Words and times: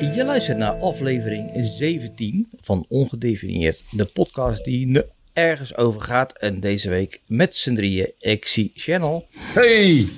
Je 0.00 0.24
luistert 0.24 0.58
naar 0.58 0.72
aflevering 0.72 1.50
17 1.54 2.48
van 2.60 2.86
Ongedefinieerd. 2.88 3.82
De 3.90 4.04
podcast 4.04 4.64
die 4.64 5.02
ergens 5.32 5.76
over 5.76 6.00
gaat. 6.00 6.38
En 6.38 6.60
deze 6.60 6.88
week 6.88 7.20
met 7.26 7.56
z'n 7.56 7.74
drieën. 7.74 8.12
Ik 8.18 8.46
zie 8.46 8.70
Channel 8.74 9.26
Hey! 9.32 10.08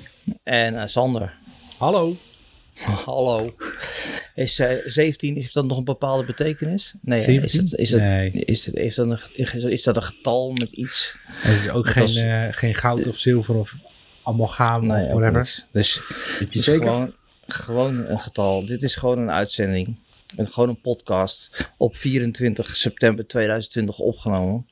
en 0.43 0.81
eh, 0.81 0.87
Sander. 0.87 1.33
Hallo. 1.77 2.15
Hallo. 3.05 3.55
Is 4.35 4.59
eh, 4.59 4.69
17, 4.85 5.37
is 5.37 5.53
dat 5.53 5.65
nog 5.65 5.77
een 5.77 5.83
bepaalde 5.83 6.25
betekenis? 6.25 6.93
Nee, 7.01 7.19
hè? 7.19 7.25
17? 7.25 7.61
Is, 7.63 7.69
dat, 7.69 7.79
is, 7.79 7.89
dat, 7.89 7.99
Nee. 7.99 8.31
is, 8.31 8.63
dat, 8.63 8.73
is, 8.75 8.95
dat 8.95 9.07
een, 9.07 9.71
is, 9.71 9.83
dat 9.83 9.95
een 9.95 10.03
getal 10.03 10.51
met 10.51 10.71
iets? 10.71 11.15
Het 11.27 11.59
is 11.59 11.69
ook 11.69 11.89
geen, 11.89 12.07
eh, 12.17 12.47
geen 12.51 12.75
goud 12.75 13.07
of 13.07 13.17
zilver 13.17 13.55
of 13.55 13.75
amalgaam 14.23 14.85
Nee, 14.85 15.05
of 15.05 15.11
whatever. 15.11 15.63
Dus 15.71 16.01
het 16.39 16.55
is 16.55 16.63
zeker? 16.63 16.83
gewoon, 16.87 17.13
gewoon 17.47 18.05
een 18.07 18.19
getal. 18.19 18.65
Dit 18.65 18.83
is 18.83 18.95
gewoon 18.95 19.17
een 19.19 19.31
uitzending. 19.31 19.95
Een, 20.37 20.47
gewoon 20.47 20.69
een 20.69 20.81
podcast 20.81 21.67
op 21.77 21.95
24 21.95 22.75
september 22.75 23.27
2020 23.27 23.99
opgenomen. 23.99 24.67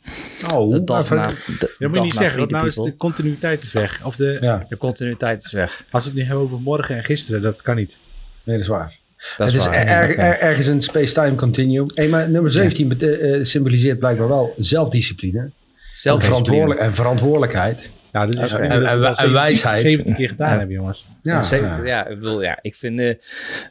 Oh, 0.54 0.72
De 0.74 0.84
dag 0.84 1.04
even- 1.04 1.18
na, 1.18 1.28
de, 1.28 1.34
dat 1.60 1.70
moet 1.70 1.78
je 1.80 1.90
dag 1.94 2.04
niet 2.04 2.14
zeggen, 2.14 2.40
want 2.40 2.52
nou 2.52 2.68
is 2.68 2.76
de 2.76 2.98
continuïteit 2.98 3.64
is 3.64 3.72
weg. 3.72 4.06
Of 4.06 4.16
de, 4.16 4.38
Ja, 4.42 4.66
De 4.70 4.78
continuïteit 4.78 5.44
is 5.46 5.52
weg. 5.52 5.84
Als 5.90 6.04
we 6.04 6.10
het 6.10 6.18
nu 6.18 6.26
hebben 6.26 6.44
over 6.44 6.60
morgen 6.62 6.96
en 6.98 7.04
gisteren, 7.04 7.42
dat 7.42 7.62
kan 7.62 7.76
niet. 7.76 7.98
nee, 8.44 8.56
dat 8.56 8.66
is 8.66 8.72
waar. 8.72 9.00
Dat 9.38 9.48
het 9.48 9.56
is 9.56 9.66
waar. 9.66 9.74
er- 9.74 10.18
er- 10.18 10.40
ergens 10.40 10.68
een 10.68 10.82
space-time 10.82 11.36
continuum. 11.36 11.86
Hey, 11.94 12.08
maar 12.08 12.30
nummer 12.30 12.52
17 12.52 12.88
bete- 12.88 13.18
eh, 13.18 13.44
symboliseert 13.44 14.00
blijkbaar 14.00 14.28
wel 14.28 14.54
zelfdiscipline. 14.58 15.40
En, 15.40 15.54
Zelfdiscipline. 15.98 16.22
verantwoordelijk, 16.22 16.80
en 16.80 16.96
verantwoordelijkheid. 16.96 17.90
Nou, 18.12 18.32
dit 18.32 18.42
is 18.44 18.52
En- 18.52 18.72
en 18.86 19.02
17 19.02 19.32
wijsheid. 19.32 19.82
17 19.82 20.16
keer 20.16 20.30
gedaan 20.30 20.52
Ja. 20.52 20.58
hebben, 20.58 20.76
jongens. 20.76 21.06
Ja, 21.22 21.44
ja. 21.52 21.80
ja. 21.84 22.06
ik 22.08 22.20
bedoel, 22.20 22.42
ja, 22.42 22.60
ik 22.62 22.76
vind, 22.76 23.00
eh, 23.00 23.14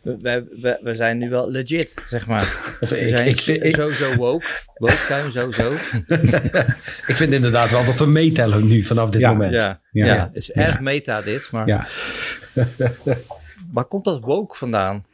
we, 0.03 0.45
we, 0.61 0.78
we 0.83 0.95
zijn 0.95 1.19
nu 1.19 1.28
wel 1.31 1.51
legit, 1.51 1.95
zeg 2.05 2.27
maar. 2.27 2.42
We 2.81 3.00
ik- 3.00 3.09
zijn 3.09 3.27
ik 3.27 3.41
ik- 3.65 3.75
sowieso 3.75 4.15
woke. 4.17 4.47
Woke 4.75 4.95
zijn 5.09 5.33
sowieso. 5.33 5.73
Ik 7.11 7.17
vind 7.17 7.33
inderdaad 7.33 7.70
wel 7.70 7.84
dat 7.84 7.98
we 7.98 8.06
meetellen 8.06 8.67
nu 8.67 8.84
vanaf 8.84 9.11
dit 9.11 9.20
Ja, 9.20 9.31
moment. 9.31 9.53
Ja, 9.53 9.81
Ja. 9.92 10.06
ja. 10.06 10.31
het 10.33 10.43
is 10.43 10.50
erg 10.53 10.81
meta 10.81 11.22
dit, 11.22 11.48
maar 11.50 11.67
Ja. 11.67 11.87
waar 13.72 13.84
komt 13.84 14.05
dat 14.05 14.20
woke 14.20 14.56
vandaan? 14.56 15.05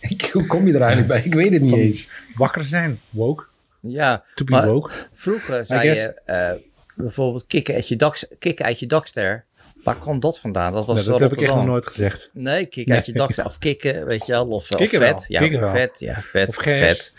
Ik- 0.00 0.30
Hoe 0.32 0.46
kom 0.46 0.66
je 0.66 0.74
er 0.74 0.80
eigenlijk 0.80 1.08
bij? 1.12 1.22
Ik 1.24 1.34
weet 1.34 1.52
het 1.52 1.62
niet 1.62 1.74
eens. 1.74 2.08
Wakker 2.34 2.64
zijn, 2.64 2.98
woke. 3.10 3.44
Ja, 3.80 4.24
To 4.34 4.44
be 4.44 4.50
maar 4.52 4.66
woke. 4.66 4.90
vroeger 5.12 5.64
zei 5.64 5.88
je 5.88 6.20
eh, 6.24 6.50
bijvoorbeeld 6.98 7.46
kikken 7.46 7.74
uit 7.74 7.88
je, 7.88 7.96
dak, 7.96 8.18
kikken 8.38 8.64
uit 8.64 8.78
je 8.80 8.86
dakster. 8.86 9.44
Waar 9.84 9.98
kwam 9.98 10.20
dat 10.20 10.38
vandaan? 10.40 10.72
Dat 10.72 10.86
was 10.86 10.96
Nou, 10.96 11.08
dat 11.10 11.20
heb 11.20 11.32
ik 11.38 11.40
echt 11.46 11.54
nog 11.54 11.64
nooit 11.64 11.86
gezegd. 11.86 12.30
Nee, 12.32 12.66
kikken 12.66 12.94
uit 12.94 13.06
je 13.06 13.12
dakster. 13.12 13.44
Of 13.44 13.58
kikken, 13.58 14.06
weet 14.06 14.26
je 14.26 14.32
wel. 14.32 14.46
Of, 14.46 14.70
of 14.70 14.76
Kikken 14.76 14.98
vet. 14.98 15.10
wel, 15.10 15.24
Ja, 15.28 15.40
kikken 15.40 15.60
wel. 15.60 15.70
vet. 15.70 15.98
Ja, 15.98 16.20
vet. 16.22 16.48
Of 16.48 16.56
gers. 16.56 16.78
Vet. 16.78 17.12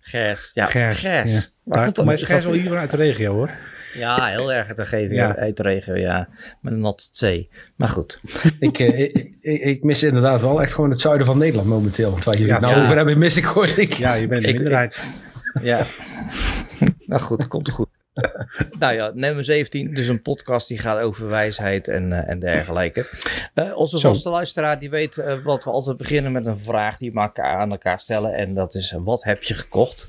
Gers. 0.00 0.50
Ja, 0.54 0.66
Gers. 0.66 0.98
gers. 0.98 1.32
Ja. 1.32 1.38
Waar 1.38 1.76
Maar, 1.76 1.84
komt 1.84 1.96
dat? 1.96 2.04
maar 2.04 2.14
Is 2.14 2.22
Gers 2.22 2.44
wel 2.44 2.52
hier 2.54 2.76
uit 2.76 2.90
de 2.90 2.96
regio, 2.96 3.32
hoor. 3.34 3.50
Ja, 3.94 4.26
heel 4.26 4.52
erg 4.52 4.66
uit 4.68 4.76
de 4.76 4.82
regio, 4.82 5.14
Ja. 5.14 5.36
uit 5.36 5.56
de 5.56 5.62
regio, 5.62 5.94
ja. 5.94 6.28
Met 6.60 6.72
een 6.72 6.80
nat 6.80 7.10
C. 7.20 7.46
Maar 7.76 7.88
goed. 7.88 8.20
Ik, 8.58 8.78
eh, 8.78 8.98
ik, 9.00 9.12
ik, 9.40 9.60
ik 9.60 9.82
mis 9.82 10.02
inderdaad 10.02 10.40
wel 10.40 10.62
echt 10.62 10.74
gewoon 10.74 10.90
het 10.90 11.00
zuiden 11.00 11.26
van 11.26 11.38
Nederland 11.38 11.68
momenteel. 11.68 12.10
Want 12.10 12.24
waar 12.24 12.34
jullie 12.34 12.48
Ja, 12.48 12.54
het 12.54 12.62
nou 12.64 12.76
ja. 12.76 12.82
over 12.84 12.96
hebben, 12.96 13.18
mis 13.18 13.36
ik 13.36 13.44
gewoon. 13.44 13.68
Ik, 13.76 13.92
Ja, 13.92 14.14
je 14.14 14.26
bent 14.26 14.42
de 14.42 14.48
Ik- 14.48 14.54
minderheid. 14.54 15.02
Ja. 15.62 15.86
nou 17.06 17.20
goed, 17.22 17.46
komt 17.46 17.70
goed. 17.70 17.88
nou 18.78 18.94
ja, 18.94 19.10
nummer 19.14 19.44
17, 19.44 19.94
dus 19.94 20.06
een 20.08 20.22
podcast 20.22 20.68
die 20.68 20.78
gaat 20.78 20.98
over 20.98 21.28
wijsheid 21.28 21.88
en, 21.88 22.12
eh, 22.12 22.28
en 22.30 22.38
dergelijke. 22.38 23.06
Eh, 23.54 23.76
onze 23.76 23.98
Zo. 23.98 24.08
vaste 24.08 24.28
luisteraar 24.28 24.78
die 24.78 24.90
weet 24.90 25.18
eh, 25.18 25.44
wat 25.44 25.64
we 25.64 25.70
altijd 25.70 25.96
beginnen 25.96 26.32
met 26.32 26.46
een 26.46 26.58
vraag 26.58 26.96
die 26.98 27.12
we 27.12 27.32
aan 27.42 27.70
elkaar 27.70 28.00
stellen. 28.00 28.34
En 28.34 28.54
dat 28.54 28.74
is, 28.74 28.94
wat 29.04 29.22
heb 29.24 29.42
je 29.42 29.54
gekocht? 29.54 30.08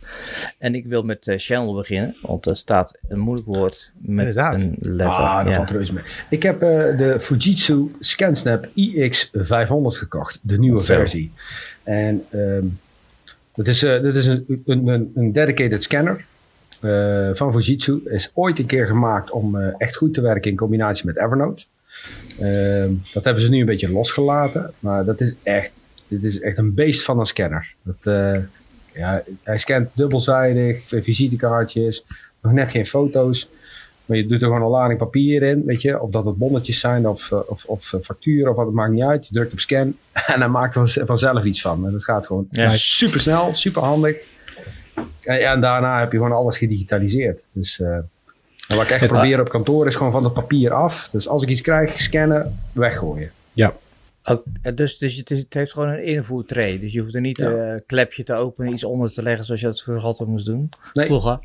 En 0.58 0.76
ik 0.76 0.86
wil 0.86 1.04
met 1.04 1.34
Channel 1.38 1.74
beginnen, 1.76 2.16
want 2.22 2.46
er 2.46 2.58
staat 2.58 2.98
een 3.08 3.20
moeilijk 3.20 3.48
woord 3.48 3.92
met 4.02 4.28
Inderdaad. 4.28 4.62
een 4.62 4.76
letter. 4.80 5.16
Ah, 5.16 5.38
dat 5.44 5.48
Ja. 5.54 5.58
valt 5.58 5.72
reuze 5.72 5.94
mee. 5.94 6.04
Ik 6.30 6.44
heb 6.44 6.60
de 6.60 7.18
Fujitsu 7.20 7.92
ScanSnap 8.00 8.66
iX500 8.66 9.98
gekocht. 9.98 10.40
De 10.42 10.60
nieuwe 10.60 10.80
Zo. 10.80 10.86
versie. 10.86 11.32
En 11.84 12.24
ehm, 12.32 12.66
dat 13.56 13.68
is, 13.68 13.80
dat 13.80 14.16
is 14.16 14.26
een, 14.26 14.64
een, 14.66 15.12
een 15.16 15.32
dedicated 15.32 15.84
scanner 15.84 16.26
eh, 16.82 17.30
van 17.34 17.54
Fujitsu. 17.54 18.02
Is 18.06 18.32
ooit 18.34 18.60
een 18.60 18.66
keer 18.66 18.88
gemaakt 18.88 19.32
om 19.32 19.56
eh, 19.60 19.74
echt 19.78 19.96
goed 19.96 20.14
te 20.14 20.22
werken 20.22 20.52
in 20.52 20.58
combinatie 20.58 21.06
met 21.06 21.18
Evernote. 21.18 21.64
Ehm, 22.40 22.92
dat 23.14 23.24
hebben 23.24 23.44
ze 23.44 23.50
nu 23.50 23.60
een 23.60 23.66
beetje 23.66 23.92
losgelaten. 23.92 24.72
Maar 24.80 25.06
dat 25.06 25.22
is 25.22 25.34
echt, 25.44 25.72
dit 26.08 26.24
is 26.24 26.40
echt 26.40 26.58
een 26.58 26.74
beest 26.74 27.04
van 27.04 27.20
een 27.20 27.26
scanner. 27.26 27.74
Dat, 27.82 27.96
eh, 28.02 28.40
ja, 28.94 29.24
hij 29.44 29.58
scant 29.58 29.90
dubbelzijdig, 29.94 30.84
visitekaartjes, 30.88 32.06
nog 32.42 32.52
net 32.54 32.72
geen 32.72 32.86
foto's. 32.86 33.50
Maar 34.06 34.18
je 34.18 34.26
doet 34.28 34.42
er 34.42 34.48
gewoon 34.48 34.62
een 34.64 34.70
lading 34.70 35.00
papier 35.00 35.44
in, 35.44 35.64
weet 35.66 35.82
je. 35.82 36.02
Of 36.02 36.10
dat 36.12 36.26
het 36.26 36.36
bonnetjes 36.36 36.80
zijn 36.80 37.08
of, 37.08 37.32
of, 37.32 37.66
of 37.66 37.94
facturen 38.02 38.50
of 38.52 38.56
wat, 38.56 38.66
het 38.66 38.76
maakt 38.76 38.92
niet 38.92 39.04
uit. 39.04 39.28
Je 39.28 39.34
drukt 39.34 39.52
op 39.52 39.60
scan 39.60 39.96
en 40.34 40.40
hij 40.40 40.48
maakt 40.48 40.76
er 40.76 41.06
vanzelf 41.06 41.44
iets 41.46 41.62
van. 41.62 41.86
En 41.86 41.92
dat 41.92 42.04
gaat 42.04 42.26
gewoon 42.26 42.48
Ja. 42.52 42.70
super 42.70 43.20
snel, 43.20 43.54
super 43.54 43.82
handig. 43.84 44.24
En, 45.24 45.62
daarna 45.62 46.00
heb 46.00 46.12
je 46.12 46.18
gewoon 46.18 46.32
alles 46.38 46.58
gedigitaliseerd. 46.58 47.46
Dus 47.52 47.80
eh, 47.80 47.88
en 48.68 48.76
wat 48.76 48.82
ik 48.86 48.90
echt 48.92 49.02
Het- 49.02 49.12
probeer 49.12 49.40
op 49.40 49.50
kantoor 49.50 49.88
is 49.88 49.96
gewoon 49.96 50.12
van 50.12 50.24
het 50.24 50.34
papier 50.34 50.74
af. 50.74 51.10
Dus 51.12 51.28
als 51.28 51.44
ik 51.44 51.50
iets 51.50 51.62
krijg, 51.62 52.02
scannen, 52.02 52.60
weggooien. 52.74 53.32
Ja. 53.54 53.74
Eh, 54.24 54.36
dus 54.76 54.98
dus 54.98 55.16
het, 55.16 55.32
is- 55.32 55.40
het 55.40 55.54
heeft 55.54 55.72
gewoon 55.72 55.90
een 55.90 56.04
invoertray. 56.04 56.80
Dus 56.80 56.94
je 56.94 57.00
hoeft 57.02 57.16
er 57.16 57.22
niet 57.22 57.38
Ja. 57.38 57.48
een 57.50 57.84
klepje 57.86 58.24
te 58.24 58.34
openen, 58.34 58.72
iets 58.74 58.84
onder 58.84 59.14
te 59.14 59.24
leggen 59.24 59.46
zoals 59.46 59.62
je 59.62 59.68
dat 59.68 59.82
vroeger 59.82 60.04
altijd 60.06 60.30
moest 60.30 60.46
doen. 60.46 60.70
Nee. 60.94 61.06
Vroeger. 61.06 61.40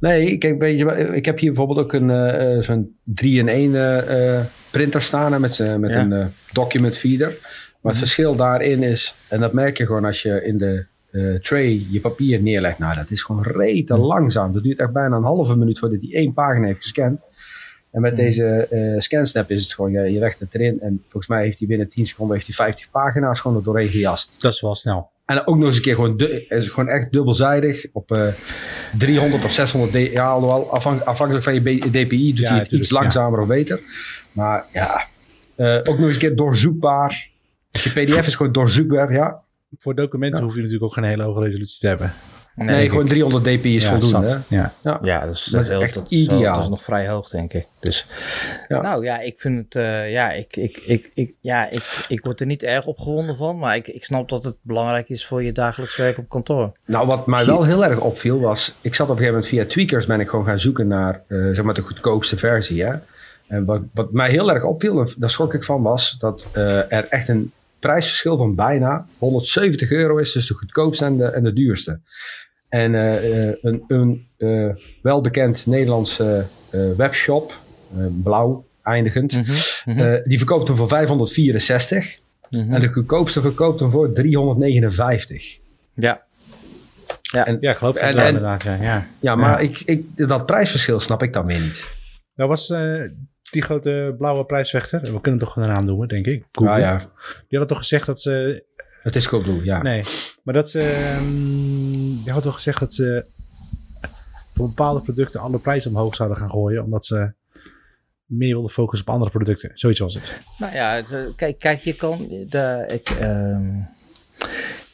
Nee, 0.00 0.38
kijk, 0.38 0.58
weet 0.58 0.78
je, 0.78 0.84
ik 1.14 1.24
heb 1.24 1.38
hier 1.38 1.52
bijvoorbeeld 1.52 1.78
ook 1.86 1.92
een 1.92 2.10
eh, 2.10 2.56
eh, 2.56 2.62
zo'n 2.62 2.96
3-in-1 3.04 3.74
eh, 3.74 4.36
eh, 4.38 4.44
printer 4.70 5.02
staan 5.02 5.32
hè, 5.32 5.38
met, 5.38 5.58
met 5.78 5.92
Ja. 5.92 6.00
een 6.00 6.12
eh, 6.12 6.26
document 6.52 6.96
feeder. 6.98 7.26
Maar 7.28 7.38
Mhm. 7.80 7.88
het 7.88 7.98
verschil 7.98 8.36
daarin 8.36 8.82
is, 8.82 9.14
en 9.28 9.40
dat 9.40 9.52
merk 9.52 9.78
je 9.78 9.86
gewoon 9.86 10.04
als 10.04 10.22
je 10.22 10.44
in 10.44 10.58
de 10.58 10.84
eh, 11.12 11.34
tray 11.34 11.86
je 11.90 12.00
papier 12.00 12.42
neerlegt. 12.42 12.78
Nou, 12.78 12.94
dat 12.96 13.10
is 13.10 13.22
gewoon 13.22 13.42
rete 13.42 13.94
Mhm. 13.94 14.02
langzaam. 14.02 14.52
Dat 14.52 14.62
duurt 14.62 14.78
echt 14.78 14.92
bijna 14.92 15.16
een 15.16 15.22
halve 15.24 15.56
minuut 15.56 15.78
voordat 15.78 16.00
hij 16.00 16.10
één 16.12 16.32
pagina 16.32 16.66
heeft 16.66 16.82
gescand. 16.82 17.20
En 17.90 18.00
met 18.00 18.12
Mhm. 18.12 18.22
deze 18.22 18.44
eh 18.46 19.00
ScanSnap 19.00 19.50
is 19.50 19.62
het 19.62 19.72
gewoon, 19.74 19.92
je, 19.92 20.12
je 20.12 20.18
legt 20.18 20.40
het 20.40 20.54
erin 20.54 20.80
en 20.80 21.00
volgens 21.02 21.26
mij 21.26 21.42
heeft 21.44 21.58
hij 21.58 21.68
binnen 21.68 21.88
10 21.88 22.06
seconden 22.06 22.34
heeft 22.34 22.46
hij 22.46 22.56
50 22.56 22.90
pagina's 22.90 23.40
gewoon 23.40 23.56
er 23.56 23.62
doorheen 23.62 23.88
gejast. 23.88 24.34
Dat 24.40 24.52
is 24.52 24.60
wel 24.60 24.74
snel. 24.74 25.10
En 25.26 25.46
ook 25.46 25.56
nog 25.56 25.66
eens 25.66 25.76
een 25.76 25.82
keer 25.82 25.94
gewoon, 25.94 26.18
is 26.48 26.68
gewoon 26.68 26.88
echt 26.88 27.12
dubbelzijdig. 27.12 27.86
Op 27.92 28.10
eh 28.12 28.26
300 28.98 29.44
of 29.44 29.52
600 29.52 29.92
d. 29.92 29.96
Ja, 30.12 30.30
afhankelijk 31.04 31.42
van 31.44 31.54
je 31.54 31.78
DPI 31.90 32.30
doet 32.32 32.38
Ja, 32.38 32.48
hij 32.50 32.58
het 32.58 32.72
iets 32.72 32.90
langzamer 32.90 33.40
of 33.40 33.46
beter. 33.46 33.80
Maar 34.32 34.64
ja, 34.72 35.04
eh, 35.56 35.74
ook 35.76 35.98
nog 35.98 36.06
eens 36.06 36.14
een 36.14 36.20
keer 36.20 36.36
doorzoekbaar. 36.36 37.28
Dus 37.70 37.84
je 37.84 37.90
PDF 37.90 38.26
is 38.26 38.34
gewoon 38.34 38.52
doorzoekbaar, 38.52 39.12
ja. 39.12 39.42
Voor 39.78 39.94
documenten 39.94 40.38
Ja. 40.38 40.44
hoef 40.44 40.54
je 40.54 40.58
natuurlijk 40.60 40.84
ook 40.86 40.94
geen 40.94 41.04
hele 41.04 41.22
hoge 41.22 41.40
resolutie 41.44 41.78
te 41.80 41.86
hebben. 41.86 42.12
Nee, 42.54 42.88
gewoon 42.90 43.08
300 43.08 43.44
dpi 43.44 43.76
is 43.76 43.84
Ja, 43.84 43.90
voldoende. 43.90 44.28
zat. 44.28 44.40
Ja. 44.48 44.72
Ja. 44.82 44.98
Ja, 45.02 45.26
dat 45.26 45.34
is, 45.34 45.44
Dat 45.44 45.60
is 45.62 45.68
heel- 45.68 45.82
echt 45.82 45.94
dat 45.94 46.10
ideaal. 46.10 46.54
dat 46.54 46.62
is 46.62 46.68
nog 46.68 46.82
vrij 46.82 47.08
hoog, 47.08 47.28
denk 47.28 47.52
ik. 47.52 47.66
Dus, 47.80 48.06
Ja. 48.68 48.80
Nou 48.82 49.04
ja, 49.04 49.20
ik 49.20 49.40
vind 49.40 49.58
het, 49.64 49.74
eh, 49.74 50.10
ja, 50.12 50.30
ik, 50.32 50.56
ik, 50.56 50.76
ik, 50.76 51.10
ik, 51.14 51.34
ja 51.40 51.70
ik, 51.70 52.04
ik 52.08 52.20
word 52.24 52.40
er 52.40 52.46
niet 52.46 52.62
erg 52.62 52.86
opgewonden 52.86 53.36
van, 53.36 53.58
maar 53.58 53.76
ik, 53.76 53.88
ik 53.88 54.04
snap 54.04 54.28
dat 54.28 54.44
het 54.44 54.56
belangrijk 54.62 55.08
is 55.08 55.26
voor 55.26 55.42
je 55.42 55.52
dagelijks 55.52 55.96
werk 55.96 56.18
op 56.18 56.28
kantoor. 56.28 56.72
Nou, 56.86 57.06
wat 57.06 57.26
mij 57.26 57.46
wel 57.46 57.64
heel 57.64 57.84
erg 57.84 58.00
opviel 58.00 58.40
was, 58.40 58.74
ik 58.80 58.94
zat 58.94 59.06
op 59.08 59.12
een 59.12 59.22
gegeven 59.22 59.40
moment 59.40 59.46
via 59.46 59.66
Tweakers 59.66 60.06
ben 60.06 60.20
ik 60.20 60.28
gewoon 60.28 60.44
gaan 60.44 60.60
zoeken 60.60 60.86
naar 60.86 61.22
eh, 61.28 61.38
zeg 61.52 61.62
maar 61.62 61.74
de 61.74 61.82
goedkoopste 61.82 62.36
versie. 62.36 62.84
Hè? 62.84 62.94
En 63.46 63.64
wat, 63.64 63.80
wat 63.92 64.12
mij 64.12 64.30
heel 64.30 64.52
erg 64.52 64.64
opviel, 64.64 65.00
en 65.00 65.08
daar 65.18 65.30
schrok 65.30 65.54
ik 65.54 65.64
van, 65.64 65.82
was 65.82 66.16
dat 66.18 66.46
eh, 66.52 66.92
er 66.92 67.06
echt 67.08 67.28
een 67.28 67.52
prijsverschil 67.82 68.36
van 68.36 68.54
bijna 68.54 69.06
170 69.18 69.90
euro 69.90 70.16
is 70.16 70.32
tussen 70.32 70.52
de 70.54 70.60
goedkoopste 70.60 71.04
en 71.04 71.16
de, 71.16 71.24
en 71.24 71.44
de 71.44 71.52
duurste. 71.52 72.00
En 72.68 72.94
eh, 72.94 73.48
eh, 73.48 73.54
een, 73.62 73.84
een 73.88 74.26
eh, 74.36 74.74
welbekend 75.02 75.66
Nederlandse 75.66 76.44
eh, 76.70 76.80
webshop, 76.96 77.58
eh, 77.98 78.04
blauw 78.22 78.64
eindigend, 78.82 79.32
Mhm. 79.84 79.98
eh, 79.98 80.20
die 80.24 80.38
verkoopt 80.38 80.68
hem 80.68 80.76
voor 80.76 80.88
564. 80.88 82.18
Mhm. 82.50 82.72
En 82.74 82.80
de 82.80 82.88
goedkoopste 82.88 83.40
verkoopt 83.40 83.80
hem 83.80 83.90
voor 83.90 84.12
359. 84.12 85.58
Ja. 85.94 86.22
Ja. 87.32 87.46
En- 87.46 87.56
Ja, 87.60 87.70
ik 87.70 87.76
geloof 87.76 87.94
En- 87.96 88.18
en- 88.18 88.26
inderdaad. 88.26 88.62
Ja. 88.62 88.74
Ja. 88.74 89.06
Ja, 89.20 89.34
maar 89.34 89.62
Ik, 89.62 89.82
ik, 89.84 90.04
dat 90.28 90.46
prijsverschil 90.46 91.00
snap 91.00 91.22
ik 91.22 91.32
dan 91.32 91.46
weer 91.46 91.60
niet. 91.60 91.84
Nou 92.34 92.48
was 92.48 92.70
eh, 92.70 93.00
die 93.52 93.62
grote 93.62 94.14
blauwe 94.18 94.44
prijsvechter, 94.44 95.00
we 95.12 95.20
kunnen 95.20 95.40
toch 95.40 95.52
gewoon 95.52 95.68
een 95.68 95.74
naam 95.74 95.84
noemen, 95.84 96.08
denk 96.08 96.26
ik. 96.26 96.44
Google. 96.52 96.70
Nou 96.70 96.80
ja, 96.82 96.96
Die 96.98 97.58
hadden 97.58 97.68
toch 97.68 97.78
gezegd 97.78 98.06
dat 98.06 98.20
ze... 98.20 98.64
het 99.02 99.16
is 99.16 99.28
Coolblue, 99.28 99.64
ja. 99.64 99.82
Nee, 99.82 100.02
maar 100.42 100.54
dat 100.54 100.70
ze... 100.70 100.80
ehm, 100.80 101.30
die 102.22 102.32
hadden 102.32 102.42
toch 102.42 102.54
gezegd 102.54 102.80
dat 102.80 102.94
ze 102.94 103.24
voor 104.54 104.66
bepaalde 104.66 105.00
producten 105.00 105.40
alle 105.40 105.58
prijzen 105.58 105.90
omhoog 105.90 106.14
zouden 106.14 106.38
gaan 106.38 106.50
gooien, 106.50 106.84
omdat 106.84 107.06
ze 107.06 107.32
meer 108.26 108.52
wilden 108.52 108.70
focussen 108.70 109.06
op 109.06 109.12
andere 109.12 109.30
producten. 109.30 109.70
Zoiets 109.74 110.00
was 110.00 110.14
het. 110.14 110.32
Nou 110.58 110.74
ja, 110.74 110.96
eh, 110.98 111.26
kijk, 111.36 111.58
kijk, 111.58 111.80
je 111.80 111.94
kan. 111.94 112.28
De, 112.48 112.86
ik, 112.88 113.10
ehm, 113.10 113.80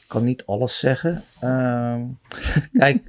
kan 0.06 0.24
niet 0.24 0.46
alles 0.46 0.78
zeggen. 0.78 1.22
Ehm, 1.40 2.00
kijk, 2.78 3.02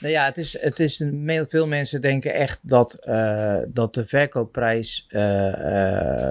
nou 0.00 0.12
ja, 0.12 0.24
het 0.24 0.36
is, 0.36 0.60
het 0.60 0.80
is 0.80 1.00
een, 1.00 1.46
veel 1.48 1.66
mensen 1.66 2.00
denken 2.00 2.34
echt 2.34 2.60
dat, 2.62 2.94
eh, 2.94 3.58
dat 3.68 3.94
de 3.94 4.06
verkoopprijs 4.06 5.06
uh, 5.10 6.30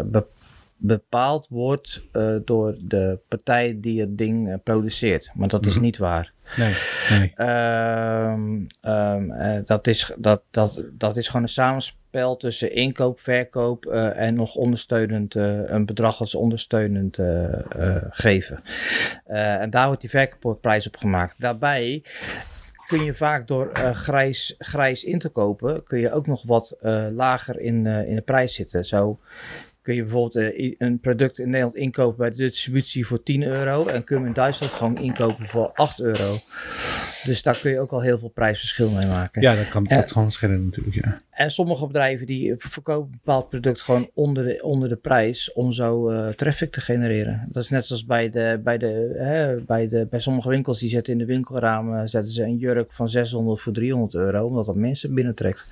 bepaald 0.79 1.47
wordt 1.49 2.03
door 2.45 2.75
de 2.79 3.19
partij 3.27 3.77
die 3.81 3.99
het 3.99 4.17
ding 4.17 4.63
produceert. 4.63 5.31
Maar 5.33 5.47
dat 5.47 5.65
is 5.65 5.73
mhm. 5.73 5.83
niet 5.83 5.97
waar. 5.97 6.33
Nee, 6.57 6.73
nee. 7.09 7.33
Ehm, 7.35 8.65
ehm, 8.81 9.63
dat, 9.65 9.87
is, 9.87 10.11
dat, 10.17 10.41
dat, 10.51 10.83
dat 10.91 11.17
is 11.17 11.27
gewoon 11.27 11.41
een 11.41 11.47
samenspel 11.47 12.37
tussen 12.37 12.73
inkoop, 12.73 13.19
verkoop 13.19 13.85
en 14.15 14.35
nog 14.35 14.55
ondersteunend, 14.55 15.35
een 15.35 15.85
bedrag 15.85 16.19
als 16.19 16.35
ondersteunend 16.35 17.19
geven. 18.09 18.63
en 19.25 19.69
daar 19.69 19.85
wordt 19.85 20.01
die 20.01 20.09
verkoopprijs 20.09 20.87
op 20.87 20.97
gemaakt. 20.97 21.35
Daarbij 21.37 22.03
kun 22.87 23.03
je 23.03 23.13
vaak 23.13 23.47
door 23.47 23.71
uh, 23.77 23.91
grijs, 23.91 24.55
grijs 24.57 25.03
in 25.03 25.19
te 25.19 25.29
kopen, 25.29 25.83
kun 25.83 25.99
je 25.99 26.11
ook 26.11 26.27
nog 26.27 26.43
wat 26.43 26.77
uh, 26.81 27.07
lager 27.11 27.59
in, 27.59 27.85
uh, 27.85 28.07
in 28.07 28.15
de 28.15 28.21
prijs 28.21 28.53
zitten. 28.53 28.85
Zo 28.85 29.17
kun 29.87 29.95
je 29.95 30.03
bijvoorbeeld 30.03 30.53
een 30.77 30.99
product 30.99 31.39
in 31.39 31.45
Nederland 31.45 31.75
inkopen 31.75 32.17
bij 32.17 32.29
de 32.29 32.35
distributie 32.37 33.07
voor 33.07 33.23
10 33.23 33.43
euro 33.43 33.85
en 33.85 34.03
kun 34.03 34.15
je 34.15 34.21
hem 34.21 34.25
in 34.25 34.35
Duitsland 34.35 34.73
gewoon 34.73 34.97
inkopen 34.97 35.47
voor 35.47 35.71
8 35.73 36.01
euro. 36.01 36.35
Dus 37.23 37.43
daar 37.43 37.59
kun 37.61 37.71
je 37.71 37.79
ook 37.79 37.91
al 37.91 38.01
heel 38.01 38.19
veel 38.19 38.29
prijsverschil 38.29 38.89
mee 38.89 39.07
maken. 39.07 39.41
Ja, 39.41 39.55
dat 39.55 39.69
kan 39.69 39.83
dat 39.83 40.11
gewoon 40.11 40.31
schillen 40.31 40.65
natuurlijk, 40.65 40.95
ja. 40.95 41.21
En 41.29 41.51
sommige 41.51 41.87
bedrijven 41.87 42.25
die 42.25 42.53
verkopen 42.57 43.11
een 43.11 43.19
bepaald 43.23 43.49
product 43.49 43.81
gewoon 43.81 44.09
onder 44.13 44.43
de, 44.43 44.63
onder 44.63 44.89
de 44.89 44.95
prijs 44.95 45.53
om 45.53 45.71
zo 45.71 46.11
uh, 46.11 46.27
traffic 46.27 46.71
te 46.71 46.81
genereren. 46.81 47.47
Dat 47.49 47.63
is 47.63 47.69
net 47.69 47.85
zoals 47.85 48.05
bij, 48.05 48.29
de, 48.29 48.59
bij, 48.63 48.77
de, 48.77 49.15
hè, 49.17 49.55
bij, 49.55 49.89
de, 49.89 50.07
bij 50.09 50.19
sommige 50.19 50.49
winkels 50.49 50.79
die 50.79 50.89
zetten 50.89 51.13
in 51.13 51.19
de 51.19 51.25
winkelramen 51.25 52.09
zetten 52.09 52.31
ze 52.31 52.43
een 52.43 52.57
jurk 52.57 52.91
van 52.91 53.09
600 53.09 53.61
voor 53.61 53.73
300 53.73 54.13
euro, 54.13 54.45
omdat 54.45 54.65
dat 54.65 54.75
mensen 54.75 55.13
binnentrekt. 55.13 55.67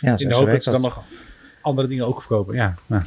Ja, 0.00 0.18
in 0.18 0.28
de 0.28 0.34
hoop 0.34 0.46
dat 0.46 0.62
ze 0.62 0.70
dan 0.70 0.80
nog 0.80 1.04
andere 1.60 1.88
dingen 1.88 2.06
ook 2.06 2.20
verkopen. 2.20 2.54
Ja, 2.54 2.74
ja. 2.86 3.06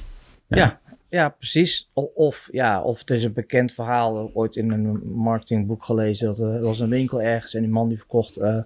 Ja. 0.50 0.83
Ja, 1.14 1.30
precies. 1.30 1.90
Of, 2.14 2.50
ja, 2.52 2.82
of 2.82 3.00
het 3.00 3.10
is 3.10 3.24
een 3.24 3.34
bekend 3.34 3.74
verhaal, 3.74 4.32
ooit 4.34 4.56
in 4.56 4.72
een 4.72 5.14
marketingboek 5.14 5.84
gelezen. 5.84 6.28
Dat 6.28 6.40
er 6.40 6.62
was 6.62 6.80
een 6.80 6.90
winkel 6.90 7.22
ergens 7.22 7.54
en 7.54 7.62
die 7.62 7.72
man 7.72 7.88
die 7.88 7.98
verkocht 7.98 8.38
uh, 8.38 8.64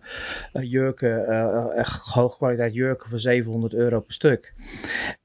jurken, 0.52 1.26
uh, 1.30 1.78
echt 1.78 2.02
hoogkwaliteit 2.02 2.74
jurken 2.74 3.10
voor 3.10 3.20
700 3.20 3.74
euro 3.74 4.00
per 4.00 4.14
stuk. 4.14 4.54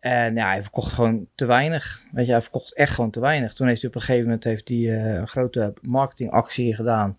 En 0.01 0.35
ja, 0.35 0.47
hij 0.49 0.63
verkocht 0.63 0.93
gewoon 0.93 1.27
te 1.35 1.47
weinig. 1.47 2.03
Weet 2.13 2.27
je, 2.27 2.33
hij 2.33 2.43
verkocht 2.43 2.75
echt 2.75 2.95
gewoon 2.95 3.11
te 3.11 3.21
weinig. 3.21 3.55
Toen 3.55 3.67
heeft 3.67 3.81
hij 3.81 3.91
op 3.91 3.97
een 3.97 4.03
gegeven 4.03 4.25
moment 4.25 4.45
heeft 4.45 4.69
hij, 4.69 5.17
een 5.17 5.29
grote 5.29 5.73
marketingactie 5.81 6.75
gedaan. 6.75 7.19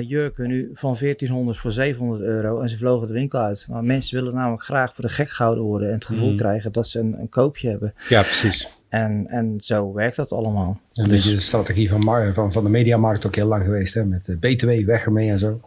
jurken 0.00 0.48
nu 0.48 0.70
van 0.72 0.96
1400 1.00 1.58
voor 1.58 1.72
700 1.72 2.22
euro 2.22 2.60
en 2.60 2.68
ze 2.68 2.76
vlogen 2.76 3.06
de 3.06 3.12
winkel 3.12 3.40
uit. 3.40 3.66
Maar 3.68 3.84
mensen 3.84 4.16
willen 4.16 4.34
namelijk 4.34 4.62
graag 4.62 4.94
voor 4.94 5.04
de 5.04 5.10
gek 5.10 5.28
gehouden 5.28 5.64
worden 5.64 5.88
en 5.88 5.94
het 5.94 6.04
gevoel 6.04 6.30
mm. 6.30 6.36
krijgen 6.36 6.72
dat 6.72 6.88
ze 6.88 6.98
een, 6.98 7.18
een 7.18 7.28
koopje 7.28 7.68
hebben. 7.68 7.94
Ja, 8.08 8.22
precies. 8.22 8.80
En, 8.92 9.26
en 9.28 9.54
zo 9.60 9.92
werkt 9.92 10.16
dat 10.16 10.32
allemaal. 10.32 10.80
En 10.92 11.04
dus, 11.04 11.26
is 11.26 11.32
de 11.32 11.40
strategie 11.40 11.88
van, 11.88 12.34
van, 12.34 12.52
van 12.52 12.64
de 12.64 12.70
mediamarkt 12.70 13.26
ook 13.26 13.34
heel 13.34 13.46
lang 13.46 13.64
geweest, 13.64 13.94
hè? 13.94 14.04
met 14.04 14.26
de 14.26 14.36
BTW 14.36 14.86
weg 14.86 15.04
ermee 15.04 15.30
en 15.30 15.38
zo. 15.38 15.60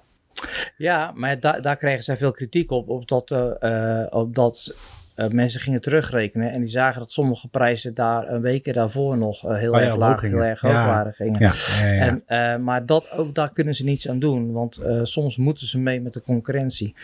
Ja, 0.78 1.12
maar 1.16 1.40
da 1.40 1.60
daar 1.60 1.76
kregen 1.76 2.04
zij 2.04 2.18
veel 2.18 2.32
kritiek 2.32 2.72
op, 2.72 2.90
op 2.90 3.08
dat, 3.08 3.32
uh, 3.32 4.06
op 4.10 4.36
dat 4.36 4.76
uh, 5.16 5.28
mensen 5.28 5.62
gingen 5.62 5.82
terugrekenen 5.82 6.52
en 6.52 6.60
die 6.60 6.70
zagen 6.70 7.00
dat 7.00 7.12
sommige 7.12 7.48
prijzen 7.48 7.94
daar 7.94 8.30
een 8.30 8.42
weken 8.42 8.74
daarvoor 8.74 9.18
nog 9.18 9.46
uh, 9.46 9.58
heel 9.58 9.72
oh, 9.72 9.82
erg 9.82 9.96
laag, 9.96 10.22
heel 10.22 10.44
erg 10.44 10.62
hoog 10.62 10.72
waren 10.72 11.14
gingen. 11.14 11.40
Ja, 11.40 11.54
en, 11.82 12.24
uh, 12.28 12.64
maar 12.64 12.86
dat, 12.86 13.12
ook 13.12 13.36
daar 13.36 13.52
kunnen 13.52 13.76
ze 13.76 13.84
niets 13.84 14.10
aan 14.10 14.20
doen, 14.20 14.52
want 14.52 14.82
soms 15.04 15.38
moeten 15.38 15.68
ze 15.68 15.80
mee 15.80 16.02
met 16.02 16.14
de 16.14 16.22
concurrentie. 16.22 16.96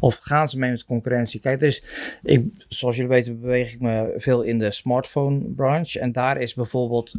Of 0.00 0.18
gaan 0.18 0.48
ze 0.48 0.58
mee 0.58 0.70
met 0.70 0.78
de 0.78 0.84
concurrentie. 0.84 1.40
Kijk, 1.40 1.60
dus 1.60 1.84
ik, 2.22 2.64
zoals 2.68 2.96
jullie 2.96 3.10
weten 3.10 3.40
beweeg 3.40 3.72
ik 3.72 3.80
me 3.80 4.14
veel 4.16 4.42
in 4.42 4.58
de 4.58 4.70
smartphone 4.70 5.40
branche 5.56 6.00
en 6.00 6.12
daar 6.12 6.40
is 6.40 6.54
bijvoorbeeld, 6.54 7.14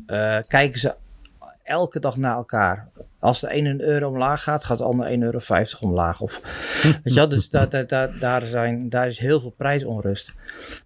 kijken 0.48 0.80
ze 0.80 0.96
elke 1.72 2.00
dag 2.00 2.18
naar 2.18 2.36
elkaar. 2.36 2.90
Als 3.20 3.40
de 3.40 3.52
ene 3.52 3.70
een 3.70 3.82
euro 3.82 4.08
omlaag 4.08 4.44
gaat, 4.44 4.64
gaat 4.64 4.78
de 4.78 4.84
ander 4.84 5.10
1,50 5.10 5.16
euro 5.20 5.40
omlaag. 5.80 6.22
Of, 6.22 6.42
weet 7.04 7.14
je 7.14 7.28
dus 7.28 7.50
daar, 7.50 7.70
daar, 7.70 7.88
daar, 7.88 8.20
daar, 8.20 8.48
zijn, 8.48 8.90
daar 8.90 9.08
is 9.08 9.20
heel 9.20 9.42
veel 9.42 9.54
prijsonrust. 9.58 10.34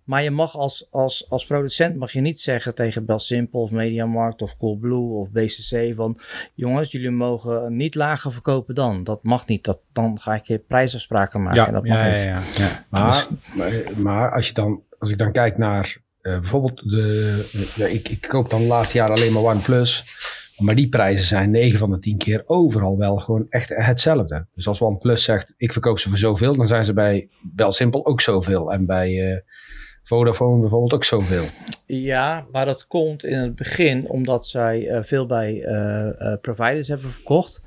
Maar 0.03 0.23
je 0.23 0.31
mag 0.31 0.57
als, 0.57 0.87
als, 0.91 1.29
als 1.29 1.45
producent 1.45 1.95
mag 1.95 2.11
je 2.11 2.21
niet 2.21 2.41
zeggen 2.41 2.75
tegen 2.75 3.05
Belsimple 3.05 3.59
of 3.59 3.71
Mediamarkt 3.71 4.41
of 4.41 4.57
Coolblue 4.57 5.19
of 5.19 5.29
BCC 5.29 5.95
van 5.95 6.19
jongens, 6.53 6.91
jullie 6.91 7.11
mogen 7.11 7.75
niet 7.75 7.95
lager 7.95 8.31
verkopen 8.31 8.75
dan. 8.75 9.03
Dat 9.03 9.23
mag 9.23 9.47
niet. 9.47 9.63
Dat, 9.63 9.79
dan 9.93 10.19
ga 10.21 10.33
ik 10.33 10.45
je 10.45 10.59
prijsafspraken 10.59 11.43
maken. 11.43 11.61
Ja, 11.61 11.71
dat 11.71 11.85
mag 11.85 11.97
ja, 11.97 12.05
ja, 12.05 12.41
ja, 12.55 12.85
Maar, 12.89 13.27
maar, 13.53 13.71
maar, 13.95 14.31
als, 14.31 14.47
je 14.47 14.53
dan, 14.53 14.83
als 14.99 15.11
ik 15.11 15.17
dan 15.17 15.31
kijk 15.31 15.57
naar 15.57 16.03
uh, 16.25 16.39
bijvoorbeeld 16.39 16.89
de, 16.89 17.71
ja, 17.75 17.85
ik, 17.85 18.09
ik 18.09 18.21
koop 18.21 18.49
dan 18.49 18.61
de 18.61 18.67
laatste 18.67 18.97
jaar 18.97 19.09
alleen 19.09 19.33
maar 19.33 19.43
OnePlus. 19.43 20.03
Maar 20.57 20.75
die 20.75 20.89
prijzen 20.89 21.25
zijn 21.25 21.51
9 21.51 21.79
van 21.79 21.91
de 21.91 21.99
10 21.99 22.17
keer 22.17 22.43
overal 22.45 22.97
wel 22.97 23.17
gewoon 23.17 23.45
echt 23.49 23.69
hetzelfde. 23.69 24.45
Dus 24.53 24.67
als 24.67 24.81
OnePlus 24.81 25.23
zegt, 25.23 25.53
ik 25.57 25.71
verkoop 25.71 25.99
ze 25.99 26.09
voor 26.09 26.17
zoveel, 26.17 26.55
dan 26.55 26.67
zijn 26.67 26.85
ze 26.85 26.93
bij 26.93 27.29
Bel 27.41 27.71
Simpel 27.71 28.05
ook 28.05 28.21
zoveel. 28.21 28.71
En 28.71 28.85
bij 28.85 29.11
uh, 29.11 29.37
Vodafone 30.03 30.59
bijvoorbeeld 30.59 30.93
ook 30.93 31.03
zoveel. 31.03 31.43
Ja, 31.85 32.45
maar 32.51 32.65
dat 32.65 32.87
komt 32.87 33.23
in 33.23 33.37
het 33.37 33.55
begin 33.55 34.09
omdat 34.09 34.47
zij 34.47 34.91
uh, 34.91 35.03
veel 35.03 35.25
bij 35.25 35.53
uh, 35.53 36.33
providers 36.41 36.87
hebben 36.87 37.09
verkocht. 37.09 37.61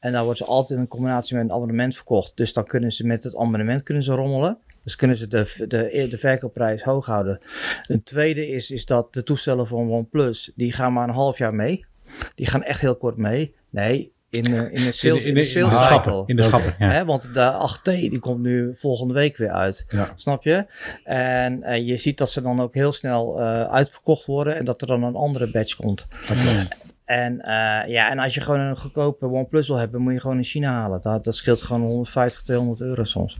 En 0.00 0.12
dan 0.12 0.24
wordt 0.24 0.38
ze 0.38 0.44
altijd 0.44 0.78
in 0.78 0.88
combinatie 0.88 1.36
met 1.36 1.44
een 1.44 1.52
abonnement 1.52 1.94
verkocht. 1.94 2.36
Dus 2.36 2.52
dan 2.52 2.64
kunnen 2.64 2.92
ze 2.92 3.06
met 3.06 3.24
het 3.24 3.36
abonnement 3.36 3.82
kunnen 3.82 4.02
ze 4.02 4.14
rommelen. 4.14 4.58
Dus 4.84 4.96
kunnen 4.96 5.16
ze 5.16 5.28
de, 5.28 5.64
de, 5.68 6.06
de 6.08 6.18
verkoopprijs 6.18 6.82
hoog 6.82 7.06
houden. 7.06 7.40
Een 7.86 8.02
tweede 8.02 8.48
is, 8.48 8.70
is 8.70 8.86
dat 8.86 9.12
de 9.12 9.22
toestellen 9.22 9.66
van 9.66 9.90
OnePlus, 9.90 10.52
die 10.56 10.72
gaan 10.72 10.92
maar 10.92 11.08
een 11.08 11.14
half 11.14 11.38
jaar 11.38 11.54
mee. 11.54 11.84
Die 12.34 12.46
gaan 12.46 12.62
echt 12.62 12.80
heel 12.80 12.96
kort 12.96 13.16
mee. 13.16 13.54
Nee, 13.70 14.12
in, 14.34 14.50
uh, 14.50 14.62
in 14.62 14.70
de 14.70 14.92
sales, 14.92 15.24
in 15.24 15.34
de, 15.34 15.44
sales 15.44 15.72
in 15.72 15.78
de 15.78 15.84
cycle. 15.84 16.22
In 16.26 16.36
de 16.36 16.42
schappen, 16.42 16.74
ja. 16.78 17.04
want 17.04 17.34
de 17.34 17.68
8T 17.78 17.82
die 17.82 18.18
komt 18.18 18.40
nu 18.40 18.72
volgende 18.76 19.14
week 19.14 19.36
weer 19.36 19.50
uit. 19.50 19.84
Ja. 19.88 20.12
Snap 20.16 20.42
je? 20.42 20.66
En 21.04 21.62
uh, 21.62 21.86
je 21.86 21.96
ziet 21.96 22.18
dat 22.18 22.30
ze 22.30 22.42
dan 22.42 22.60
ook 22.60 22.74
heel 22.74 22.92
snel 22.92 23.40
uh, 23.40 23.64
uitverkocht 23.64 24.26
worden 24.26 24.56
en 24.56 24.64
dat 24.64 24.80
er 24.80 24.86
dan 24.86 25.02
een 25.02 25.14
andere 25.14 25.50
batch 25.50 25.76
komt. 25.76 26.06
Okay. 26.22 26.68
En, 27.04 27.40
ja, 27.86 28.10
en 28.10 28.18
als 28.18 28.34
je 28.34 28.40
gewoon 28.40 28.60
een 28.60 28.78
goedkope 28.78 29.26
OnePlus 29.26 29.68
wil 29.68 29.76
hebben, 29.76 30.00
moet 30.00 30.12
je 30.12 30.20
gewoon 30.20 30.36
in 30.36 30.44
China 30.44 30.72
halen. 30.72 31.00
Dat, 31.00 31.24
dat 31.24 31.34
scheelt 31.34 31.62
gewoon 31.62 31.82
150, 31.82 32.42
200 32.42 32.80
euro 32.80 33.04
soms. 33.04 33.36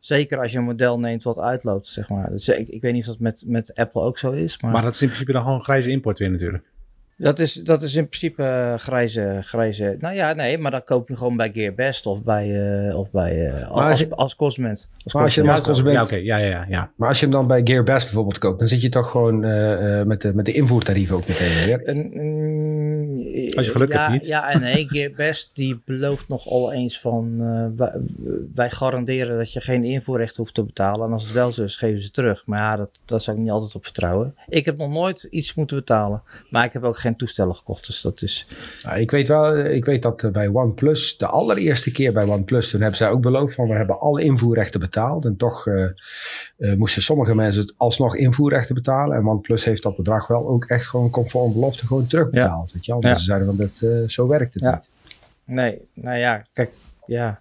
Zeker 0.00 0.40
als 0.40 0.52
je 0.52 0.58
een 0.58 0.64
model 0.64 1.00
neemt 1.00 1.22
wat 1.22 1.38
uitloopt, 1.38 1.88
zeg 1.88 2.08
maar. 2.08 2.30
Dus 2.30 2.48
ik, 2.48 2.68
ik 2.68 2.80
weet 2.82 2.92
niet 2.92 3.02
of 3.02 3.08
dat 3.08 3.18
met, 3.18 3.42
met 3.46 3.74
Apple 3.74 4.02
ook 4.02 4.18
zo 4.18 4.30
is. 4.32 4.60
Maar, 4.60 4.70
maar 4.70 4.82
dat 4.82 4.94
is 4.94 5.02
in 5.02 5.06
principe 5.06 5.32
dan 5.32 5.42
gewoon 5.42 5.62
grijze 5.62 5.90
import 5.90 6.18
weer 6.18 6.30
natuurlijk. 6.30 6.64
Dat 7.18 7.38
is, 7.38 7.52
dat 7.52 7.82
is 7.82 7.94
in 7.94 8.08
principe 8.08 8.42
uh, 8.42 8.74
grijze, 8.74 9.40
grijze. 9.42 9.96
Nou 10.00 10.14
ja, 10.14 10.32
nee, 10.32 10.58
maar 10.58 10.70
dan 10.70 10.84
koop 10.84 11.08
je 11.08 11.16
gewoon 11.16 11.36
bij 11.36 11.50
Gearbest 11.52 12.06
of 12.06 12.22
bij, 12.22 12.48
uh, 12.88 12.98
of 12.98 13.10
bij 13.10 13.52
uh, 13.52 13.70
als, 13.70 13.98
je, 13.98 14.10
als 14.10 14.36
consument. 14.36 14.88
Als 15.04 15.12
maar 15.12 15.22
als 15.22 15.34
je 15.34 15.50
als 15.50 15.60
consument, 15.60 15.96
ja, 15.96 16.02
okay, 16.02 16.22
ja, 16.22 16.36
ja, 16.36 16.64
ja, 16.68 16.90
Maar 16.96 17.08
als 17.08 17.20
je 17.20 17.26
hem 17.26 17.34
dan 17.34 17.46
bij 17.46 17.60
Gearbest 17.64 18.04
bijvoorbeeld 18.04 18.38
koopt, 18.38 18.58
dan 18.58 18.68
zit 18.68 18.82
je 18.82 18.88
toch 18.88 19.10
gewoon 19.10 19.40
met, 20.06 20.22
de, 20.22 20.34
met 20.34 20.44
de 20.44 20.52
invoertarieven 20.52 21.16
ook 21.16 21.28
meteen 21.28 21.66
weer. 21.66 21.80
Als 23.54 23.66
je 23.66 23.72
geluk 23.72 23.92
ja, 23.92 24.00
hebt 24.00 24.12
niet. 24.12 24.26
Ja 24.26 24.52
en 24.52 24.60
nee, 24.60 24.88
Gearbest 24.88 25.50
die 25.54 25.80
belooft 25.84 26.28
nogal 26.28 26.72
eens 26.72 27.00
van 27.00 27.36
wij, 27.76 28.00
wij, 28.54 28.70
garanderen 28.70 29.38
dat 29.38 29.52
je 29.52 29.60
geen 29.60 29.84
invoerrecht 29.84 30.36
hoeft 30.36 30.54
te 30.54 30.62
betalen. 30.62 31.06
En 31.06 31.12
als 31.12 31.24
het 31.24 31.32
wel 31.32 31.52
zo 31.52 31.62
is, 31.62 31.76
geven 31.76 32.00
ze 32.00 32.10
terug. 32.10 32.42
Maar 32.46 32.58
ja, 32.58 32.76
dat, 32.76 32.90
dat 33.04 33.22
zou 33.22 33.36
ik 33.36 33.42
niet 33.42 33.52
altijd 33.52 33.74
op 33.74 33.84
vertrouwen. 33.84 34.34
Ik 34.48 34.64
heb 34.64 34.76
nog 34.76 34.90
nooit 34.90 35.26
iets 35.30 35.54
moeten 35.54 35.76
betalen. 35.76 36.22
Maar 36.50 36.64
ik 36.64 36.72
heb 36.72 36.82
ook 36.82 36.98
geen 36.98 37.16
toestellen 37.16 37.54
gekocht. 37.54 37.86
Dus 37.86 38.00
dat 38.00 38.22
is. 38.22 38.46
Nou, 38.82 39.00
ik 39.00 39.10
weet 39.10 39.28
wel, 39.28 39.56
ik 39.58 39.84
weet 39.84 40.02
dat 40.02 40.22
eh, 40.22 40.30
bij 40.30 40.48
OnePlus, 40.48 41.16
de 41.18 41.26
allereerste 41.26 41.92
keer 41.92 42.12
bij 42.12 42.24
OnePlus, 42.24 42.70
toen 42.70 42.80
hebben 42.80 42.98
zij 42.98 43.10
ook 43.10 43.20
beloofd 43.20 43.54
van 43.54 43.68
we 43.68 43.74
hebben 43.74 44.00
alle 44.00 44.22
invoerrechten 44.22 44.80
betaald. 44.80 45.24
En 45.24 45.36
toch 45.36 45.66
uh, 45.66 45.88
uh, 46.58 46.74
moesten 46.74 47.02
sommige 47.02 47.34
mensen 47.34 47.74
alsnog 47.76 48.16
invoerrechten 48.16 48.74
betalen. 48.74 49.16
En 49.16 49.26
OnePlus 49.26 49.64
heeft 49.64 49.82
dat 49.82 49.96
bedrag 49.96 50.26
wel 50.26 50.48
ook 50.48 50.64
echt 50.64 50.86
gewoon 50.86 51.10
conform 51.10 51.52
belofte 51.52 51.86
gewoon 51.86 52.06
terugbetaald. 52.06 52.68
Ja. 52.68 52.74
Weet 52.74 52.86
je 52.86 52.92
wel? 52.92 53.00
Dus 53.00 53.25
zeiden 53.26 53.46
van 53.46 53.56
dat 53.56 54.10
zo 54.10 54.26
werkt 54.26 54.54
het 54.54 54.62
ja. 54.62 54.74
niet. 54.74 54.88
Nee, 55.44 55.88
nou 55.94 56.18
ja, 56.18 56.46
kijk, 56.52 56.70
ja. 57.06 57.40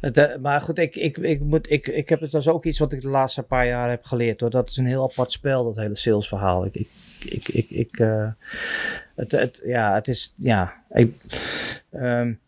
Het, 0.00 0.40
maar 0.40 0.60
goed, 0.60 0.78
ik, 0.78 0.96
ik, 0.96 1.16
ik, 1.16 1.40
moet, 1.40 1.70
ik, 1.70 1.86
ik 1.86 2.08
heb 2.08 2.20
het 2.20 2.30
dus 2.30 2.48
ook 2.48 2.64
iets 2.64 2.78
wat 2.78 2.92
ik 2.92 3.00
de 3.00 3.08
laatste 3.08 3.42
paar 3.42 3.66
jaar 3.66 3.90
heb 3.90 4.04
geleerd. 4.04 4.40
Hoor. 4.40 4.50
Dat 4.50 4.70
is 4.70 4.76
een 4.76 4.86
heel 4.86 5.02
apart 5.02 5.32
spel, 5.32 5.64
dat 5.64 5.76
hele 5.76 5.96
salesverhaal. 5.96 6.64
Ik, 6.64 6.74
ik, 6.74 6.88
ik, 7.24 7.48
ik, 7.48 7.70
ik 7.70 7.98
uh, 7.98 8.28
het, 9.14 9.32
het, 9.32 9.60
ja, 9.64 9.94
het 9.94 10.08
is, 10.08 10.34
ja, 10.36 10.72
ik, 10.90 11.14
um, 11.92 12.40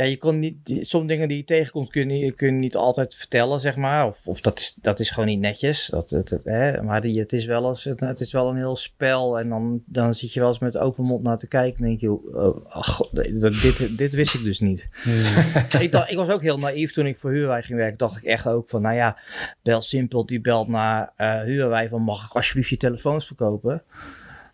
ja, 0.00 0.06
je 0.06 0.18
kon 0.18 0.38
niet, 0.38 0.78
sommige 0.80 1.12
dingen 1.12 1.28
die 1.28 1.36
je 1.36 1.44
tegenkomt 1.44 1.90
kun 1.90 2.10
je, 2.10 2.32
kun 2.32 2.46
je 2.46 2.52
niet 2.52 2.76
altijd 2.76 3.14
vertellen, 3.14 3.60
zeg 3.60 3.76
maar. 3.76 4.06
Of, 4.06 4.26
of 4.26 4.40
dat, 4.40 4.58
is, 4.58 4.74
dat 4.82 5.00
is 5.00 5.10
gewoon 5.10 5.28
niet 5.28 5.40
netjes. 5.40 5.86
Dat, 5.86 6.08
dat, 6.08 6.36
hè? 6.44 6.82
Maar 6.82 7.00
die, 7.00 7.18
het, 7.18 7.32
is 7.32 7.44
wel 7.44 7.68
eens, 7.68 7.84
het 7.84 8.20
is 8.20 8.32
wel 8.32 8.48
een 8.48 8.56
heel 8.56 8.76
spel. 8.76 9.38
En 9.38 9.48
dan, 9.48 9.82
dan 9.86 10.14
zit 10.14 10.32
je 10.32 10.40
wel 10.40 10.48
eens 10.48 10.58
met 10.58 10.76
open 10.76 11.04
mond 11.04 11.22
naar 11.22 11.38
te 11.38 11.46
kijken. 11.46 11.84
En 11.84 11.88
denk 11.88 12.00
je, 12.00 12.10
oh, 12.10 12.66
ach, 12.66 13.10
dit, 13.10 13.98
dit 13.98 14.14
wist 14.14 14.34
ik 14.34 14.42
dus 14.42 14.60
niet. 14.60 14.88
Hmm. 15.02 15.80
ik, 15.80 15.92
dacht, 15.92 16.10
ik 16.10 16.16
was 16.16 16.30
ook 16.30 16.42
heel 16.42 16.58
naïef 16.58 16.92
toen 16.92 17.06
ik 17.06 17.18
voor 17.18 17.30
Huurwij 17.30 17.62
ging 17.62 17.78
werken. 17.78 17.98
Dacht 17.98 18.16
ik 18.16 18.24
echt 18.24 18.46
ook 18.46 18.68
van, 18.68 18.82
nou 18.82 18.94
ja, 18.94 19.18
bel 19.62 19.82
simpel. 19.82 20.26
Die 20.26 20.40
belt 20.40 20.68
naar 20.68 21.12
uh, 21.18 21.40
Huurwij 21.40 21.88
van, 21.88 22.02
mag 22.02 22.26
ik 22.26 22.32
alsjeblieft 22.32 22.68
je 22.68 22.76
telefoons 22.76 23.26
verkopen? 23.26 23.82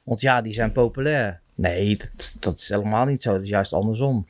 Want 0.03 0.21
ja, 0.21 0.43
die 0.43 0.53
zijn 0.53 0.73
populair. 0.73 1.41
Nee, 1.55 1.97
dat, 1.97 2.37
dat 2.39 2.59
is 2.59 2.69
helemaal 2.69 3.05
niet 3.05 3.23
zo. 3.23 3.33
Dat 3.33 3.43
is 3.43 3.49
juist 3.49 3.73
andersom. 3.73 4.27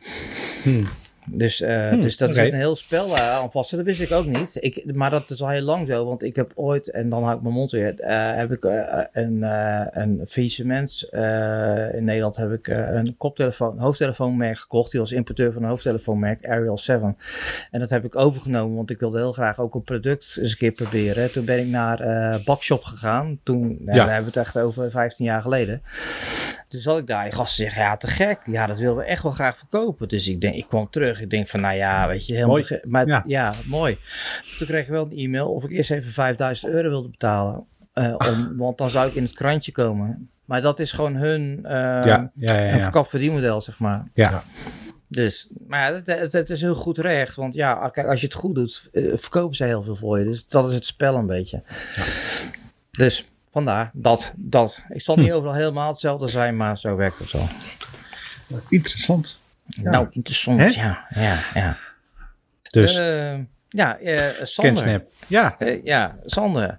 Hmm. 0.62 0.86
Dus, 1.30 1.60
uh, 1.60 1.90
dus 1.90 2.16
dat 2.16 2.30
is 2.30 2.36
een 2.36 2.54
heel 2.54 2.76
spel 2.76 3.08
uh, 3.08 3.30
aan 3.30 3.50
vast. 3.50 3.70
Dat 3.70 3.84
wist 3.84 4.00
ik 4.00 4.12
ook 4.12 4.26
niet. 4.26 4.56
Ik, 4.60 4.94
maar 4.94 5.10
dat 5.10 5.30
is 5.30 5.42
al 5.42 5.48
heel 5.48 5.62
lang 5.62 5.86
zo. 5.86 6.04
Want 6.04 6.22
ik 6.22 6.36
heb 6.36 6.52
ooit, 6.54 6.90
en 6.90 7.08
dan 7.08 7.22
hou 7.22 7.36
ik 7.36 7.42
mijn 7.42 7.54
mond 7.54 7.70
weer, 7.70 7.94
uh, 7.98 8.34
heb 8.34 8.52
ik 8.52 8.64
een, 9.12 9.42
een 10.00 10.24
faillissement. 10.28 11.08
in 11.92 12.04
Nederland 12.04 12.36
heb 12.36 12.52
ik 12.52 12.68
een 12.68 13.14
koptelefoon, 13.16 13.78
hoofdtelefoonmerk 13.78 14.58
gekocht. 14.58 14.90
Die 14.90 15.00
was 15.00 15.12
importeur 15.12 15.52
van 15.52 15.62
een 15.62 15.68
hoofdtelefoonmerk, 15.68 16.46
Ariel 16.46 16.78
7. 16.78 17.16
En 17.70 17.80
dat 17.80 17.90
heb 17.90 18.04
ik 18.04 18.16
overgenomen, 18.16 18.76
want 18.76 18.90
ik 18.90 19.00
wilde 19.00 19.18
heel 19.18 19.32
graag 19.32 19.60
ook 19.60 19.74
een 19.74 19.82
product 19.82 20.36
eens 20.40 20.50
een 20.50 20.56
keer 20.56 20.72
proberen. 20.72 21.32
Toen 21.32 21.44
ben 21.44 21.58
ik 21.58 21.66
naar 21.66 21.98
Bakshop 22.44 22.84
gegaan. 22.84 23.40
Toen, 23.42 23.78
ja. 23.84 24.04
we 24.04 24.10
hebben 24.10 24.26
het 24.26 24.36
echt 24.36 24.58
over 24.58 24.90
15 24.90 25.24
jaar 25.24 25.42
geleden. 25.42 25.82
Toen 26.68 26.80
zat 26.80 26.98
ik 26.98 27.06
daar. 27.06 27.24
Die 27.24 27.32
gasten 27.32 27.64
zeggen, 27.64 27.82
ja, 27.82 27.96
te 27.96 28.06
gek. 28.06 28.38
Ja, 28.46 28.66
dat 28.66 28.78
willen 28.78 28.96
we 28.96 29.04
echt 29.04 29.22
wel 29.22 29.32
graag 29.32 29.58
verkopen. 29.58 30.08
Dus 30.08 30.28
ik 30.28 30.40
denk, 30.40 30.54
ik 30.54 30.68
kwam 30.68 30.90
terug. 30.90 31.15
Ik 31.20 31.30
denk 31.30 31.48
van, 31.48 31.60
nou 31.60 31.74
ja, 31.74 32.08
weet 32.08 32.26
je, 32.26 32.34
helemaal... 32.34 32.56
Mooi. 32.56 32.80
Maar 32.82 33.22
ja. 33.26 33.54
mooi. 33.64 33.98
Toen 34.58 34.66
kreeg 34.66 34.82
ik 34.82 34.90
wel 34.90 35.08
een 35.10 35.18
e-mail 35.18 35.52
of 35.52 35.64
ik 35.64 35.70
eerst 35.70 35.90
even 35.90 36.12
5000 36.12 36.72
euro 36.72 36.88
wilde 36.88 37.08
betalen. 37.08 37.64
Uh, 37.94 38.14
om, 38.18 38.52
want 38.56 38.78
dan 38.78 38.90
zou 38.90 39.08
ik 39.08 39.14
in 39.14 39.22
het 39.22 39.32
krantje 39.32 39.72
komen. 39.72 40.30
Maar 40.44 40.60
dat 40.60 40.80
is 40.80 40.92
gewoon 40.92 41.14
hun 41.14 41.58
uh, 41.62 41.70
ja, 41.70 42.30
ja, 42.34 42.60
ja, 42.60 43.04
verdienmodel, 43.04 43.60
zeg 43.60 43.78
maar. 43.78 44.08
Ja. 44.14 44.42
Dus, 45.08 45.48
maar 45.66 45.92
ja, 45.92 46.02
het, 46.04 46.32
het, 46.32 46.50
is 46.50 46.60
heel 46.60 46.74
goed 46.74 46.98
recht. 46.98 47.34
Want 47.34 47.54
ja, 47.54 47.88
kijk, 47.88 48.06
als 48.06 48.20
je 48.20 48.26
het 48.26 48.34
goed 48.34 48.54
doet, 48.54 48.88
uh, 48.92 49.16
verkopen 49.16 49.56
ze 49.56 49.64
heel 49.64 49.82
veel 49.82 49.96
voor 49.96 50.18
je. 50.18 50.24
Dus 50.24 50.46
dat 50.46 50.68
is 50.68 50.74
het 50.74 50.84
spel 50.84 51.14
een 51.14 51.26
beetje. 51.26 51.62
Dus 52.90 53.26
Vandaar 53.56 53.90
dat, 53.92 54.32
dat. 54.36 54.82
Ik 54.88 55.00
zal 55.00 55.16
niet 55.16 55.28
hm. 55.28 55.34
overal 55.34 55.54
helemaal 55.54 55.88
hetzelfde 55.88 56.26
zijn, 56.26 56.56
maar 56.56 56.78
zo 56.78 56.96
werkt 56.96 57.18
het 57.18 57.28
zo. 57.28 57.38
Interessant. 58.68 59.38
Nou, 59.82 60.06
interessant, 60.10 60.74
ja. 60.74 61.06
ja, 61.14 61.38
ja. 61.54 61.78
Dus. 62.70 62.98
Uh, 62.98 63.34
ja, 63.68 64.00
uh, 64.00 64.30
Sander. 64.42 65.04
Ja. 65.26 65.56
Uh, 65.58 65.84
ja, 65.84 66.14
Sander. 66.24 66.78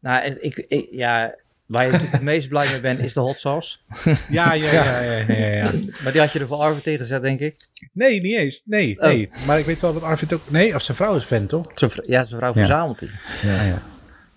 Nou, 0.00 0.38
ik, 0.40 0.64
ik, 0.68 0.88
ja, 0.90 1.34
waar 1.66 1.86
je 1.86 1.92
het 1.96 2.22
meest 2.30 2.48
blij 2.48 2.70
mee 2.70 2.80
bent, 2.80 2.98
is 2.98 3.12
de 3.12 3.20
hot 3.20 3.40
sauce. 3.40 3.76
ja, 4.28 4.52
ja, 4.52 4.72
ja, 4.72 5.00
ja, 5.00 5.34
ja, 5.34 5.46
ja, 5.46 5.70
Maar 6.02 6.12
die 6.12 6.20
had 6.20 6.32
je 6.32 6.38
er 6.38 6.46
voor 6.46 6.56
Arvid 6.56 6.82
tegen 6.82 6.98
gezet, 6.98 7.22
denk 7.22 7.40
ik. 7.40 7.54
Nee, 7.92 8.20
niet 8.20 8.36
eens. 8.36 8.62
Nee, 8.64 8.96
oh. 8.98 9.04
nee. 9.04 9.30
Maar 9.46 9.58
ik 9.58 9.64
weet 9.64 9.80
wel 9.80 9.92
dat 9.92 10.02
Arvid 10.02 10.32
ook... 10.32 10.50
Nee, 10.50 10.74
of 10.74 10.82
zijn 10.82 10.96
vrouw 10.96 11.16
is 11.16 11.24
fan, 11.24 11.46
toch? 11.46 11.72
ja, 12.06 12.24
zijn 12.24 12.40
vrouw 12.40 12.52
verzamelt 12.52 12.98
die. 12.98 13.10
Ja, 13.42 13.62
ja. 13.62 13.82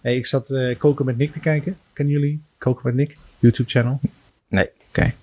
Hey, 0.02 0.16
ik 0.16 0.26
zat 0.26 0.50
uh, 0.50 0.78
Koken 0.78 1.06
met 1.06 1.18
Nick 1.18 1.32
te 1.32 1.40
kijken. 1.40 1.78
Kennen 1.94 2.14
jullie 2.14 2.44
Koken 2.58 2.82
met 2.86 2.96
Nick? 2.96 3.18
YouTube 3.40 3.70
channel? 3.70 4.00
Nee. 4.48 4.66
Oké. 4.66 4.78
Okay. 4.88 5.16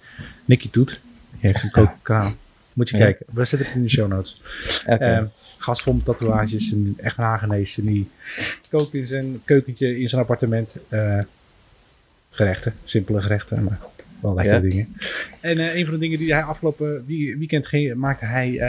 Nicky 0.45 0.69
doet. 0.71 1.00
Die 1.31 1.50
heeft 1.50 1.62
een 1.62 1.71
kokenkanaal. 1.71 2.33
Moet 2.73 2.88
je 2.88 2.97
kijken. 2.99 3.26
We 3.33 3.45
zetten 3.45 3.69
het 3.69 3.76
in 3.76 3.83
de 3.83 3.88
show 3.88 4.09
notes. 4.09 4.43
Okay. 4.87 5.21
Uh, 5.21 5.26
vol 5.59 6.02
tatoeages. 6.02 6.73
En 6.73 6.95
echt 6.97 7.17
hagenees. 7.17 7.79
En 7.79 7.85
die 7.85 8.11
kookt 8.71 8.95
in 8.95 9.07
zijn 9.07 9.43
keukentje 9.45 9.99
in 9.99 10.09
zijn 10.09 10.21
appartement. 10.21 10.76
Uh, 10.88 11.19
gerechten. 12.31 12.75
Simpele 12.85 13.23
gerechten. 13.23 13.64
Maar 13.64 13.79
wel 14.21 14.35
lekkere 14.35 14.61
dingen. 14.61 14.97
En 15.41 15.59
uh, 15.59 15.75
een 15.75 15.85
van 15.85 15.95
de 15.95 16.00
dingen 16.00 16.19
die 16.19 16.33
hij 16.33 16.43
afgelopen 16.43 17.07
weekend 17.07 17.67
ging, 17.67 17.95
maakte 17.95 18.25
hij 18.25 18.61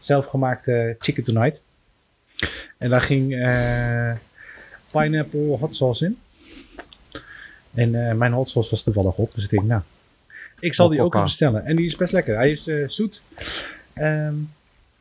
zelfgemaakte 0.00 0.96
chicken 0.98 1.24
tonight. 1.24 1.60
En 2.78 2.90
daar 2.90 3.00
ging 3.00 3.28
pineapple 4.90 5.56
hot 5.56 5.74
sauce 5.74 6.04
in. 6.04 6.18
En 7.74 7.94
uh, 7.94 8.12
mijn 8.12 8.32
hot 8.32 8.48
sauce 8.48 8.70
was 8.70 8.82
toevallig 8.82 9.16
op. 9.16 9.34
Dus 9.34 9.44
ik 9.44 9.50
denk, 9.50 9.64
nou, 9.64 9.82
ik 10.60 10.74
zal 10.74 10.88
die 10.88 11.02
ook 11.02 11.12
even 11.12 11.26
bestellen. 11.26 11.64
En 11.64 11.76
die 11.76 11.86
is 11.86 11.96
best 11.96 12.12
lekker. 12.12 12.36
Hij 12.36 12.50
is 12.50 12.68
uh, 12.68 12.88
zoet. 12.88 13.22
Um, 13.94 14.50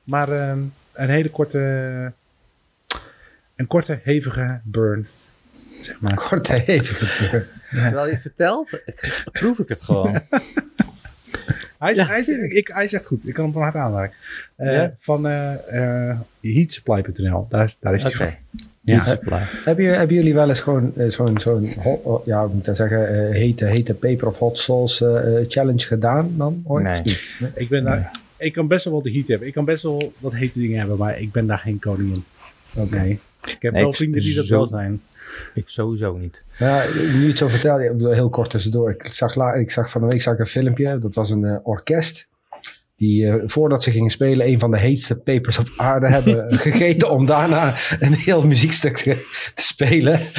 maar 0.04 0.50
um, 0.50 0.74
een 0.94 1.10
hele 1.10 1.30
korte, 1.30 1.60
een 3.56 3.68
korte 3.68 4.00
hevige 4.04 4.60
burn. 4.64 5.08
Zeg 5.82 6.00
maar. 6.00 6.14
Korte 6.14 6.54
hevige 6.54 7.30
burn. 7.30 7.48
Ja. 7.72 7.84
Terwijl 7.90 8.10
je 8.10 8.20
vertelt, 8.20 8.80
proef 9.32 9.60
ik 9.60 9.68
het 9.68 9.82
gewoon. 9.82 10.12
hij, 11.80 11.92
is, 11.92 11.98
ja. 11.98 12.06
hij, 12.06 12.20
is, 12.20 12.28
ik, 12.28 12.68
hij 12.68 12.88
zegt 12.88 13.06
goed. 13.06 13.28
Ik 13.28 13.34
kan 13.34 13.44
hem 13.44 13.54
van 13.54 13.62
harte 13.62 13.78
aanraken. 13.78 14.16
Uh, 14.58 14.74
ja? 14.74 14.94
Van 14.98 15.28
uh, 15.28 16.20
heatsupply.nl. 16.42 17.46
Daar, 17.50 17.74
daar 17.80 17.94
is 17.94 18.04
hij 18.04 18.14
okay. 18.14 18.40
Ja. 18.94 19.18
Heb 19.64 19.78
je, 19.78 19.88
hebben 19.88 20.16
jullie 20.16 20.34
wel 20.34 20.50
eens 20.50 20.60
gewoon 20.60 20.94
uh, 20.96 21.10
zo'n, 21.10 21.40
zo'n 21.40 21.70
ja, 22.26 22.48
moet 22.48 22.68
ik 22.68 22.76
zeggen, 22.76 23.16
uh, 23.16 23.32
hete, 23.32 23.66
hete 23.66 23.94
peper 23.94 24.28
of 24.28 24.38
hot 24.38 24.60
sauce 24.60 25.06
uh, 25.06 25.46
challenge 25.48 25.86
gedaan 25.86 26.34
dan 26.38 26.64
ooit? 26.66 26.84
Nee. 26.84 27.18
nee. 27.40 27.50
Ik, 27.56 27.70
ben 27.70 27.84
daar, 27.84 28.20
ik 28.38 28.54
kan 28.54 28.68
best 28.68 28.86
wel 28.86 28.94
wat 28.94 29.04
de 29.04 29.12
heat 29.12 29.28
hebben. 29.28 29.48
Ik 29.48 29.54
kan 29.54 29.66
best 29.66 29.84
wel 29.84 30.14
wat 30.20 30.34
hete 30.34 30.60
dingen 30.60 30.78
hebben, 30.80 30.98
maar 30.98 31.20
ik 31.20 31.32
ben 31.32 31.48
daar 31.48 31.58
geen 31.58 31.80
koning 31.80 32.14
in. 32.14 32.24
Oké. 32.76 32.96
Okay. 32.96 33.20
Ik 33.46 33.58
heb 33.60 33.74
nee, 33.74 33.84
wel 33.84 33.94
vrienden 33.94 34.22
die 34.22 34.36
dat 34.36 34.48
wel 34.48 34.68
zijn. 34.68 35.02
Ik 35.54 35.70
sowieso 35.70 36.18
niet. 36.18 36.44
Ja, 36.58 36.86
nu 37.14 37.28
het 37.28 37.38
zo 37.38 37.48
vertelde, 37.48 38.14
heel 38.14 38.30
kort 38.30 38.50
tussendoor. 38.50 38.90
Ik 38.90 39.06
zag, 39.14 39.56
ik 39.56 39.72
zag 39.72 39.90
van 39.90 40.02
de 40.02 40.08
week 40.08 40.22
zag 40.22 40.34
ik 40.34 40.40
een 40.40 40.48
filmpje, 40.48 41.00
dat 41.00 41.16
was 41.16 41.30
een 41.30 41.60
orkest. 41.64 42.30
Die 42.98 43.24
uh, 43.24 43.44
voordat 43.46 43.84
ze 43.84 43.92
gingen 43.92 44.10
spelen 44.10 44.48
een 44.48 44.60
van 44.60 44.72
de 44.72 44.80
heetste 44.80 45.16
pepers 45.16 45.58
op 45.58 45.74
aarde 45.76 46.08
hebben 46.08 46.54
gegeten. 46.58 47.12
Om 47.12 47.26
daarna 47.26 47.74
een 48.00 48.14
heel 48.14 48.48
muziekstuk 48.48 48.98
te, 48.98 49.52
te 49.54 49.62
spelen. 49.62 50.20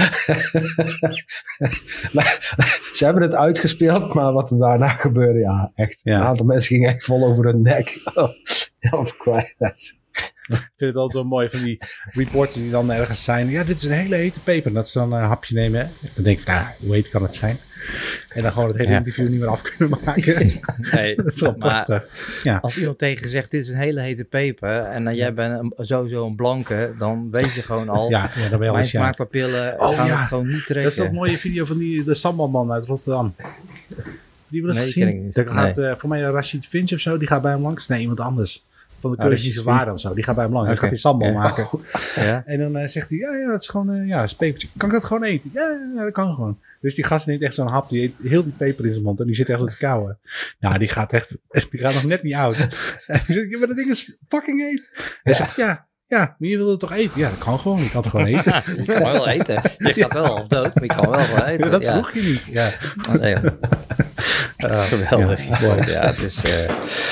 ze 2.92 3.04
hebben 3.04 3.22
het 3.22 3.34
uitgespeeld, 3.34 4.14
maar 4.14 4.32
wat 4.32 4.50
er 4.50 4.58
daarna 4.58 4.88
gebeurde, 4.88 5.38
ja, 5.38 5.72
echt. 5.74 6.00
Ja. 6.02 6.16
Een 6.16 6.26
aantal 6.26 6.46
mensen 6.46 6.74
gingen 6.76 6.90
echt 6.90 7.04
vol 7.04 7.26
over 7.26 7.44
hun 7.44 7.62
nek. 7.62 8.00
Heel 8.78 9.06
kwijt. 9.18 9.97
Ik 10.56 10.72
vind 10.76 10.94
het 10.94 10.96
altijd 10.96 11.14
wel 11.14 11.38
mooi 11.38 11.48
van 11.50 11.60
die 11.60 11.78
reporters 12.04 12.56
die 12.56 12.70
dan 12.70 12.92
ergens 12.92 13.24
zijn. 13.24 13.48
Ja, 13.48 13.64
dit 13.64 13.76
is 13.76 13.82
een 13.82 13.90
hele 13.90 14.14
hete 14.14 14.40
peper. 14.40 14.72
Dat 14.72 14.88
ze 14.88 14.98
dan 14.98 15.12
een 15.12 15.22
hapje 15.22 15.54
nemen. 15.54 15.90
Dan 16.14 16.24
denk 16.24 16.38
ik, 16.38 16.46
nou, 16.46 16.66
hoe 16.78 16.94
heet 16.94 17.08
kan 17.08 17.22
het 17.22 17.34
zijn? 17.34 17.56
En 18.28 18.42
dan 18.42 18.52
gewoon 18.52 18.68
het 18.68 18.76
hele 18.76 18.94
interview 18.94 19.28
niet 19.28 19.40
meer 19.40 19.48
af 19.48 19.62
kunnen 19.62 19.98
maken. 20.04 20.52
nee, 20.92 21.16
dat 21.24 21.26
is 21.26 21.40
wel 21.40 21.54
prachtig. 21.54 22.08
Ja. 22.42 22.58
Als 22.62 22.78
iemand 22.78 22.98
tegen 22.98 23.30
zegt, 23.30 23.50
dit 23.50 23.62
is 23.62 23.68
een 23.68 23.80
hele 23.80 24.00
hete 24.00 24.24
peper. 24.24 24.80
En 24.80 25.04
dan 25.04 25.14
jij 25.14 25.34
bent 25.34 25.72
sowieso 25.76 26.26
een 26.26 26.36
blanke. 26.36 26.94
Dan 26.98 27.30
weet 27.30 27.54
je 27.54 27.62
gewoon 27.62 27.88
al. 27.88 28.10
Ja, 28.10 28.30
ja 28.36 28.48
dan 28.48 28.62
je 28.62 28.72
Mijn 28.72 28.84
smaakpapillen 28.84 29.80
oh, 29.80 29.96
gaan 29.96 30.06
ja. 30.06 30.18
het 30.18 30.28
gewoon 30.28 30.48
niet 30.48 30.66
trekken. 30.66 30.82
Dat 30.82 30.92
is 30.92 30.98
dat 30.98 31.12
mooie 31.12 31.38
video 31.38 31.64
van 31.64 31.78
die, 31.78 32.04
de 32.04 32.14
sambalman 32.14 32.72
uit 32.72 32.86
Rotterdam. 32.86 33.34
Die 34.48 34.62
we 34.62 34.68
eens 34.68 34.76
nee, 34.76 34.86
gezien? 34.86 35.30
Gaat 35.32 35.76
nee. 35.76 35.90
uh, 35.90 35.96
voor 35.96 36.08
mij 36.08 36.20
Rashid 36.20 36.66
Finch 36.66 36.92
of 36.92 37.00
zo. 37.00 37.18
Die 37.18 37.28
gaat 37.28 37.42
bij 37.42 37.52
hem 37.52 37.62
langs. 37.62 37.88
Nee, 37.88 38.00
iemand 38.00 38.20
anders 38.20 38.66
van 39.00 39.10
de 39.10 39.16
Keurische 39.16 39.58
oh, 39.58 39.64
waarde 39.64 39.92
of 39.92 40.00
zo. 40.00 40.14
Die 40.14 40.24
gaat 40.24 40.34
bij 40.34 40.44
hem 40.44 40.52
langs. 40.52 40.70
Okay. 40.70 40.80
Hij 40.80 40.88
gaat 40.88 41.02
die 41.02 41.10
sambal 41.10 41.32
maken. 41.32 41.68
ja. 42.30 42.42
En 42.46 42.58
dan 42.58 42.82
uh, 42.82 42.88
zegt 42.88 43.08
hij, 43.08 43.18
ja, 43.18 43.36
ja, 43.36 43.50
dat 43.50 43.62
is 43.62 43.68
gewoon, 43.68 43.94
uh, 43.94 44.08
ja, 44.08 44.22
is 44.22 44.34
pepertje. 44.34 44.68
Kan 44.76 44.88
ik 44.88 44.94
dat 44.94 45.04
gewoon 45.04 45.22
eten? 45.22 45.50
Ja, 45.52 45.90
ja, 45.94 46.04
dat 46.04 46.12
kan 46.12 46.34
gewoon. 46.34 46.58
Dus 46.80 46.94
die 46.94 47.04
gast 47.04 47.26
neemt 47.26 47.42
echt 47.42 47.54
zo'n 47.54 47.66
hap, 47.66 47.88
die 47.88 48.02
eet 48.02 48.14
heel 48.22 48.42
die 48.42 48.52
peper 48.52 48.84
in 48.84 48.92
zijn 48.92 49.04
mond 49.04 49.20
en 49.20 49.26
die 49.26 49.34
zit 49.34 49.48
echt 49.48 49.60
op 49.60 49.68
te 49.68 49.76
kauwen. 49.76 50.18
Nou, 50.60 50.78
die 50.78 50.88
gaat 50.88 51.12
echt, 51.12 51.38
die 51.70 51.80
gaat 51.80 51.94
nog 51.94 52.04
net 52.04 52.22
niet 52.22 52.34
oud. 52.34 52.56
en 53.06 53.22
die 53.26 53.34
zegt, 53.34 53.50
ja, 53.50 53.58
maar 53.58 53.68
dat 53.68 53.76
ding 53.76 53.90
is 53.90 54.18
fucking 54.28 54.60
heet. 54.60 55.18
Hij 55.22 55.34
zegt, 55.34 55.56
ja, 55.56 55.86
ja, 56.06 56.36
maar 56.38 56.48
je 56.48 56.56
wilde 56.56 56.70
het 56.70 56.80
toch 56.80 56.92
eten? 56.92 57.20
Ja, 57.20 57.30
dat 57.30 57.38
kan 57.38 57.58
gewoon. 57.58 57.82
Je 57.82 57.90
kan 57.90 58.02
het 58.02 58.10
gewoon 58.10 58.26
eten. 58.26 58.62
je 58.76 58.92
kan 58.92 59.12
wel 59.12 59.28
eten. 59.28 59.62
Je 59.78 59.94
gaat 59.94 60.12
wel 60.12 60.34
of 60.34 60.46
dood, 60.46 60.74
maar 60.74 60.84
je 60.84 60.88
kan 60.88 61.10
wel 61.10 61.20
gewoon 61.20 61.44
eten. 61.44 61.70
dat 61.70 61.84
vroeg 61.84 62.12
je 62.12 62.20
niet. 62.20 62.44
Ja. 62.44 62.70
Nee, 63.18 63.36
uh, 64.58 64.80
geweldig. 64.92 65.86
Ja, 65.86 66.06
het 66.06 66.22
is... 66.22 66.44
Uh, 66.44 66.62
uh, 66.62 66.68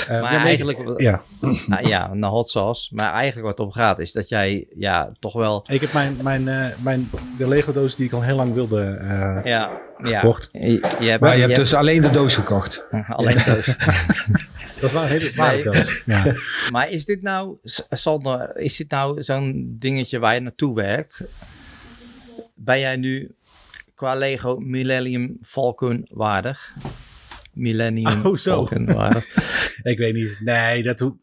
maar 0.08 0.32
ja, 0.32 0.44
eigenlijk... 0.44 1.00
Ja. 1.00 1.22
Nou, 1.66 1.88
ja, 1.94 2.10
een 2.10 2.24
hot 2.24 2.50
sauce. 2.50 2.94
Maar 2.94 3.12
eigenlijk 3.12 3.46
wat 3.46 3.58
het 3.58 3.66
om 3.66 3.72
gaat 3.72 3.98
is 3.98 4.12
dat 4.12 4.28
jij 4.28 4.66
ja, 4.76 5.10
toch 5.18 5.32
wel... 5.32 5.64
Ik 5.68 5.80
heb 5.80 5.92
mijn, 5.92 6.16
mijn, 6.22 6.44
mijn, 6.82 7.10
de 7.38 7.48
Lego 7.48 7.72
doos 7.72 7.96
die 7.96 8.06
ik 8.06 8.12
al 8.12 8.22
heel 8.22 8.36
lang 8.36 8.54
wilde 8.54 9.00
ja, 10.02 10.18
gekocht. 10.20 10.48
Ja. 10.52 10.60
Je, 10.60 10.80
je 11.00 11.08
hebt, 11.08 11.20
maar 11.20 11.30
je, 11.30 11.36
je 11.36 11.42
hebt 11.42 11.56
dus 11.56 11.74
alleen 11.74 12.02
de 12.02 12.10
doos 12.10 12.34
gekocht. 12.34 12.84
alleen 13.08 13.32
de 13.32 13.44
doos. 13.44 13.66
Dat 14.80 14.84
is 14.84 14.92
wel 14.92 15.02
een 15.02 15.08
hele 15.08 15.28
zware 15.28 15.86
nee. 16.04 16.16
Ja. 16.16 16.34
Maar 16.70 16.90
is 16.90 17.04
dit 17.04 17.22
nou, 17.22 17.56
Sander, 17.90 18.56
is 18.56 18.76
dit 18.76 18.90
nou 18.90 19.22
zo'n 19.22 19.74
dingetje 19.78 20.18
waar 20.18 20.34
je 20.34 20.40
naartoe 20.40 20.74
werkt? 20.74 21.22
Ben 22.54 22.80
jij 22.80 22.96
nu 22.96 23.34
qua 23.96 24.14
Lego 24.14 24.58
Millennium 24.58 25.38
Falcon 25.40 26.06
waardig? 26.10 26.74
Millennium 27.52 28.26
oh, 28.26 28.36
zo. 28.36 28.68
ik 29.82 29.98
weet 29.98 30.14
niet. 30.14 30.40
Nee, 30.44 30.82
dat 30.82 31.00
hoeft... 31.00 31.16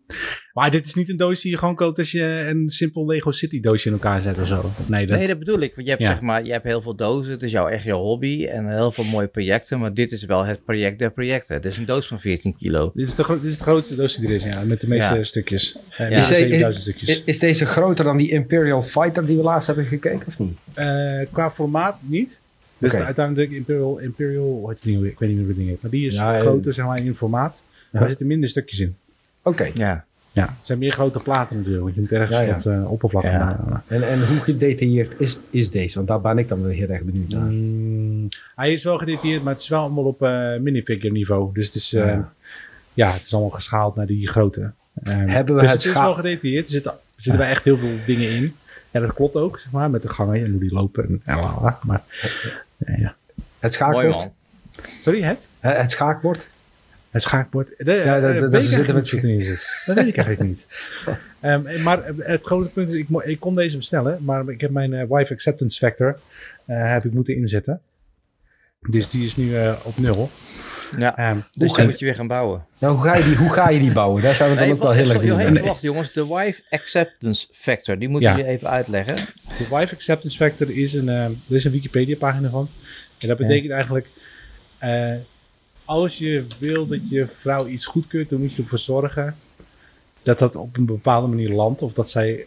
Maar 0.53 0.72
dit 0.72 0.86
is 0.86 0.94
niet 0.94 1.10
een 1.10 1.18
doos 1.18 1.42
die 1.42 1.51
je 1.51 1.58
gewoon 1.58 1.75
koopt 1.75 1.98
als 1.98 2.12
je 2.12 2.46
een 2.50 2.70
simpel 2.70 3.06
Lego 3.06 3.32
City 3.32 3.60
doosje 3.60 3.88
in 3.88 3.94
elkaar 3.94 4.22
zet 4.22 4.38
of 4.38 4.48
zo. 4.48 4.72
Nee, 4.86 5.08
dat, 5.08 5.18
nee, 5.18 5.27
dat 5.27 5.39
bedoel 5.39 5.60
ik. 5.60 5.75
Want 5.75 5.88
je 5.88 5.94
hebt, 5.94 6.06
zeg 6.06 6.22
maar, 6.22 6.46
je 6.46 6.51
hebt 6.51 6.63
heel 6.63 6.82
veel 6.82 6.96
dozen. 6.96 7.32
Het 7.32 7.42
is 7.42 7.51
jouw, 7.51 7.68
echt 7.68 7.84
je 7.84 7.92
hobby 7.92 8.46
en 8.46 8.70
heel 8.70 8.92
veel 8.92 9.03
mooie 9.03 9.27
projecten. 9.27 9.80
Maar 9.80 9.94
dit 9.94 10.12
is 10.12 10.25
wel 10.25 10.46
het 10.46 10.63
project 10.65 11.00
der 11.00 11.12
projecten. 11.12 11.56
Het 11.56 11.65
is 11.65 11.77
een 11.77 11.86
doos 11.86 12.08
van 12.08 12.20
14 12.20 12.56
kilo. 12.58 12.92
Dit 12.94 13.08
is 13.08 13.15
de, 13.15 13.25
dit 13.27 13.44
is 13.44 13.58
de 13.58 13.63
grootste 13.63 13.96
doos 13.96 14.15
die 14.15 14.27
er 14.27 14.34
is, 14.34 14.44
ja. 14.44 14.63
Met 14.63 14.82
de 14.82 14.88
meeste 14.88 15.24
stukjes. 15.24 15.77
Ja. 15.98 16.08
Is, 16.08 16.32
is, 16.32 16.82
stukjes. 16.82 17.24
Is, 17.24 17.39
deze 17.39 17.65
groter 17.65 18.06
dan 18.06 18.18
die 18.18 18.32
Imperial 18.32 18.82
Fighter 18.82 19.25
die 19.25 19.38
we 19.38 19.44
laatst 19.44 19.68
hebben 19.68 19.86
gekeken 19.86 20.27
of 20.27 20.39
niet? 20.39 20.58
Uh, 20.75 21.22
qua 21.32 21.51
formaat 21.51 21.98
niet. 22.01 22.42
Dus 22.77 22.94
okay. 22.94 23.06
uiteindelijk 23.06 23.51
Imperial, 23.51 23.98
Imperial 23.98 24.62
wat 24.62 24.75
is 24.75 24.84
niet, 24.84 25.03
ik 25.03 25.20
weet 25.20 25.30
niet 25.30 25.38
hoe 25.38 25.48
het 25.48 25.56
ding 25.56 25.68
heet. 25.68 25.82
Maar 25.82 25.92
die 25.92 26.08
is 26.08 26.20
groter, 26.20 26.74
zeg 26.74 26.86
maar, 26.86 26.98
in 27.06 27.15
formaat. 27.15 27.56
Maar 27.89 28.01
er 28.01 28.08
zitten 28.08 28.27
minder 28.27 28.50
stukjes 28.50 28.80
in. 28.80 28.96
Oké. 29.42 29.70
Ja. 29.74 30.06
Ja, 30.34 30.46
het 30.46 30.65
zijn 30.65 30.80
meer 30.80 30.92
grote 30.92 31.20
platen 31.20 31.56
natuurlijk, 31.56 31.84
want 31.84 31.96
je 31.96 32.01
moet 32.01 32.12
ergens 32.12 32.39
ja, 32.39 32.46
dat 32.46 32.65
uh, 32.65 32.92
oppervlak 32.92 33.24
ja. 33.24 33.84
En, 33.88 34.08
en 34.10 34.27
hoe 34.27 34.39
gedetailleerd 34.39 35.13
is, 35.18 35.39
is 35.50 35.72
deze? 35.72 35.96
Want 35.96 36.08
daar 36.08 36.22
ben 36.22 36.38
ik 36.38 36.48
dan 36.48 36.62
wel 36.62 36.72
heel 36.72 36.89
erg 36.89 37.01
benieuwd 37.01 37.30
naar. 37.30 37.42
Mm, 37.42 38.27
hij 38.56 38.72
is 38.72 38.84
wel 38.84 38.98
gedetailleerd, 38.98 39.44
maar 39.44 39.53
het 39.53 39.62
is 39.62 39.68
wel 39.68 39.82
allemaal 39.82 40.03
op 40.03 40.22
uh, 40.22 40.58
minifigure 40.58 41.12
niveau. 41.12 41.53
Dus 41.53 41.65
het 41.65 41.75
is, 41.75 41.94
uh, 41.94 42.18
ja. 42.94 43.12
het 43.12 43.22
is 43.22 43.34
allemaal 43.34 43.51
geschaald 43.51 43.96
naar 43.96 44.06
die 44.06 44.27
grootte. 44.27 44.72
Hebben 45.03 45.56
we 45.56 45.62
dus 45.62 45.72
het, 45.72 45.84
het 45.84 45.96
is 45.96 46.01
wel 46.01 46.13
gedetailleerd. 46.13 46.65
Er 46.65 46.72
zitten, 46.72 46.92
er 46.92 47.00
zitten 47.15 47.42
bij 47.42 47.50
echt 47.50 47.63
heel 47.63 47.77
veel 47.77 47.96
dingen 48.06 48.30
in. 48.30 48.53
Ja, 48.94 49.00
dat 49.00 49.14
klopt 49.14 49.36
ook, 49.36 49.60
zeg 49.60 49.72
maar, 49.72 49.90
met 49.90 50.02
de 50.02 50.10
gangen 50.10 50.44
en 50.44 50.52
hoe 50.52 50.60
die 50.60 50.74
lopen. 50.74 51.04
En, 51.04 51.22
en 51.26 51.78
maar, 51.84 52.02
ja. 52.78 53.16
Het 53.60 53.74
schaakbord. 53.74 54.30
Sorry, 55.02 55.22
het? 55.22 55.48
Het 55.60 55.92
schaakbord. 55.92 56.50
Het 57.10 57.22
schaakbord. 57.22 57.70
De, 57.78 57.92
ja, 57.92 58.20
dat, 58.20 58.40
dat, 58.40 58.52
dat 58.52 58.64
zitten 58.64 58.96
met 58.96 59.08
zitten 59.08 59.30
in 59.30 59.42
zit. 59.42 59.84
Dat 59.86 59.96
weet 59.96 60.08
ik 60.08 60.18
eigenlijk 60.18 60.50
niet. 60.50 60.66
Um, 61.46 61.82
maar 61.82 62.06
het 62.18 62.44
grote 62.44 62.70
punt 62.70 62.90
is, 62.90 62.96
ik, 62.96 63.08
ik, 63.10 63.40
kon 63.40 63.56
deze 63.56 63.78
bestellen, 63.78 64.18
maar 64.24 64.50
ik 64.50 64.62
heb 64.62 64.72
mijn 64.72 64.92
uh, 64.92 65.04
wife 65.10 65.34
acceptance 65.34 65.78
factor 65.78 66.20
uh, 66.68 66.92
heb 66.92 67.06
ik 67.06 67.14
moeten 67.14 67.36
inzetten. 67.36 67.82
Dus 68.80 69.10
die 69.10 69.26
is 69.26 69.36
nu 69.36 69.46
uh, 69.46 69.74
op 69.84 69.98
nul. 69.98 70.30
Ja, 70.98 71.32
um, 71.32 71.44
dus 71.54 71.76
je 71.76 71.84
moet 71.84 72.00
je 72.00 72.06
weer 72.06 72.16
gaan 72.16 72.28
bouwen. 72.28 72.66
Nou, 72.78 72.94
hoe 72.94 73.04
ga 73.04 73.16
je 73.16 73.24
die, 73.24 73.36
hoe 73.36 73.54
ga 73.54 73.70
je 73.70 73.80
die 73.80 73.92
bouwen? 73.92 74.22
Daar 74.22 74.36
zijn 74.36 74.50
we 74.50 74.58
dan 74.58 74.72
ook 74.72 74.82
wel 74.82 74.92
heel 74.92 75.10
erg 75.10 75.22
benieuwd 75.22 75.60
Wacht 75.60 75.82
jongens, 75.82 76.12
de 76.14 76.28
wife 76.28 76.62
acceptance 76.70 77.48
factor, 77.52 78.00
die 78.00 78.10
moet 78.10 78.22
ja. 78.22 78.38
je 78.38 78.46
even 78.46 78.70
uitleggen. 78.70 79.16
De 79.58 79.68
wife 79.70 79.96
acceptance 79.96 80.38
factor 80.38 80.70
is 80.78 80.94
een, 80.94 81.08
er 81.08 81.32
is 81.48 81.64
een 81.64 81.72
Wikipedia 81.72 82.16
pagina 82.16 82.50
van. 82.50 82.70
En 83.18 83.28
dat 83.28 83.38
betekent 83.38 83.68
ja. 83.68 83.74
eigenlijk 83.74 84.08
als 85.86 86.18
je 86.18 86.46
wil 86.60 86.88
dat 86.88 87.10
je 87.10 87.28
vrouw 87.40 87.68
iets 87.68 87.86
goedkeurt, 87.86 88.30
dan 88.30 88.40
moet 88.40 88.54
je 88.54 88.62
ervoor 88.62 88.80
zorgen 88.80 89.36
dat 90.24 90.40
dat 90.40 90.56
op 90.56 90.78
een 90.78 90.86
bepaalde 90.86 91.28
manier 91.28 91.50
landt. 91.50 91.82
Of 91.82 91.94
dat 91.94 92.10
zij 92.10 92.46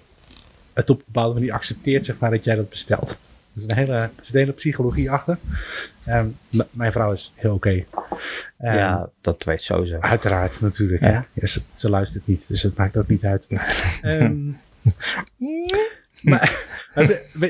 het 0.73 0.91
op 0.91 0.99
een 0.99 1.05
bepaalde 1.07 1.35
manier 1.35 1.53
accepteert, 1.53 2.05
zeg 2.05 2.19
maar, 2.19 2.31
dat 2.31 2.45
jij 2.45 2.55
dat 2.55 2.69
bestelt. 2.69 3.11
Er 3.11 3.17
is 3.55 3.63
een 3.63 3.75
hele, 3.75 3.93
er 3.93 4.11
een 4.33 4.39
hele 4.39 4.53
psychologie 4.53 5.11
achter. 5.11 5.39
Um, 6.09 6.37
mijn 6.71 6.93
vrouw 6.93 7.13
is 7.13 7.33
heel 7.35 7.55
oké. 7.55 7.85
Okay. 8.59 8.73
Um, 8.73 8.79
ja, 8.79 9.09
dat 9.21 9.45
weet 9.45 9.63
sowieso. 9.63 9.99
Uiteraard, 10.01 10.61
natuurlijk. 10.61 11.03
Ja. 11.03 11.27
Ja, 11.33 11.47
ze, 11.47 11.61
ze, 11.75 11.91
luistert 11.91 12.27
niet, 12.27 12.49
dus 12.49 12.63
het 12.63 12.77
maakt 12.77 12.97
ook 12.97 13.09
niet 13.09 13.25
uit. 13.25 13.49
um, 14.03 14.57
maar 16.23 16.67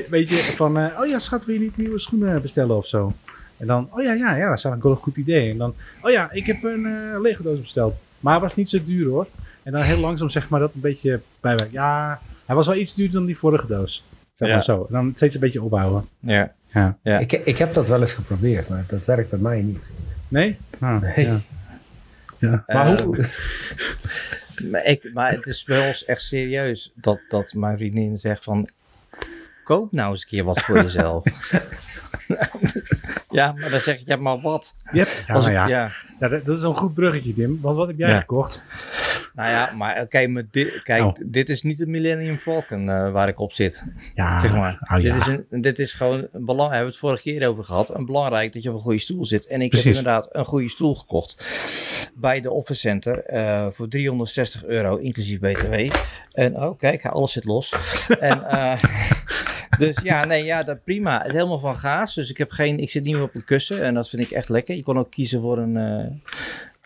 weet, 0.09 0.29
je, 0.29 0.53
van, 0.55 0.77
uh, 0.77 0.99
oh 0.99 1.07
ja, 1.07 1.19
schat, 1.19 1.45
wil 1.45 1.55
je 1.55 1.61
niet 1.61 1.77
nieuwe 1.77 1.99
schoenen 1.99 2.41
bestellen 2.41 2.77
of 2.77 2.87
zo? 2.87 3.13
En 3.57 3.67
dan, 3.67 3.89
oh 3.91 4.03
ja, 4.03 4.13
ja, 4.13 4.35
ja, 4.35 4.47
dat 4.47 4.57
is 4.57 4.63
eigenlijk 4.63 4.83
wel 4.83 4.91
een 4.91 4.97
goed 4.97 5.17
idee. 5.17 5.51
En 5.51 5.57
dan, 5.57 5.73
oh 6.01 6.11
ja, 6.11 6.31
ik 6.31 6.45
heb 6.45 6.63
een 6.63 6.85
uh, 6.85 7.21
lege 7.21 7.43
doos 7.43 7.61
besteld. 7.61 7.95
Maar 8.19 8.33
hij 8.33 8.41
was 8.41 8.55
niet 8.55 8.69
zo 8.69 8.83
duur 8.85 9.09
hoor. 9.09 9.27
En 9.63 9.71
dan 9.71 9.81
heel 9.81 9.97
langzaam 9.97 10.29
zeg 10.29 10.49
maar 10.49 10.59
dat 10.59 10.73
een 10.73 10.81
beetje 10.81 11.19
bijwerkt. 11.39 11.71
Ja, 11.71 12.21
hij 12.45 12.55
was 12.55 12.67
wel 12.67 12.75
iets 12.75 12.93
duurder 12.93 13.15
dan 13.15 13.25
die 13.25 13.37
vorige 13.37 13.67
doos. 13.67 14.03
Zeg 14.33 14.49
maar 14.49 14.63
zo. 14.63 14.85
En 14.87 14.93
dan 14.93 15.11
steeds 15.15 15.35
een 15.35 15.41
beetje 15.41 15.61
opbouwen. 15.61 16.07
Ja. 16.19 16.53
Ja. 16.77 16.97
ja. 17.03 17.19
Ik, 17.19 17.31
ik 17.31 17.57
heb 17.57 17.73
dat 17.73 17.87
wel 17.87 18.01
eens 18.01 18.13
geprobeerd, 18.13 18.69
maar 18.69 18.83
dat 18.87 19.05
werkt 19.05 19.29
bij 19.29 19.39
mij 19.39 19.61
niet. 19.61 19.83
Nee? 20.27 20.57
Ah, 20.79 21.01
nee. 21.01 21.25
Ja. 21.25 21.39
ja. 22.37 22.63
Maar 22.67 22.93
uh, 22.93 22.99
hoe... 22.99 23.25
maar, 24.71 24.85
ik, 24.85 25.09
maar 25.13 25.31
het 25.31 25.45
is 25.45 25.63
bij 25.63 25.87
ons 25.87 26.05
echt 26.05 26.21
serieus 26.21 26.91
dat, 26.95 27.19
dat 27.29 27.53
mijn 27.53 27.77
vriendin 27.77 28.17
zegt 28.17 28.43
van... 28.43 28.69
Koop 29.63 29.91
nou 29.91 30.11
eens 30.11 30.21
een 30.21 30.27
keer 30.27 30.43
wat 30.43 30.61
voor 30.61 30.81
jezelf. 30.81 31.23
ja, 33.29 33.51
maar 33.51 33.69
dan 33.69 33.79
zeg 33.79 33.99
je, 33.99 34.03
ja, 34.05 34.15
maar 34.15 34.41
wat? 34.41 34.73
Yep. 34.91 35.07
Ja, 35.27 35.39
ja. 35.39 35.67
ja. 35.67 35.91
ja 36.19 36.27
dat, 36.27 36.45
dat, 36.45 36.57
is 36.57 36.63
een 36.63 36.77
goed 36.77 36.93
bruggetje, 36.93 37.33
Tim. 37.33 37.61
Want 37.61 37.75
wat 37.75 37.87
heb 37.87 37.97
jij 37.97 38.19
gekocht? 38.19 38.61
Nou 39.37 39.49
ja, 39.49 39.71
maar 39.75 40.01
oké, 40.01 40.27
maar 40.27 40.43
dit, 40.51 40.81
kijk, 40.83 41.03
oh. 41.03 41.13
dit 41.25 41.49
is 41.49 41.63
niet 41.63 41.77
de 41.77 41.87
Millennium 41.87 42.37
Falcon 42.37 42.81
uh, 42.81 43.11
waar 43.11 43.27
ik 43.27 43.39
op 43.39 43.53
zit. 43.53 43.83
Ja, 44.13 44.39
zeg 44.39 44.51
maar. 44.51 44.77
Oh, 44.91 44.95
dit, 44.95 45.15
is 45.15 45.27
een, 45.27 45.61
dit 45.61 45.79
is 45.79 45.93
gewoon 45.93 46.27
een 46.31 46.45
belang. 46.45 46.69
Hebben 46.69 46.79
we 46.79 46.91
het 46.91 46.97
vorige 46.97 47.21
keer 47.21 47.47
over 47.47 47.63
gehad. 47.63 47.95
Een 47.95 48.05
belangrijk 48.05 48.53
dat 48.53 48.63
je 48.63 48.69
op 48.69 48.75
een 48.75 48.81
goede 48.81 48.99
stoel 48.99 49.25
zit. 49.25 49.47
En 49.47 49.61
ik 49.61 49.69
Precies. 49.69 49.87
heb 49.87 49.95
inderdaad 49.95 50.27
een 50.31 50.45
goede 50.45 50.69
stoel 50.69 50.95
gekocht 50.95 51.45
bij 52.15 52.41
de 52.41 52.51
Office 52.51 52.79
Center 52.79 53.33
uh, 53.33 53.67
voor 53.71 53.87
360 53.87 54.65
euro, 54.65 54.95
inclusief 54.95 55.39
BTW. 55.39 55.95
En 56.31 56.55
oh, 56.55 56.77
kijk, 56.77 57.05
alles 57.05 57.31
zit 57.31 57.45
los. 57.45 57.73
en 58.19 58.37
uh, 58.37 58.83
dus 59.77 59.97
ja, 60.03 60.25
nee, 60.25 60.43
ja, 60.43 60.63
dat 60.63 60.83
prima. 60.83 61.21
Het 61.23 61.31
helemaal 61.31 61.59
van 61.59 61.77
gaas. 61.77 62.13
Dus 62.13 62.29
ik 62.29 62.37
heb 62.37 62.51
geen, 62.51 62.79
ik 62.79 62.89
zit 62.89 63.03
niet 63.03 63.13
meer 63.13 63.23
op 63.23 63.35
een 63.35 63.45
kussen 63.45 63.83
en 63.83 63.93
dat 63.93 64.09
vind 64.09 64.21
ik 64.21 64.31
echt 64.31 64.49
lekker. 64.49 64.75
Je 64.75 64.83
kon 64.83 64.99
ook 64.99 65.11
kiezen 65.11 65.41
voor 65.41 65.57
een, 65.57 65.75
uh, 65.75 66.05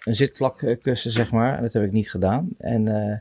een 0.06 0.16
zitvlak 0.16 0.78
kussen, 0.82 1.12
zeg 1.12 1.32
maar. 1.32 1.56
En 1.56 1.62
dat 1.62 1.74
heb 1.74 1.84
ik 1.84 1.92
niet 1.92 2.10
gedaan. 2.10 2.50
En 2.58 2.90
uh, 2.90 3.18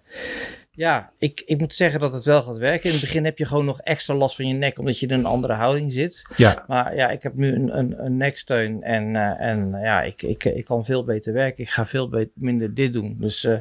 ja, 0.81 1.13
ik, 1.19 1.43
ik 1.47 1.59
moet 1.59 1.75
zeggen 1.75 2.01
dat 2.01 2.13
het 2.13 2.25
wel 2.25 2.43
gaat 2.43 2.57
werken. 2.57 2.85
In 2.85 2.93
het 2.93 3.01
begin 3.01 3.25
heb 3.25 3.39
je 3.39 3.47
gewoon 3.47 3.65
nog 3.65 3.81
extra 3.81 4.15
last 4.15 4.37
van 4.37 4.49
je 4.49 4.55
nek, 4.55 4.79
omdat 4.79 4.99
je 4.99 5.07
in 5.07 5.13
een 5.13 5.25
andere 5.25 5.53
houding 5.53 5.93
zit. 5.93 6.23
Ja. 6.37 6.65
Maar 6.67 6.97
ja, 6.97 7.11
ik 7.11 7.23
heb 7.23 7.35
nu 7.35 7.55
een, 7.55 7.79
een, 7.79 8.05
een 8.05 8.17
neksteun 8.17 8.83
en, 8.83 9.15
uh, 9.15 9.41
en 9.41 9.71
ja, 9.83 10.03
ik, 10.03 10.23
ik, 10.23 10.45
ik 10.45 10.65
kan 10.65 10.85
veel 10.85 11.05
beter 11.05 11.33
werken. 11.33 11.65
Ik 11.65 11.71
ga 11.71 11.87
veel 11.87 12.09
beter, 12.09 12.33
minder 12.35 12.75
dit 12.75 12.93
doen. 12.93 13.17
Dus 13.19 13.45
uh, 13.45 13.59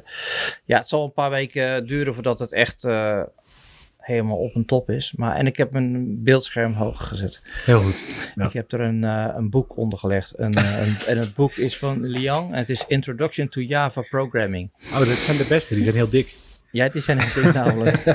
ja, 0.66 0.78
het 0.78 0.88
zal 0.88 1.04
een 1.04 1.14
paar 1.14 1.30
weken 1.30 1.86
duren 1.86 2.14
voordat 2.14 2.40
het 2.40 2.52
echt 2.52 2.84
uh, 2.84 3.24
helemaal 4.10 4.38
op 4.38 4.56
een 4.56 4.66
top 4.66 4.90
is. 4.90 5.14
Maar, 5.16 5.36
en 5.36 5.46
ik 5.46 5.58
heb 5.58 5.72
mijn 5.72 6.24
beeldscherm 6.24 6.74
hoog 6.74 7.08
gezet. 7.08 7.42
Heel 7.66 7.82
goed. 7.82 7.96
Ik 8.36 8.54
heb 8.54 8.72
er 8.72 8.80
een, 8.80 9.04
uh, 9.04 9.34
een 9.36 9.50
boek 9.50 9.78
onder 9.78 10.00
gelegd. 10.00 10.34
Een, 10.38 10.58
uh, 10.58 10.88
een, 10.88 10.96
en 11.08 11.18
het 11.18 11.36
boek 11.36 11.54
is 11.54 11.78
van 11.78 12.06
Liang. 12.06 12.52
En 12.52 12.58
het 12.58 12.70
is 12.70 12.86
Introduction 12.88 13.50
to 13.50 13.62
Java 13.62 14.02
Programming. 14.02 14.70
Oh, 14.94 14.98
dat 14.98 15.08
zijn 15.08 15.38
de 15.38 15.46
beste. 15.50 15.76
Die 15.76 15.84
zijn 15.84 15.96
heel 15.96 16.10
dik. 16.10 16.36
Ja, 16.72 16.90
die 16.90 17.02
zijn 17.02 17.20
er 17.20 17.54
namelijk. 17.54 17.96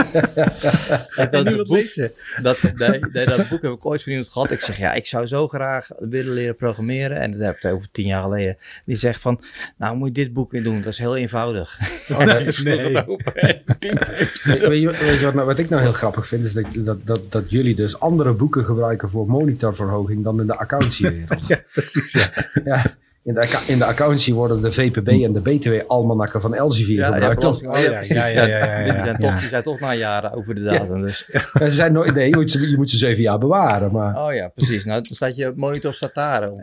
en 1.17 1.31
dat, 1.31 1.57
boek, 1.57 1.69
lezen. 1.69 2.13
Dat, 2.43 2.63
nee, 2.63 3.01
dat 3.27 3.49
boek 3.49 3.63
heb 3.63 3.73
ik 3.73 3.87
ooit 3.87 4.03
van 4.03 4.13
iemand 4.13 4.31
gehad. 4.31 4.51
Ik 4.51 4.61
zeg, 4.61 4.79
ja, 4.79 4.93
ik 4.93 5.07
zou 5.07 5.27
zo 5.27 5.49
graag 5.49 5.89
willen 5.99 6.33
leren 6.33 6.57
programmeren. 6.57 7.21
En 7.21 7.31
dat 7.31 7.41
heb 7.41 7.57
ik 7.57 7.73
over 7.73 7.89
tien 7.93 8.07
jaar 8.07 8.23
geleden. 8.23 8.57
Die 8.85 8.97
zegt 8.97 9.21
van, 9.21 9.41
nou 9.77 9.97
moet 9.97 10.09
je 10.09 10.15
dit 10.15 10.33
boek 10.33 10.55
in 10.55 10.63
doen. 10.63 10.83
Dat 10.83 10.93
is 10.93 10.99
heel 10.99 11.17
eenvoudig. 11.17 11.79
Oh, 12.15 12.19
nee, 12.19 12.27
nee. 12.63 12.93
weet, 12.93 14.83
je, 14.83 14.97
weet 15.01 15.21
je 15.21 15.33
wat, 15.33 15.45
wat, 15.45 15.59
ik 15.59 15.69
nou 15.69 15.83
heel 15.83 15.93
grappig 15.93 16.27
vind? 16.29 16.45
Is 16.45 16.53
dat, 16.53 16.65
dat, 16.75 17.07
dat, 17.07 17.33
dat 17.33 17.51
jullie 17.51 17.75
dus 17.75 18.01
andere 18.01 18.33
boeken 18.33 18.65
gebruiken 18.65 19.11
voor 19.11 19.27
monitorverhoging 19.27 20.25
dan 20.25 20.41
in 20.41 20.47
de 20.47 20.57
accountancywereld. 20.57 21.47
ja, 21.47 21.63
precies. 21.73 22.13
Ja. 22.13 22.31
ja. 22.65 22.97
In 23.25 23.35
de, 23.35 23.63
in 23.67 23.79
de 23.79 23.85
accountancy 23.85 24.33
worden 24.33 24.61
de 24.61 24.73
VPB 24.73 25.09
en 25.09 25.33
de 25.33 25.41
BTW-almanakken 25.41 26.41
van 26.41 26.55
Elsevier 26.55 26.99
ja, 26.99 27.05
gebruikt. 27.05 27.43
Ja, 27.43 27.49
oh, 27.49 27.59
ja, 27.61 27.81
ja, 27.81 28.27
ja, 28.27 28.47
ja, 28.47 28.81
ja, 28.81 28.93
Die, 28.93 29.01
zijn 29.01 29.19
toch, 29.19 29.41
die 29.41 29.49
zijn 29.49 29.63
toch 29.63 29.81
na 29.81 29.95
jaren 29.95 30.33
over 30.33 30.55
de 30.55 30.63
datum. 30.63 31.03
Dus. 31.03 31.29
ze 31.55 31.71
zijn 31.71 31.93
nooit, 31.93 32.15
nee, 32.15 32.29
je 32.29 32.37
moet, 32.37 32.51
ze, 32.51 32.71
je 32.71 32.77
moet 32.77 32.91
ze 32.91 32.97
zeven 32.97 33.23
jaar 33.23 33.39
bewaren. 33.39 33.93
Maar. 33.93 34.27
Oh 34.27 34.35
ja, 34.35 34.49
precies. 34.49 34.85
Nou, 34.85 35.03
dan 35.03 35.17
staat 35.17 35.37
je 35.37 35.53
monitor 35.57 35.95
stataren. 35.95 36.55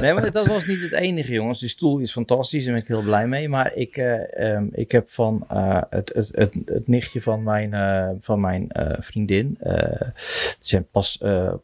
nee, 0.00 0.14
maar 0.14 0.30
dat 0.30 0.46
was 0.46 0.66
niet 0.66 0.80
het 0.80 0.92
enige, 0.92 1.32
jongens. 1.32 1.60
Die 1.60 1.68
stoel 1.68 1.98
is 1.98 2.12
fantastisch 2.12 2.66
en 2.66 2.66
daar 2.66 2.74
ben 2.74 2.82
ik 2.82 2.88
heel 2.88 3.02
blij 3.02 3.26
mee. 3.26 3.48
Maar 3.48 3.74
ik, 3.74 3.96
uh, 3.96 4.54
um, 4.54 4.68
ik 4.72 4.90
heb 4.90 5.10
van 5.10 5.46
uh, 5.52 5.80
het, 5.90 6.12
het, 6.14 6.30
het, 6.34 6.54
het, 6.64 6.88
nichtje 6.88 7.22
van 7.22 7.42
mijn, 7.42 7.74
uh, 7.74 8.08
van 8.20 8.40
mijn 8.40 8.68
vriendin. 8.98 9.58
ze 9.60 10.56
zijn 10.60 10.86
pas 10.90 11.18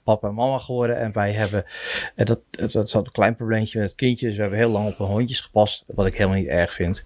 papa 0.04 0.28
en 0.28 0.34
mama 0.34 0.58
geworden. 0.58 0.98
En 0.98 1.12
wij 1.12 1.32
hebben, 1.32 1.64
dat, 2.16 2.40
dat, 2.50 2.72
dat 2.72 3.11
klein 3.12 3.36
probleempje 3.36 3.78
met 3.78 3.88
het 3.88 3.98
kindje. 3.98 4.26
Dus 4.26 4.34
we 4.34 4.40
hebben 4.40 4.58
heel 4.58 4.70
lang 4.70 4.88
op 4.88 4.98
hun 4.98 5.06
hondjes 5.06 5.40
gepast, 5.40 5.84
wat 5.86 6.06
ik 6.06 6.16
helemaal 6.16 6.38
niet 6.38 6.48
erg 6.48 6.72
vind. 6.72 7.04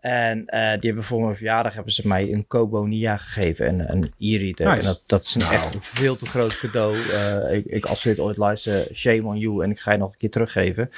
En 0.00 0.38
uh, 0.38 0.70
die 0.70 0.80
hebben 0.80 1.04
voor 1.04 1.22
mijn 1.22 1.36
verjaardag 1.36 1.74
hebben 1.74 1.92
ze 1.92 2.08
mij 2.08 2.32
een 2.32 2.46
Kobo 2.46 2.84
Nia 2.84 3.16
gegeven 3.16 3.66
en 3.66 3.90
een 3.90 4.12
e-reader. 4.18 4.66
En 4.66 4.84
dat, 4.84 5.04
dat 5.06 5.24
is 5.24 5.34
een 5.34 5.40
nou. 5.40 5.54
echt 5.54 5.76
veel 5.80 6.16
te 6.16 6.26
groot 6.26 6.58
cadeau. 6.58 6.96
Uh, 6.96 7.52
ik, 7.52 7.64
ik, 7.64 7.84
als 7.84 8.02
dit 8.02 8.18
ooit 8.18 8.36
luister, 8.36 8.88
shame 8.92 9.22
on 9.22 9.38
you. 9.38 9.62
En 9.64 9.70
ik 9.70 9.80
ga 9.80 9.92
je 9.92 9.98
nog 9.98 10.10
een 10.12 10.18
keer 10.18 10.30
teruggeven. 10.30 10.90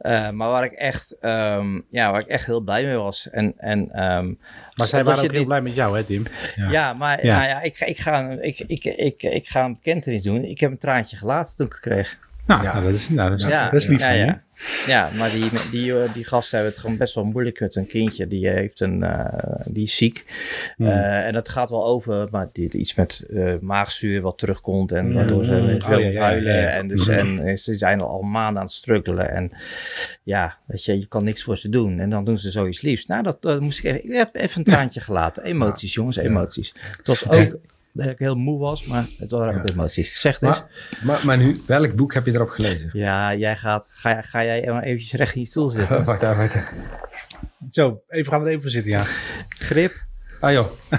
Uh, 0.00 0.30
maar 0.30 0.48
waar 0.48 0.64
ik 0.64 0.72
echt, 0.72 1.16
um, 1.20 1.84
ja, 1.90 2.10
waar 2.10 2.20
ik 2.20 2.26
echt 2.26 2.46
heel 2.46 2.60
blij 2.60 2.84
mee 2.84 2.96
was. 2.96 3.28
En, 3.30 3.54
en, 3.56 4.02
um, 4.04 4.38
maar 4.74 4.86
zij 4.86 5.04
waren 5.04 5.24
ook 5.24 5.32
heel 5.32 5.44
blij 5.44 5.60
met 5.60 5.74
jou, 5.74 5.96
hè, 5.96 6.04
Tim? 6.04 6.24
Ja, 6.56 6.70
ja 6.70 6.92
maar 6.92 7.24
ja. 7.24 7.36
Nou 7.36 7.48
ja, 7.48 7.62
ik, 7.62 7.80
ik, 7.80 7.98
ga, 7.98 8.30
ik, 8.30 8.58
ik, 8.58 8.84
ik, 8.84 9.22
ik 9.22 9.46
ga 9.46 9.64
een 9.64 9.74
bekentenis 9.74 10.22
doen. 10.22 10.44
Ik 10.44 10.60
heb 10.60 10.70
een 10.70 10.78
traantje 10.78 11.16
gelaten 11.16 11.56
toen 11.56 11.66
ik 11.66 11.72
het 11.72 11.80
kreeg. 11.80 12.18
Nou, 12.46 12.62
ja. 12.62 12.72
nou 12.72 12.84
dat 12.84 12.94
is, 12.94 13.08
nou, 13.08 13.30
dat 13.30 13.38
is, 13.38 13.46
ja, 13.46 13.70
dat 13.70 13.80
is 13.80 13.86
lief 13.86 14.00
ja, 14.00 14.10
ja. 14.10 14.44
Ja, 14.86 15.10
maar 15.16 15.30
die, 15.30 15.50
die, 15.70 16.12
die 16.12 16.24
gasten 16.24 16.56
hebben 16.56 16.72
het 16.72 16.82
gewoon 16.82 16.96
best 16.96 17.14
wel 17.14 17.24
moeilijk 17.24 17.60
met 17.60 17.76
een 17.76 17.86
kindje. 17.86 18.28
Die 18.28 18.48
heeft 18.48 18.80
een, 18.80 19.02
uh, 19.02 19.24
die 19.64 19.82
is 19.82 19.96
ziek. 19.96 20.24
Hmm. 20.76 20.86
Uh, 20.86 21.26
en 21.26 21.32
dat 21.32 21.48
gaat 21.48 21.70
wel 21.70 21.86
over, 21.86 22.28
maar 22.30 22.48
die, 22.52 22.72
iets 22.72 22.94
met 22.94 23.24
uh, 23.30 23.54
maagzuur 23.60 24.20
wat 24.20 24.38
terugkomt. 24.38 24.92
En 24.92 25.04
hmm. 25.04 25.14
waardoor 25.14 25.44
ze 25.44 25.54
mm. 25.54 25.80
veel 25.80 26.10
oh, 26.10 26.20
huilen. 26.20 26.72
En, 26.72 26.88
dus, 26.88 27.06
hmm. 27.06 27.38
en 27.38 27.58
ze 27.58 27.74
zijn 27.74 28.00
al, 28.00 28.22
maanden 28.22 28.60
aan 28.60 28.66
het 28.66 28.74
struggelen. 28.74 29.30
En 29.30 29.52
ja, 30.22 30.56
weet 30.66 30.84
je, 30.84 30.98
je 30.98 31.06
kan 31.06 31.24
niks 31.24 31.42
voor 31.42 31.58
ze 31.58 31.68
doen. 31.68 31.98
En 31.98 32.10
dan 32.10 32.24
doen 32.24 32.38
ze 32.38 32.50
zoiets 32.50 32.80
liefs. 32.80 33.06
Nou, 33.06 33.22
dat, 33.22 33.42
dat 33.42 33.60
moest 33.60 33.78
ik 33.78 33.84
even, 33.84 34.04
ik 34.04 34.16
heb 34.16 34.34
even 34.34 34.58
een 34.58 34.64
traantje 34.64 35.00
gelaten. 35.00 35.44
Emoties, 35.44 35.94
jongens, 35.94 36.16
emoties. 36.16 36.74
Het 36.96 37.06
was 37.06 37.28
ook 37.28 37.58
dat 37.96 38.06
ik 38.06 38.18
heel 38.18 38.34
moe 38.34 38.58
was, 38.58 38.86
maar 38.86 39.06
het 39.18 39.30
waren 39.30 39.60
ook 39.60 39.68
emoties. 39.68 40.20
Zeg 40.20 40.38
dus. 40.38 40.62
Maar, 41.02 41.20
maar, 41.24 41.38
nu, 41.38 41.62
welk 41.66 41.94
boek 41.94 42.14
heb 42.14 42.26
je 42.26 42.32
erop 42.32 42.48
gelezen? 42.48 42.90
Ja, 42.92 43.34
jij 43.34 43.56
gaat, 43.56 43.88
ga, 43.90 44.22
ga 44.22 44.44
jij 44.44 44.80
eventjes 44.82 45.12
recht 45.12 45.34
in 45.34 45.40
je 45.40 45.46
stoel 45.46 45.70
zitten? 45.76 46.04
wacht 46.04 46.22
even, 46.22 46.36
wacht 46.36 46.54
even. 46.54 46.68
Zo, 47.70 48.02
even 48.08 48.32
gaan 48.32 48.40
we 48.40 48.46
er 48.46 48.50
even 48.50 48.62
voor 48.62 48.70
zitten, 48.70 48.90
ja. 48.90 49.02
Grip. 49.48 50.04
Ah 50.40 50.52
joh. 50.52 50.66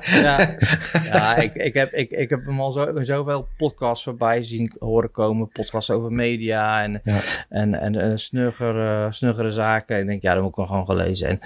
ja, 0.00 0.56
ja 1.04 1.36
ik, 1.36 1.54
ik, 1.54 1.74
heb, 1.74 1.92
ik, 1.92 2.10
ik 2.10 2.30
heb 2.30 2.44
hem 2.44 2.60
al 2.60 2.72
zo, 2.72 3.02
zoveel 3.02 3.48
podcasts 3.56 4.04
voorbij 4.04 4.42
zien 4.42 4.76
horen 4.78 5.10
komen. 5.10 5.48
Podcasts 5.48 5.90
over 5.90 6.12
media 6.12 6.82
en, 6.82 7.02
en, 7.48 7.74
en, 7.74 7.94
en 7.94 8.18
snuggere, 8.18 9.12
snuggere 9.12 9.50
zaken. 9.50 9.96
En 9.96 10.02
ik 10.02 10.08
denk, 10.08 10.22
ja, 10.22 10.32
dat 10.34 10.42
moet 10.42 10.50
ik 10.50 10.56
hem 10.56 10.66
gewoon 10.66 10.86
gelezen. 10.86 11.28
En 11.28 11.40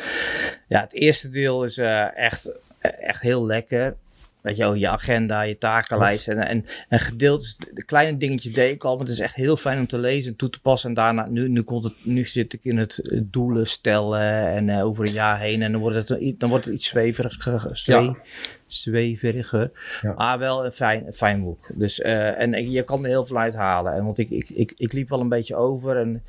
ja, 0.69 0.81
het 0.81 0.95
eerste 0.95 1.29
deel 1.29 1.65
is 1.65 1.79
uh, 1.79 2.17
echt 2.17 2.64
echt 2.91 3.23
heel 3.23 3.47
lekker. 3.47 3.97
Weet 4.43 4.57
je, 4.57 4.79
je 4.79 4.89
agenda, 4.89 5.43
je 5.43 5.59
takenlijst 5.59 6.29
en, 6.29 6.39
en, 6.39 6.65
en 6.89 7.01
gedeeld. 7.01 7.57
De 7.75 7.85
kleine 7.85 8.19
dingetjes 8.19 8.53
deed 8.53 8.75
ik 8.75 8.85
al, 8.85 8.97
maar 8.97 9.05
het 9.05 9.15
is 9.15 9.21
echt 9.21 9.35
heel 9.35 9.57
fijn 9.57 9.79
om 9.79 9.87
te 9.87 9.99
lezen 9.99 10.31
en 10.31 10.37
toe 10.39 10.51
te 10.51 10.61
passen. 10.61 10.89
En 10.89 10.95
daarna, 10.95 11.27
nu, 11.27 11.49
nu, 11.49 11.63
komt 11.63 11.85
het, 11.85 11.95
nu 12.03 12.27
zit 12.27 12.53
ik 12.53 12.65
in 12.65 12.79
het 12.79 13.01
doelen 13.23 13.67
stellen 13.67 14.47
en 14.47 14.69
uh, 14.69 14.85
over 14.85 15.07
een 15.07 15.13
jaar 15.13 15.41
heen. 15.41 15.63
En 15.63 15.73
dan 15.73 15.81
wordt 15.81 16.09
het, 16.09 16.35
dan 16.39 16.49
wordt 16.49 16.65
het 16.65 16.75
iets 16.75 16.87
zweveriger. 16.87 17.37
Zweveriger. 18.67 19.71
Maar 20.17 20.39
wel 20.39 20.65
een 20.65 20.73
fijn, 20.73 21.07
fijn 21.13 21.43
boek. 21.43 21.71
Dus, 21.75 22.01
uh, 22.01 22.41
en 22.41 22.71
je 22.71 22.83
kan 22.83 23.03
er 23.03 23.11
heel 23.11 23.27
veel 23.27 23.39
uithalen. 23.39 23.93
En, 23.95 24.05
want 24.05 24.19
ik, 24.19 24.31
ik, 24.31 24.49
ik, 24.49 24.73
ik 24.77 24.93
liep 24.93 25.09
wel 25.09 25.21
een 25.21 25.29
beetje 25.29 25.57
over. 25.57 25.97
En 25.97 26.23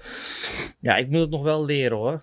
ja, 0.80 0.98
ik 0.98 1.10
moet 1.10 1.22
het 1.22 1.30
nog 1.30 1.44
wel 1.44 1.65
leren 1.65 1.98
hoor. 1.98 2.22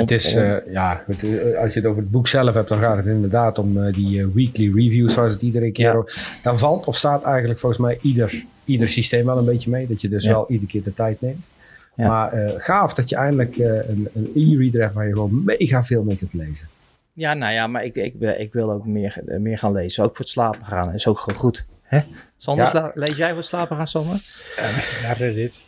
Het 0.00 0.10
is, 0.10 0.36
uh, 0.36 0.56
ja, 0.72 1.04
eh, 1.06 1.58
als 1.58 1.72
je 1.72 1.80
het 1.80 1.88
over 1.88 2.02
het 2.02 2.10
boek 2.10 2.28
zelf 2.28 2.54
hebt, 2.54 2.68
dan 2.68 2.78
gaat 2.78 2.96
het 2.96 3.06
inderdaad 3.06 3.58
om 3.58 3.76
uh, 3.76 3.92
die 3.92 4.26
weekly 4.26 4.72
reviews, 4.74 5.12
zoals 5.12 5.32
het 5.32 5.42
iedere 5.42 5.72
keer. 5.72 5.94
Ja. 5.94 6.04
Dan 6.42 6.58
valt 6.58 6.86
of 6.86 6.96
staat 6.96 7.22
eigenlijk 7.22 7.60
volgens 7.60 7.80
mij 7.80 7.98
ieder, 8.02 8.44
ieder 8.64 8.88
systeem 8.88 9.24
wel 9.26 9.38
een 9.38 9.44
beetje 9.44 9.70
mee. 9.70 9.86
Dat 9.86 10.00
je 10.00 10.08
dus 10.08 10.26
wel 10.26 10.44
iedere 10.48 10.70
keer 10.70 10.82
de 10.82 10.94
tijd 10.94 11.20
neemt. 11.20 11.44
Ja. 11.94 12.08
Maar 12.08 12.34
uh, 12.34 12.50
gaaf 12.56 12.94
dat 12.94 13.08
je 13.08 13.16
eindelijk 13.16 13.56
een, 13.56 14.08
een 14.14 14.30
e-reader 14.34 14.80
hebt 14.80 14.94
waar 14.94 15.06
je 15.06 15.12
gewoon 15.12 15.42
mega 15.44 15.84
veel 15.84 16.02
mee 16.02 16.16
kunt 16.16 16.32
lezen. 16.34 16.68
Ja, 17.12 17.34
nou 17.34 17.52
ja, 17.52 17.66
maar 17.66 17.84
ik, 17.84 17.96
ik, 17.96 18.14
ik 18.20 18.52
wil 18.52 18.70
ook 18.72 18.86
meer, 18.86 19.22
meer 19.38 19.58
gaan 19.58 19.72
lezen. 19.72 20.04
Ook 20.04 20.10
voor 20.16 20.24
het 20.24 20.28
slapen 20.28 20.64
gaan. 20.64 20.94
is 20.94 21.06
ook 21.06 21.18
gewoon 21.18 21.38
goed. 21.38 21.64
Hè? 21.82 22.00
Sander, 22.36 22.90
lees 22.94 23.16
jij 23.16 23.28
voor 23.28 23.36
het 23.36 23.46
slapen 23.46 23.76
gaan, 23.76 23.86
Sander? 23.86 24.20
ja, 25.02 25.12
Reddit. 25.12 25.58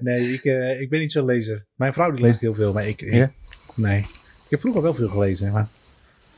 Nee, 0.00 0.32
ik, 0.32 0.44
uh, 0.44 0.80
ik 0.80 0.90
ben 0.90 1.00
niet 1.00 1.12
zo'n 1.12 1.24
lezer. 1.24 1.66
Mijn 1.74 1.92
vrouw 1.92 2.10
die 2.10 2.20
leest 2.20 2.40
heel 2.40 2.54
veel, 2.54 2.72
maar 2.72 2.86
ik... 2.86 3.00
Ja? 3.00 3.30
Nee. 3.74 3.98
Ik 3.98 4.50
heb 4.50 4.60
vroeger 4.60 4.82
wel 4.82 4.94
veel 4.94 5.08
gelezen, 5.08 5.52
maar... 5.52 5.66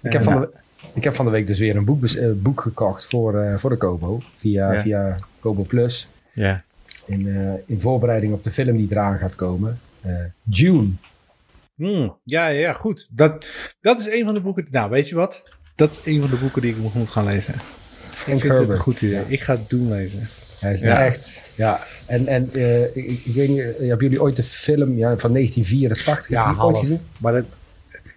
Ik 0.03 0.13
heb, 0.13 0.23
van 0.23 0.41
de, 0.41 0.51
ik 0.95 1.05
heb 1.05 1.15
van 1.15 1.25
de 1.25 1.31
week 1.31 1.47
dus 1.47 1.59
weer 1.59 1.77
een 1.77 1.85
boek, 1.85 2.05
uh, 2.05 2.33
boek 2.37 2.61
gekocht 2.61 3.07
voor, 3.07 3.59
voor 3.61 3.71
de 3.71 3.77
Kobo. 3.77 4.21
Via, 4.37 4.73
ja. 4.73 4.81
via 4.81 5.19
Kobo 5.41 5.63
Plus. 5.63 6.09
Ja. 6.33 6.65
In, 7.07 7.27
in 7.67 7.81
voorbereiding 7.81 8.33
op 8.33 8.45
de 8.45 8.51
film 8.51 8.77
die 8.77 8.89
eraan 8.91 9.19
gaat 9.19 9.35
komen. 9.35 9.81
June. 10.43 10.91
Hmm, 11.75 12.17
ja, 12.25 12.47
ja, 12.47 12.73
goed. 12.73 13.07
Dat, 13.11 13.47
dat 13.81 14.01
is 14.01 14.11
een 14.11 14.25
van 14.25 14.35
de 14.35 14.41
boeken... 14.41 14.67
Nou, 14.71 14.91
weet 14.91 15.09
je 15.09 15.15
wat? 15.15 15.43
Dat 15.75 15.91
is 15.91 16.01
een 16.05 16.21
van 16.21 16.31
de 16.31 16.37
boeken 16.37 16.63
die 16.63 16.71
ik 16.71 16.95
moet 16.95 17.09
gaan 17.09 17.25
lezen. 17.25 17.55
Frank 18.11 18.37
ik 18.37 18.43
vind 18.43 18.43
Herbert. 18.43 18.61
het 18.61 18.71
een 18.73 18.79
goed 18.79 19.03
idee. 19.03 19.25
Ik 19.27 19.41
ga 19.41 19.57
het 19.57 19.69
doen 19.69 19.89
lezen. 19.89 20.29
Hij 20.61 20.73
is 20.73 20.81
echt, 20.81 21.51
ja. 21.55 21.81
En, 22.07 22.27
en 22.27 22.51
uh, 22.53 22.97
ik, 22.97 23.21
ik, 23.25 23.35
weet 23.35 23.49
niet, 23.49 23.61
eh, 23.61 23.89
hebben 23.89 23.99
jullie 23.99 24.23
ooit 24.23 24.37
de 24.37 24.43
film 24.43 24.97
ja, 24.97 25.17
van 25.19 25.33
1984 25.33 26.29
ja, 26.29 26.53
gezien? 26.53 27.01
Maar 27.19 27.35
het, 27.35 27.47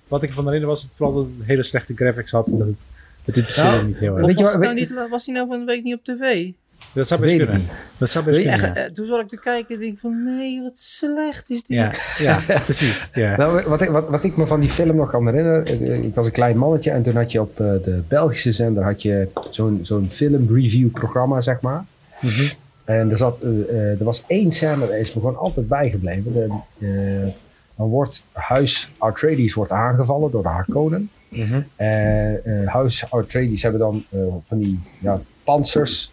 wat 0.08 0.23
ik 0.23 0.32
van 0.32 0.45
herinner 0.45 0.69
was 0.69 0.82
het 0.82 0.91
vooral 0.95 1.15
dat 1.15 1.25
het 1.38 1.47
hele 1.47 1.63
slechte 1.63 1.93
graphics 1.95 2.32
had. 2.32 2.45
Dat 2.49 2.67
het, 2.67 2.86
het 3.25 3.38
interesseerde 3.38 3.71
nou, 3.71 3.88
niet 3.88 3.99
heel 3.99 4.17
erg. 4.17 4.25
Weet 4.25 4.38
je, 4.38 4.43
was, 4.43 4.56
nou 4.56 4.73
niet, 4.73 4.93
was 5.10 5.25
hij 5.25 5.36
nou 5.36 5.47
van 5.47 5.60
een 5.60 5.65
week 5.65 5.84
niet 5.84 5.95
op 5.95 6.04
tv? 6.04 6.51
Dat 6.93 7.08
zou 7.08 7.21
best 7.21 7.38
kunnen. 7.38 7.62
Dat 7.97 8.10
zou 8.10 8.25
best 8.25 8.38
kunnen. 8.38 8.75
Echt, 8.75 8.77
uh, 8.77 8.84
toen 8.84 9.06
zat 9.06 9.19
ik 9.19 9.27
te 9.27 9.39
kijken 9.39 9.75
en 9.75 9.82
denk 9.82 9.99
van, 9.99 10.23
nee, 10.23 10.62
wat 10.62 10.77
slecht 10.77 11.49
is 11.49 11.63
dit. 11.63 11.77
Ja, 11.77 11.93
ja 12.17 12.39
precies. 12.63 13.08
Ja. 13.13 13.36
Nou, 13.41 13.63
wat, 13.67 13.82
ik, 13.82 13.89
wat, 13.89 14.10
wat 14.10 14.23
ik 14.23 14.38
me 14.38 14.47
van 14.47 14.60
die 14.60 14.69
film 14.69 14.95
nog 14.95 15.10
kan 15.10 15.27
herinneren, 15.27 16.04
ik 16.04 16.15
was 16.15 16.25
een 16.25 16.32
klein 16.32 16.58
mannetje 16.58 16.91
en 16.91 17.04
toen 17.04 17.15
had 17.15 17.32
je 17.32 17.41
op 17.41 17.58
de 17.58 18.01
Belgische 18.08 18.51
zender 18.51 18.84
had 18.84 19.01
je 19.01 19.27
zo'n 19.51 19.80
zo'n 19.82 20.10
film 20.10 20.56
review 20.56 20.91
programma, 20.91 21.41
zeg 21.41 21.62
maar. 21.62 21.86
Mm 22.22 22.30
-hmm. 22.30 22.50
En 22.84 23.12
er, 23.12 23.18
zat, 23.18 23.46
uh, 23.46 24.00
er 24.00 24.04
was 24.04 24.24
één 24.28 24.52
scène, 24.52 25.00
is 25.00 25.14
me 25.14 25.20
gewoon 25.20 25.38
altijd 25.38 25.68
bijgebleven. 25.68 26.34
De, 26.34 26.48
uh, 26.78 27.28
dan 27.76 27.90
wordt 27.90 28.24
Huis 28.32 28.92
Atreides 28.98 29.54
wordt 29.54 29.72
aangevallen 29.72 30.32
door 30.32 30.42
de 30.42 30.48
Harkonnen. 30.50 31.10
Mm 31.30 31.44
-hmm. 31.44 31.66
En 31.76 32.66
Huis 32.66 33.12
Atreides 33.12 33.62
hebben 33.62 33.80
dan 33.80 34.04
van 34.44 34.60
die 34.60 34.80
ja, 35.00 35.22
panzers, 35.44 36.12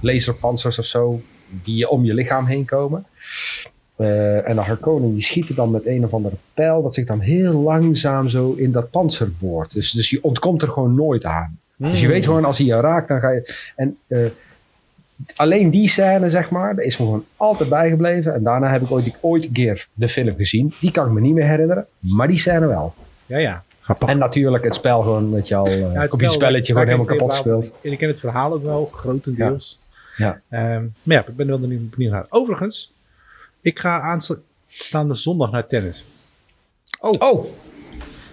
laserpanzers 0.00 0.78
of 0.78 0.84
zo, 0.84 1.20
die 1.64 1.88
om 1.88 2.04
je 2.04 2.14
lichaam 2.14 2.46
heen 2.46 2.64
komen. 2.64 3.06
en 3.96 4.54
de 4.54 4.60
Harkonnen 4.60 5.12
die 5.12 5.22
schieten 5.22 5.54
dan 5.54 5.70
met 5.70 5.86
een 5.86 6.04
of 6.04 6.14
andere 6.14 6.36
pijl, 6.54 6.82
dat 6.82 6.94
zich 6.94 7.06
dan 7.06 7.20
heel 7.20 7.60
langzaam 7.60 8.28
zo 8.28 8.52
in 8.52 8.72
dat 8.72 8.90
panzer 8.90 9.32
boort. 9.38 9.72
Dus, 9.72 9.90
dus 9.90 10.10
je 10.10 10.22
ontkomt 10.22 10.62
er 10.62 10.68
gewoon 10.68 10.94
nooit 10.94 11.24
aan. 11.24 11.58
Mm. 11.76 11.90
Dus 11.90 12.00
je 12.00 12.08
weet 12.08 12.24
gewoon, 12.24 12.44
als 12.44 12.58
hij 12.58 12.66
je 12.66 12.80
raakt, 12.80 13.08
dan 13.08 13.20
ga 13.20 13.30
je... 13.30 13.54
En 13.76 13.96
alleen 15.36 15.70
die 15.70 15.88
scène, 15.88 16.30
zeg 16.30 16.50
maar, 16.50 16.78
is 16.78 16.96
me 16.96 17.04
gewoon 17.04 17.24
altijd 17.36 17.68
bijgebleven. 17.68 18.34
En 18.34 18.42
daarna 18.42 18.70
heb 18.70 18.82
ik 18.82 18.90
ooit, 18.90 19.16
ooit 19.20 19.44
een 19.44 19.52
keer 19.52 19.86
de 19.92 20.08
film 20.08 20.36
gezien. 20.36 20.72
Die 20.80 20.90
kan 20.90 21.06
ik 21.06 21.12
me 21.12 21.20
niet 21.20 21.34
meer 21.34 21.46
herinneren, 21.46 21.86
maar 21.98 22.28
die 22.28 22.38
scène 22.38 22.66
wel. 22.66 22.94
Ja, 23.26 23.38
ja. 23.38 23.62
En 24.06 24.18
natuurlijk 24.18 24.64
het 24.64 24.74
spel 24.74 25.02
gewoon, 25.02 25.30
dat 25.30 25.48
je 25.48 25.56
al 25.56 25.68
uh, 25.68 25.92
ja, 25.92 26.00
het 26.00 26.32
spelletje 26.32 26.72
gewoon 26.72 26.88
helemaal 26.88 27.06
kapot 27.06 27.34
speelt. 27.34 27.72
En 27.82 27.92
ik 27.92 27.98
ken 27.98 28.08
het 28.08 28.20
verhaal 28.20 28.52
ook 28.52 28.64
wel, 28.64 28.90
grotendeels. 28.94 29.78
Ja. 30.16 30.40
ja. 30.50 30.74
Um, 30.74 30.94
maar 31.02 31.16
ja, 31.16 31.26
ik 31.26 31.36
ben 31.36 31.48
er 31.48 31.60
wel 31.60 31.68
benieuwd 31.68 32.12
naar. 32.12 32.26
Overigens, 32.28 32.92
ik 33.60 33.78
ga 33.78 34.00
aanstaande 34.00 35.14
zondag 35.14 35.50
naar 35.50 35.66
tennis. 35.66 36.04
Oh. 37.00 37.12
Oh. 37.18 37.44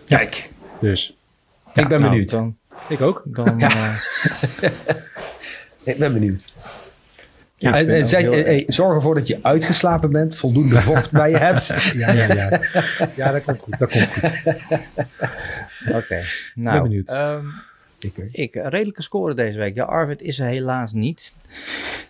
Kijk. 0.05 0.49
Dus. 0.79 1.17
ik 1.73 1.87
ben 1.87 1.99
nou, 1.99 2.11
benieuwd. 2.11 2.29
Dan, 2.29 2.57
ik 2.89 3.01
ook. 3.01 3.21
Dan, 3.25 3.61
uh, 3.61 3.95
ik 5.87 5.97
ben 5.97 6.13
benieuwd. 6.13 6.53
Ja, 7.59 7.77
en, 7.77 7.89
en 7.89 8.07
zij, 8.07 8.23
hey, 8.23 8.63
zorg 8.67 8.95
ervoor 8.95 9.15
dat 9.15 9.27
je 9.27 9.39
uitgeslapen 9.41 10.11
bent, 10.11 10.37
voldoende 10.37 10.81
vocht 10.81 11.11
bij 11.11 11.29
je 11.29 11.37
hebt. 11.37 11.67
Ja, 11.93 12.11
ja, 12.11 12.33
ja. 12.33 12.61
ja 13.15 13.31
dat 13.31 13.43
komt 13.43 13.59
goed. 13.59 13.79
Dat 13.79 13.91
komt 13.91 14.07
goed. 14.07 14.23
Oké, 15.87 15.97
okay. 15.97 16.23
nou, 16.55 16.73
ben 16.73 16.83
benieuwd. 16.83 17.11
Um, 17.11 17.53
ik, 17.99 18.17
ik, 18.31 18.53
redelijke 18.53 19.01
score 19.01 19.33
deze 19.33 19.59
week. 19.59 19.75
Ja, 19.75 19.83
Arvid 19.83 20.21
is 20.21 20.39
er 20.39 20.47
helaas 20.47 20.93
niet. 20.93 21.33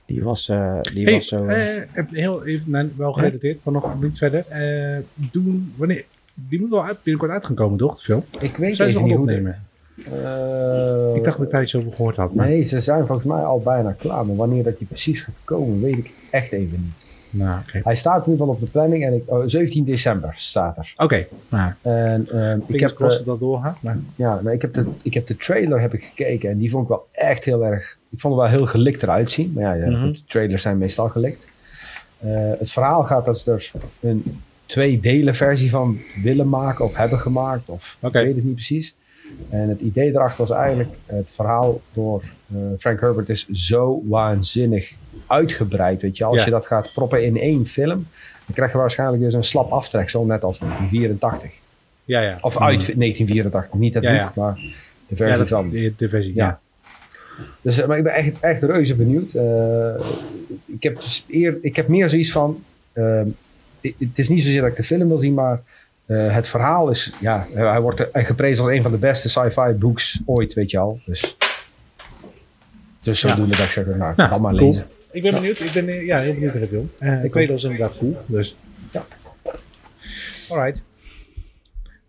Die 0.06 0.24
was, 0.24 0.50
uh, 0.50 0.82
die 0.82 1.04
hey, 1.04 1.14
was 1.14 1.28
zo... 1.28 1.46
Uh, 1.46 1.84
heel 2.12 2.46
even, 2.46 2.72
nee, 2.72 2.92
wel 2.96 3.14
gerelateerd, 3.14 3.64
maar 3.64 3.74
nog 3.74 4.02
niet 4.02 4.18
verder. 4.18 4.46
Uh, 4.52 4.98
doen, 5.32 5.74
wanneer, 5.76 6.06
die 6.34 6.60
moet 6.60 6.70
wel 6.70 6.86
uit, 6.86 7.04
binnenkort 7.04 7.32
uit 7.32 7.46
gaan 7.46 7.56
komen, 7.56 7.78
toch? 7.78 8.04
Film? 8.04 8.24
Ik 8.40 8.58
weet 8.58 8.80
even 8.80 9.04
niet 9.04 9.18
opnemen. 9.18 9.67
Uh, 9.98 11.16
ik 11.16 11.24
dacht 11.24 11.38
dat 11.38 11.46
ik 11.46 11.52
daar 11.52 11.62
iets 11.62 11.76
over 11.76 11.92
gehoord 11.92 12.16
had. 12.16 12.34
Maar... 12.34 12.48
Nee, 12.48 12.64
ze 12.64 12.80
zijn 12.80 13.06
volgens 13.06 13.28
mij 13.28 13.42
al 13.42 13.60
bijna 13.60 13.92
klaar. 13.92 14.26
Maar 14.26 14.36
wanneer 14.36 14.64
dat 14.64 14.78
die 14.78 14.88
precies 14.88 15.22
gaat 15.22 15.36
komen, 15.44 15.82
weet 15.82 15.98
ik 15.98 16.12
echt 16.30 16.52
even 16.52 16.82
niet. 16.84 17.06
Nou, 17.30 17.60
okay. 17.68 17.82
Hij 17.84 17.96
staat 17.96 18.26
in 18.26 18.32
ieder 18.32 18.38
geval 18.38 18.54
op 18.54 18.60
de 18.60 18.72
planning 18.72 19.06
en 19.06 19.14
ik, 19.14 19.24
oh, 19.26 19.44
17 19.46 19.86
december 19.86 20.34
staat 20.36 20.78
er. 20.78 20.94
Oké. 20.96 21.04
Okay. 21.04 21.28
Nou, 21.50 21.74
en 21.82 22.28
uh, 22.34 22.76
ik 22.76 22.80
heb 22.80 23.00
uh, 23.00 23.26
dat 23.26 23.40
doorgaan. 23.40 23.78
Maar... 23.80 23.98
Ja, 24.16 24.42
maar 24.44 24.54
ik 24.54 24.62
heb, 24.62 24.74
de, 24.74 24.86
ik 25.02 25.14
heb 25.14 25.28
de 25.28 25.36
trailer 25.36 25.82
heb 25.82 25.94
ik 25.94 26.04
gekeken 26.04 26.50
en 26.50 26.58
die 26.58 26.70
vond 26.70 26.84
ik 26.84 26.90
wel 26.90 27.08
echt 27.12 27.44
heel 27.44 27.66
erg. 27.66 27.98
Ik 28.10 28.20
vond 28.20 28.34
het 28.34 28.44
wel 28.44 28.58
heel 28.58 28.68
gelikt 28.68 29.04
eruit 29.04 29.32
zien. 29.32 29.52
Maar 29.54 29.78
ja, 29.78 29.88
mm 29.88 29.96
-hmm. 29.96 30.14
de 30.14 30.26
trailers 30.28 30.62
zijn 30.62 30.78
meestal 30.78 31.10
gelikt. 31.10 31.48
Uh, 32.26 32.32
het 32.60 32.72
verhaal 32.72 33.04
gaat 33.04 33.26
dat 33.26 33.40
ze 33.40 33.52
er 33.52 33.72
een 34.00 34.42
twee 34.66 35.00
delen 35.00 35.36
versie 35.36 35.70
van 35.70 36.00
willen 36.24 36.50
maken 36.50 36.86
of 36.86 36.96
hebben 36.96 37.20
gemaakt. 37.20 37.70
Of 37.70 37.98
okay. 38.02 38.22
ik 38.22 38.28
weet 38.28 38.36
het 38.36 38.46
niet 38.46 38.54
precies. 38.54 38.96
En 39.50 39.70
het 39.70 39.80
idee 39.80 40.10
erachter 40.10 40.46
was 40.46 40.58
eigenlijk, 40.58 40.90
het 41.06 41.30
verhaal 41.32 41.82
door 41.94 42.24
uh, 42.56 42.60
Frank 42.80 43.00
Herbert 43.00 43.30
is 43.30 43.48
zo 43.48 44.02
waanzinnig 44.08 44.94
uitgebreid. 45.28 46.02
Weet 46.02 46.18
je, 46.18 46.24
als 46.24 46.44
je 46.44 46.50
dat 46.50 46.66
gaat 46.66 46.92
proppen 46.94 47.26
in 47.26 47.38
één 47.38 47.68
film, 47.68 48.08
dan 48.46 48.56
krijg 48.56 48.72
je 48.72 48.78
waarschijnlijk 48.78 49.24
dus 49.24 49.34
een 49.34 49.44
slap 49.44 49.72
aftreksel, 49.72 50.26
net 50.26 50.44
als 50.44 50.60
1984. 50.60 51.52
Ja, 52.06 52.22
ja. 52.22 52.38
Of 52.42 52.62
uit 52.62 52.80
1984, 52.98 53.74
niet 53.74 53.94
het 53.94 54.04
ja, 54.04 54.24
boek, 54.26 54.36
maar 54.36 54.60
de 55.08 55.16
versie 55.16 55.46
van. 55.46 55.70
De, 55.70 55.94
de 55.98 56.10
versie, 56.10 56.36
ja. 56.36 56.60
Dus, 57.62 57.86
maar 57.86 57.98
ik 57.98 58.04
ben 58.04 58.14
echt, 58.14 58.40
echt 58.40 58.64
reuze 58.64 58.96
benieuwd. 58.96 59.34
ik, 60.66 60.84
heb 60.84 60.96
dus 60.96 61.26
eer, 61.28 61.58
ik 61.62 61.76
heb 61.76 61.88
meer 61.88 62.10
zoiets 62.10 62.32
van... 62.32 62.64
Ehm, 62.94 63.28
het 63.82 64.20
is 64.20 64.30
niet 64.30 64.44
zozeer 64.44 64.62
dat 64.62 64.70
ik 64.70 64.76
de 64.76 64.84
film 64.84 65.08
wil 65.08 65.20
zien, 65.20 65.34
maar 65.34 65.62
uh, 66.08 66.34
het 66.34 66.48
verhaal 66.48 66.90
is, 66.90 67.14
ja, 67.20 67.48
hij 67.54 67.82
wordt 67.82 68.08
geprezen 68.14 68.64
als 68.64 68.74
een 68.74 68.82
van 68.82 68.92
de 68.92 68.98
beste 68.98 69.30
sci-fi 69.30 69.72
books 69.72 70.20
ooit, 70.26 70.54
weet 70.54 70.72
je 70.72 70.78
al. 70.78 71.02
Dus, 71.06 71.38
dus 73.02 73.20
zodoende 73.20 73.52
ja. 73.52 73.58
dat 73.58 73.66
ik 73.66 73.72
zeg, 73.72 73.86
nou, 73.86 74.12
ik 74.12 74.30
kan 74.30 74.42
maar 74.42 74.54
cool. 74.54 74.68
lezen. 74.68 74.88
Ik 75.12 75.22
ben 75.22 75.34
benieuwd, 75.34 75.60
ik 75.60 75.72
ben 75.72 76.06
ja, 76.06 76.20
heel 76.20 76.34
benieuwd 76.34 76.54
naar 76.54 76.62
de 76.62 76.68
film. 76.68 76.92
Uh, 77.00 77.24
ik 77.24 77.34
weet 77.34 77.48
dat 77.48 77.58
is 77.58 77.64
inderdaad 77.64 77.98
cool, 77.98 78.18
dus 78.26 78.56
ja. 78.92 79.06
Alright. 80.50 80.82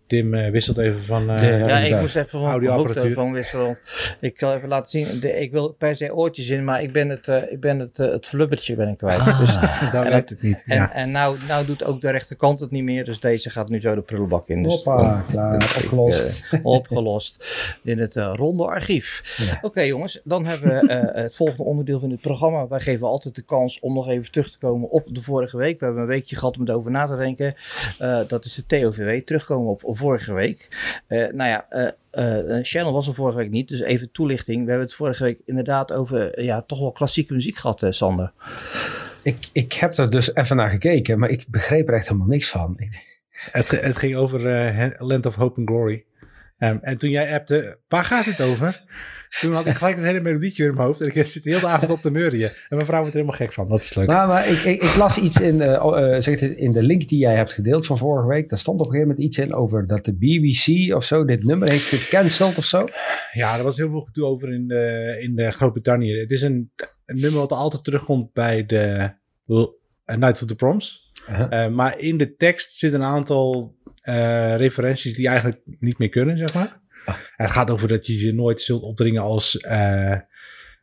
Tim 0.09 0.33
uh, 0.33 0.49
wisselt 0.49 0.77
even 0.77 1.05
van. 1.05 1.31
Uh, 1.31 1.67
ja, 1.67 1.77
ik 1.77 1.99
moest 1.99 2.15
even 2.15 2.29
van 2.29 2.41
mijn 2.41 2.71
hoofdtelefoon 2.71 3.31
wisselen. 3.31 3.77
Ik 4.19 4.39
zal 4.39 4.53
even 4.53 4.69
laten 4.69 4.89
zien. 4.89 5.19
De, 5.19 5.31
ik 5.31 5.51
wil 5.51 5.69
per 5.69 5.95
se 5.95 6.15
oortjes 6.15 6.49
in, 6.49 6.63
maar 6.63 6.81
ik 6.81 6.91
ben 6.91 7.09
het, 7.09 7.27
uh, 7.27 7.51
ik 7.51 7.59
ben 7.59 7.79
het, 7.79 7.97
het 7.97 8.27
flubbertje 8.27 8.75
ben 8.75 8.89
ik 8.89 8.97
kwijt. 8.97 9.19
Ah, 9.19 9.39
dus, 9.39 9.53
daar 9.93 10.03
werkt 10.03 10.29
het 10.29 10.41
niet. 10.41 10.63
En, 10.65 10.75
ja. 10.75 10.93
en 10.93 11.11
nou, 11.11 11.37
nou 11.47 11.65
doet 11.65 11.83
ook 11.83 12.01
de 12.01 12.09
rechterkant 12.09 12.59
het 12.59 12.71
niet 12.71 12.83
meer. 12.83 13.05
Dus 13.05 13.19
deze 13.19 13.49
gaat 13.49 13.69
nu 13.69 13.81
zo 13.81 13.95
de 13.95 14.01
prullenbak 14.01 14.47
in. 14.47 14.63
Dus, 14.63 14.73
Hoppa, 14.73 15.23
klaar, 15.31 15.55
opgelost. 15.55 16.43
opgelost 16.63 17.45
in 17.83 17.99
het 17.99 18.15
ronde 18.15 18.65
archief. 18.65 19.37
Ja. 19.37 19.59
Oké 19.61 19.81
jongens, 19.81 20.21
dan 20.23 20.45
hebben 20.45 20.69
we 20.69 20.93
het 21.13 21.35
volgende 21.35 21.63
onderdeel 21.63 21.99
van 21.99 22.11
het 22.11 22.21
programma. 22.21 22.67
Wij 22.67 22.79
geven 22.79 23.07
altijd 23.07 23.35
de 23.35 23.41
kans 23.41 23.79
om 23.79 23.93
nog 23.93 24.09
even 24.09 24.31
terug 24.31 24.51
te 24.51 24.57
komen 24.57 24.89
op 24.89 25.07
de 25.07 25.21
vorige 25.21 25.57
week. 25.57 25.79
We 25.79 25.85
hebben 25.85 26.03
een 26.03 26.09
weekje 26.09 26.35
gehad 26.35 26.57
om 26.57 26.67
erover 26.67 26.91
na 26.91 27.05
te 27.05 27.17
denken. 27.17 27.55
dat 28.27 28.45
is 28.45 28.53
de 28.53 28.65
TOVW. 28.65 29.09
Terugkomen 29.25 29.71
op 29.71 29.81
vorige 29.99 30.33
week. 30.33 30.67
Uh, 31.07 31.27
nou 31.33 31.49
ja, 31.49 31.65
uh, 32.11 32.59
Channel 32.61 32.93
was 32.93 33.07
er 33.07 33.13
vorige 33.13 33.37
week 33.37 33.49
niet, 33.49 33.67
dus 33.67 33.81
even 33.81 34.11
toelichting. 34.11 34.63
We 34.63 34.69
hebben 34.69 34.87
het 34.87 34.95
vorige 34.95 35.23
week 35.23 35.41
inderdaad 35.45 35.91
over 35.91 36.41
ja, 36.43 36.61
toch 36.61 36.79
wel 36.79 36.91
klassieke 36.91 37.33
muziek 37.33 37.57
gehad, 37.57 37.85
Sander. 37.89 38.31
Ik, 39.21 39.49
ik 39.51 39.73
heb 39.73 39.97
er 39.97 40.09
dus 40.09 40.35
even 40.35 40.55
naar 40.55 40.71
gekeken, 40.71 41.19
maar 41.19 41.29
ik 41.29 41.45
begreep 41.47 41.87
er 41.87 41.93
echt 41.93 42.07
helemaal 42.07 42.27
niks 42.27 42.49
van. 42.49 42.77
Het, 43.51 43.69
het 43.69 43.97
ging 43.97 44.15
over 44.15 44.41
Land 44.97 45.25
of 45.25 45.35
Hope 45.35 45.59
and 45.59 45.69
Glory. 45.69 46.05
Um, 46.59 46.79
en 46.81 46.97
toen 46.97 47.09
jij 47.09 47.33
appte, 47.33 47.79
waar 47.87 48.03
gaat 48.03 48.25
het 48.25 48.41
over? 48.41 48.83
Toen 49.41 49.53
had 49.53 49.65
ik 49.65 49.75
gelijk 49.75 49.95
het 49.95 50.05
hele 50.05 50.21
melodietje 50.21 50.65
in 50.65 50.73
mijn 50.73 50.87
hoofd. 50.87 51.01
En 51.01 51.15
ik 51.15 51.25
zit 51.25 51.43
de 51.43 51.49
hele 51.49 51.67
avond 51.67 51.91
op 51.91 52.01
te 52.01 52.11
neurien. 52.11 52.43
En 52.43 52.53
mijn 52.69 52.85
vrouw 52.85 52.99
wordt 52.99 53.15
er 53.15 53.21
helemaal 53.21 53.39
gek 53.39 53.53
van. 53.53 53.69
Dat 53.69 53.81
is 53.81 53.95
leuk. 53.95 54.07
Nou, 54.07 54.27
maar 54.27 54.49
ik, 54.49 54.57
ik, 54.57 54.81
ik 54.81 54.95
las 54.95 55.17
iets 55.17 55.41
in, 55.41 55.55
uh, 55.55 56.15
zeg 56.19 56.39
het, 56.39 56.41
in 56.41 56.71
de 56.71 56.83
link 56.83 57.07
die 57.07 57.19
jij 57.19 57.35
hebt 57.35 57.53
gedeeld 57.53 57.85
van 57.85 57.97
vorige 57.97 58.27
week. 58.27 58.49
Daar 58.49 58.59
stond 58.59 58.79
op 58.79 58.85
een 58.85 58.91
gegeven 58.91 59.09
moment 59.11 59.27
iets 59.27 59.37
in 59.37 59.53
over 59.53 59.87
dat 59.87 60.05
de 60.05 60.13
BBC 60.13 60.95
of 60.95 61.03
zo 61.03 61.25
dit 61.25 61.43
nummer 61.43 61.69
heeft 61.69 61.85
gecanceld 61.85 62.57
of 62.57 62.65
zo. 62.65 62.87
Ja, 63.31 63.57
er 63.57 63.63
was 63.63 63.77
heel 63.77 63.89
veel 63.89 64.01
gedoe 64.01 64.25
over 64.25 64.53
in, 64.53 64.67
de, 64.67 65.17
in 65.19 65.53
Groot-Brittannië. 65.53 66.19
Het 66.19 66.31
is 66.31 66.41
een, 66.41 66.71
een, 67.05 67.19
nummer 67.19 67.39
wat 67.39 67.51
altijd 67.51 67.83
terugkomt 67.83 68.33
bij 68.33 68.65
de 68.65 69.11
Night 70.05 70.41
of 70.41 70.47
the 70.47 70.55
Proms. 70.55 71.11
Uh, 71.29 71.67
maar 71.67 71.99
in 71.99 72.17
de 72.17 72.35
tekst 72.35 72.73
zit 72.73 72.93
een 72.93 73.03
aantal 73.03 73.77
referenties 74.55 75.15
die 75.15 75.27
eigenlijk 75.27 75.61
niet 75.79 75.97
meer 75.97 76.09
kunnen, 76.09 76.37
zeg 76.37 76.53
maar. 76.53 76.79
Het 77.35 77.49
gaat 77.49 77.69
over 77.69 77.87
dat 77.87 78.07
je 78.07 78.25
je 78.25 78.33
nooit 78.33 78.61
zult 78.61 78.83
opdringen 78.83 79.21
als. 79.21 79.55
Uh, 79.55 80.17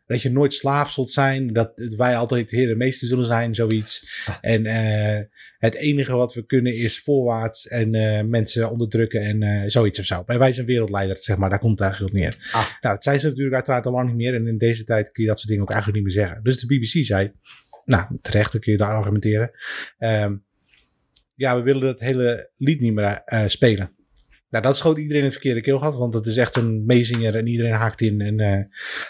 dat 0.06 0.22
je 0.22 0.30
nooit 0.30 0.54
slaaf 0.54 0.90
zult 0.90 1.10
zijn. 1.10 1.52
Dat 1.52 1.72
wij 1.96 2.16
altijd 2.16 2.50
de 2.50 2.56
heer 2.56 2.76
meester 2.76 3.08
zullen 3.08 3.26
zijn, 3.26 3.54
zoiets. 3.54 4.22
Ah. 4.26 4.36
En 4.40 4.64
uh, 4.64 5.24
het 5.58 5.74
enige 5.74 6.16
wat 6.16 6.34
we 6.34 6.46
kunnen 6.46 6.74
is 6.74 7.00
voorwaarts 7.00 7.68
en 7.68 7.94
uh, 7.94 8.22
mensen 8.22 8.70
onderdrukken 8.70 9.20
en 9.20 9.42
uh, 9.42 9.62
zoiets 9.66 9.98
of 9.98 10.04
zo. 10.04 10.22
Wij 10.26 10.52
zijn 10.52 10.66
wereldleider, 10.66 11.16
zeg 11.20 11.36
maar. 11.36 11.50
Daar 11.50 11.58
komt 11.58 11.78
het 11.78 11.88
eigenlijk 11.88 12.14
op 12.14 12.20
neer. 12.20 12.50
Ah. 12.52 12.66
Nou, 12.80 12.94
dat 12.94 13.02
zijn 13.02 13.20
ze 13.20 13.26
natuurlijk 13.26 13.54
uiteraard 13.54 13.86
al 13.86 13.92
lang 13.92 14.08
niet 14.08 14.16
meer. 14.16 14.34
En 14.34 14.46
in 14.46 14.58
deze 14.58 14.84
tijd 14.84 15.10
kun 15.10 15.22
je 15.22 15.28
dat 15.28 15.38
soort 15.38 15.48
dingen 15.48 15.64
ook 15.64 15.72
eigenlijk 15.72 16.04
niet 16.04 16.14
meer 16.14 16.24
zeggen. 16.24 16.42
Dus 16.44 16.58
de 16.58 16.66
BBC 16.66 17.04
zei, 17.04 17.32
nou, 17.84 18.06
terecht, 18.22 18.52
dan 18.52 18.60
kun 18.60 18.72
je 18.72 18.78
daar 18.78 18.96
argumenteren. 18.96 19.50
Um, 19.98 20.44
ja, 21.34 21.56
we 21.56 21.62
willen 21.62 21.82
dat 21.82 22.00
hele 22.00 22.50
lied 22.56 22.80
niet 22.80 22.94
meer 22.94 23.22
spelen. 23.46 23.95
Nou, 24.48 24.64
dat 24.64 24.76
schoot 24.76 24.98
iedereen 24.98 25.22
het 25.22 25.32
verkeerde 25.32 25.60
keelgat, 25.60 25.94
want 25.94 26.14
het 26.14 26.26
is 26.26 26.36
echt 26.36 26.56
een 26.56 26.84
meezinger 26.84 27.36
en 27.36 27.46
iedereen 27.46 27.72
haakt 27.74 28.00
in 28.00 28.20
en 28.20 28.40
uh, 28.40 28.64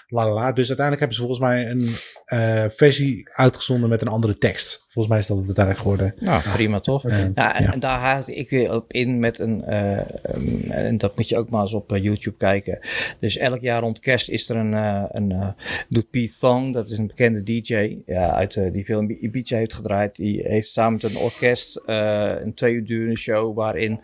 la 0.06 0.28
la 0.28 0.32
la. 0.32 0.52
Dus 0.52 0.68
uiteindelijk 0.68 0.98
hebben 0.98 1.16
ze 1.16 1.22
volgens 1.22 1.40
mij 1.40 1.70
een 1.70 1.88
uh, 2.32 2.64
versie 2.68 3.30
uitgezonden 3.32 3.88
met 3.88 4.00
een 4.00 4.08
andere 4.08 4.38
tekst. 4.38 4.85
Volgens 4.96 5.14
mij 5.14 5.24
is 5.24 5.26
dat 5.26 5.46
het 5.46 5.46
uiteindelijk 5.46 5.84
geworden. 5.84 6.14
Nou, 6.26 6.42
prima 6.52 6.80
toch? 6.80 7.02
ja, 7.02 7.10
en, 7.10 7.32
ja. 7.34 7.72
en, 7.72 7.80
daar 7.80 7.98
haak 7.98 8.26
ik 8.26 8.50
weer 8.50 8.74
op 8.74 8.92
in 8.92 9.18
met 9.18 9.38
een, 9.38 9.64
uh, 9.68 10.00
um, 10.34 10.70
en 10.70 10.98
dat 10.98 11.16
moet 11.16 11.28
je 11.28 11.36
ook 11.36 11.48
maar 11.50 11.62
eens 11.62 11.72
op 11.72 11.96
YouTube 11.96 12.36
kijken. 12.36 12.78
Dus 13.20 13.36
elk 13.36 13.60
jaar 13.60 13.80
rond 13.80 14.00
kerst 14.00 14.28
is 14.28 14.48
er 14.48 14.56
een, 14.56 14.72
uh, 14.72 15.04
een 15.08 15.54
doet 15.88 16.10
Pete 16.10 16.34
Thong, 16.38 16.72
dat 16.74 16.90
is 16.90 16.98
een 16.98 17.06
bekende 17.06 17.42
DJ 17.42 17.98
ja, 18.06 18.30
uit, 18.30 18.54
die 18.72 18.84
veel 18.84 19.00
in 19.00 19.24
Ibiza 19.24 19.56
heeft 19.56 19.74
gedraaid. 19.74 20.16
Die 20.16 20.42
heeft 20.44 20.68
samen 20.68 20.92
met 21.02 21.10
een 21.10 21.18
orkest 21.18 21.80
een 21.86 22.54
twee 22.54 22.74
uur 22.74 22.84
durende 22.84 23.16
show 23.16 23.56
waarin 23.56 24.00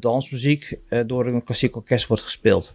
dansmuziek 0.00 0.78
door 1.06 1.26
een 1.26 1.44
klassiek 1.44 1.76
orkest 1.76 2.06
wordt 2.06 2.22
gespeeld. 2.22 2.74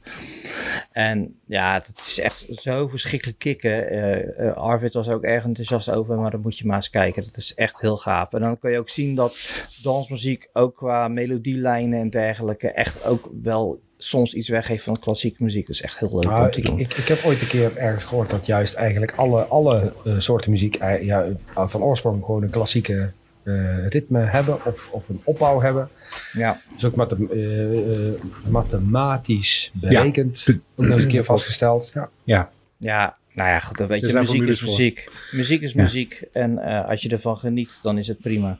En 0.92 1.36
ja, 1.46 1.80
dat 1.80 1.98
is 1.98 2.20
echt 2.20 2.46
zo 2.50 2.88
verschrikkelijk 2.88 3.40
kicken. 3.40 4.56
Arvid 4.56 4.94
was 4.94 5.10
ook 5.10 5.24
erg 5.24 5.44
enthousiast 5.44 5.92
over, 5.92 6.18
maar 6.18 6.40
moet 6.42 6.58
je 6.58 6.66
maar 6.66 6.76
eens 6.76 6.90
kijken. 6.90 7.24
Dat 7.24 7.38
is 7.38 7.54
echt 7.54 7.82
heel 7.82 7.98
gaaf. 7.98 8.34
En 8.34 8.42
dan 8.42 8.60
kan 8.60 8.72
je 8.72 8.80
ook 8.80 8.90
zien 8.90 9.16
dat 9.16 9.64
dansmuziek 9.84 10.50
ook 10.54 10.76
qua 10.76 11.08
melodielijnen 11.08 12.00
en 12.00 12.10
dergelijke 12.10 12.72
echt 12.72 13.06
ook 13.06 13.30
wel 13.42 13.82
soms 13.98 14.34
iets 14.34 14.50
weggeeft 14.50 14.84
van 14.84 15.00
klassieke 15.00 15.44
muziek. 15.44 15.68
Dat 15.68 15.76
is 15.76 15.82
echt 15.82 16.00
heel 16.00 16.14
leuk 16.14 16.24
nou, 16.24 16.48
ik, 16.48 16.58
ik, 16.58 16.94
ik, 16.94 17.08
heb 17.08 17.24
ooit 17.24 17.42
een 17.42 17.48
keer 17.48 17.78
ergens 17.78 18.04
gehoord 18.04 18.30
dat 18.30 18.46
juist 18.46 18.74
eigenlijk 18.74 19.14
alle, 19.16 19.44
alle 19.44 19.94
uh, 20.06 20.20
soorten 20.20 20.52
muziek 20.52 20.78
ja, 21.02 21.28
van 21.56 21.82
oorsprong 21.82 22.26
gewoon 22.26 22.44
een 22.44 22.50
klassieke 22.50 23.12
uh, 23.44 23.88
ritme 23.88 24.20
hebben 24.20 24.66
of, 24.66 24.90
of 24.92 25.10
een 25.10 25.22
opbouw 25.24 25.60
hebben. 25.60 25.90
Ja. 26.34 26.62
Dus 26.74 26.86
ook 26.86 26.96
mathe 26.96 27.18
uh, 27.32 28.22
mathematisch 28.52 29.72
berekend. 29.74 30.40
Ja. 30.40 30.54
Ook 30.76 30.86
nog 30.86 30.96
eens 30.96 31.04
een 31.04 31.10
keer 31.10 31.24
vastgesteld. 31.24 31.92
Ja. 31.94 32.10
ja. 32.24 32.52
Ja, 32.78 33.18
nou 33.34 33.50
ja, 33.50 33.60
goed, 33.60 33.78
dan 33.78 33.88
weet 33.88 34.02
je, 34.02 34.14
muziek 34.14 34.48
is 34.48 34.62
muziek. 34.62 35.12
Muziek 35.32 35.62
is 35.62 35.74
muziek. 35.74 36.24
En 36.32 36.52
uh, 36.52 36.90
als 36.90 37.02
je 37.02 37.10
ervan 37.10 37.38
geniet, 37.38 37.80
dan 37.82 37.98
is 37.98 38.08
het 38.08 38.20
prima. 38.20 38.58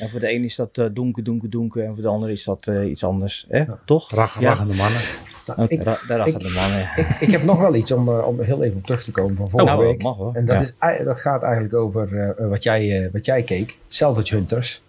En 0.00 0.10
voor 0.10 0.20
de 0.20 0.32
een 0.32 0.44
is 0.44 0.56
dat 0.56 0.78
uh, 0.78 0.86
donker, 0.92 1.24
donker, 1.24 1.50
donker. 1.50 1.84
En 1.84 1.94
voor 1.94 2.02
de 2.02 2.08
ander 2.08 2.30
is 2.30 2.44
dat 2.44 2.66
uh, 2.66 2.90
iets 2.90 3.04
anders. 3.04 3.46
Hè? 3.48 3.64
Toch? 3.84 4.10
Rach. 4.10 4.40
Rachende 4.40 4.74
mannen. 4.74 5.00
Nou, 5.46 5.64
ik, 5.68 5.84
de 5.84 5.96
rachende 6.06 6.48
mannen, 6.48 6.90
ik, 6.96 7.06
ik, 7.20 7.30
heb 7.30 7.42
nog 7.42 7.60
wel 7.60 7.74
iets 7.74 7.92
om, 7.92 8.08
om 8.08 8.40
heel 8.40 8.62
even 8.62 8.76
op 8.76 8.84
terug 8.84 9.04
te 9.04 9.10
komen 9.10 9.36
van 9.36 9.48
vorige 9.48 9.72
oh, 9.72 9.78
week. 9.78 10.02
Mag 10.02 10.16
hoor. 10.16 10.34
En 10.34 10.46
dat, 10.46 10.60
is, 10.60 10.74
dat 11.04 11.20
gaat 11.20 11.42
eigenlijk 11.42 11.74
over 11.74 12.34
wat, 12.48 12.62
jij, 12.62 13.08
wat 13.12 13.26
jij 13.26 13.42
keek. 13.42 13.76
Salvage 13.88 14.34
Hunters. 14.34 14.82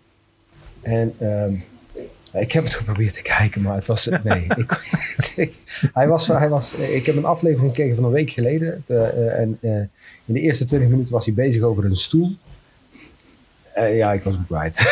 En... 0.81 1.13
Um, 1.21 1.63
ik 2.33 2.51
heb 2.51 2.63
het 2.63 2.73
geprobeerd 2.73 3.13
te 3.13 3.21
kijken, 3.21 3.61
maar 3.61 3.75
het 3.75 3.85
was. 3.85 4.09
Nee. 4.23 4.47
ik, 4.55 4.79
hij 5.93 6.07
was, 6.07 6.27
hij 6.27 6.49
was, 6.49 6.73
ik 6.73 7.05
heb 7.05 7.15
een 7.15 7.25
aflevering 7.25 7.69
gekeken 7.69 7.95
van 7.95 8.03
een 8.03 8.11
week 8.11 8.31
geleden. 8.31 8.83
Uh, 8.87 9.39
en 9.39 9.57
uh, 9.61 9.75
in 10.25 10.33
de 10.33 10.39
eerste 10.39 10.65
20 10.65 10.89
minuten 10.89 11.13
was 11.13 11.25
hij 11.25 11.33
bezig 11.33 11.61
over 11.63 11.85
een 11.85 11.95
stoel. 11.95 12.35
Uh, 13.77 13.97
ja, 13.97 14.13
ik 14.13 14.23
was 14.23 14.33
hem 14.33 14.45
kwijt. 14.45 14.77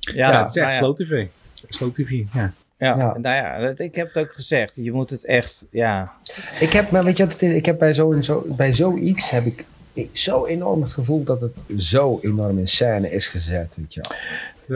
ja, 0.00 0.30
ja, 0.30 0.42
het 0.42 0.48
is 0.48 0.62
echt 0.62 0.80
nou 0.80 0.94
slow 0.94 0.96
TV. 0.96 1.26
Slow 1.68 1.92
TV, 1.94 2.22
ja. 2.32 2.52
Ja, 2.78 2.96
ja, 2.96 3.18
nou 3.18 3.36
ja, 3.36 3.72
ik 3.76 3.94
heb 3.94 4.14
het 4.14 4.24
ook 4.24 4.32
gezegd. 4.32 4.72
Je 4.74 4.92
moet 4.92 5.10
het 5.10 5.24
echt, 5.24 5.66
ja. 5.70 6.12
Ik 6.60 6.72
heb, 6.72 6.90
maar 6.90 7.04
weet 7.04 7.16
je 7.16 7.26
wat 7.26 7.40
ik 7.40 7.66
heb 7.66 7.78
bij, 7.78 7.94
zo, 7.94 8.20
zo, 8.20 8.44
bij 8.48 8.74
zoiets 8.74 9.30
heb 9.30 9.44
ik 9.44 9.64
zo 10.12 10.46
enorm 10.46 10.82
het 10.82 10.92
gevoel 10.92 11.24
dat 11.24 11.40
het 11.40 11.56
zo 11.76 12.18
enorm 12.22 12.58
in 12.58 12.68
scène 12.68 13.10
is 13.10 13.26
gezet. 13.26 13.74
Weet 13.76 13.94
je 13.94 14.00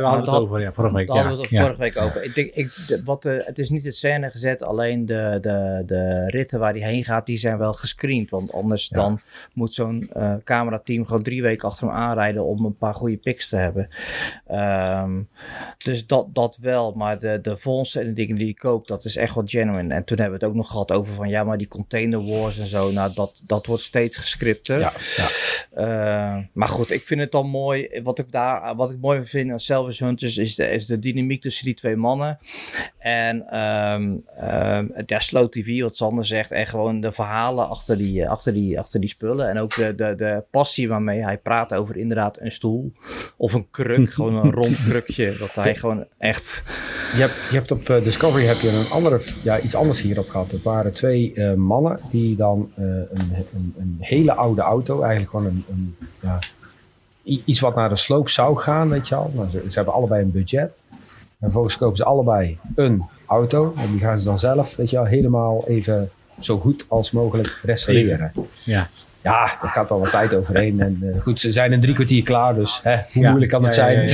we 0.01 0.07
hadden 0.07 0.35
het 0.35 0.43
over, 0.43 0.61
ja, 0.61 0.73
vorige 0.73 0.95
week. 0.95 1.07
Daar 1.07 1.17
hadden 1.17 1.37
we 1.37 1.43
het 1.43 1.59
vorige 1.61 1.81
week 1.81 1.99
over. 1.99 2.25
Ik 2.25 2.35
denk, 2.35 2.51
ik, 2.55 3.01
wat, 3.05 3.25
uh, 3.25 3.45
het 3.45 3.59
is 3.59 3.71
niet 3.71 3.85
het 3.85 3.95
scène 3.95 4.31
gezet, 4.31 4.63
alleen 4.63 5.07
de, 5.07 5.39
de, 5.41 5.83
de 5.87 6.27
ritten 6.27 6.59
waar 6.59 6.73
hij 6.73 6.89
heen 6.89 7.05
gaat, 7.05 7.27
die 7.27 7.39
zijn 7.39 7.59
wel 7.59 7.73
gescreend. 7.73 8.31
Want 8.31 8.53
anders 8.53 8.89
dan 8.89 9.19
moet 9.53 9.75
zo'n 9.75 10.11
uh, 10.17 10.35
camerateam 10.45 11.07
gewoon 11.07 11.23
drie 11.23 11.43
weken 11.43 11.69
achter 11.69 11.87
hem 11.87 11.97
aanrijden 11.97 12.45
om 12.45 12.65
een 12.65 12.77
paar 12.77 12.95
goede 12.95 13.17
pics 13.17 13.49
te 13.49 13.57
hebben. 13.57 13.89
Um, 14.51 15.29
dus 15.85 16.07
dat, 16.07 16.35
dat 16.35 16.59
wel, 16.61 16.93
maar 16.93 17.19
de, 17.19 17.39
de 17.43 17.57
fondsen 17.57 18.01
en 18.01 18.07
de 18.07 18.13
dingen 18.13 18.37
die 18.37 18.45
hij 18.45 18.55
koopt, 18.55 18.89
dat 18.89 19.05
is 19.05 19.17
echt 19.17 19.35
wat 19.35 19.51
genuine. 19.51 19.95
En 19.95 20.05
toen 20.05 20.19
hebben 20.19 20.39
we 20.39 20.45
het 20.45 20.55
ook 20.55 20.59
nog 20.61 20.71
gehad 20.71 20.93
over 20.93 21.15
van, 21.15 21.29
ja, 21.29 21.45
maar 21.45 21.59
die 21.59 21.69
container 21.69 22.25
wars 22.25 22.59
en 22.59 22.67
zo, 22.67 22.91
nou, 22.91 23.11
dat, 23.15 23.43
dat 23.47 23.67
wordt 23.67 23.83
steeds 23.83 24.17
gescripter. 24.17 24.81
Ja, 24.81 24.93
ja. 25.17 25.27
Uh, 25.77 26.45
maar 26.53 26.69
goed, 26.69 26.91
ik 26.91 27.07
vind 27.07 27.21
het 27.21 27.33
dan 27.33 27.49
mooi. 27.49 28.01
Wat 28.03 28.19
ik, 28.19 28.33
daar, 28.33 28.77
wat 28.77 28.91
ik 28.91 28.99
mooi 29.01 29.25
vind 29.25 29.51
aan 29.51 29.61
Hunters 29.89 30.37
is 30.37 30.55
de, 30.55 30.71
is 30.71 30.87
de 30.87 30.99
dynamiek 30.99 31.41
tussen 31.41 31.65
die 31.65 31.75
twee 31.75 31.97
mannen. 31.97 32.39
En 32.99 33.61
um, 33.61 34.25
um, 34.43 34.93
ja, 35.07 35.21
Slow 35.21 35.49
TV, 35.49 35.81
wat 35.81 35.97
Sander 35.97 36.25
zegt. 36.25 36.51
En 36.51 36.67
gewoon 36.67 37.01
de 37.01 37.13
verhalen 37.13 37.69
achter 37.69 37.97
die, 37.97 38.29
achter 38.29 38.53
die, 38.53 38.79
achter 38.79 39.01
die 39.01 39.09
spullen. 39.09 39.49
En 39.49 39.59
ook 39.59 39.75
de, 39.75 39.95
de, 39.95 40.15
de 40.17 40.45
passie 40.51 40.89
waarmee 40.89 41.23
hij 41.23 41.39
praat 41.39 41.75
over 41.75 41.97
inderdaad 41.97 42.41
een 42.41 42.53
stoel. 42.53 42.93
Of 43.37 43.53
een 43.53 43.71
kruk, 43.71 44.13
gewoon 44.15 44.35
een 44.35 44.53
rond 44.53 44.77
krukje. 44.85 45.37
Dat 45.39 45.55
hij 45.55 45.77
gewoon 45.77 46.05
echt... 46.19 46.65
Je 47.15 47.21
hebt, 47.21 47.35
je 47.51 47.57
hebt 47.57 47.71
op 47.71 47.89
uh, 47.89 48.03
Discovery 48.05 48.45
heb 48.45 48.61
je 48.61 48.69
een 48.69 48.91
andere, 48.91 49.21
ja, 49.43 49.61
iets 49.61 49.75
anders 49.75 50.01
hierop 50.01 50.29
gehad. 50.29 50.51
Het 50.51 50.63
waren 50.63 50.93
twee 50.93 51.33
uh, 51.35 51.55
mannen 51.55 51.99
die 52.11 52.37
dan 52.37 52.73
uh, 52.79 52.85
een, 52.87 53.09
een, 53.55 53.75
een, 53.79 53.97
hele 54.01 54.35
oude 54.35 54.63
auto, 54.63 55.01
eigenlijk 55.01 55.31
gewoon 55.31 55.47
een, 55.47 55.65
een 55.69 55.97
ja, 56.23 56.39
iets 57.25 57.61
wat 57.61 57.75
naar 57.75 57.89
de 57.89 57.97
sloop 57.97 58.29
zou 58.29 58.59
gaan, 58.59 58.89
weet 58.89 59.09
je 59.09 59.15
al. 59.15 59.33
Nou, 59.35 59.51
ze, 59.51 59.63
ze, 59.69 59.75
hebben 59.75 59.95
allebei 59.95 60.23
een 60.23 60.33
budget. 60.33 60.71
En 60.91 61.51
vervolgens 61.51 61.77
kopen 61.77 61.97
ze 61.97 62.05
allebei 62.05 62.59
een 62.75 63.05
auto. 63.27 63.75
En 63.77 63.91
die 63.91 64.01
gaan 64.01 64.19
ze 64.19 64.25
dan 64.25 64.39
zelf, 64.39 64.77
weet 64.77 64.91
je 64.91 64.97
wel, 64.97 65.05
helemaal 65.05 65.65
even 65.67 66.11
zo 66.41 66.59
goed 66.59 66.85
als 66.89 67.11
mogelijk 67.11 67.61
restaureren. 67.63 68.33
Ja. 68.65 68.89
Ja, 69.23 69.59
daar 69.61 69.71
gaat 69.71 69.91
al 69.91 70.01
wat 70.01 70.11
tijd 70.11 70.35
overheen. 70.35 70.81
En 70.81 70.99
uh, 71.03 71.23
goed, 71.23 71.41
ze 71.41 71.53
zijn 71.53 71.73
in 71.73 71.81
drie 71.81 71.95
kwartier 71.95 72.23
klaar, 72.23 72.55
dus 72.55 72.81
hè, 72.83 72.97
hoe 73.13 73.23
ja. 73.23 73.29
moeilijk 73.29 73.53
kan 73.53 73.61
ja, 73.61 73.67
het 73.67 73.75
zijn? 73.75 74.11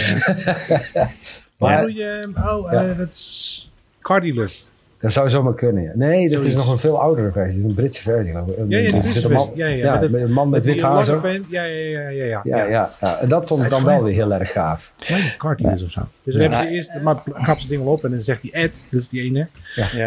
maar, 1.59 1.81
doe 1.81 1.95
je, 1.95 2.31
oh, 2.37 2.73
uh, 2.73 2.99
dat 2.99 3.09
is 3.09 3.71
car 4.01 4.21
dealers. 4.21 4.67
Dat 5.01 5.13
zou 5.13 5.31
zomaar 5.31 5.55
kunnen, 5.55 5.83
ja. 5.83 5.91
Nee, 5.95 6.23
dat 6.23 6.33
Zoiets. 6.33 6.49
is 6.49 6.57
nog 6.57 6.73
een 6.73 6.79
veel 6.79 7.01
oudere 7.01 7.33
versie. 7.33 7.65
een 7.65 7.75
Britse 7.75 8.03
versie. 8.03 8.35
Een, 8.35 8.69
ja, 8.69 8.79
ja, 8.79 8.97
is 8.97 9.25
een 9.25 9.33
man, 9.33 9.51
ja, 9.55 9.67
ja, 9.67 9.85
ja, 9.85 10.01
met, 10.01 10.15
een 10.15 10.33
man 10.33 10.49
met, 10.49 10.65
met 10.65 10.75
wit 10.75 10.83
haar 10.83 11.05
zo. 11.05 11.21
Ja, 11.49 11.63
ja, 11.63 11.63
ja, 11.65 12.09
ja, 12.09 12.25
ja. 12.25 12.41
ja, 12.45 12.57
ja, 12.57 12.91
ja. 13.01 13.19
En 13.21 13.29
dat 13.29 13.47
vond 13.47 13.65
ik 13.65 13.71
dan 13.71 13.85
wel 13.85 14.05
weer 14.05 14.15
heel 14.15 14.33
erg 14.33 14.53
gaaf. 14.53 14.93
Kleine 14.99 15.37
cartoons 15.37 15.83
of 15.83 15.91
zo. 15.91 16.01
Dus 16.23 16.35
dan 16.35 16.43
hebben 16.43 16.69
ze 16.69 16.75
eerst, 16.75 17.01
maar 17.03 17.23
kapt 17.43 17.63
ze 17.63 17.69
ding 17.69 17.83
wel 17.85 17.93
op 17.93 18.05
en 18.05 18.11
dan 18.11 18.21
zegt 18.21 18.43
die 18.43 18.53
Ed, 18.53 18.87
dat 18.91 19.01
is 19.01 19.09
die 19.09 19.23
ene, 19.23 19.47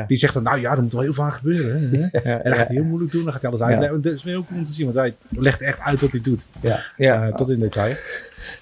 die 0.07 0.17
zegt 0.17 0.33
dan, 0.33 0.43
nou 0.43 0.59
ja, 0.59 0.71
er 0.71 0.81
moet 0.81 0.93
wel 0.93 1.01
heel 1.01 1.13
veel 1.13 1.23
aan 1.23 1.33
gebeuren. 1.33 1.91
En 2.11 2.41
dan 2.43 2.53
gaat 2.53 2.67
hij 2.67 2.75
heel 2.75 2.85
moeilijk 2.85 3.11
doen, 3.11 3.23
dan 3.23 3.33
gaat 3.33 3.41
hij 3.41 3.51
alles 3.51 3.61
uitleggen. 3.61 4.01
Dat 4.01 4.13
is 4.13 4.23
heel 4.23 4.45
cool 4.45 4.59
om 4.59 4.65
te 4.65 4.73
zien, 4.73 4.85
want 4.85 4.97
hij 4.97 5.13
legt 5.29 5.61
echt 5.61 5.79
uit 5.79 6.01
wat 6.01 6.11
hij 6.11 6.21
doet. 6.23 6.41
Ja. 6.97 7.31
Tot 7.31 7.49
in 7.49 7.59
detail. 7.59 7.95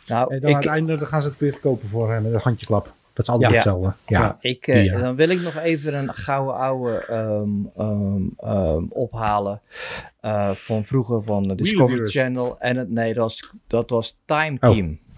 Nou, 0.08 0.34
en 0.34 0.40
dan 0.40 0.50
aan 0.50 0.56
het 0.56 0.66
einde 0.66 0.98
dan 0.98 1.08
gaan 1.08 1.22
ze 1.22 1.28
het 1.28 1.38
weer 1.38 1.58
kopen 1.62 1.90
voor 1.90 2.12
hem 2.12 2.24
met 2.24 2.34
een 2.34 2.40
handjeklap. 2.44 2.94
Dat 3.26 3.36
is 3.36 3.42
altijd 3.42 3.52
ja. 3.52 3.56
hetzelfde. 3.56 3.94
Ja. 4.08 4.20
ja. 4.20 4.38
Ik, 4.40 4.68
uh, 4.68 5.02
dan 5.02 5.16
wil 5.16 5.30
ik 5.30 5.42
nog 5.42 5.58
even 5.58 5.96
een 5.96 6.14
gouden 6.14 6.56
oude 6.56 7.06
um, 7.12 7.72
um, 7.78 8.34
um, 8.44 8.88
ophalen. 8.90 9.62
Uh, 10.22 10.50
van 10.52 10.86
vroeger 10.86 11.24
van 11.24 11.44
de 11.44 11.56
Discovery 11.56 12.08
Channel. 12.08 12.60
En 12.60 12.78
het, 12.78 12.90
nee, 12.90 13.14
dat 13.14 13.24
was, 13.24 13.52
dat 13.68 13.90
was 13.90 14.18
Time 14.26 14.60
Team. 14.60 14.88
Oh. 14.90 15.11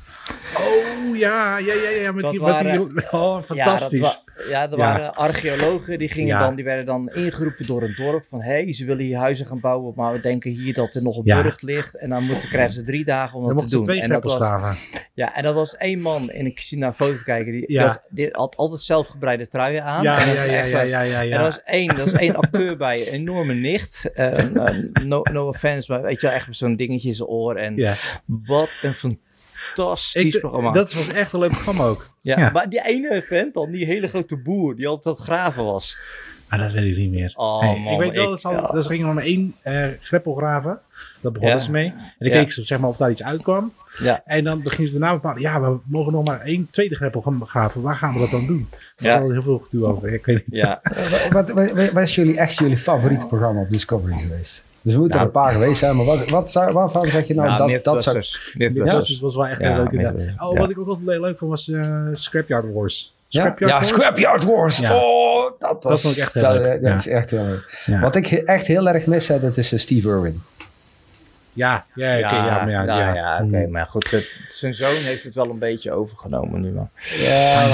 Oh 0.57 1.17
ja, 1.17 1.57
ja, 1.57 1.73
ja, 1.73 1.89
ja. 1.89 2.11
Met, 2.11 2.29
die, 2.29 2.39
waren, 2.39 2.93
met 2.93 3.03
die, 3.03 3.11
oh, 3.11 3.41
fantastisch. 3.43 4.23
Ja, 4.49 4.71
er 4.71 4.77
waren 4.77 5.15
archeologen 5.15 5.97
die, 5.97 6.09
gingen 6.09 6.39
dan, 6.39 6.55
die 6.55 6.65
werden 6.65 6.85
dan 6.85 7.09
ingeroepen 7.09 7.65
door 7.65 7.83
een 7.83 7.93
dorp. 7.97 8.25
Van 8.29 8.41
hé, 8.41 8.63
hey, 8.63 8.73
ze 8.73 8.85
willen 8.85 9.03
hier 9.03 9.17
huizen 9.17 9.45
gaan 9.45 9.59
bouwen. 9.59 9.93
Maar 9.95 10.13
we 10.13 10.19
denken 10.19 10.51
hier 10.51 10.73
dat 10.73 10.95
er 10.95 11.03
nog 11.03 11.17
een 11.17 11.23
burcht 11.23 11.61
ligt. 11.61 11.97
En 11.97 12.09
dan 12.09 12.23
moeten, 12.23 12.49
krijgen 12.49 12.73
ze 12.73 12.83
drie 12.83 13.05
dagen 13.05 13.39
om 13.39 13.55
dat 13.55 13.69
te 13.69 13.75
doen. 13.75 13.87
en 13.87 14.09
dat 14.09 14.23
was, 14.23 14.75
ja, 15.13 15.35
en 15.35 15.43
dat 15.43 15.53
was 15.53 15.77
één 15.77 15.99
man. 15.99 16.29
En 16.29 16.45
ik 16.45 16.59
zie 16.59 16.77
naar 16.77 16.93
foto 16.93 17.21
kijken. 17.23 17.51
Die, 17.51 17.77
dat, 17.79 18.03
die 18.09 18.27
had 18.31 18.55
altijd 18.55 18.81
zelfgebreide 18.81 19.47
truien 19.47 19.83
aan. 19.83 20.03
Ja, 20.03 20.25
ja, 20.25 20.43
ja, 20.43 20.63
ja, 20.63 20.81
ja, 20.81 21.01
ja, 21.01 21.21
En 21.21 21.31
er 21.31 21.41
was 21.41 21.63
één, 21.63 21.89
er 21.89 22.03
was 22.03 22.13
één 22.13 22.35
acteur 22.35 22.77
bij. 22.77 23.07
Een 23.07 23.13
enorme 23.13 23.53
nicht. 23.53 24.11
Uh, 24.15 24.39
no, 25.03 25.21
no 25.31 25.47
offense, 25.47 25.91
maar 25.91 26.01
weet 26.01 26.21
je 26.21 26.27
wel, 26.27 26.35
echt 26.35 26.47
zo'n 26.51 26.75
dingetje 26.75 27.07
in 27.07 27.15
zijn 27.15 27.29
oor. 27.29 27.55
En 27.55 27.97
wat 28.25 28.69
een 28.81 28.93
fantastisch 28.93 29.31
fantastisch 29.75 30.37
programma. 30.37 30.71
Dat 30.71 30.93
was 30.93 31.07
echt 31.07 31.33
een 31.33 31.39
leuk 31.39 31.51
programma 31.51 31.83
ook. 31.83 32.09
Ja, 32.21 32.49
maar 32.53 32.69
die 32.69 32.85
ene 32.85 33.23
vent 33.27 33.53
dan, 33.53 33.71
die 33.71 33.85
hele 33.85 34.07
grote 34.07 34.37
boer, 34.37 34.75
die 34.75 34.87
altijd 34.87 35.15
dat 35.17 35.25
graven 35.25 35.63
was. 35.63 35.97
Maar 36.49 36.61
dat 36.61 36.71
weet 36.71 36.91
ik 36.91 36.97
niet 36.97 37.11
meer. 37.11 37.33
Oh, 37.35 37.59
hey, 37.59 37.79
man, 37.79 37.93
ik 37.93 37.99
weet 37.99 38.13
wel, 38.13 38.29
dat, 38.29 38.71
dat 38.73 38.83
ze 38.83 38.89
gingen 38.89 39.13
maar 39.13 39.23
één 39.23 39.55
uh, 39.63 39.85
greppel 40.01 40.35
graven. 40.35 40.79
Dat 41.21 41.33
begonnen 41.33 41.57
ja. 41.57 41.63
ze 41.63 41.71
mee. 41.71 41.85
En 41.85 42.13
dan 42.17 42.29
ja. 42.29 42.39
keek 42.39 42.51
ze 42.51 42.65
zeg 42.65 42.79
maar, 42.79 42.89
of 42.89 42.97
daar 42.97 43.11
iets 43.11 43.23
uitkwam. 43.23 43.73
Ja. 43.97 44.21
En 44.25 44.43
dan 44.43 44.61
beginnen 44.61 44.93
ze 44.93 44.99
daarna 44.99 45.13
bepalen, 45.13 45.41
ja, 45.41 45.61
we 45.61 45.77
mogen 45.85 46.11
nog 46.13 46.23
maar 46.23 46.41
één 46.41 46.67
tweede 46.71 46.95
greppel 46.95 47.21
gaan 47.21 47.41
graven. 47.45 47.81
Waar 47.81 47.95
gaan 47.95 48.13
we 48.13 48.19
dat 48.19 48.31
dan 48.31 48.47
doen? 48.47 48.67
Er 48.71 49.05
ja. 49.05 49.15
is 49.15 49.21
al 49.21 49.31
heel 49.31 49.41
veel 49.41 49.59
gedoe 49.59 49.85
over. 49.85 50.13
Ik 50.13 50.25
weet 50.25 50.47
niet. 50.47 50.55
Ja. 50.55 50.81
wat, 51.31 51.49
wat, 51.49 51.91
wat, 51.91 52.03
is 52.03 52.15
jullie 52.15 52.37
echt 52.37 52.57
jullie 52.57 52.77
favoriete 52.77 53.25
programma 53.25 53.61
op 53.61 53.71
Discovery 53.71 54.17
geweest? 54.17 54.63
Dus 54.83 54.93
er 54.93 54.99
moeten 54.99 55.17
nou, 55.17 55.29
er 55.29 55.35
een 55.35 55.41
paar 55.41 55.51
geweest 55.51 55.79
zijn, 55.79 55.95
maar 55.95 56.05
wat, 56.05 56.29
wat 56.29 56.51
zou, 56.51 56.73
waarvan 56.73 57.07
zeg 57.07 57.27
je 57.27 57.33
nou, 57.33 57.49
nou 57.49 57.71
dat, 57.71 57.83
dat 57.83 58.03
zou... 58.03 58.23
Mythbusters 58.53 59.19
was 59.19 59.35
wel 59.35 59.47
echt 59.47 59.59
ja, 59.59 59.87
heel 59.89 59.99
leuk. 59.99 60.33
Oh, 60.37 60.57
wat 60.57 60.69
ik 60.69 60.79
ook 60.79 60.99
wel 61.05 61.19
leuk 61.19 61.37
vond 61.37 61.51
was 61.51 61.67
uh, 61.67 62.07
Scrapyard 62.11 62.73
Wars. 62.73 63.13
Scrapyard 63.27 63.71
ja, 63.71 63.77
Wars? 63.77 63.87
Scrapyard 63.87 64.43
Wars. 64.43 64.81
Oh, 64.81 65.51
dat 65.59 65.83
was... 65.83 65.91
Dat 65.91 66.01
vond 66.01 66.15
ik 66.15 66.21
echt 66.21 66.33
heel 66.33 66.43
dat, 66.43 66.53
leuk. 66.53 66.81
Dat 66.81 66.99
is 66.99 67.07
echt 67.07 67.29
heel 67.29 67.43
leuk. 67.43 67.85
Wat 68.01 68.15
ik 68.15 68.31
echt 68.31 68.67
heel 68.67 68.87
erg 68.87 69.05
mis, 69.05 69.27
dat 69.27 69.57
is 69.57 69.73
uh, 69.73 69.79
Steve 69.79 70.09
Irwin. 70.09 70.41
Ja, 71.53 71.85
ja, 71.95 72.17
oké. 72.17 72.25
Okay, 72.25 72.45
ja, 72.45 72.57
maar 72.57 72.69
ja, 72.69 72.83
ja. 72.83 73.13
ja 73.13 73.35
oké. 73.35 73.45
Okay, 73.45 73.65
maar 73.65 73.85
goed, 73.85 74.11
het, 74.11 74.27
zijn 74.49 74.73
zoon 74.73 74.95
heeft 74.95 75.23
het 75.23 75.35
wel 75.35 75.49
een 75.49 75.59
beetje 75.59 75.91
overgenomen 75.91 76.61
nu, 76.61 76.71
man. 76.71 76.89
Ja, 77.17 77.65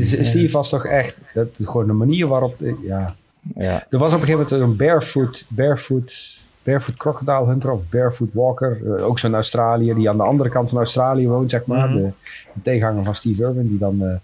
Steve 0.00 0.52
was 0.52 0.68
toch 0.68 0.86
echt... 0.86 1.20
Dat, 1.34 1.48
gewoon 1.62 1.86
de 1.86 1.92
manier 1.92 2.26
waarop... 2.26 2.56
Ja, 2.82 3.14
ja. 3.54 3.86
Er 3.90 3.98
was 3.98 4.12
op 4.12 4.20
een 4.20 4.26
gegeven 4.26 4.46
moment 4.50 4.70
een 4.70 4.76
barefoot... 4.76 5.44
barefoot 5.48 6.40
Barefoot 6.62 6.96
Crocodile 6.96 7.46
Hunter 7.46 7.72
of 7.72 7.80
Barefoot 7.88 8.28
Walker. 8.32 8.80
Uh, 8.84 9.06
ook 9.06 9.18
zo'n 9.18 9.34
Australiër 9.34 9.94
die 9.94 10.08
aan 10.08 10.16
de 10.16 10.22
andere 10.22 10.48
kant 10.48 10.68
van 10.68 10.78
Australië 10.78 11.28
woont, 11.28 11.50
zeg 11.50 11.66
maar. 11.66 11.88
Mm 11.88 11.94
-hmm. 11.94 12.02
de, 12.02 12.12
de, 12.54 12.62
tegenhanger 12.62 13.04
van 13.04 13.14
Steve 13.14 13.42
Irwin, 13.42 13.68
die 13.68 13.78
dan 13.78 14.02
uh, 14.02 14.14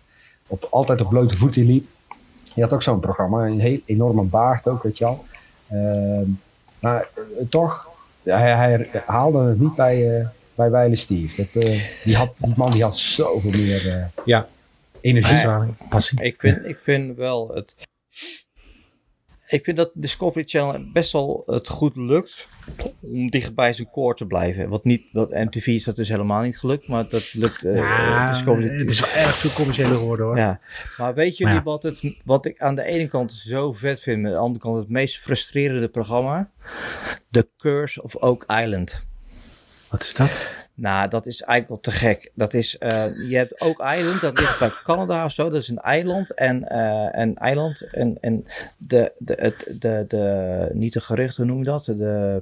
op, 0.47 0.69
altijd 0.71 1.01
op 1.01 1.09
blote 1.09 1.37
voeten 1.37 1.65
liep. 1.65 1.87
Die 2.55 2.63
had 2.63 2.73
ook 2.73 2.83
zo'n 2.83 3.01
programma, 3.01 3.47
een 3.47 3.61
heel 3.61 3.81
enorme 3.85 4.23
baard 4.23 4.69
ook, 4.69 4.83
weet 4.83 4.99
je 4.99 5.05
wel. 5.05 5.25
Uh, 5.73 6.29
maar 6.79 7.09
uh, 7.17 7.49
toch, 7.49 7.89
hij, 8.23 8.55
hij, 8.55 8.91
haalde 9.07 9.39
het 9.39 9.61
niet 9.61 9.75
bij, 9.75 10.29
bij 10.55 10.71
Weile 10.71 10.97
Steve. 10.97 11.47
Dat, 11.53 11.63
die, 12.05 12.17
had, 12.17 12.33
die 12.37 12.55
man 12.57 12.71
die 12.71 12.83
had 12.83 12.97
zoveel 12.97 13.51
meer 13.51 14.11
ja. 14.25 14.49
energie. 15.01 15.49
passie. 15.89 16.23
Ik 16.23 16.41
vind, 16.41 16.67
ik 16.67 16.79
vind 16.83 17.17
wel 17.17 17.51
het 17.55 17.75
ik 19.49 19.65
vind 19.65 19.77
dat 19.77 19.91
Discovery 19.95 20.45
Channel 20.45 20.91
best 20.93 21.13
wel 21.13 21.43
het 21.47 21.69
goed 21.69 21.97
lukt 21.97 22.49
om 23.01 23.31
dicht 23.31 23.55
bij 23.55 23.73
zijn 23.73 23.91
core 23.91 24.15
te 24.15 24.27
blijven. 24.27 24.69
Wat 24.69 24.85
niet, 24.85 25.03
wat 25.13 25.31
MTV 25.31 25.67
is 25.67 25.85
dat 25.85 25.97
dus 25.97 26.09
helemaal 26.09 26.43
niet 26.43 26.59
gelukt, 26.59 26.89
maar 26.89 27.09
dat 27.09 27.33
lukt 27.33 27.65
uh, 27.65 27.77
ja, 27.77 28.31
Discovery 28.31 28.69
Het 28.69 28.91
is 28.91 29.01
wel 29.01 29.11
erg 29.11 29.35
veel 29.35 29.51
commerciëler 29.51 29.97
geworden 29.97 30.27
hoor. 30.27 30.37
Ja, 30.37 30.61
maar 30.97 31.15
weet 31.15 31.37
jullie 31.37 31.55
ja. 31.55 31.63
wat, 31.63 31.83
het, 31.83 32.17
wat 32.25 32.47
ik 32.47 32.61
aan 32.61 32.75
de 32.75 32.83
ene 32.83 33.09
kant 33.09 33.33
zo 33.33 33.73
vet 33.73 34.01
vind, 34.01 34.27
aan 34.27 34.33
de 34.33 34.39
andere 34.39 34.61
kant 34.61 34.77
het 34.77 34.89
meest 34.89 35.19
frustrerende 35.19 35.89
programma? 35.89 36.51
The 37.31 37.49
Curse 37.59 38.03
of 38.03 38.17
Oak 38.17 38.45
Island. 38.51 39.07
Wat 39.89 40.01
is 40.01 40.15
dat? 40.15 40.58
Nou, 40.81 41.09
dat 41.09 41.27
is 41.27 41.43
eigenlijk 41.43 41.69
wel 41.69 41.93
te 41.95 42.01
gek. 42.01 42.31
Dat 42.35 42.55
is, 42.55 42.77
uh, 42.81 43.31
je 43.31 43.37
hebt 43.37 43.61
ook 43.61 43.81
eiland, 43.81 44.21
dat 44.21 44.39
ligt 44.39 44.59
bij 44.59 44.71
Canada 44.85 45.25
of 45.25 45.33
zo. 45.33 45.51
Dat 45.51 45.63
is 45.63 45.69
een 45.69 45.79
eiland. 45.79 46.35
En 46.35 46.65
uh, 46.73 47.09
een 47.11 47.37
eiland. 47.37 47.91
En, 47.91 48.17
en 48.21 48.47
de, 48.77 49.13
de, 49.19 49.35
het, 49.41 49.81
de, 49.81 50.05
de, 50.09 50.69
niet 50.73 50.93
de 50.93 51.01
geruchten, 51.01 51.43
hoe 51.43 51.53
noem 51.53 51.63
je 51.63 51.71
dat? 51.71 51.85
De, 51.85 52.41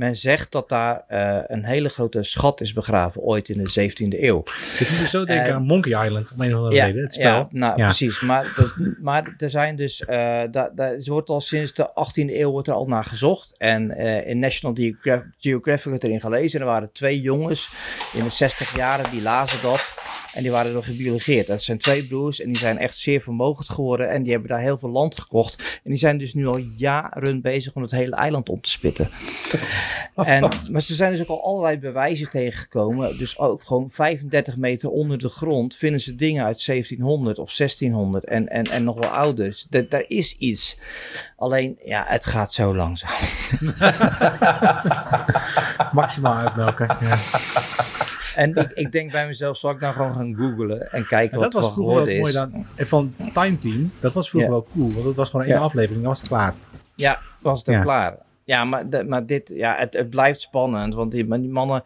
men 0.00 0.16
zegt 0.16 0.52
dat 0.52 0.68
daar 0.68 1.04
uh, 1.10 1.38
een 1.46 1.64
hele 1.64 1.88
grote 1.88 2.22
schat 2.22 2.60
is 2.60 2.72
begraven 2.72 3.20
ooit 3.20 3.48
in 3.48 3.64
de 3.64 3.90
17e 3.90 4.20
eeuw. 4.20 4.42
Ik 4.78 4.90
moet 4.98 5.08
zo 5.08 5.24
denken 5.24 5.48
uh, 5.48 5.54
aan 5.54 5.62
Monkey 5.62 6.04
Island, 6.06 6.32
om 6.32 6.40
een 6.40 6.50
of 6.50 6.56
andere 6.56 6.74
ja, 6.74 6.84
reden, 6.84 7.02
het 7.02 7.14
spel. 7.14 7.36
Ja, 7.36 7.48
nou 7.50 7.78
ja. 7.78 7.84
precies. 7.84 8.20
Maar, 8.20 8.52
dat, 8.56 8.74
maar 9.02 9.34
er 9.38 9.50
zijn 9.50 9.76
dus, 9.76 10.00
uh, 10.00 10.08
daar, 10.50 10.70
daar 10.74 10.98
wordt 11.04 11.30
al 11.30 11.40
sinds 11.40 11.74
de 11.74 11.88
18e 11.88 12.34
eeuw 12.34 12.50
wordt 12.50 12.68
er 12.68 12.74
al 12.74 12.86
naar 12.86 13.04
gezocht. 13.04 13.54
En 13.56 13.96
in 14.26 14.38
National 14.38 14.76
Geographic, 14.76 15.32
Geographic 15.38 15.92
het 15.92 16.04
erin 16.04 16.20
gelezen. 16.20 16.60
En 16.60 16.66
er 16.66 16.72
waren 16.72 16.92
twee 16.92 17.20
jongens 17.20 17.70
in 18.12 18.24
de 18.24 18.30
60 18.30 18.76
jaren 18.76 19.10
die 19.10 19.22
lazen 19.22 19.62
dat. 19.62 19.92
En 20.34 20.42
die 20.42 20.50
waren 20.50 20.76
er 20.76 20.82
gebiologeerd. 20.82 21.46
Dat 21.46 21.62
zijn 21.62 21.78
twee 21.78 22.04
broers 22.04 22.40
en 22.40 22.46
die 22.46 22.56
zijn 22.56 22.78
echt 22.78 22.96
zeer 22.96 23.20
vermogend 23.20 23.68
geworden. 23.68 24.08
En 24.08 24.22
die 24.22 24.32
hebben 24.32 24.50
daar 24.50 24.60
heel 24.60 24.78
veel 24.78 24.90
land 24.90 25.20
gekocht. 25.20 25.80
En 25.84 25.90
die 25.90 25.98
zijn 25.98 26.18
dus 26.18 26.34
nu 26.34 26.46
al 26.46 26.56
jaren 26.76 27.40
bezig 27.40 27.74
om 27.74 27.82
het 27.82 27.90
hele 27.90 28.16
eiland 28.16 28.48
op 28.48 28.62
te 28.62 28.70
spitten. 28.70 29.08
En, 30.14 30.48
maar 30.70 30.82
ze 30.82 30.94
zijn 30.94 31.12
dus 31.12 31.20
ook 31.20 31.28
al 31.28 31.44
allerlei 31.44 31.78
bewijzen 31.78 32.30
tegengekomen. 32.30 33.18
Dus 33.18 33.38
ook 33.38 33.62
gewoon 33.62 33.90
35 33.90 34.56
meter 34.56 34.90
onder 34.90 35.18
de 35.18 35.28
grond 35.28 35.76
vinden 35.76 36.00
ze 36.00 36.14
dingen 36.14 36.44
uit 36.44 36.66
1700 36.66 37.38
of 37.38 37.54
1600 37.54 38.24
en, 38.24 38.48
en, 38.48 38.64
en 38.64 38.84
nog 38.84 38.98
wel 38.98 39.10
ouder. 39.10 39.64
Daar 39.88 40.04
is 40.08 40.36
iets. 40.36 40.78
Alleen, 41.36 41.78
ja, 41.84 42.04
het 42.08 42.26
gaat 42.26 42.52
zo 42.52 42.74
langzaam. 42.74 43.10
Maximaal 45.92 46.34
uitmelken. 46.34 46.96
Ja. 47.00 47.18
En 48.34 48.54
ik, 48.54 48.70
ik, 48.70 48.92
denk 48.92 49.12
bij 49.12 49.26
mezelf, 49.26 49.58
zal 49.58 49.70
ik 49.70 49.80
nou 49.80 49.94
gewoon 49.94 50.12
gaan 50.12 50.34
googlen 50.34 50.92
en 50.92 51.06
kijken 51.06 51.34
en 51.34 51.50
wat 51.50 51.54
er 51.54 51.62
geworden 51.62 52.14
is. 52.14 52.20
Mooi 52.20 52.32
dan, 52.32 52.66
van 52.76 53.14
Time 53.32 53.58
Team, 53.58 53.92
dat 54.00 54.12
was 54.12 54.30
vroeger 54.30 54.50
ja. 54.50 54.56
wel 54.56 54.66
cool, 54.74 54.92
want 54.92 55.04
dat 55.04 55.14
was 55.14 55.30
gewoon 55.30 55.46
één 55.46 55.54
ja. 55.54 55.60
aflevering, 55.60 56.00
dan 56.00 56.08
was 56.08 56.20
het 56.20 56.28
klaar. 56.28 56.54
Ja, 56.94 57.20
was 57.38 57.58
het 57.58 57.68
ja. 57.68 57.82
klaar. 57.82 58.16
Ja, 58.50 58.64
maar, 58.64 58.90
de, 58.90 59.04
maar 59.04 59.26
dit, 59.26 59.52
ja, 59.54 59.76
het, 59.78 59.94
het 59.94 60.10
blijft 60.10 60.40
spannend. 60.40 60.94
Want 60.94 61.12
die, 61.12 61.28
die 61.40 61.50
mannen, 61.50 61.84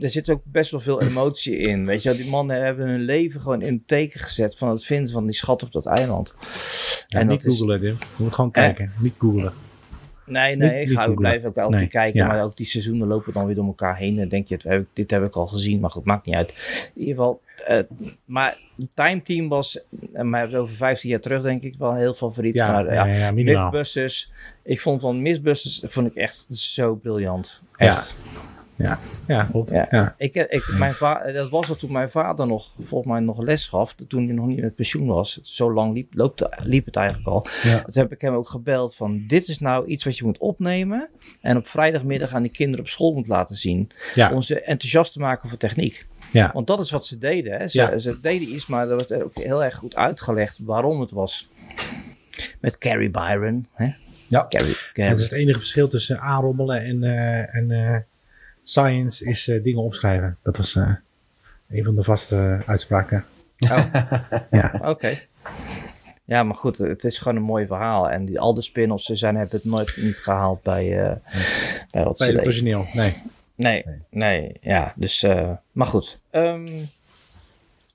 er 0.00 0.10
zit 0.10 0.30
ook 0.30 0.42
best 0.44 0.70
wel 0.70 0.80
veel 0.80 1.02
emotie 1.02 1.56
in. 1.56 1.86
Weet 1.86 2.02
je 2.02 2.16
die 2.16 2.30
mannen 2.30 2.64
hebben 2.64 2.88
hun 2.88 3.00
leven 3.00 3.40
gewoon 3.40 3.62
in 3.62 3.72
het 3.72 3.88
teken 3.88 4.20
gezet 4.20 4.58
van 4.58 4.68
het 4.68 4.84
vinden 4.84 5.12
van 5.12 5.24
die 5.24 5.34
schat 5.34 5.62
op 5.62 5.72
dat 5.72 5.86
eiland. 5.86 6.34
Ja, 7.06 7.18
en 7.18 7.26
niet 7.26 7.42
googelen, 7.42 7.80
Dim. 7.80 7.96
Je 8.16 8.22
moet 8.22 8.34
gewoon 8.34 8.50
kijken, 8.50 8.92
niet 8.98 9.14
googelen. 9.18 9.52
Nee, 10.26 10.56
nee, 10.56 10.80
ik 10.82 10.90
ga 10.90 11.06
ook 11.06 11.18
blijven 11.18 11.48
ook 11.48 11.56
elke 11.56 11.76
keer 11.76 11.88
kijken. 11.88 12.26
Maar 12.26 12.42
ook 12.42 12.56
die 12.56 12.66
seizoenen 12.66 13.06
lopen 13.08 13.32
dan 13.32 13.46
weer 13.46 13.54
door 13.54 13.66
elkaar 13.66 13.96
heen. 13.96 14.18
En 14.18 14.28
denk 14.28 14.48
je, 14.48 14.84
dit 14.92 15.10
heb 15.10 15.24
ik 15.24 15.36
al 15.36 15.46
gezien. 15.46 15.80
Maar 15.80 15.90
goed, 15.90 16.04
maakt 16.04 16.26
niet 16.26 16.34
uit. 16.34 16.54
In 16.94 17.00
ieder 17.00 17.14
geval, 17.14 17.40
uh, 17.70 17.78
maar 18.24 18.58
Time 18.94 19.22
Team 19.22 19.48
was, 19.48 19.80
en 20.12 20.30
maar 20.30 20.54
over 20.54 20.74
15 20.74 21.10
jaar 21.10 21.20
terug 21.20 21.42
denk 21.42 21.62
ik, 21.62 21.74
wel 21.78 21.94
heel 21.94 22.14
favoriet. 22.14 22.54
Ja, 22.54 22.72
maar 22.72 22.92
ja, 22.92 23.06
ja, 23.06 23.32
Mythbusters, 23.32 24.32
ik 24.62 24.80
vond 24.80 25.00
van 25.00 25.22
Mythbusters, 25.22 25.82
vond 25.84 26.06
ik 26.06 26.14
echt 26.14 26.46
zo 26.50 26.94
briljant. 26.94 27.62
Echt. 27.76 28.16
Ja, 28.34 28.53
ja, 29.26 29.44
klopt. 29.50 29.70
Ja. 29.70 30.14
Ik, 30.18 30.34
ik, 30.34 30.74
mijn 30.78 30.90
vader, 30.90 31.32
dat 31.32 31.50
was 31.50 31.68
het 31.68 31.78
toen 31.78 31.92
mijn 31.92 32.10
vader 32.10 32.46
nog, 32.46 32.74
volgens 32.80 33.12
mij 33.12 33.20
nog 33.20 33.42
les 33.42 33.66
gaf, 33.66 33.94
toen 34.08 34.24
hij 34.24 34.34
nog 34.34 34.46
niet 34.46 34.60
met 34.60 34.74
pensioen 34.74 35.06
was. 35.06 35.40
Zo 35.42 35.72
lang 35.72 35.94
liep, 35.94 36.14
loopt, 36.14 36.44
liep 36.62 36.84
het 36.84 36.96
eigenlijk 36.96 37.28
al. 37.28 37.46
Ja. 37.62 37.82
Toen 37.82 38.02
heb 38.02 38.12
ik 38.12 38.20
hem 38.20 38.34
ook 38.34 38.48
gebeld 38.48 38.94
van, 38.94 39.24
dit 39.26 39.48
is 39.48 39.58
nou 39.58 39.86
iets 39.86 40.04
wat 40.04 40.16
je 40.16 40.24
moet 40.24 40.38
opnemen 40.38 41.08
en 41.40 41.56
op 41.56 41.68
vrijdagmiddag 41.68 42.32
aan 42.32 42.42
die 42.42 42.50
kinderen 42.50 42.84
op 42.84 42.90
school 42.90 43.12
moet 43.12 43.28
laten 43.28 43.56
zien. 43.56 43.90
Om 44.32 44.42
ze 44.42 44.60
enthousiast 44.60 45.12
te 45.12 45.18
maken 45.18 45.48
voor 45.48 45.58
techniek. 45.58 46.06
Ja. 46.32 46.50
Want 46.52 46.66
dat 46.66 46.80
is 46.80 46.90
wat 46.90 47.06
ze 47.06 47.18
deden. 47.18 47.58
Hè. 47.58 47.68
Ze, 47.68 47.80
ja. 47.80 47.98
ze 47.98 48.20
deden 48.20 48.54
iets, 48.54 48.66
maar 48.66 48.86
dat 48.86 49.08
was 49.08 49.22
ook 49.22 49.38
heel 49.38 49.64
erg 49.64 49.74
goed 49.74 49.94
uitgelegd 49.94 50.58
waarom 50.62 51.00
het 51.00 51.10
was. 51.10 51.48
Met 52.60 52.78
Carrie 52.78 53.10
Byron. 53.10 53.66
Hè. 53.72 53.92
Ja, 54.28 54.46
Carrie, 54.48 54.76
Carrie. 54.92 55.10
Dat 55.10 55.18
is 55.18 55.24
het 55.24 55.38
enige 55.38 55.58
verschil 55.58 55.88
tussen 55.88 56.20
aanrommelen 56.20 56.84
en, 56.84 57.02
uh, 57.02 57.54
en 57.54 57.70
uh, 57.70 57.96
science 58.64 59.24
is 59.24 59.48
uh, 59.48 59.62
dingen 59.62 59.82
opschrijven. 59.82 60.36
Dat 60.42 60.56
was 60.56 60.74
een 60.74 61.84
van 61.84 61.94
de 61.94 62.04
vaste 62.04 62.62
uitspraken. 62.66 63.24
Oh. 63.58 63.94
ja. 64.50 64.80
Oké. 64.82 65.18
Ja, 66.24 66.42
maar 66.42 66.56
goed, 66.56 66.78
het 66.78 67.04
is 67.04 67.18
gewoon 67.18 67.36
een 67.36 67.42
mooi 67.42 67.66
verhaal. 67.66 68.10
En 68.10 68.24
die, 68.24 68.40
al 68.40 68.54
de 68.54 68.62
spin-offs 68.62 69.06
zijn, 69.06 69.36
hebben 69.36 69.56
het 69.56 69.70
nooit 69.70 69.96
niet 69.96 70.18
gehaald 70.18 70.62
bij, 70.62 71.06
uh, 71.06 71.12
bij 71.90 72.04
wat 72.04 72.18
Bij 72.18 72.28
het 72.28 72.40
origineel, 72.40 72.86
nee. 72.92 73.22
Nee, 73.54 73.84
nee, 74.10 74.56
ja. 74.60 74.92
Dus, 74.96 75.22
uh, 75.22 75.50
maar 75.72 75.86
goed. 75.86 76.18
Um, 76.30 76.88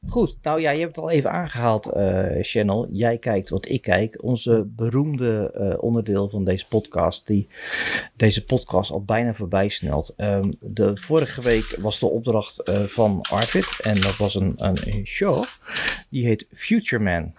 goed, 0.07 0.37
nou 0.41 0.61
ja, 0.61 0.71
je 0.71 0.79
hebt 0.79 0.95
het 0.95 1.05
al 1.05 1.11
even 1.11 1.31
aangehaald, 1.31 1.87
uh, 1.95 2.25
Channel. 2.41 2.87
Jij 2.91 3.17
kijkt 3.17 3.49
wat 3.49 3.69
ik 3.69 3.81
kijk. 3.81 4.23
Onze 4.23 4.63
beroemde 4.65 5.53
uh, 5.57 5.83
onderdeel 5.83 6.29
van 6.29 6.43
deze 6.43 6.67
podcast, 6.67 7.27
die 7.27 7.47
deze 8.15 8.45
podcast 8.45 8.91
al 8.91 9.03
bijna 9.03 9.33
voorbij 9.33 9.69
snelt. 9.69 10.13
Um, 10.17 10.55
de 10.59 10.97
vorige 10.97 11.41
week 11.41 11.75
was 11.79 11.99
de 11.99 12.05
opdracht 12.05 12.61
van 12.87 13.21
Arvid. 13.29 13.79
En 13.81 14.01
dat 14.01 14.17
was 14.17 14.35
een, 14.35 14.53
een 14.57 15.05
show. 15.05 15.43
Die 16.09 16.25
heet 16.25 16.47
Future 16.53 17.03
Man. 17.03 17.33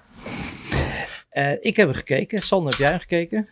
ik 1.61 1.77
heb 1.77 1.87
hem 1.87 1.97
gekeken. 1.97 2.39
Sander, 2.39 2.71
heb 2.71 2.81
jij 2.81 2.91
hem 2.91 3.01
gekeken? 3.01 3.49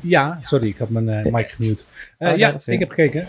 Ja, 0.00 0.38
sorry, 0.42 0.68
ik 0.68 0.76
had 0.76 0.88
mijn 0.88 1.32
mic 1.32 1.48
gemute. 1.48 1.84
Uh, 2.18 2.36
ja, 2.36 2.60
ik 2.64 2.78
heb 2.78 2.90
gekeken. 2.90 3.28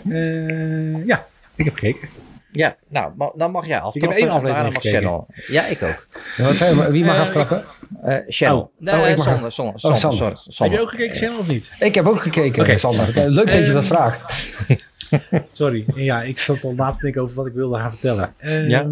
Ja, 1.06 1.26
ik 1.54 1.64
heb 1.64 1.74
gekeken. 1.74 2.08
Ja, 2.56 2.76
nou, 2.88 3.12
dan 3.34 3.50
mag 3.50 3.66
jij 3.66 3.80
aftrappen. 3.80 4.02
Ik 4.02 4.08
heb 4.08 4.18
één 4.18 4.36
aflevering 4.36 4.74
gekeken. 4.74 4.98
Channel. 4.98 5.26
Ja, 5.46 5.66
ik 5.66 5.82
ook. 5.82 6.06
Ja, 6.36 6.74
wat 6.74 6.88
wie 6.90 7.04
mag 7.04 7.18
aftrappen? 7.18 7.64
Uh, 8.04 8.16
Channel. 8.28 8.60
Oh, 8.60 8.70
nee, 8.78 9.00
oh, 9.00 9.08
ik 9.08 9.16
mag... 9.16 9.26
Sander, 9.26 9.52
Sander, 9.52 9.80
Sander, 9.80 10.30
oh, 10.30 10.36
Sander. 10.36 10.54
Heb 10.58 10.72
je 10.72 10.80
ook 10.80 10.90
gekeken, 10.90 11.16
Channel, 11.16 11.38
of 11.38 11.48
niet? 11.48 11.70
Ik 11.78 11.94
heb 11.94 12.06
ook 12.06 12.20
gekeken, 12.20 12.62
okay. 12.62 12.78
Sander. 12.78 13.30
Leuk 13.30 13.52
dat 13.52 13.66
je 13.66 13.72
dat 13.72 13.86
vraagt. 13.86 14.52
Sorry, 15.52 15.84
ja, 15.94 16.22
ik 16.22 16.38
zat 16.38 16.64
al 16.64 16.72
na 16.72 16.92
te 16.92 16.98
denken 17.00 17.22
over 17.22 17.34
wat 17.34 17.46
ik 17.46 17.52
wilde 17.52 17.78
gaan 17.78 17.90
vertellen. 17.90 18.34
Um, 18.42 18.68
ja? 18.68 18.86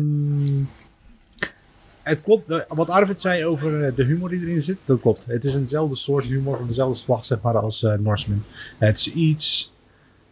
het 2.02 2.22
klopt, 2.22 2.50
eh, 2.50 2.58
wat 2.68 2.88
Arvid 2.88 3.20
zei 3.20 3.44
over 3.44 3.84
eh, 3.84 3.92
de 3.96 4.04
humor 4.04 4.28
die 4.28 4.40
erin 4.40 4.62
zit, 4.62 4.76
dat 4.84 5.00
klopt. 5.00 5.24
Het 5.26 5.44
is 5.44 5.54
eenzelfde 5.54 5.96
soort 5.96 6.24
humor, 6.24 6.56
van 6.56 6.66
dezelfde 6.66 6.98
slag 6.98 7.24
zeg 7.24 7.40
maar 7.40 7.58
als 7.58 7.82
uh, 7.82 7.94
Norseman. 7.98 8.44
Het 8.78 8.98
is 8.98 9.12
iets, 9.12 9.74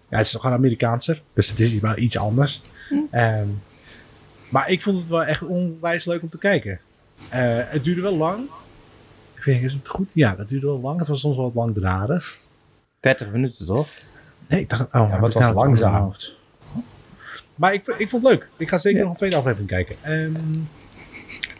ja, 0.09 0.17
het 0.17 0.27
is 0.27 0.35
gewoon 0.35 0.57
Amerikaanser, 0.57 1.23
dus 1.35 1.49
het 1.49 1.61
is 1.61 1.79
wel 1.79 1.99
iets 1.99 2.19
anders. 2.19 2.63
Hm. 2.91 3.19
Um, 3.19 3.63
maar 4.49 4.71
ik 4.71 4.83
vond 4.83 4.99
het 4.99 5.09
wel 5.09 5.25
echt 5.25 5.43
onwijs 5.43 6.05
leuk 6.05 6.23
om 6.23 6.29
te 6.29 6.39
kijken. 6.39 6.81
Uh, 7.21 7.29
het 7.65 7.85
duurde 7.85 8.01
wel 8.01 8.17
lang. 8.17 8.49
Ik 9.35 9.43
weet 9.45 9.63
is 9.63 9.73
het 9.73 9.89
goed? 9.89 10.11
Ja, 10.15 10.35
het 10.37 10.49
duurde 10.49 10.67
wel 10.67 10.81
lang. 10.81 10.99
Het 10.99 11.09
was 11.09 11.21
soms 11.21 11.37
wel 11.37 11.45
wat 11.45 11.55
langdradig. 11.55 12.39
30 13.01 13.31
minuten 13.31 13.67
toch? 13.67 13.89
Nee, 14.49 14.61
ik 14.61 14.69
dacht, 14.69 14.83
oh, 14.83 14.89
ja, 14.93 15.07
maar 15.07 15.23
het 15.23 15.35
was 15.35 15.43
nou 15.43 15.55
langzaam. 15.55 16.13
Maar 17.55 17.75
ik, 17.75 17.87
ik 17.87 18.09
vond 18.09 18.23
het 18.23 18.33
leuk. 18.33 18.49
Ik 18.57 18.69
ga 18.69 18.79
zeker 18.79 18.99
ja. 18.99 19.05
nog 19.05 19.13
een 19.13 19.19
tweede 19.19 19.37
aflevering 19.37 19.69
kijken. 19.69 19.97
Um, 20.13 20.69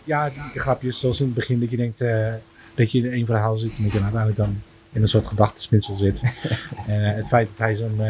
ja, 0.05 0.29
die 0.53 0.61
grapjes 0.61 1.01
zoals 1.01 1.21
in 1.21 1.27
het 1.27 1.35
begin 1.35 1.61
dat 1.61 1.71
je 1.71 1.77
denkt 1.77 2.01
uh, 2.01 2.33
dat 2.75 2.93
je 2.93 2.99
in 2.99 3.13
één 3.13 3.27
verhaal 3.27 3.57
zit 3.57 3.77
en 3.77 3.83
dat 3.83 3.93
je 3.93 4.01
uiteindelijk 4.01 4.41
dan 4.41 4.63
in 4.93 5.03
een 5.03 5.09
soort 5.09 5.27
gedachtesmitsel 5.27 5.97
zit. 5.97 6.21
en 6.87 7.01
uh, 7.01 7.15
het 7.15 7.27
feit 7.27 7.49
dat 7.49 7.59
hij 7.59 7.77
zo'n 7.77 8.01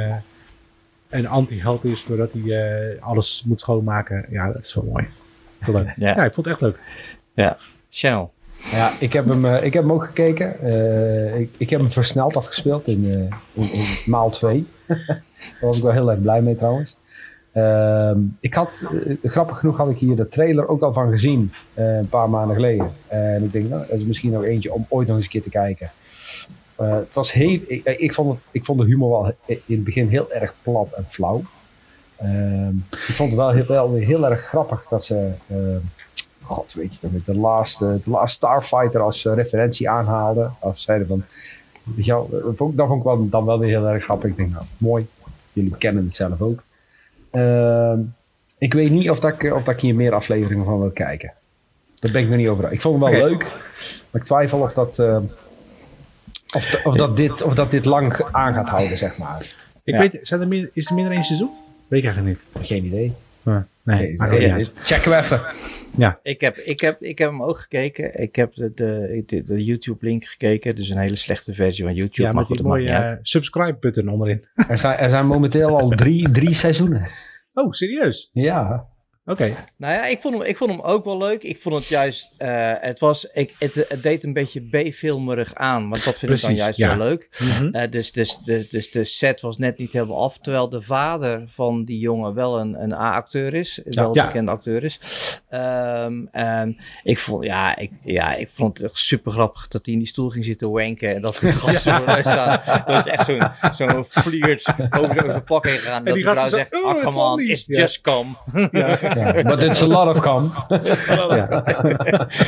een 1.10 1.28
anti-held 1.28 1.84
is 1.84 2.04
doordat 2.04 2.30
hij 2.32 3.00
alles 3.00 3.44
moet 3.46 3.60
schoonmaken, 3.60 4.26
ja, 4.30 4.52
dat 4.52 4.62
is 4.62 4.74
wel 4.74 4.84
mooi. 4.84 5.08
leuk. 5.66 5.92
Ja. 5.96 6.14
ja. 6.16 6.24
ik 6.24 6.32
vond 6.32 6.46
het 6.46 6.54
echt 6.54 6.60
leuk. 6.60 6.78
Ja, 7.34 7.56
Channel. 7.90 8.32
Ja, 8.72 8.92
ik 8.98 9.12
heb 9.12 9.26
hem, 9.26 9.46
ik 9.46 9.72
heb 9.72 9.82
hem 9.82 9.92
ook 9.92 10.04
gekeken. 10.04 10.48
ik, 11.40 11.50
ik 11.56 11.70
heb 11.70 11.80
hem 11.80 11.90
versneld 11.90 12.36
afgespeeld 12.36 12.88
in, 12.88 13.30
in, 13.52 13.72
in 13.72 13.86
maal 14.06 14.30
2. 14.30 14.66
Daar 14.86 15.22
was 15.60 15.76
ik 15.76 15.82
wel 15.82 15.92
heel 15.92 16.10
erg 16.10 16.20
blij 16.20 16.42
mee 16.42 16.54
trouwens. 16.54 16.96
Uh, 17.54 18.10
ik 18.40 18.54
had, 18.54 18.70
uh, 18.92 19.16
grappig 19.22 19.58
genoeg 19.58 19.76
had 19.76 19.90
ik 19.90 19.98
hier 19.98 20.16
de 20.16 20.28
trailer 20.28 20.68
ook 20.68 20.82
al 20.82 20.92
van 20.92 21.10
gezien 21.10 21.52
uh, 21.74 21.96
een 21.96 22.08
paar 22.08 22.30
maanden 22.30 22.54
geleden. 22.54 22.92
En 23.06 23.44
ik 23.44 23.52
denk, 23.52 23.68
nou, 23.68 23.86
dat 23.88 23.98
is 23.98 24.04
misschien 24.04 24.32
nog 24.32 24.44
eentje 24.44 24.72
om 24.72 24.86
ooit 24.88 25.06
nog 25.06 25.16
eens 25.16 25.24
een 25.24 25.30
keer 25.30 25.42
te 25.42 25.48
kijken. 25.48 25.90
Uh, 26.80 26.94
het 26.94 27.14
was 27.14 27.32
heel, 27.32 27.60
ik, 27.66 27.84
ik, 27.84 28.14
vond 28.14 28.30
het, 28.30 28.40
ik 28.50 28.64
vond 28.64 28.80
de 28.80 28.86
humor 28.86 29.10
wel 29.10 29.34
in 29.46 29.74
het 29.74 29.84
begin 29.84 30.08
heel 30.08 30.32
erg 30.32 30.54
plat 30.62 30.92
en 30.92 31.04
flauw. 31.08 31.42
Ehm, 32.16 32.76
ik 32.90 33.14
vond 33.14 33.30
het 33.30 33.38
wel 33.38 33.50
heel, 33.50 33.66
wel 33.66 33.94
heel 33.94 34.30
erg 34.30 34.40
grappig 34.40 34.86
dat 34.88 35.04
ze, 35.04 35.30
ehm, 35.48 35.78
god 36.42 36.74
weet 36.74 36.94
je, 36.94 37.08
de 37.24 37.36
laatste, 37.36 38.00
de 38.04 38.10
laatste 38.10 38.36
Starfighter 38.36 39.00
als 39.00 39.24
referentie 39.24 39.90
aanhaalden. 39.90 40.54
Als 40.60 40.82
zeiden 40.82 41.06
van, 41.06 41.22
weet 41.82 42.04
je 42.04 42.12
wel, 42.12 42.28
dat 42.30 42.56
vond, 42.56 42.76
dat 42.76 42.86
vond 42.86 42.98
ik 42.98 43.06
wel, 43.06 43.28
dan 43.28 43.44
wel 43.44 43.58
weer 43.58 43.68
heel 43.68 43.88
erg 43.88 44.04
grappig. 44.04 44.30
Ik 44.30 44.36
denk, 44.36 44.50
nou, 44.52 44.64
mooi, 44.76 45.06
jullie 45.52 45.76
kennen 45.76 46.04
het 46.04 46.16
zelf 46.16 46.40
ook. 46.40 46.62
Uh, 47.32 47.98
ik 48.58 48.74
weet 48.74 48.90
niet 48.90 49.10
of, 49.10 49.20
dat 49.20 49.42
ik, 49.42 49.54
of 49.54 49.62
dat 49.62 49.74
ik 49.74 49.80
hier 49.80 49.94
meer 49.94 50.14
afleveringen 50.14 50.64
van 50.64 50.80
wil 50.80 50.90
kijken. 50.90 51.32
Daar 51.98 52.12
ben 52.12 52.22
ik 52.22 52.28
nog 52.28 52.36
niet 52.36 52.48
over. 52.48 52.72
Ik 52.72 52.80
vond 52.80 53.02
hem 53.02 53.10
wel 53.10 53.28
leuk. 53.28 53.42
Maar 54.10 54.20
ik 54.20 54.24
twijfel 54.26 54.60
of 54.60 54.72
dat, 54.72 54.98
of, 56.52 56.84
of, 56.84 56.96
dat 56.96 57.16
dit, 57.16 57.42
of 57.42 57.54
dat 57.54 57.70
dit 57.70 57.84
lang 57.84 58.24
aan 58.32 58.54
gaat 58.54 58.68
houden, 58.68 58.98
zeg 58.98 59.18
maar. 59.18 59.46
Ik 59.84 59.96
weet, 59.96 60.18
zijn 60.22 60.40
er 60.40 60.48
meer, 60.48 60.70
is 60.72 60.88
er 60.88 60.94
minder 60.94 61.12
één 61.12 61.24
seizoen? 61.24 61.50
Weet 61.88 62.04
ik 62.04 62.04
eigenlijk 62.04 62.38
niet. 62.54 62.66
Geen 62.66 62.84
idee. 62.84 63.12
nee, 63.42 64.14
nee, 64.16 64.50
nee, 64.52 64.66
checken 64.74 65.10
we 65.10 65.16
even. 65.16 65.40
Ja. 65.96 66.18
Ik, 66.22 66.40
heb, 66.40 66.56
ik, 66.56 66.80
heb, 66.80 67.02
ik 67.02 67.18
heb 67.18 67.30
hem 67.30 67.42
ook 67.42 67.58
gekeken. 67.58 68.20
Ik 68.20 68.36
heb 68.36 68.54
de, 68.54 68.72
de, 68.74 69.42
de, 69.44 69.64
YouTube-link 69.64 70.24
gekeken. 70.24 70.74
Dus 70.74 70.90
een 70.90 70.98
hele 70.98 71.16
slechte 71.16 71.52
versie 71.52 71.84
van 71.84 71.94
YouTube. 71.94 72.22
Ja, 72.28 72.32
met 72.32 72.46
die 72.46 72.62
mooie 72.62 72.88
uh, 72.88 73.12
subscribe-button 73.22 74.08
onderin. 74.08 74.44
Er 74.68 74.78
zijn, 74.78 74.98
er 74.98 75.10
zijn 75.10 75.26
momenteel 75.26 75.78
al 75.78 75.88
drie, 75.88 76.30
drie 76.30 76.54
seizoenen. 76.54 77.06
Oh, 77.54 77.72
serieus? 77.72 78.30
Ja. 78.32 78.88
Oké. 79.24 79.54
Nou 79.76 79.94
ja, 79.94 80.06
ik 80.06 80.18
vond, 80.18 80.34
hem, 80.34 80.46
ik 80.46 80.56
vond 80.56 80.70
hem 80.70 80.80
ook 80.80 81.04
wel 81.04 81.18
leuk. 81.18 81.42
Ik 81.42 81.58
vond 81.58 81.74
het 81.74 81.86
juist, 81.86 82.34
uh, 82.38 82.72
het, 82.80 82.98
was, 82.98 83.24
ik, 83.32 83.54
het, 83.58 83.74
het, 83.74 84.02
deed 84.02 84.24
een 84.24 84.32
beetje 84.32 84.60
B-filmerig 84.60 85.54
aan, 85.54 85.88
want 85.88 86.04
dat 86.04 86.18
vind 86.18 86.30
Precies, 86.30 86.48
ik 86.48 86.56
dan 86.56 86.74
juist 86.74 86.78
wel 86.78 87.06
leuk. 87.06 87.28
Mm 87.38 87.48
-hmm. 87.48 87.76
uh, 87.76 87.90
dus, 87.90 88.12
dus, 88.12 88.38
dus, 88.38 88.68
dus 88.68 88.90
de 88.90 89.04
set 89.04 89.40
was 89.40 89.58
net 89.58 89.78
niet 89.78 89.92
helemaal 89.92 90.22
af, 90.22 90.38
terwijl 90.38 90.68
de 90.68 90.80
vader 90.80 91.42
van 91.46 91.84
die 91.84 91.98
jongen 91.98 92.34
wel 92.34 92.60
een, 92.60 92.82
een 92.82 92.92
A-acteur 92.92 93.54
is, 93.54 93.80
wel 93.84 94.08
een 94.08 94.14
ja. 94.14 94.26
bekende 94.26 94.50
acteur 94.50 94.84
is. 94.84 94.98
Um, 95.50 96.28
um, 96.32 96.76
ik, 97.02 97.18
vond, 97.18 97.44
ja, 97.44 97.76
ik, 97.76 97.90
ja, 98.02 98.34
ik 98.34 98.48
vond 98.48 98.78
het 98.78 98.90
super 98.92 99.32
grappig 99.32 99.68
dat 99.68 99.84
hij 99.84 99.94
in 99.94 100.00
die 100.00 100.08
stoel 100.08 100.28
ging 100.28 100.44
zitten 100.44 100.70
wanken 100.70 101.14
en 101.14 101.22
dat 101.22 101.38
die 101.40 101.52
gasten 101.62 102.02
ja. 102.04 102.22
staan. 102.22 102.84
Dat 102.86 103.04
je 103.04 103.10
echt 103.10 103.24
zo'n 103.24 103.50
zo'n 103.74 103.96
over 103.96 105.20
zijn 105.20 105.44
pak 105.44 105.66
heen 105.66 105.78
gaan. 105.78 106.00
En, 106.00 106.06
en 106.06 106.14
die 106.14 106.22
vrouw 106.22 106.48
zegt, 106.48 106.72
ach 106.72 107.14
man, 107.14 107.40
it's 107.40 107.64
just 107.66 108.00
come. 108.00 108.28
Ja. 108.70 108.98
Ja, 109.14 109.42
but 109.42 109.62
it's 109.62 109.82
a 109.82 109.86
lot 109.86 110.16
of 110.16 110.20
come. 110.20 110.48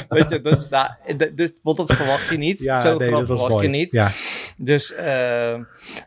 Weet 0.09 0.29
je, 0.29 0.41
dus, 0.43 0.69
nou, 0.69 0.89
dus, 1.35 1.53
want 1.63 1.77
dat 1.77 1.93
verwacht 1.93 2.29
je 2.29 2.37
niet. 2.37 2.59
Ja, 2.59 2.81
Zo 2.81 2.99
nee, 2.99 3.09
verwacht 3.09 3.63
je 3.63 3.69
niet. 3.69 3.91
Ja. 3.91 4.11
Dus 4.57 4.93
uh, 4.93 5.55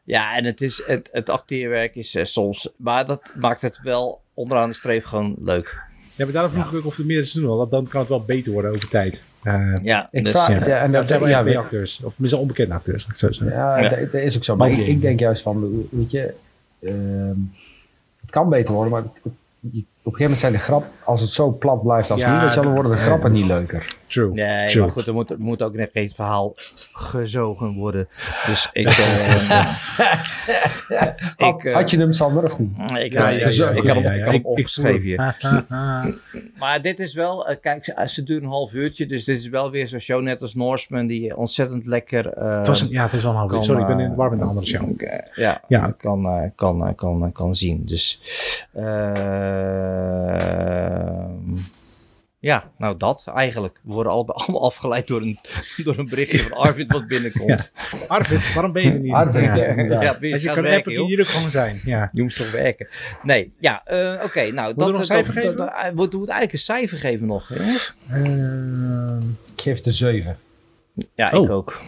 ja, 0.04 0.38
en 0.38 0.46
het, 0.46 0.62
is, 0.62 0.84
het, 0.86 1.10
het 1.12 1.30
acteerwerk 1.30 1.96
is 1.96 2.16
uh, 2.16 2.24
soms, 2.24 2.70
maar 2.78 3.06
dat 3.06 3.22
maakt 3.36 3.62
het 3.62 3.80
wel 3.84 4.22
onderaan 4.34 4.70
de 4.70 4.76
streep 4.76 5.06
gewoon 5.06 5.36
leuk. 5.40 5.84
Ja, 6.16 6.24
maar 6.24 6.34
daarom 6.34 6.52
vroeg 6.52 6.72
ik 6.72 6.78
ook 6.78 6.86
of 6.86 6.98
er 6.98 7.06
meer 7.06 7.26
seizoenen 7.26 7.58
want 7.58 7.72
dan 7.72 7.88
kan 7.88 8.00
het 8.00 8.10
wel 8.10 8.24
beter 8.24 8.52
worden 8.52 8.72
over 8.72 8.90
tijd. 8.90 9.22
ja, 9.84 10.08
ik 10.12 10.24
dus, 10.24 10.32
vraag, 10.32 10.50
ja. 10.50 10.68
ja. 10.68 10.78
en 10.78 10.92
dat 10.92 11.08
zijn 11.08 11.20
wel 11.20 11.30
ja, 11.30 11.60
acteurs. 11.60 12.02
Of 12.04 12.20
misschien 12.20 12.42
onbekende 12.42 12.74
acteurs, 12.74 13.06
ik 13.06 13.16
zo 13.16 13.32
zeggen. 13.32 13.58
Ja, 13.58 13.90
dat 13.90 14.14
is 14.14 14.36
ook 14.36 14.44
zo. 14.44 14.56
Maar 14.56 14.72
ik, 14.72 14.88
ik, 14.88 15.02
denk 15.02 15.20
juist 15.20 15.42
van, 15.42 15.88
weet 15.92 16.12
je, 16.12 16.34
uh, 16.80 16.92
het 18.22 18.30
kan 18.30 18.50
beter 18.50 18.74
worden, 18.74 18.92
maar 18.92 19.04
gegeven 20.12 20.24
moment 20.24 20.40
zijn 20.40 20.52
de 20.52 20.60
grap, 20.60 20.86
als 21.04 21.22
het 21.22 21.30
zo 21.30 21.52
plat 21.52 21.84
blijft 21.84 22.12
als 22.12 22.26
nu, 22.26 22.54
dan 22.56 22.74
worden 22.74 22.92
de 22.92 22.98
grappen 22.98 23.32
niet 23.32 23.46
leuker. 23.46 23.96
True. 24.08 24.34
Nee, 24.34 24.68
True. 24.68 24.82
maar 24.82 24.92
goed, 24.92 25.08
er 25.08 25.14
moet, 25.14 25.30
er 25.30 25.40
moet 25.40 25.62
ook 25.62 25.74
net 25.74 25.90
geen 25.94 26.10
verhaal 26.10 26.54
gezogen 26.94 27.74
worden. 27.74 28.08
Dus 28.46 28.70
ik... 28.74 28.88
uh, 30.90 31.02
ik 31.38 31.64
uh, 31.64 31.74
Had 31.74 31.92
je 31.92 31.98
hem, 31.98 32.12
Sander, 32.12 32.44
of 32.44 32.60
niet? 32.60 32.80
Ik, 32.80 33.12
ja, 33.12 33.30
ja, 33.30 33.50
ja, 33.50 33.70
ik 33.70 33.84
heb 33.84 34.04
hem 34.04 34.46
opgeschreven 34.46 35.02
hier. 35.02 35.36
maar 36.60 36.82
dit 36.82 37.00
is 37.00 37.14
wel, 37.14 37.50
uh, 37.50 37.56
kijk, 37.62 37.86
ze, 37.86 38.04
ze 38.06 38.24
duurt 38.24 38.44
een 38.44 38.50
half 38.50 38.74
uurtje, 38.74 39.06
dus 39.06 39.24
dit 39.24 39.38
is 39.38 39.50
wel 39.50 39.72
weer 39.72 39.88
zo'n 39.88 40.00
show 40.00 40.22
net 40.22 40.42
als 40.42 40.56
Norseman, 40.56 41.08
die 41.08 41.38
ontzettend 41.38 41.86
lekker... 41.86 42.26
het 42.58 42.68
was 42.68 42.82
een, 42.82 42.90
ja, 42.90 43.04
het 43.04 43.14
is 43.14 43.22
wel 43.24 43.32
een 43.32 43.38
half 43.38 43.52
uur. 43.52 43.64
Sorry, 43.64 43.82
ik 43.82 43.88
ben 43.88 44.00
in 44.00 44.10
de 44.10 44.16
war 44.16 44.30
met 44.30 44.40
een 44.42 44.48
andere 44.48 44.66
show. 44.66 45.02
ja, 45.36 45.62
ja. 45.68 45.94
Kan, 45.98 46.52
kan, 46.56 46.96
kan, 46.96 47.32
kan 47.32 47.56
zien. 47.56 47.86
Dus... 47.86 48.22
Ja, 52.46 52.72
nou 52.78 52.98
dat 52.98 53.32
eigenlijk. 53.36 53.80
We 53.84 53.94
worden 53.94 54.12
allemaal 54.34 54.64
afgeleid 54.64 55.08
door 55.08 55.22
een, 55.22 55.38
door 55.84 55.98
een 55.98 56.10
berichtje 56.10 56.40
van 56.40 56.58
Arvid 56.58 56.92
wat 56.92 57.08
binnenkomt. 57.08 57.72
Arvid, 58.08 58.54
waarom 58.54 58.72
ben 58.72 58.84
je 58.84 58.92
er 58.92 59.00
niet? 59.00 59.14
Arvid, 59.14 59.44
ja. 59.44 60.02
ja, 60.02 60.10
Als 60.32 60.44
je 60.44 60.52
kan 60.54 60.64
werken, 60.64 60.92
je 60.92 61.06
hier 61.06 61.26
gewoon 61.26 61.50
zijn. 61.50 61.80
Ja. 61.86 62.10
Je 62.14 62.22
moest 62.22 62.38
toch 62.38 62.52
werken. 62.52 62.88
Nee, 63.24 63.54
ja, 63.60 63.84
uh, 63.92 64.24
oké. 64.24 64.52
nou, 64.52 64.74
dat, 64.76 64.96
dat, 64.96 65.08
dat, 65.08 65.26
dat, 65.26 65.58
dat, 65.58 65.74
we 65.84 65.92
moeten 65.94 66.20
eigenlijk 66.20 66.54
een 66.54 66.60
cijfer 66.60 66.98
geven 66.98 67.28
nog. 67.28 67.50
Uh, 67.50 69.18
ik 69.56 69.62
geef 69.62 69.82
de 69.82 69.92
7. 69.92 70.38
Ja, 71.16 71.32
oh. 71.34 71.44
ik 71.44 71.50
ook. 71.50 71.82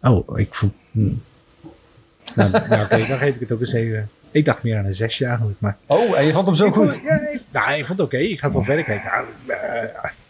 Oh, 0.00 0.38
ik 0.38 0.54
vond... 0.54 0.72
Hm. 0.90 1.12
Nou, 2.34 2.50
nou 2.50 2.82
oké, 2.82 3.06
dan 3.06 3.18
geef 3.18 3.34
ik 3.34 3.40
het 3.40 3.52
ook 3.52 3.60
een 3.60 3.66
7. 3.66 4.10
Ik 4.32 4.44
dacht 4.44 4.62
meer 4.62 4.78
aan 4.78 4.84
een 4.84 4.94
zesje 4.94 5.26
eigenlijk. 5.26 5.60
Maar... 5.60 5.76
Oh, 5.86 6.18
en 6.18 6.26
je 6.26 6.32
vond 6.32 6.46
hem 6.46 6.54
zo 6.54 6.70
goed? 6.70 7.00
ja, 7.04 7.28
ik, 7.28 7.40
nou, 7.50 7.72
ik 7.78 7.86
vond 7.86 7.98
het 7.98 8.06
oké. 8.06 8.16
Ik 8.16 8.38
ga 8.38 8.44
het 8.44 8.54
wel 8.54 8.64
verder 8.64 8.84
kijken. 8.84 9.10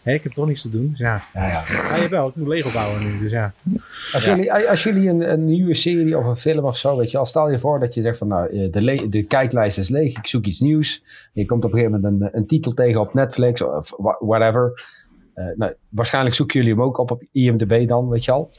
Uh, 0.03 0.13
ik 0.13 0.23
heb 0.23 0.31
toch 0.31 0.47
niets 0.47 0.61
te 0.61 0.69
doen. 0.69 0.87
Dus 0.89 0.99
ja. 0.99 1.21
Ja, 1.33 1.47
ja. 1.47 1.63
ja 1.97 2.09
wel, 2.09 2.27
ik 2.27 2.35
moet 2.35 2.47
Lego 2.47 2.71
bouwen 2.71 3.03
nu. 3.03 3.19
Dus 3.19 3.31
ja. 3.31 3.53
Als 4.13 4.25
jullie, 4.25 4.53
als 4.53 4.83
jullie 4.83 5.09
een, 5.09 5.31
een, 5.31 5.45
nieuwe 5.45 5.73
serie 5.73 6.17
of 6.17 6.25
een 6.25 6.35
film 6.35 6.65
of 6.65 6.77
zo, 6.77 6.97
weet 6.97 7.11
je, 7.11 7.17
al 7.17 7.25
stel 7.25 7.49
je 7.49 7.59
voor 7.59 7.79
dat 7.79 7.93
je 7.93 8.01
zegt 8.01 8.17
van 8.17 8.27
nou, 8.27 8.49
eh, 8.49 8.71
de, 8.71 9.09
de 9.09 9.23
kijklijst 9.23 9.77
is 9.77 9.89
leeg, 9.89 10.17
ik 10.17 10.27
zoek 10.27 10.45
iets 10.45 10.59
nieuws. 10.59 11.03
Je 11.33 11.45
komt 11.45 11.63
op 11.65 11.73
een 11.73 11.77
gegeven 11.77 12.01
moment 12.01 12.21
een, 12.21 12.29
een 12.37 12.47
titel 12.47 12.73
tegen 12.73 13.01
op 13.01 13.13
Netflix 13.13 13.61
of 13.61 13.93
whatever. 14.19 14.85
Uh, 15.35 15.45
nou, 15.55 15.73
waarschijnlijk 15.89 16.35
zoeken 16.35 16.59
jullie 16.59 16.75
hem 16.75 16.83
ook 16.83 16.97
op 16.97 17.11
op 17.11 17.23
IMDb 17.31 17.87
dan, 17.87 18.09
weet 18.09 18.25
je 18.25 18.31
al. 18.31 18.49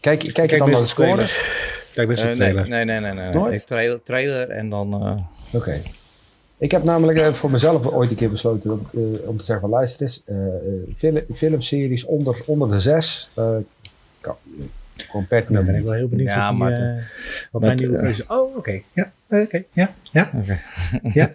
Kijk, 0.00 0.18
kijk, 0.18 0.34
kijk 0.34 0.50
je 0.50 0.58
dan 0.58 0.70
naar 0.70 0.80
de 0.80 0.86
scores. 0.86 1.62
Kijk, 1.94 2.08
een 2.08 2.28
uh, 2.28 2.34
trailer. 2.34 2.68
Nee, 2.68 2.84
nee, 2.84 3.00
nee. 3.00 3.12
nee, 3.12 3.34
nee. 3.34 3.64
Trailer, 3.64 4.02
trailer 4.02 4.50
en 4.50 4.70
dan... 4.70 5.06
Uh... 5.06 5.16
Oké. 5.60 5.80
Ik 6.58 6.70
heb 6.70 6.82
namelijk 6.82 7.18
uh, 7.18 7.32
voor 7.32 7.50
mezelf 7.50 7.86
ooit 7.86 8.10
een 8.10 8.16
keer 8.16 8.30
besloten 8.30 8.72
om, 8.72 8.86
uh, 8.92 9.28
om 9.28 9.36
te 9.36 9.44
zeggen 9.44 9.60
van 9.60 9.78
luister 9.78 10.02
eens, 10.02 10.22
film, 10.96 11.20
filmseries 11.32 12.04
onder, 12.04 12.42
onder 12.46 12.70
de 12.70 12.80
zes, 12.80 13.30
kan, 14.20 14.36
gewoon 14.96 15.26
pertinent. 15.26 15.66
ben 15.66 15.74
ik 15.74 15.82
wel 15.82 15.92
heel 15.92 16.08
benieuwd 16.08 16.28
ja, 16.28 16.56
wat, 16.56 16.68
die, 16.68 16.78
maar, 16.78 17.12
wat 17.50 17.62
mijn 17.62 17.76
nieuwe 17.76 17.98
keuze 17.98 18.24
Oh, 18.28 18.56
oké. 18.56 18.58
Okay. 18.58 18.84
Ja, 18.92 19.12
oké. 19.28 19.64
Ja, 19.72 19.94
ja. 20.12 20.30
Oké. 20.34 20.60
Ja. 21.12 21.32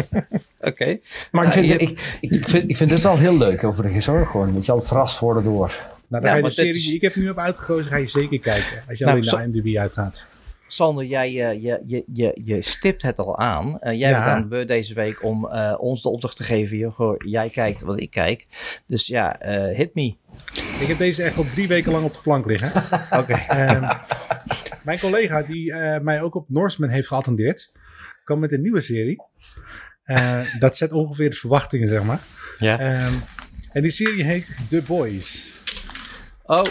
oké. 0.70 0.98
Maar 1.30 1.46
ik 1.46 1.52
vind, 1.52 1.80
ik, 1.80 2.18
ik, 2.20 2.48
vind, 2.48 2.70
ik 2.70 2.76
vind 2.76 2.90
het 2.90 3.02
wel 3.02 3.18
heel 3.18 3.38
leuk 3.38 3.64
overigens 3.64 4.06
hoor. 4.06 4.26
Gewoon, 4.26 4.50
moet 4.50 4.66
je 4.66 4.72
altijd 4.72 4.90
verrast 4.90 5.18
worden 5.18 5.44
door 5.44 5.97
nou, 6.08 6.22
dan 6.22 6.32
ga 6.32 6.36
je 6.36 6.42
de 6.42 6.50
serie 6.50 6.72
die 6.72 6.94
ik 6.94 7.02
heb 7.02 7.14
nu 7.14 7.26
heb 7.26 7.38
uitgekozen, 7.38 7.90
ga 7.90 7.96
je 7.96 8.08
zeker 8.08 8.38
kijken. 8.38 8.82
Als 8.88 8.98
je 8.98 9.04
nou, 9.04 9.16
alleen 9.16 9.32
naar 9.32 9.44
IMDb 9.44 9.76
uitgaat. 9.76 10.26
Sander, 10.68 11.04
jij 11.04 11.28
uh, 11.30 11.62
je, 11.62 11.82
je, 11.86 12.04
je, 12.12 12.40
je 12.44 12.62
stipt 12.62 13.02
het 13.02 13.18
al 13.18 13.38
aan. 13.38 13.66
Uh, 13.66 13.78
jij 13.80 14.08
ja. 14.08 14.18
bent 14.18 14.26
aan 14.30 14.42
de 14.42 14.48
beurt 14.48 14.68
deze 14.68 14.94
week 14.94 15.22
om 15.22 15.44
uh, 15.44 15.74
ons 15.78 16.02
de 16.02 16.08
opdracht 16.08 16.36
te 16.36 16.44
geven. 16.44 16.76
Joh, 16.76 17.14
jij 17.18 17.50
kijkt 17.50 17.80
wat 17.80 18.00
ik 18.00 18.10
kijk. 18.10 18.46
Dus 18.86 19.06
ja, 19.06 19.36
hit 19.74 19.94
me. 19.94 20.16
Ik 20.80 20.86
heb 20.86 20.98
deze 20.98 21.22
echt 21.22 21.36
al 21.36 21.44
drie 21.54 21.68
weken 21.68 21.92
lang 21.92 22.04
op 22.04 22.12
de 22.12 22.18
plank 22.22 22.46
liggen. 22.46 22.68
Oké. 23.20 23.32
Okay. 23.32 23.76
Um, 23.76 23.88
mijn 24.82 24.98
collega, 24.98 25.42
die 25.42 25.74
mij 26.02 26.22
ook 26.22 26.34
op 26.34 26.48
Norseman 26.48 26.90
heeft 26.90 27.08
geattendeerd, 27.08 27.72
kwam 28.24 28.38
met 28.38 28.52
een 28.52 28.62
nieuwe 28.62 28.80
serie. 28.80 29.22
dat 30.58 30.76
zet 30.76 30.92
ongeveer 30.92 31.30
de 31.30 31.36
verwachtingen, 31.36 31.88
zeg 31.88 32.02
maar. 32.02 32.20
Ja. 32.58 33.06
Um, 33.06 33.22
en 33.72 33.82
die 33.82 33.90
serie 33.90 34.24
heet 34.24 34.56
The 34.68 34.82
Boys. 34.86 35.57
Oh, 36.50 36.64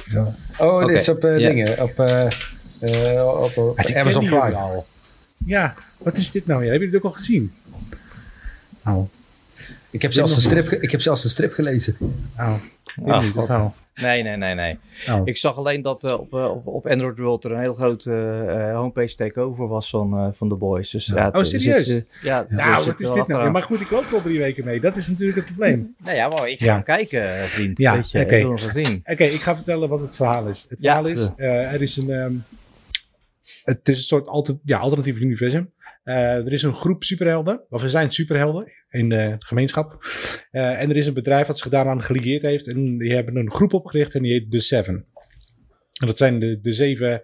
oh 0.58 0.86
dit 0.86 1.00
is 1.00 1.10
op 1.10 1.26
uh, 1.26 1.38
dingen. 1.38 1.82
Op, 1.82 2.00
uh, 2.00 3.44
op, 3.44 3.58
op 3.58 3.80
Amazon 3.96 4.26
Prime. 4.26 4.84
Ja, 5.38 5.74
wat 5.98 6.16
is 6.16 6.32
dit 6.32 6.46
nou 6.46 6.60
weer? 6.60 6.72
Heb 6.72 6.80
je 6.80 6.86
het 6.88 6.96
ook 6.96 7.04
al 7.04 7.12
gezien? 7.12 7.54
Nou. 8.84 9.08
Ik 9.92 10.02
heb, 10.02 10.14
zelfs 10.14 10.36
een 10.36 10.42
strip, 10.42 10.68
ik 10.68 10.92
heb 10.92 11.02
zelfs 11.02 11.24
een 11.24 11.30
strip 11.30 11.54
gelezen. 11.54 11.98
Oh. 12.38 12.54
Oh, 13.04 13.66
Nee, 14.02 14.24
nee, 14.24 14.38
nee, 14.38 14.56
nee. 14.56 14.80
Oh. 15.10 15.22
Ik 15.24 15.38
zag 15.38 15.58
alleen 15.58 15.82
dat 15.82 16.04
uh, 16.04 16.14
op, 16.14 16.34
op, 16.34 16.68
op, 16.68 16.88
Android 16.88 17.18
World 17.18 17.44
er 17.44 17.52
een 17.52 17.60
heel 17.60 17.74
grote 17.74 18.12
uh, 18.48 18.76
homepage 18.76 19.16
takeover 19.16 19.68
was 19.68 19.90
van, 19.90 20.26
uh, 20.26 20.28
van 20.32 20.50
The 20.50 20.56
Boys. 20.56 20.90
Dus, 20.90 21.06
ja. 21.06 21.30
oh, 21.34 21.44
serieus? 21.44 21.86
Dus, 21.86 22.04
ja, 22.22 22.44
dus 22.44 22.58
nou, 22.58 22.86
wat 22.86 23.00
is 23.00 23.12
dit 23.12 23.28
nou? 23.28 23.44
Ja, 23.44 23.52
maar 23.52 23.64
goed, 23.64 23.82
ik 23.82 23.90
loop 23.90 24.06
al 24.14 24.22
drie 24.22 24.40
weken 24.40 24.66
mee. 24.66 24.80
Dat 24.80 24.96
is 24.96 25.08
natuurlijk 25.08 25.38
het 25.38 25.46
probleem. 25.46 25.96
nou 26.04 26.16
ja, 26.16 26.28
maar 26.28 26.50
ik 26.50 26.60
ga 26.60 26.74
hem 26.74 26.84
kijken, 26.84 27.48
vriend. 27.48 27.80
Ja, 27.80 27.98
oké. 27.98 28.20
Okay. 28.20 29.02
Oké, 29.06 29.24
ik 29.24 29.42
ga 29.42 29.56
vertellen 29.56 29.90
wat 29.90 30.00
het 30.00 30.16
verhaal 30.16 30.48
is. 30.48 30.66
Het 30.70 30.78
verhaal 30.82 31.06
is, 31.06 31.30
er 31.38 31.82
is 31.82 31.98
een... 31.98 32.10
Um, 32.10 32.44
het 33.64 33.90
is 33.90 33.98
een 33.98 34.04
soort 34.04 34.28
alter, 34.28 34.58
ja, 34.64 34.78
alternatief 34.78 35.16
universum. 35.16 35.72
Uh, 36.08 36.16
er 36.16 36.54
is 36.54 36.64
een 36.64 36.74
groep 36.74 37.04
superhelden, 37.04 37.66
of 37.70 37.84
er 37.84 37.90
zijn 37.90 38.12
superhelden 38.12 38.66
in 38.90 39.10
de 39.10 39.36
gemeenschap. 39.40 39.98
Uh, 40.52 40.82
en 40.82 40.90
er 40.90 40.96
is 40.96 41.08
een 41.08 41.14
bedrijf 41.14 41.48
dat 41.48 41.58
zich 41.58 41.70
daaraan 41.70 42.04
gelieerd 42.04 42.42
heeft. 42.42 42.68
En 42.68 42.98
die 42.98 43.14
hebben 43.14 43.36
een 43.36 43.52
groep 43.52 43.74
opgericht 43.74 44.14
en 44.16 44.22
die 44.22 44.32
heet 44.32 44.52
The 44.52 44.60
Seven. 44.60 45.06
En 46.00 46.08
dat 46.08 46.18
zijn 46.18 46.40
de, 46.40 46.60
de 46.62 46.74
zeven 46.74 47.22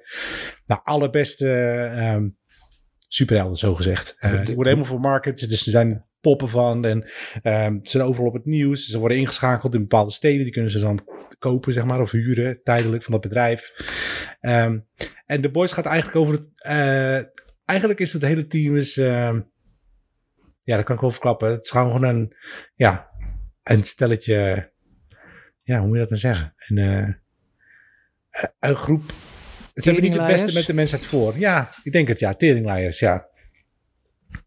nou, 0.66 0.82
allerbeste 0.84 1.46
uh, 1.96 2.18
superhelden, 3.08 3.58
zo 3.58 3.76
gezegd. 3.76 4.16
Uh, 4.20 4.32
die 4.32 4.56
worden 4.56 4.74
helemaal 4.74 4.86
voor 4.86 5.00
market, 5.00 5.50
dus 5.50 5.66
er 5.66 5.72
zijn 5.72 6.06
poppen 6.22 6.50
van. 6.50 6.86
En 6.86 6.98
um, 7.44 7.80
ze 7.84 7.90
zijn 7.90 8.04
overal 8.04 8.28
op 8.28 8.34
het 8.34 8.46
nieuws. 8.46 8.88
Ze 8.88 9.00
worden 9.00 9.18
ingeschakeld 9.18 9.74
in 9.74 9.82
bepaalde 9.82 10.12
steden. 10.12 10.44
Die 10.44 10.54
kunnen 10.54 10.72
ze 10.72 10.80
dan 10.80 11.00
kopen, 11.40 11.74
zeg 11.74 11.86
maar, 11.86 12.02
of 12.02 12.12
huren 12.12 12.64
tijdelijk 12.64 13.04
van 13.04 13.12
dat 13.12 13.22
bedrijf. 13.22 13.72
Um, 14.42 14.88
en 15.26 15.42
de 15.42 15.52
boys 15.52 15.72
gaat 15.72 15.86
eigenlijk 15.86 16.18
over 16.18 16.34
het. 16.34 16.50
Uh, 16.68 17.32
eigenlijk 17.66 18.00
is 18.00 18.14
het 18.14 18.22
hele 18.22 18.48
team 18.48 18.76
is. 18.76 18.98
Uh, 18.98 19.40
ja, 20.64 20.76
dat 20.76 20.86
kan 20.86 20.96
ik 20.96 21.02
wel 21.02 21.12
verklappen. 21.12 21.52
Het 21.52 21.64
is 21.64 21.70
gewoon 21.70 22.04
een. 22.04 22.36
Ja, 22.76 23.10
een 23.64 23.84
stelletje. 23.84 24.72
Ja, 25.64 25.78
hoe 25.78 25.88
moet 25.88 25.96
je 25.96 26.02
dat 26.02 26.10
nou 26.10 26.22
zeggen? 26.22 26.54
Een, 26.58 26.78
uh, 26.78 27.10
een 28.60 28.76
groep. 28.76 29.04
Het 29.74 29.86
hebben 29.86 30.04
niet 30.04 30.14
het 30.14 30.28
beste 30.28 30.54
met 30.54 30.66
de 30.66 30.74
mensheid 30.74 31.06
voor. 31.06 31.38
Ja, 31.38 31.70
ik 31.84 31.92
denk 31.92 32.08
het, 32.08 32.20
ja. 32.20 32.34
Teringleiers, 32.34 33.00
ja. 33.00 33.28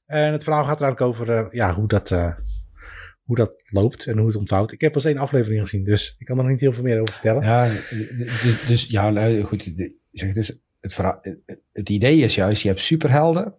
En 0.07 0.33
het 0.33 0.45
verhaal 0.45 0.64
gaat 0.64 0.81
er 0.81 0.85
eigenlijk 0.85 1.21
over 1.21 1.45
uh, 1.45 1.53
ja, 1.53 1.75
hoe, 1.75 1.89
dat, 1.89 2.11
uh, 2.11 2.37
hoe 3.23 3.37
dat 3.37 3.62
loopt 3.64 4.07
en 4.07 4.19
hoe 4.19 4.27
het 4.27 4.37
ontvouwt. 4.37 4.73
Ik 4.73 4.81
heb 4.81 4.93
pas 4.93 5.05
één 5.05 5.19
aflevering 5.19 5.61
gezien, 5.61 5.85
dus 5.85 6.14
ik 6.19 6.27
kan 6.27 6.39
er 6.39 6.45
niet 6.45 6.61
heel 6.61 6.73
veel 6.73 6.83
meer 6.83 7.01
over 7.01 7.14
vertellen. 7.14 7.43
Ja, 7.43 7.71
dus 8.67 8.87
ja, 8.87 9.11
nou, 9.11 9.43
goed. 9.43 9.73
Zeg, 10.12 10.33
dus 10.33 10.61
het, 10.95 11.37
het 11.72 11.89
idee 11.89 12.18
is 12.18 12.34
juist, 12.34 12.62
je 12.62 12.68
hebt 12.68 12.80
superhelden 12.80 13.55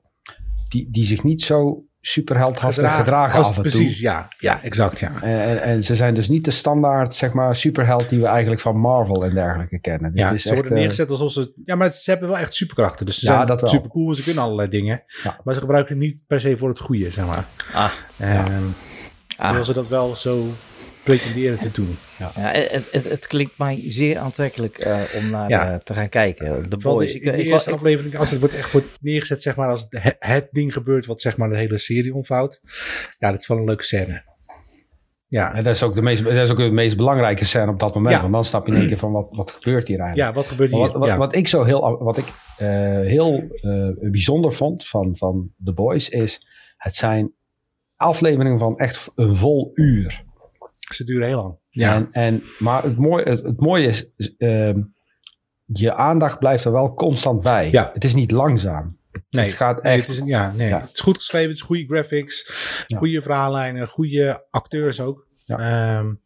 die, 0.63 0.88
die 0.91 1.05
zich 1.05 1.23
niet 1.23 1.43
zo 1.43 1.88
superheldhaftig 2.01 2.95
gedragen, 2.95 3.39
af 3.39 3.55
en 3.55 3.61
precies, 3.61 3.71
toe. 3.71 3.82
Precies, 3.82 4.01
ja. 4.01 4.28
Ja, 4.38 4.61
exact, 4.63 4.99
ja. 4.99 5.21
En, 5.21 5.61
en, 5.61 5.84
ze 5.84 5.95
zijn 5.95 6.13
dus 6.13 6.30
niet 6.30 6.45
de 6.45 6.51
standaard, 6.51 7.15
zeg 7.15 7.34
maar, 7.34 7.55
superheld 7.55 8.09
die 8.09 8.19
we 8.19 8.25
eigenlijk 8.25 8.61
van 8.61 8.78
Marvel 8.78 9.25
en 9.25 9.34
dergelijke 9.34 9.80
kennen. 9.80 10.11
Ja, 10.13 10.32
is 10.32 10.41
ze 10.41 10.53
worden 10.53 10.71
uh, 10.71 10.78
neergezet 10.78 11.09
alsof 11.09 11.32
ze... 11.32 11.53
Ja, 11.65 11.75
maar 11.75 11.91
ze 11.91 12.09
hebben 12.09 12.30
wel 12.30 12.38
echt 12.38 12.55
superkrachten. 12.55 13.05
Dus 13.05 13.19
ze 13.19 13.25
ja, 13.25 13.36
zijn 13.36 13.47
dat 13.47 13.61
wel. 13.61 13.69
super 13.69 13.89
cool, 13.89 14.15
ze 14.15 14.23
kunnen 14.23 14.43
allerlei 14.43 14.69
dingen. 14.69 15.03
Ja. 15.23 15.39
Maar 15.43 15.53
ze 15.53 15.59
gebruiken 15.59 15.93
het 15.95 16.03
niet 16.03 16.23
per 16.28 16.39
se 16.39 16.57
voor 16.57 16.69
het 16.69 16.80
goede, 16.80 17.09
zeg 17.09 17.25
maar. 17.25 17.45
Ah. 17.73 17.91
En, 18.17 18.75
ja. 19.28 19.43
Terwijl 19.43 19.65
ze 19.65 19.73
dat 19.73 19.88
wel 19.88 20.15
zo 20.15 20.47
pretenderen 21.08 21.60
te 21.60 21.72
doen. 21.72 21.97
Ja. 22.18 22.32
ja 22.36 22.51
het, 22.51 22.91
het, 22.91 23.03
het, 23.03 23.28
klinkt 23.28 23.58
mij 23.58 23.82
zeer 23.86 24.18
aantrekkelijk 24.18 24.86
uh, 24.86 24.99
om 25.16 25.30
naar 25.30 25.49
ja. 25.49 25.72
uh, 25.72 25.76
te 25.76 25.93
gaan 25.93 26.10
kijken. 26.10 26.70
De 26.70 26.78
Boys. 26.78 27.14
De, 27.14 27.20
de 27.20 27.43
eerste 27.43 27.72
aflevering, 27.72 28.18
als 28.18 28.32
het 28.32 28.39
wordt 28.39 28.55
echt 28.55 28.72
wordt 28.72 28.97
neergezet, 29.01 29.41
zeg 29.41 29.55
maar, 29.55 29.70
als 29.70 29.88
het, 29.89 30.16
het, 30.20 30.47
ding 30.51 30.74
gebeurt 30.74 31.05
wat 31.05 31.22
zeg 31.22 31.38
maar 31.38 31.49
de 31.49 31.58
hele 31.58 31.78
serie 31.78 32.14
omvouwt. 32.14 32.60
Ja, 33.20 33.32
dat 33.32 33.39
is 33.39 33.47
wel 33.47 33.58
een 33.58 33.66
leuke 33.66 33.84
scène. 33.84 34.36
Ja. 35.28 35.53
En 35.53 35.64
dat 35.64 35.76
is 35.76 35.84
ook 35.84 35.95
de 35.95 36.01
meest, 36.01 36.24
dat 36.24 36.34
is 36.34 36.51
ook 36.51 36.58
de 36.58 36.72
meest 36.72 36.97
belangrijke 36.97 37.45
scène 37.45 37.72
op 37.72 37.80
dat 37.80 37.95
moment. 37.95 38.16
Ja. 38.16 38.22
Want 38.22 38.34
dan 38.34 38.45
snap 38.45 38.68
je 38.68 38.72
in 38.74 38.80
één 38.80 38.88
keer 38.88 38.97
van 38.97 39.12
wat, 39.12 39.28
wat 39.30 39.51
gebeurt 39.51 39.88
hier 39.88 39.99
eigenlijk. 39.99 40.30
Ja, 40.30 40.36
wat 40.36 40.45
gebeurt 40.45 40.72
hier? 40.72 40.80
Wat, 40.80 40.93
wat, 40.93 41.08
ja. 41.08 41.18
wat, 41.18 41.36
ik 41.36 41.47
zo 41.47 41.64
heel, 41.64 41.97
wat 42.03 42.18
ik, 42.18 42.26
uh, 42.26 42.68
heel 42.99 43.43
bijzonder 43.99 44.53
vond 44.53 44.88
van, 44.88 45.18
van 45.18 45.51
The 45.64 45.74
Boys 45.74 46.10
is, 46.10 46.47
het 46.78 46.95
zijn 46.95 47.34
afleveringen 47.95 48.60
van 48.60 48.78
echt 48.78 49.12
een 49.16 49.36
vol 49.36 49.72
uur. 49.74 50.26
Ze 50.93 51.03
duren 51.03 51.27
heel 51.27 51.41
lang. 51.41 51.57
Ja. 51.69 51.95
En, 51.95 52.07
en, 52.11 52.43
maar 52.59 52.83
het 52.83 52.97
mooie, 52.97 53.23
het, 53.23 53.43
het 53.43 53.59
mooie 53.59 53.88
is, 53.88 54.09
uh, 54.38 54.75
je 55.65 55.93
aandacht 55.93 56.39
blijft 56.39 56.65
er 56.65 56.71
wel 56.71 56.93
constant 56.93 57.41
bij. 57.41 57.71
Ja. 57.71 57.89
Het 57.93 58.03
is 58.03 58.13
niet 58.13 58.31
langzaam. 58.31 58.97
Nee, 59.29 59.45
het 59.45 59.53
gaat 59.53 59.79
echt. 59.79 60.07
het, 60.07 60.17
is, 60.17 60.21
ja, 60.25 60.51
nee. 60.51 60.73
het 60.73 60.93
is 60.93 60.99
goed 60.99 61.17
geschreven, 61.17 61.49
het 61.49 61.57
is 61.57 61.63
goede 61.63 61.85
graphics, 61.85 62.51
goede 62.97 63.21
verhaallijnen, 63.21 63.88
goede 63.88 64.45
acteurs 64.49 64.99
ook. 64.99 65.27
Ja, 65.43 65.97
um, 65.97 66.21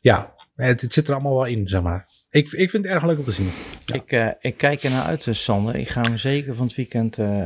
ja 0.00 0.34
het, 0.54 0.80
het, 0.80 0.92
zit 0.92 1.08
er 1.08 1.14
allemaal 1.14 1.34
wel 1.34 1.44
in, 1.44 1.68
zeg 1.68 1.82
maar. 1.82 2.06
Ik, 2.32 2.52
ik 2.52 2.70
vind 2.70 2.84
het 2.84 2.92
erg 2.92 3.04
leuk 3.04 3.18
om 3.18 3.24
te 3.24 3.32
zien. 3.32 3.50
Ik, 3.92 4.12
uh, 4.12 4.28
ik 4.40 4.56
kijk 4.56 4.82
er 4.82 4.90
naar 4.90 5.04
uit, 5.04 5.24
dus, 5.24 5.42
Sander. 5.42 5.76
Ik 5.76 5.88
ga 5.88 6.00
hem 6.00 6.18
zeker 6.18 6.54
van 6.54 6.66
het 6.66 6.76
weekend. 6.76 7.18
Uh, 7.18 7.26
uh, 7.26 7.44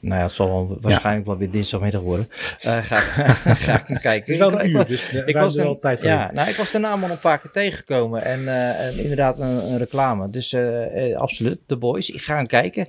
nou 0.00 0.20
ja, 0.20 0.22
het 0.22 0.32
zal 0.32 0.46
wel, 0.46 0.78
waarschijnlijk 0.80 1.26
wel 1.26 1.36
weer 1.36 1.50
dinsdagmiddag 1.50 2.00
worden. 2.00 2.26
ga, 2.58 2.82
ga 2.82 3.80
ik 3.80 3.86
hem 3.88 3.98
kijken. 3.98 4.32
Het 4.32 4.42
is 4.42 4.50
wel 4.50 4.60
een 4.60 4.70
uur, 4.70 4.86
dus 4.86 5.12
ik 5.12 5.36
was 5.36 5.56
er 5.56 5.64
wel 5.64 5.78
tijd 5.78 5.98
voor. 5.98 6.08
Ja, 6.08 6.30
nou, 6.32 6.48
ik 6.48 6.56
was 6.56 6.70
de 6.70 6.78
naam 6.78 7.04
al 7.04 7.10
een 7.10 7.18
paar 7.18 7.38
keer 7.38 7.50
tegengekomen. 7.50 8.24
En, 8.24 8.48
en 8.76 8.98
inderdaad 8.98 9.38
een, 9.38 9.72
een, 9.72 9.78
reclame. 9.78 10.30
Dus 10.30 10.56
absoluut, 11.16 11.58
The 11.66 11.76
Boys. 11.76 12.10
Ik 12.10 12.22
ga 12.22 12.36
hem 12.36 12.46
kijken. 12.46 12.88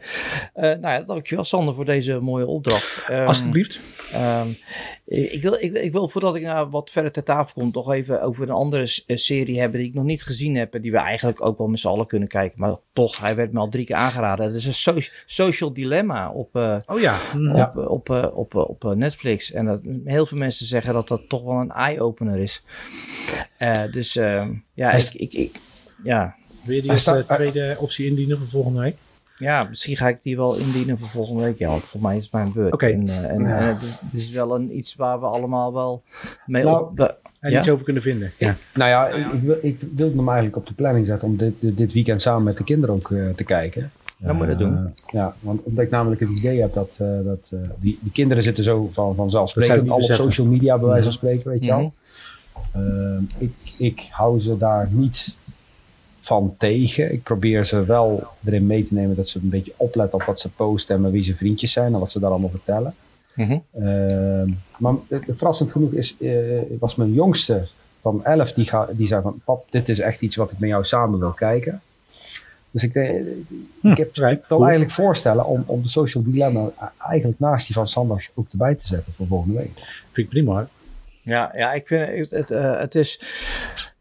nou 0.54 0.82
ja, 0.82 1.02
dankjewel 1.02 1.44
Sander 1.44 1.74
voor 1.74 1.86
deze 1.86 2.20
mooie 2.20 2.48
opdracht. 2.48 3.10
Um, 3.10 3.26
Alsjeblieft. 3.26 3.80
Um, 4.16 4.58
ik, 5.06 5.42
wil, 5.42 5.54
ik, 5.54 5.74
ik, 5.74 5.92
wil 5.92 6.10
voordat 6.10 6.36
ik 6.36 6.44
nou 6.44 6.70
wat 6.70 6.92
verder 6.92 7.12
ter 7.12 7.24
tafel 7.24 7.62
kom, 7.62 7.72
toch 7.72 7.94
even 7.94 8.22
over 8.22 8.44
een 8.44 8.56
andere 8.56 8.86
serie 9.08 9.60
hebben 9.60 9.80
die 9.80 9.90
ik 9.90 9.96
nog 9.96 10.04
niet 10.04 10.24
gezien 10.24 10.56
heb. 10.56 10.82
Die 10.82 10.92
we 10.92 10.98
eigenlijk 10.98 11.25
ook 11.38 11.58
wel 11.58 11.68
met 11.68 11.80
z'n 11.80 11.88
allen 11.88 12.08
kunnen 12.08 12.28
kijken. 12.28 12.60
Maar 12.60 12.76
toch, 12.94 13.20
hij 13.20 13.36
werd 13.36 13.52
me 13.52 13.60
al 13.60 13.70
drie 13.70 13.86
keer 13.86 13.96
aangeraden. 13.96 14.46
Het 14.46 14.56
is 14.56 14.86
een 14.86 15.04
social 15.26 15.74
dilemma 15.74 16.32
op, 16.32 16.56
uh, 16.56 16.78
oh 16.86 17.00
ja. 17.00 17.18
op, 17.54 17.78
op, 17.88 18.10
op, 18.10 18.56
op, 18.56 18.84
op, 18.84 18.96
Netflix. 18.96 19.52
En 19.52 19.66
dat, 19.66 19.82
heel 20.06 20.26
veel 20.26 20.38
mensen 20.38 20.66
zeggen 20.66 20.94
dat 20.94 21.08
dat 21.08 21.30
toch 21.30 21.44
wel 21.44 21.60
een 21.60 21.72
eye-opener 21.72 22.38
is. 22.38 22.64
Uh, 23.60 23.84
dus 23.92 24.16
uh, 24.16 24.48
ja, 24.74 24.92
ik, 24.92 25.14
ik, 25.14 25.34
ik, 25.34 25.60
ja. 26.04 26.36
Wil 26.64 26.76
je 26.76 26.82
die 26.82 26.92
als 26.92 27.10
tweede 27.28 27.76
optie 27.80 28.08
indienen 28.08 28.38
voor 28.38 28.48
volgende 28.48 28.80
week? 28.80 28.96
Ja, 29.38 29.64
misschien 29.64 29.98
ga 29.98 30.08
ik 30.08 30.24
die 30.24 30.36
wel 30.36 30.56
indienen 30.56 30.98
voor 30.98 31.08
volgende 31.08 31.44
week. 31.44 31.58
Ja, 31.58 31.70
want 31.70 31.84
voor 31.84 32.02
mij 32.02 32.18
is 32.18 32.24
het 32.24 32.32
mijn 32.32 32.52
beurt. 32.54 32.74
Oké. 32.74 32.88
En, 32.88 33.08
uh, 33.08 33.30
en, 33.30 33.42
ja. 33.42 33.60
en 33.60 33.68
het, 33.68 33.82
is, 33.82 33.92
het, 33.92 34.14
is, 34.14 34.30
wel 34.30 34.56
een, 34.56 34.78
iets 34.78 34.96
waar 34.96 35.20
we 35.20 35.26
allemaal 35.26 35.74
wel 35.74 36.04
mee 36.46 36.64
nou, 36.64 36.84
op... 36.84 37.20
En 37.46 37.52
ja? 37.52 37.60
iets 37.60 37.70
over 37.70 37.86
kunnen 37.86 38.04
vinden. 38.04 38.32
Ja. 38.38 38.56
nou 38.74 38.90
ja, 38.90 39.08
ik, 39.08 39.26
ik, 39.44 39.62
ik 39.62 39.78
wilde 39.96 40.16
hem 40.16 40.28
eigenlijk 40.28 40.58
op 40.58 40.68
de 40.68 40.74
planning 40.74 41.08
zetten 41.08 41.28
om 41.28 41.38
dit, 41.38 41.54
dit 41.60 41.94
weekend 41.94 42.22
samen 42.22 42.44
met 42.44 42.58
de 42.58 42.64
kinderen 42.64 42.96
ook 42.96 43.10
uh, 43.10 43.30
te 43.36 43.44
kijken. 43.44 43.92
Dan 44.18 44.36
moet 44.36 44.46
je 44.46 44.52
dat 44.52 44.60
doen. 44.60 44.74
Uh, 44.74 44.80
ja, 45.12 45.36
want 45.40 45.64
omdat 45.64 45.84
ik 45.84 45.90
namelijk 45.90 46.22
het 46.22 46.30
idee 46.30 46.62
heb 46.62 46.74
dat, 46.74 46.90
uh, 47.02 47.08
dat 47.24 47.50
uh, 47.50 47.60
die, 47.80 48.00
die 48.02 48.12
kinderen 48.12 48.44
zitten 48.44 48.64
zo 48.64 48.90
van, 48.92 49.16
vanzelfsprekend 49.16 49.90
al 49.90 49.98
op 49.98 50.14
social 50.14 50.48
media 50.48 50.78
bij 50.78 50.88
wijze 50.88 51.04
van 51.04 51.14
spreken, 51.14 51.50
weet 51.50 51.64
je 51.64 51.70
wel. 51.70 51.94
-hmm. 52.72 53.28
ik, 53.38 53.54
ik 53.78 54.08
hou 54.12 54.40
ze 54.40 54.58
daar 54.58 54.88
niet 54.92 55.36
van 56.20 56.56
tegen. 56.58 57.14
Ik 57.14 57.24
probeer 57.24 57.66
ze 57.66 57.86
wel 57.86 58.28
erin 58.46 58.68
mee 58.68 58.88
te 58.88 58.94
nemen 58.94 59.16
dat 59.16 59.30
ze 59.30 59.40
een 59.40 59.50
beetje 59.50 59.74
opletten 59.78 60.20
op 60.20 60.26
wat 60.26 60.40
ze 60.40 60.50
posten 60.50 61.06
en 61.06 61.12
wie 61.12 61.24
ze 61.24 61.36
vriendjes 61.36 61.72
zijn 61.72 61.94
en 61.94 62.00
wat 62.00 62.12
ze 62.12 62.20
daar 62.20 62.30
allemaal 62.30 62.50
vertellen. 62.50 62.94
Mm 63.36 63.46
-hmm. 63.46 63.88
uh, 63.88 64.54
maar 64.78 64.94
verrassend 65.28 65.72
genoeg 65.72 65.92
is, 65.92 66.16
uh, 66.20 66.62
was 66.80 66.96
mijn 66.96 67.14
jongste 67.14 67.68
van 68.02 68.26
11 68.26 68.54
die, 68.54 68.66
ga, 68.66 68.88
die 68.92 69.08
zei 69.08 69.22
van 69.22 69.42
pap, 69.46 69.72
dit 69.72 69.90
is 69.90 70.00
echt 70.00 70.22
iets 70.22 70.36
wat 70.36 70.52
ik 70.52 70.60
met 70.60 70.70
jou 70.70 70.86
samen 70.86 71.20
wil 71.20 71.32
kijken. 71.32 71.82
Dus 72.72 72.84
ik, 72.84 72.94
denk, 72.94 73.26
hm, 73.82 73.92
ik 73.92 73.98
heb, 73.98 74.16
ik 74.16 74.46
wil 74.48 74.62
eigenlijk 74.62 74.92
voorstellen 74.92 75.46
om, 75.46 75.64
om 75.66 75.82
de 75.82 75.90
social 75.90 76.24
dilemma 76.24 76.70
eigenlijk 76.98 77.40
naast 77.40 77.66
die 77.66 77.76
van 77.76 77.88
Sanders 77.88 78.32
ook 78.34 78.48
erbij 78.52 78.76
te 78.76 78.88
zetten 78.88 79.14
voor 79.14 79.28
volgende 79.28 79.58
week. 79.58 79.72
Vind 80.12 80.18
ik 80.18 80.30
prima. 80.30 80.68
Ja, 81.22 81.52
ja 81.56 81.74
ik 81.74 81.88
vind 81.88 82.10
het, 82.10 82.30
het, 82.30 82.52
uh, 82.52 82.80
het 82.80 82.96
is 82.96 83.22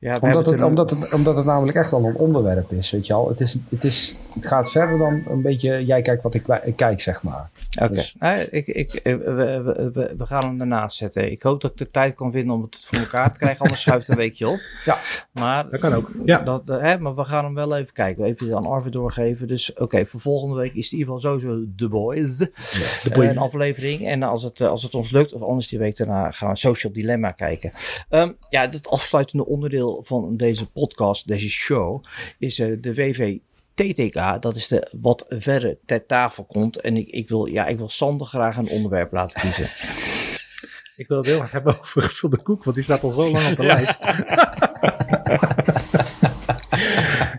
ja, 0.04 0.18
omdat, 0.20 0.46
het, 0.46 0.62
omdat, 0.62 0.90
het, 0.90 1.12
omdat 1.12 1.36
het 1.36 1.44
namelijk 1.44 1.76
echt 1.76 1.90
wel 1.90 2.04
een 2.04 2.16
onderwerp 2.16 2.70
is, 2.70 2.90
weet 2.90 3.06
je 3.06 3.12
al. 3.12 3.28
Het, 3.28 3.40
is, 3.40 3.56
het, 3.68 3.84
is, 3.84 4.14
het 4.34 4.46
gaat 4.46 4.70
verder 4.70 4.98
dan 4.98 5.22
een 5.28 5.42
beetje, 5.42 5.84
jij 5.84 6.02
kijkt 6.02 6.22
wat 6.22 6.34
ik, 6.34 6.46
ik 6.64 6.76
kijk, 6.76 7.00
zeg 7.00 7.22
maar. 7.22 7.50
Oké, 7.74 7.84
okay. 7.84 7.96
dus. 7.96 8.14
nou, 8.18 8.40
ik, 8.50 8.66
ik, 8.66 9.00
we, 9.02 9.18
we, 9.18 9.90
we, 9.92 10.14
we, 10.18 10.26
gaan 10.26 10.44
hem 10.44 10.60
ernaast 10.60 10.96
zetten. 10.96 11.30
Ik 11.30 11.42
hoop 11.42 11.60
dat 11.60 11.70
ik 11.70 11.76
de 11.76 11.90
tijd 11.90 12.14
kan 12.14 12.32
vinden 12.32 12.54
om 12.54 12.62
het 12.62 12.84
voor 12.86 12.98
elkaar 12.98 13.32
te 13.32 13.38
krijgen, 13.38 13.60
anders 13.60 13.80
schuift 13.80 14.08
een 14.08 14.16
weekje 14.16 14.48
op. 14.48 14.60
Ja, 14.84 14.98
maar, 15.32 15.70
dat 15.70 15.80
kan 15.80 15.94
ook. 15.94 16.10
Ja. 16.24 16.38
Dat, 16.38 16.62
hè, 16.66 16.98
maar 16.98 17.14
we 17.14 17.24
gaan 17.24 17.44
hem 17.44 17.54
wel 17.54 17.76
even 17.76 17.92
kijken, 17.92 18.24
even 18.24 18.56
aan 18.56 18.66
Arvid 18.66 18.92
doorgeven. 18.92 19.48
Dus 19.48 19.72
oké, 19.72 19.82
okay, 19.82 20.06
voor 20.06 20.20
volgende 20.20 20.56
week 20.56 20.74
is 20.74 20.84
het 20.84 20.92
in 20.92 20.98
ieder 20.98 21.14
geval 21.14 21.30
sowieso 21.30 21.64
The 21.76 21.88
Boys. 21.88 22.38
Ja, 22.38 22.46
The 23.02 23.10
Boys. 23.14 23.36
Een 23.36 23.42
aflevering. 23.42 24.06
En 24.06 24.22
als 24.22 24.42
het, 24.42 24.60
als 24.60 24.82
het 24.82 24.94
ons 24.94 25.10
lukt, 25.10 25.32
of 25.32 25.42
anders 25.42 25.68
die 25.68 25.78
week 25.78 25.96
daarna, 25.96 26.30
gaan 26.30 26.50
we 26.50 26.56
Social 26.56 26.92
Dilemma 26.92 27.30
kijken. 27.30 27.72
Um, 28.10 28.36
ja, 28.48 28.70
het 28.70 28.88
afsluitende 28.88 29.46
onderdeel 29.46 29.93
van 30.02 30.36
deze 30.36 30.70
podcast, 30.70 31.26
deze 31.26 31.48
show, 31.48 32.04
is 32.38 32.58
uh, 32.58 32.76
de 32.80 32.94
WV 32.94 33.38
TTK, 33.74 34.42
dat 34.42 34.56
is 34.56 34.68
de 34.68 34.88
wat 35.00 35.24
verder 35.28 35.76
ter 35.86 36.06
tafel 36.06 36.44
komt. 36.44 36.80
En 36.80 36.96
ik, 36.96 37.08
ik, 37.08 37.28
wil, 37.28 37.46
ja, 37.46 37.66
ik 37.66 37.78
wil 37.78 37.88
Sander 37.88 38.26
graag 38.26 38.56
een 38.56 38.68
onderwerp 38.68 39.12
laten 39.12 39.40
kiezen. 39.40 39.64
ik 41.02 41.08
wil 41.08 41.16
het 41.16 41.26
heel 41.26 41.40
erg 41.40 41.50
hebben 41.50 41.78
over 41.80 42.02
gevulde 42.02 42.42
koek, 42.42 42.64
want 42.64 42.76
die 42.76 42.84
staat 42.84 43.02
al 43.02 43.10
zo 43.10 43.30
lang 43.30 43.50
op 43.50 43.56
de 43.56 43.66
lijst. 43.74 44.02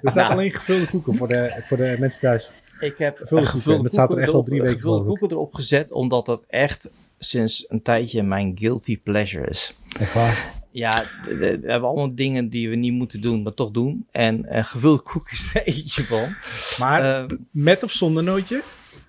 er 0.04 0.12
staat 0.12 0.16
nou. 0.16 0.32
alleen 0.32 0.52
gevulde 0.52 0.88
koeken 0.88 1.16
voor 1.16 1.28
de, 1.28 1.64
voor 1.68 1.78
de 1.78 1.96
mensen 2.00 2.22
thuis. 2.22 2.50
Ik 2.80 2.98
heb 2.98 3.18
gevulde, 3.18 3.46
gevulde 3.46 3.74
koeken, 3.74 3.94
staat 3.94 4.12
er 4.12 4.18
echt 4.18 4.34
al 4.34 4.44
drie 4.44 4.62
weken 4.62 4.76
gevulde 4.76 5.06
koeken 5.06 5.32
erop 5.32 5.54
gezet, 5.54 5.92
omdat 5.92 6.26
dat 6.26 6.44
echt 6.48 6.90
sinds 7.20 7.66
een 7.68 7.82
tijdje 7.82 8.24
mijn 8.24 8.52
guilty 8.56 9.00
pleasure 9.00 9.48
is. 9.48 9.74
Echt 10.00 10.14
waar? 10.14 10.55
Ja, 10.76 11.06
we 11.22 11.46
hebben 11.46 11.90
allemaal 11.90 12.16
dingen 12.16 12.50
die 12.50 12.70
we 12.70 12.76
niet 12.76 12.94
moeten 12.94 13.22
doen, 13.22 13.42
maar 13.42 13.54
toch 13.54 13.72
doen. 13.72 14.08
En 14.12 14.46
uh, 14.52 14.64
gevulde 14.64 15.02
koek 15.02 15.32
is 15.32 15.56
er 15.56 15.64
eentje 15.76 16.04
van. 16.04 16.36
Maar 16.80 17.30
uh, 17.32 17.38
met 17.52 17.84
of 17.84 17.92
zonder 17.92 18.24
nootje? 18.24 18.64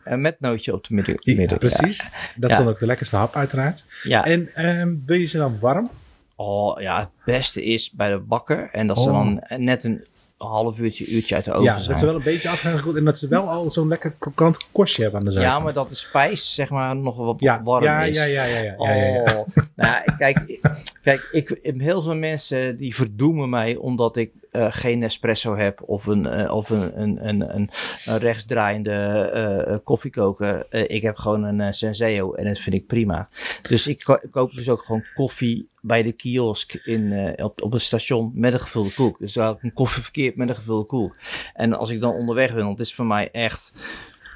Uh, 0.04 0.14
met 0.14 0.40
nootje 0.40 0.72
op 0.72 0.86
de 0.86 0.94
midden. 0.94 1.14
midden 1.24 1.48
ja, 1.48 1.56
precies. 1.56 1.96
Ja. 1.96 2.08
Dat 2.36 2.50
is 2.50 2.56
dan 2.56 2.68
ook 2.68 2.78
de 2.78 2.86
lekkerste 2.86 3.16
hap, 3.16 3.34
uiteraard. 3.34 3.84
Ja. 4.02 4.24
En 4.24 4.66
um, 4.80 5.02
wil 5.06 5.18
je 5.18 5.26
ze 5.26 5.36
dan 5.36 5.58
warm? 5.60 5.90
Oh 6.36 6.80
ja, 6.80 6.98
het 6.98 7.08
beste 7.24 7.64
is 7.64 7.90
bij 7.90 8.10
de 8.10 8.18
bakker. 8.18 8.68
En 8.72 8.86
dat 8.86 8.96
oh. 8.96 9.02
ze 9.02 9.10
dan 9.10 9.42
net 9.56 9.84
een 9.84 10.04
half 10.36 10.78
uurtje, 10.78 11.06
uurtje 11.06 11.34
uit 11.34 11.44
de 11.44 11.50
oven 11.50 11.64
ja, 11.64 11.78
zijn. 11.78 11.90
dat 11.90 11.98
ze 11.98 12.06
wel 12.06 12.14
een 12.14 12.22
beetje 12.22 12.48
afgaan 12.48 12.96
en 12.96 13.04
dat 13.04 13.18
ze 13.18 13.28
wel 13.28 13.48
al 13.48 13.70
zo'n 13.70 13.88
lekker 13.88 14.14
krokant 14.18 14.56
kostje 14.72 15.02
hebben 15.02 15.20
aan 15.20 15.26
de 15.26 15.32
zijkant. 15.32 15.56
Ja, 15.56 15.62
maar 15.62 15.72
dat 15.72 15.88
de 15.88 15.94
spijs 15.94 16.54
zeg 16.54 16.70
maar 16.70 16.96
nog 16.96 17.16
wat 17.16 17.40
ja, 17.40 17.62
warm 17.62 17.84
ja, 17.84 18.02
is. 18.02 18.16
Ja, 18.16 18.24
ja, 18.24 18.44
ja. 18.44 18.58
ja, 18.58 18.74
oh, 18.76 18.86
ja, 18.86 18.94
ja. 18.94 19.44
nou, 19.76 20.16
kijk, 20.18 20.60
kijk 21.02 21.28
ik, 21.32 21.58
heel 21.62 22.02
veel 22.02 22.14
mensen 22.14 22.76
die 22.76 22.94
verdoemen 22.94 23.48
mij 23.48 23.76
omdat 23.76 24.16
ik 24.16 24.32
uh, 24.56 24.66
geen 24.70 25.02
espresso 25.02 25.56
heb 25.56 25.82
of 25.82 26.06
een, 26.06 26.40
uh, 26.40 26.54
of 26.54 26.70
een, 26.70 27.00
een, 27.00 27.28
een, 27.28 27.54
een, 27.54 27.70
een 28.04 28.18
rechtsdraaiende 28.18 29.66
uh, 29.68 29.76
koffiekoker. 29.84 30.66
ik 30.70 31.02
heb 31.02 31.16
gewoon 31.16 31.42
een 31.42 31.74
Senseo 31.74 32.34
en 32.34 32.44
dat 32.44 32.58
vind 32.58 32.76
ik 32.76 32.86
prima. 32.86 33.28
Dus 33.62 33.86
ik, 33.86 34.00
ko 34.04 34.12
ik 34.12 34.30
koop 34.30 34.52
dus 34.52 34.68
ook 34.68 34.82
gewoon 34.82 35.04
koffie 35.14 35.68
bij 35.80 36.02
de 36.02 36.12
kiosk 36.12 36.74
in, 36.74 37.34
op, 37.42 37.62
op 37.62 37.72
het 37.72 37.82
station 37.82 38.30
met 38.34 38.52
een 38.52 38.60
gevulde 38.60 38.94
koek. 38.94 39.18
Dus 39.18 39.32
dan 39.32 39.54
ik 39.54 39.62
een 39.62 39.72
koffie 39.72 40.02
verkeerd 40.02 40.36
met 40.36 40.48
een 40.48 40.56
gevulde 40.56 40.86
koek. 40.86 41.16
En 41.54 41.72
als 41.72 41.90
ik 41.90 42.00
dan 42.00 42.12
onderweg 42.12 42.54
ben, 42.54 42.64
want 42.64 42.78
het 42.78 42.86
is 42.86 42.94
voor 42.94 43.06
mij 43.06 43.28
echt... 43.30 43.72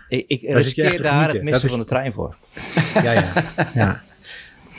Ik, 0.09 0.25
ik 0.27 0.41
riskeer 0.43 1.03
daar 1.03 1.33
het 1.33 1.43
missen 1.43 1.71
van 1.71 1.79
de 1.79 1.85
trein 1.85 2.13
voor. 2.13 2.37
Ja, 3.03 3.13
ja. 3.13 3.33
ja. 3.75 4.03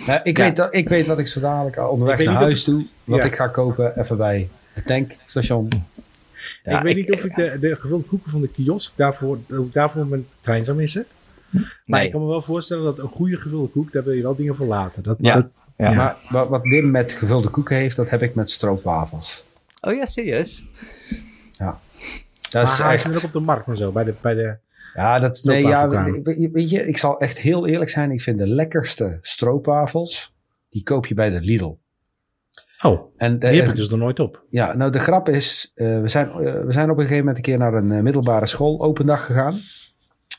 Nou, 0.08 0.20
ik, 0.24 0.38
ja. 0.38 0.44
weet 0.44 0.56
dat, 0.56 0.76
ik 0.76 0.90
weet 0.90 1.08
wat 1.08 1.20
ik 1.20 1.28
zo 1.28 1.40
dadelijk 1.40 1.92
onderweg 1.92 2.24
naar 2.24 2.34
huis 2.34 2.64
doe. 2.64 2.86
Wat 3.04 3.20
ja. 3.20 3.26
ik 3.26 3.36
ga 3.36 3.48
kopen 3.48 4.00
even 4.00 4.18
bij 4.18 4.50
het 4.74 4.86
tankstation. 4.86 5.70
Ja, 6.64 6.78
ik 6.78 6.84
weet 6.84 6.98
ik, 6.98 7.10
niet 7.10 7.20
of 7.20 7.24
ik 7.24 7.36
de, 7.36 7.58
de 7.60 7.76
gevulde 7.76 8.04
koeken 8.04 8.32
van 8.32 8.42
de 8.42 8.48
kiosk 8.48 8.92
daarvoor, 8.96 9.40
daarvoor 9.72 10.06
mijn 10.06 10.28
trein 10.42 10.66
zou 10.66 10.78
missen. 10.78 11.06
Nee. 11.50 11.66
Maar 11.86 12.04
ik 12.04 12.12
kan 12.12 12.22
me 12.22 12.28
wel 12.28 12.42
voorstellen 12.42 12.84
dat 12.84 12.98
een 12.98 13.08
goede 13.08 13.38
gevulde 13.38 13.68
koek, 13.68 13.92
daar 13.92 14.04
wil 14.04 14.14
je 14.14 14.22
wel 14.22 14.36
dingen 14.36 14.56
voor 14.56 14.66
laten. 14.66 15.04
Dat, 15.04 15.18
ja. 15.20 15.34
Dat, 15.34 15.50
ja. 15.78 15.94
Maar 15.94 16.16
wat, 16.30 16.50
wat 16.50 16.64
Dim 16.64 16.92
met 16.92 17.14
gevulde 17.14 17.50
koeken 17.50 17.76
heeft, 17.76 17.96
dat 17.96 18.10
heb 18.10 18.22
ik 18.22 18.36
met 18.36 18.52
stroopwafels. 18.52 19.46
Oh 19.82 19.94
ja, 19.94 20.06
serieus? 20.06 20.64
Ja. 21.52 21.80
Dat 22.50 22.68
is 22.68 22.80
maar 22.80 22.94
echt... 22.94 23.16
ook 23.16 23.24
op 23.24 23.34
de 23.34 23.40
markt 23.40 23.68
en 23.68 23.78
zo, 23.78 23.92
bij 23.92 24.04
de... 24.04 24.14
Bij 24.22 24.34
de 24.34 24.58
ja, 24.94 25.20
dat, 25.20 25.44
nee, 25.44 25.68
ja, 25.68 25.88
weet 26.52 26.70
je, 26.70 26.88
ik 26.88 26.98
zal 26.98 27.20
echt 27.20 27.38
heel 27.38 27.68
eerlijk 27.68 27.90
zijn. 27.90 28.12
Ik 28.12 28.22
vind 28.22 28.40
de 28.40 28.48
lekkerste 28.48 29.18
stroopwafels, 29.22 30.36
die 30.70 30.84
koop 30.84 31.06
je 31.06 31.14
bij 31.14 31.30
de 31.30 31.42
Lidl. 31.42 31.78
Oh, 32.82 33.14
en 33.18 33.40
de, 33.40 33.50
die 33.50 33.62
heb 33.62 33.70
ik 33.70 33.76
dus 33.76 33.90
nog 33.90 34.00
nooit 34.00 34.20
op. 34.20 34.44
Ja, 34.50 34.74
nou 34.74 34.92
de 34.92 35.00
grap 35.00 35.30
is, 35.30 35.72
uh, 35.76 36.02
we, 36.02 36.10
zijn, 36.10 36.28
uh, 36.28 36.34
we 36.36 36.74
zijn 36.74 36.90
op 36.90 36.98
een 36.98 37.04
gegeven 37.04 37.18
moment 37.18 37.38
een 37.38 37.44
keer 37.44 37.58
naar 37.58 37.74
een 37.74 37.92
uh, 37.92 38.00
middelbare 38.00 38.46
school 38.46 38.82
open 38.82 39.06
dag 39.06 39.26
gegaan. 39.26 39.54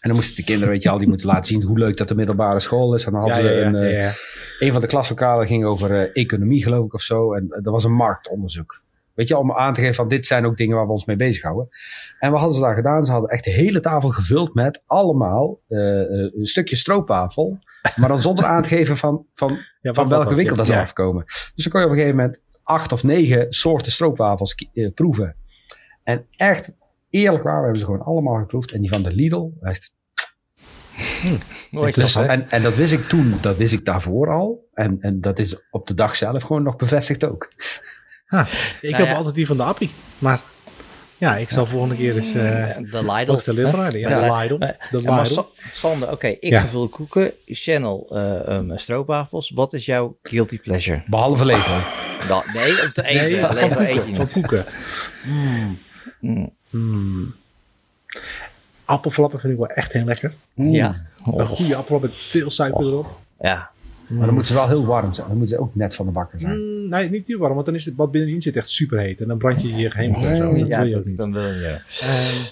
En 0.01 0.09
dan 0.09 0.14
moesten 0.16 0.36
de 0.36 0.45
kinderen, 0.45 0.72
weet 0.72 0.82
je 0.82 0.88
al, 0.88 0.99
die 0.99 1.09
moeten 1.09 1.28
laten 1.28 1.45
zien 1.45 1.62
hoe 1.62 1.78
leuk 1.78 1.97
dat 1.97 2.09
de 2.09 2.14
middelbare 2.14 2.61
school 2.61 2.95
is. 2.95 3.05
En 3.05 3.12
dan 3.12 3.20
hadden 3.20 3.43
ja, 3.43 3.49
ze 3.49 3.55
ja, 3.55 3.66
een, 3.66 3.93
ja, 3.93 4.12
een 4.59 4.72
van 4.72 4.80
de 4.80 4.86
klaslokalen 4.86 5.47
ging 5.47 5.64
over 5.64 6.12
economie 6.12 6.62
geloof 6.62 6.84
ik 6.84 6.95
of 6.95 7.01
zo. 7.01 7.34
En 7.34 7.49
dat 7.49 7.72
was 7.72 7.84
een 7.84 7.95
marktonderzoek. 7.95 8.82
Weet 9.14 9.28
je, 9.28 9.38
om 9.38 9.53
aan 9.53 9.72
te 9.72 9.80
geven 9.80 9.95
van 9.95 10.09
dit 10.09 10.26
zijn 10.26 10.47
ook 10.47 10.57
dingen 10.57 10.76
waar 10.76 10.86
we 10.86 10.93
ons 10.93 11.05
mee 11.05 11.16
bezighouden. 11.16 11.68
En 12.18 12.30
wat 12.30 12.38
hadden 12.38 12.59
ze 12.59 12.64
daar 12.64 12.74
gedaan? 12.74 13.07
Ze 13.07 13.12
hadden 13.12 13.30
echt 13.30 13.45
de 13.45 13.51
hele 13.51 13.80
tafel 13.80 14.09
gevuld 14.09 14.55
met 14.55 14.82
allemaal 14.86 15.61
een 15.68 16.47
stukje 16.47 16.76
stroopwafel. 16.76 17.59
Maar 17.97 18.09
dan 18.09 18.22
zonder 18.22 18.45
aan 18.45 18.62
te 18.62 18.68
geven 18.68 18.97
van, 18.97 19.26
van, 19.35 19.59
ja, 19.80 19.93
van 19.93 20.09
welke 20.09 20.35
winkel 20.35 20.57
dat 20.57 20.66
zou 20.66 20.80
afkomen. 20.80 21.24
Dus 21.26 21.53
dan 21.55 21.72
kon 21.72 21.80
je 21.80 21.87
op 21.87 21.93
een 21.93 21.99
gegeven 21.99 22.16
moment 22.16 22.41
acht 22.62 22.93
of 22.93 23.03
negen 23.03 23.53
soorten 23.53 23.93
stroopwafels 23.93 24.55
proeven. 24.95 25.37
En 26.03 26.26
echt 26.37 26.72
eerlijk 27.11 27.43
waar, 27.43 27.57
we 27.57 27.62
hebben 27.62 27.80
ze 27.80 27.85
gewoon 27.85 28.03
allemaal 28.03 28.39
geproefd. 28.39 28.72
En 28.72 28.80
die 28.80 28.91
van 28.91 29.03
de 29.03 29.12
Lidl, 29.12 29.51
echt 29.61 29.93
Hmm. 31.20 31.39
en, 32.28 32.51
en 32.51 32.62
dat 32.62 32.74
wist 32.74 32.93
ik 32.93 33.09
toen, 33.09 33.35
dat 33.41 33.57
wist 33.57 33.72
ik 33.72 33.85
daarvoor 33.85 34.30
al. 34.30 34.68
En, 34.74 34.97
en 35.01 35.20
dat 35.20 35.39
is 35.39 35.57
op 35.70 35.87
de 35.87 35.95
dag 35.95 36.16
zelf 36.16 36.43
gewoon 36.43 36.62
nog 36.62 36.76
bevestigd 36.76 37.24
ook. 37.24 37.53
ik 38.80 38.91
nou 38.91 39.05
heb 39.05 39.16
altijd 39.16 39.35
die 39.35 39.47
van 39.47 39.57
de 39.57 39.62
Appie. 39.62 39.91
Maar 40.18 40.41
ja, 41.22 41.36
ik 41.36 41.50
zal 41.50 41.66
volgende 41.66 41.94
keer 41.94 42.16
eens 42.16 42.34
uh, 42.34 42.42
de 42.90 43.12
Lidl. 43.12 43.36
De 43.44 43.52
Lidl, 43.54 43.98
ja, 43.98 44.20
de 44.20 44.34
Lidl. 44.40 44.58
De 44.90 45.12
Lidl. 45.12 45.40
Sander, 45.72 46.10
oké, 46.10 46.26
ik 46.26 46.56
gevulde 46.56 46.88
koeken, 46.88 47.32
Channel 47.46 48.06
uh, 48.10 48.56
um, 48.56 48.78
stroopwafels. 48.78 49.50
Wat 49.54 49.72
is 49.72 49.86
jouw 49.86 50.16
guilty 50.22 50.58
pleasure? 50.58 51.02
Behalve 51.06 51.44
Lego. 51.44 51.80
nee, 52.54 52.82
om 52.82 52.92
te 52.92 53.02
eten. 53.04 53.30
Nee, 53.30 53.54
Lego 53.54 53.74
van 53.74 53.86
koeken. 53.86 54.26
Van 54.26 54.42
koeken. 54.42 54.64
Mm. 55.24 55.78
Mm. 56.20 56.52
Mm. 56.70 57.34
Appelflappen 58.84 59.40
vind 59.40 59.52
ik 59.52 59.58
wel 59.58 59.68
echt 59.68 59.92
heel 59.92 60.04
lekker. 60.04 60.34
Ja. 60.54 61.02
Een 61.26 61.46
goede 61.46 61.76
appelflap 61.76 62.00
met 62.00 62.18
veel 62.18 62.50
suiker 62.50 62.86
erop. 62.86 63.18
Ja. 63.40 63.71
Maar 64.12 64.26
dan 64.26 64.34
moeten 64.34 64.54
ze 64.54 64.60
wel 64.60 64.68
heel 64.68 64.86
warm 64.86 65.14
zijn. 65.14 65.28
Dan 65.28 65.36
moeten 65.36 65.56
ze 65.56 65.62
ook 65.62 65.74
net 65.74 65.94
van 65.94 66.06
de 66.06 66.12
bakker 66.12 66.40
zijn. 66.40 66.58
Mm, 66.58 66.88
nee, 66.88 67.10
niet 67.10 67.26
te 67.26 67.38
warm, 67.38 67.54
want 67.54 67.66
dan 67.66 67.74
is 67.74 67.84
het 67.84 67.94
wat 67.94 68.10
binnenin 68.10 68.42
zit 68.42 68.56
echt 68.56 68.70
super 68.70 68.98
heet. 68.98 69.20
En 69.20 69.28
dan 69.28 69.38
brand 69.38 69.62
je 69.62 69.76
je 69.76 69.90
heen 69.92 70.14
en 70.14 70.36
zo. 70.36 70.54
Dat 70.58 70.66
ja, 70.66 70.78
wil 70.78 70.88
je 70.88 70.96
ook 70.96 71.04
niet. 71.04 71.16
Dan 71.16 71.32
wil 71.32 71.42
je. 71.42 71.80
Uh, 72.02 72.44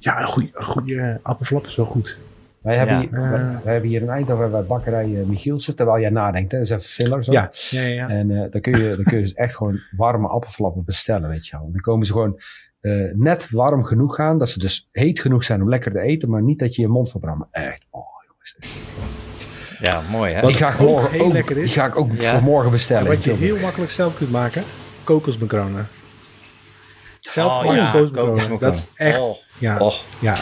ja, 0.00 0.20
een 0.20 0.28
goede, 0.28 0.50
goede 0.54 1.18
appelflap 1.22 1.66
is 1.66 1.76
wel 1.76 1.86
goed. 1.86 2.18
Wij 2.60 2.76
hebben, 2.76 2.98
hier, 2.98 3.12
uh, 3.12 3.62
wij 3.64 3.72
hebben 3.72 3.90
hier 3.90 4.02
een 4.02 4.08
Eindhoven 4.08 4.50
bij 4.50 4.64
bakkerij 4.64 5.08
uh, 5.08 5.24
Michielsen, 5.24 5.76
terwijl 5.76 6.00
jij 6.00 6.10
nadenkt. 6.10 6.52
Hè? 6.52 6.58
Dat 6.58 6.66
is 6.66 6.72
een 6.72 6.80
filler 6.80 7.24
zo. 7.24 7.32
Ja, 7.32 7.50
ja, 7.70 7.82
ja. 7.82 8.08
En 8.08 8.30
uh, 8.30 8.44
dan, 8.50 8.60
kun 8.60 8.78
je, 8.78 8.94
dan 8.96 9.04
kun 9.04 9.16
je 9.16 9.22
dus 9.22 9.34
echt 9.34 9.56
gewoon 9.56 9.80
warme 9.96 10.28
appelflappen 10.28 10.84
bestellen, 10.84 11.28
weet 11.28 11.46
je 11.46 11.56
wel. 11.56 11.68
Dan 11.70 11.80
komen 11.80 12.06
ze 12.06 12.12
gewoon 12.12 12.40
uh, 12.80 13.14
net 13.14 13.50
warm 13.50 13.84
genoeg 13.84 14.14
gaan. 14.14 14.38
Dat 14.38 14.48
ze 14.48 14.58
dus 14.58 14.88
heet 14.92 15.20
genoeg 15.20 15.44
zijn 15.44 15.62
om 15.62 15.68
lekker 15.68 15.92
te 15.92 16.00
eten, 16.00 16.30
maar 16.30 16.42
niet 16.42 16.58
dat 16.58 16.74
je 16.74 16.82
je 16.82 16.88
mond 16.88 17.10
verbrandt. 17.10 17.46
Echt, 17.50 17.84
oh 17.90 18.06
jongens. 18.28 18.56
Ja, 19.78 20.00
mooi 20.00 20.32
hè. 20.32 20.40
Wat 20.40 20.50
die 20.50 20.58
ga 20.58 20.72
ik 20.72 20.78
morgen 20.78 21.20
ook, 21.20 21.32
lekker 21.32 21.56
is. 21.56 21.72
Die 21.72 21.80
ga 21.80 21.86
ik 21.86 21.96
ook 21.96 22.22
voor 22.22 22.42
morgen 22.42 22.70
bestellen. 22.70 23.06
wat 23.06 23.24
je 23.24 23.32
heel 23.32 23.58
makkelijk 23.58 23.90
zelf 23.90 24.16
kunt 24.16 24.30
maken, 24.30 24.64
kokosmacronen. 25.04 25.88
Zelf 27.20 27.64
oh, 27.64 27.74
ja, 27.74 27.90
kokosmacronen. 27.90 28.58
Dat 28.58 28.74
is 28.74 28.86
echt, 28.94 29.20
oh. 29.20 29.36
ja, 29.58 29.78
oh. 29.78 29.94
ja. 30.18 30.36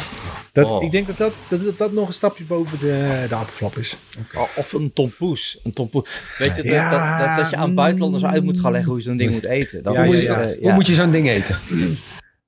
Dat, 0.52 0.70
oh. 0.70 0.82
Ik 0.82 0.90
denk 0.90 1.06
dat 1.06 1.16
dat, 1.16 1.32
dat 1.48 1.78
dat 1.78 1.92
nog 1.92 2.08
een 2.08 2.14
stapje 2.14 2.44
boven 2.44 2.78
de, 2.78 3.24
de 3.28 3.34
appelflap 3.34 3.76
is. 3.76 3.96
Okay. 4.18 4.48
Of 4.56 4.72
een 4.72 4.92
tompoes. 4.92 5.58
Een 5.62 5.72
tompoes. 5.72 6.08
Weet 6.38 6.56
je, 6.56 6.64
ja, 6.64 6.90
dat, 6.90 7.26
dat, 7.26 7.36
dat, 7.36 7.50
je 7.50 7.56
aan 7.56 7.74
buitenlanders 7.74 8.24
uit 8.24 8.44
moet 8.44 8.60
gaan 8.60 8.72
leggen 8.72 8.90
hoe 8.90 8.98
je 8.98 9.04
zo'n 9.04 9.16
ding 9.16 9.30
moet 9.32 9.44
eten. 9.44 9.82
Dat 9.82 9.94
ja, 9.94 10.04
moet, 10.04 10.22
uh, 10.22 10.36
hoe 10.60 10.72
moet 10.72 10.86
je 10.86 10.94
zo'n 10.94 11.10
ding 11.10 11.28
eten? 11.28 11.58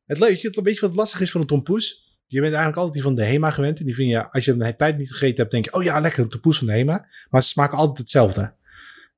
Het, 0.06 0.18
weet 0.18 0.42
het, 0.42 0.60
weet 0.62 0.74
je 0.74 0.80
wat 0.80 0.94
lastig 0.94 1.20
is 1.20 1.30
van 1.30 1.40
een 1.40 1.46
tompoes? 1.46 2.05
Je 2.26 2.40
bent 2.40 2.54
eigenlijk 2.54 2.76
altijd 2.76 2.94
die 2.94 3.02
van 3.02 3.14
de 3.14 3.24
HEMA 3.24 3.50
gewend. 3.50 3.78
En 3.78 3.84
die 3.86 3.94
vind 3.94 4.10
je, 4.10 4.30
als 4.30 4.44
je 4.44 4.52
een 4.52 4.76
tijd 4.76 4.98
niet 4.98 5.10
gegeten 5.10 5.36
hebt, 5.36 5.50
denk 5.50 5.64
je, 5.64 5.72
oh 5.72 5.82
ja, 5.82 6.00
lekker, 6.00 6.22
een 6.22 6.28
tompoes 6.28 6.58
van 6.58 6.66
de 6.66 6.72
HEMA. 6.72 7.06
Maar 7.30 7.42
ze 7.42 7.48
smaken 7.48 7.78
altijd 7.78 7.98
hetzelfde. 7.98 8.54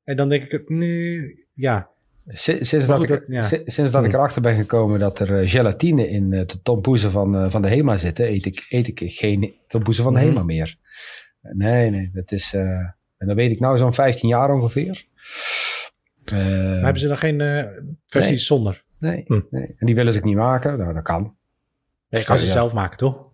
En 0.04 0.16
dan 0.16 0.28
denk 0.28 0.44
ik, 0.44 0.68
nee, 0.68 1.46
ja. 1.52 1.88
Sinds, 2.26 2.86
dat, 2.86 3.02
ik, 3.02 3.22
sinds 3.64 3.90
dat 3.90 4.04
ik 4.04 4.12
erachter 4.12 4.42
ben 4.42 4.54
gekomen 4.54 4.98
dat 4.98 5.18
er 5.18 5.40
eh, 5.40 5.48
gelatine 5.48 6.08
in 6.08 6.32
eh, 6.32 6.46
de 6.46 6.62
tompoezen 6.62 7.10
van, 7.10 7.36
eh, 7.36 7.50
van 7.50 7.62
de 7.62 7.68
HEMA 7.68 7.96
zitten, 7.96 8.26
eet 8.26 8.46
ik, 8.46 8.66
eet 8.68 8.88
ik 8.88 9.00
geen 9.04 9.54
tompoezen 9.66 10.04
van 10.04 10.14
de 10.14 10.18
mhm. 10.18 10.28
HEMA 10.28 10.42
meer. 10.42 10.76
Nee, 11.40 11.90
nee, 11.90 12.10
dat 12.12 12.32
is, 12.32 12.54
en 12.54 13.26
dat 13.26 13.36
weet 13.36 13.50
ik 13.50 13.60
nou 13.60 13.78
zo'n 13.78 13.92
15 13.92 14.28
jaar 14.28 14.54
ongeveer. 14.54 15.04
maar 16.30 16.84
hebben 16.84 16.98
ze 16.98 17.08
dan 17.08 17.18
geen 17.18 17.66
versies 18.06 18.46
zonder? 18.46 18.84
Nee, 18.98 19.24
hm. 19.26 19.40
nee. 19.50 19.74
En 19.78 19.86
die 19.86 19.94
willen 19.94 20.12
ze 20.12 20.20
niet 20.22 20.36
maken. 20.36 20.78
Nou, 20.78 20.94
dat 20.94 21.02
kan. 21.02 21.36
Nee, 22.10 22.24
kan 22.24 22.38
ze 22.38 22.46
zelf 22.46 22.72
maken, 22.72 22.98
toch? 22.98 23.26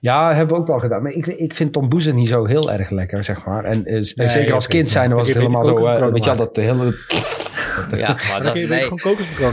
Ja, 0.00 0.34
hebben 0.34 0.54
we 0.54 0.60
ook 0.62 0.68
wel 0.68 0.78
gedaan. 0.78 1.02
Maar 1.02 1.12
ik, 1.12 1.26
ik 1.26 1.54
vind 1.54 1.72
tomboezen 1.72 2.14
niet 2.14 2.28
zo 2.28 2.44
heel 2.44 2.72
erg 2.72 2.90
lekker, 2.90 3.24
zeg 3.24 3.44
maar. 3.44 3.64
En, 3.64 3.84
eh, 3.86 4.28
zeker 4.28 4.54
als 4.54 4.66
kind 4.66 4.90
zijn, 4.90 5.12
was 5.12 5.28
het 5.28 5.36
helemaal 5.36 5.64
zo... 5.64 5.78
Uh, 5.78 6.12
weet 6.12 6.24
je 6.24 6.30
al, 6.30 6.36
dat 6.36 6.54
de 6.54 6.60
hele... 6.60 6.84
ja, 7.96 8.16
maar, 8.30 8.42
dat, 8.42 8.54
nee. 8.54 8.88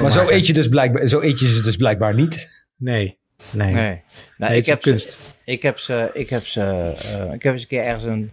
maar 0.01 0.11
zo 0.11 0.29
eet, 0.29 0.47
je 0.47 0.53
dus 0.53 0.67
blijkbaar, 0.67 1.07
zo 1.07 1.21
eet 1.21 1.39
je 1.39 1.47
ze 1.47 1.61
dus 1.61 1.75
blijkbaar 1.75 2.15
niet. 2.15 2.47
Nee. 2.77 3.17
Nee. 3.51 3.73
nee. 3.73 4.01
Nou, 4.37 4.53
ik, 4.53 4.65
heb 4.65 4.81
kunst. 4.81 5.11
Ze, 5.11 5.17
ik 5.45 5.61
heb 5.61 5.79
ze... 5.79 6.09
Ik 6.13 6.29
heb 6.29 6.45
ze... 6.45 6.93
Uh, 7.25 7.33
ik 7.33 7.43
heb 7.43 7.53
eens 7.53 7.61
een 7.61 7.67
keer 7.67 7.83
ergens 7.83 8.03
een 8.03 8.31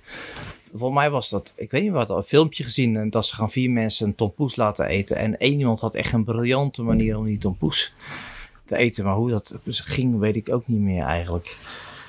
volgens 0.70 1.00
mij 1.00 1.10
was 1.10 1.28
dat, 1.28 1.52
ik 1.56 1.70
weet 1.70 1.82
niet 1.82 1.92
wat, 1.92 2.10
een 2.10 2.22
filmpje 2.22 2.64
gezien. 2.64 2.96
En 2.96 3.10
dat 3.10 3.26
ze 3.26 3.34
gaan 3.34 3.50
vier 3.50 3.70
mensen 3.70 4.06
een 4.06 4.14
tompoes 4.14 4.56
laten 4.56 4.86
eten. 4.86 5.16
En 5.16 5.38
één 5.38 5.58
iemand 5.58 5.80
had 5.80 5.94
echt 5.94 6.12
een 6.12 6.24
briljante 6.24 6.82
manier 6.82 7.16
om 7.16 7.24
die 7.24 7.38
tompoes 7.38 7.92
te 8.66 8.76
eten. 8.76 9.04
Maar 9.04 9.14
hoe 9.14 9.30
dat 9.30 9.54
ging, 9.64 10.18
weet 10.18 10.36
ik 10.36 10.52
ook 10.52 10.62
niet 10.66 10.80
meer 10.80 11.04
eigenlijk. 11.04 11.56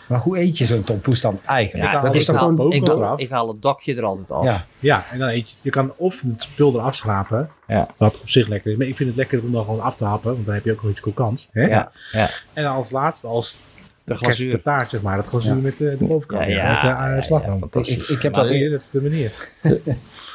Maar 0.08 0.20
hoe 0.20 0.40
eet 0.40 0.58
je 0.58 0.66
zo'n 0.66 0.84
tompoes 0.84 1.22
dan 1.22 1.40
eigenlijk? 1.46 1.92
Ja, 1.92 2.02
dat 2.02 2.16
is 2.16 2.26
toch 2.26 2.38
gewoon 2.38 2.72
ik, 2.72 2.88
eraf. 2.88 3.20
ik 3.20 3.30
haal 3.30 3.48
het 3.48 3.62
dakje 3.62 3.96
er 3.96 4.04
altijd 4.04 4.32
af. 4.32 4.44
Ja, 4.44 4.66
ja 4.80 5.06
en 5.12 5.20
dan 5.20 5.28
eet 5.28 5.50
je, 5.50 5.56
je 5.62 5.70
kan 5.70 5.94
of 5.98 6.22
het 6.22 6.44
spul 6.44 6.74
eraf 6.74 6.96
schrapen, 6.96 7.50
ja. 7.68 7.88
wat 7.98 8.20
op 8.22 8.30
zich 8.30 8.48
lekker 8.48 8.72
is. 8.72 8.78
Maar 8.78 8.88
ik 8.88 8.96
vind 8.96 9.10
het 9.10 9.18
lekker 9.18 9.44
om 9.44 9.52
dan 9.52 9.64
gewoon 9.64 9.82
af 9.82 9.96
te 9.96 10.06
happen, 10.06 10.34
want 10.34 10.46
dan 10.46 10.56
heb 10.56 10.66
je 10.66 10.72
ook 10.72 10.82
nog 10.82 10.92
iets 10.92 11.00
kokants. 11.00 11.50
Ja, 11.54 11.92
ja. 12.12 12.30
En 12.54 12.66
als 12.66 12.92
laatste, 12.92 13.28
als 13.28 13.58
de 14.04 14.16
glazuur. 14.16 14.62
taart, 14.62 14.90
zeg 14.90 15.02
maar. 15.02 15.16
Dat 15.16 15.26
glazuur 15.26 15.56
met 15.56 15.80
uh, 15.80 15.98
de 15.98 16.06
bovenkant. 16.06 16.46
Ja, 16.46 16.84
ja, 16.84 16.96
met 16.96 17.10
de 17.10 17.16
uh, 17.16 17.22
slag. 17.22 17.42
ik, 17.88 18.08
ik, 18.08 18.22
heb 18.22 18.34
dat, 18.34 18.50
dat 18.50 18.82
is 18.82 18.90
de 18.90 19.02
manier. 19.02 19.32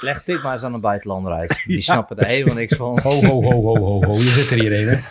Leg 0.03 0.25
dit 0.25 0.43
maar 0.43 0.53
eens 0.53 0.63
aan 0.63 0.75
een 0.75 0.81
buitenlander 0.81 1.33
uit. 1.33 1.63
Die 1.67 1.81
snappen 1.81 2.19
er 2.19 2.27
helemaal 2.27 2.55
niks 2.55 2.77
van. 2.77 2.99
Ho, 3.03 3.11
ho, 3.11 3.43
ho, 3.43 3.63
ho, 3.63 3.77
ho, 3.79 4.05
ho. 4.05 4.15
Je 4.15 4.21
zit 4.21 4.51
er 4.51 4.61
hierheen, 4.61 4.89
hè? 4.89 4.99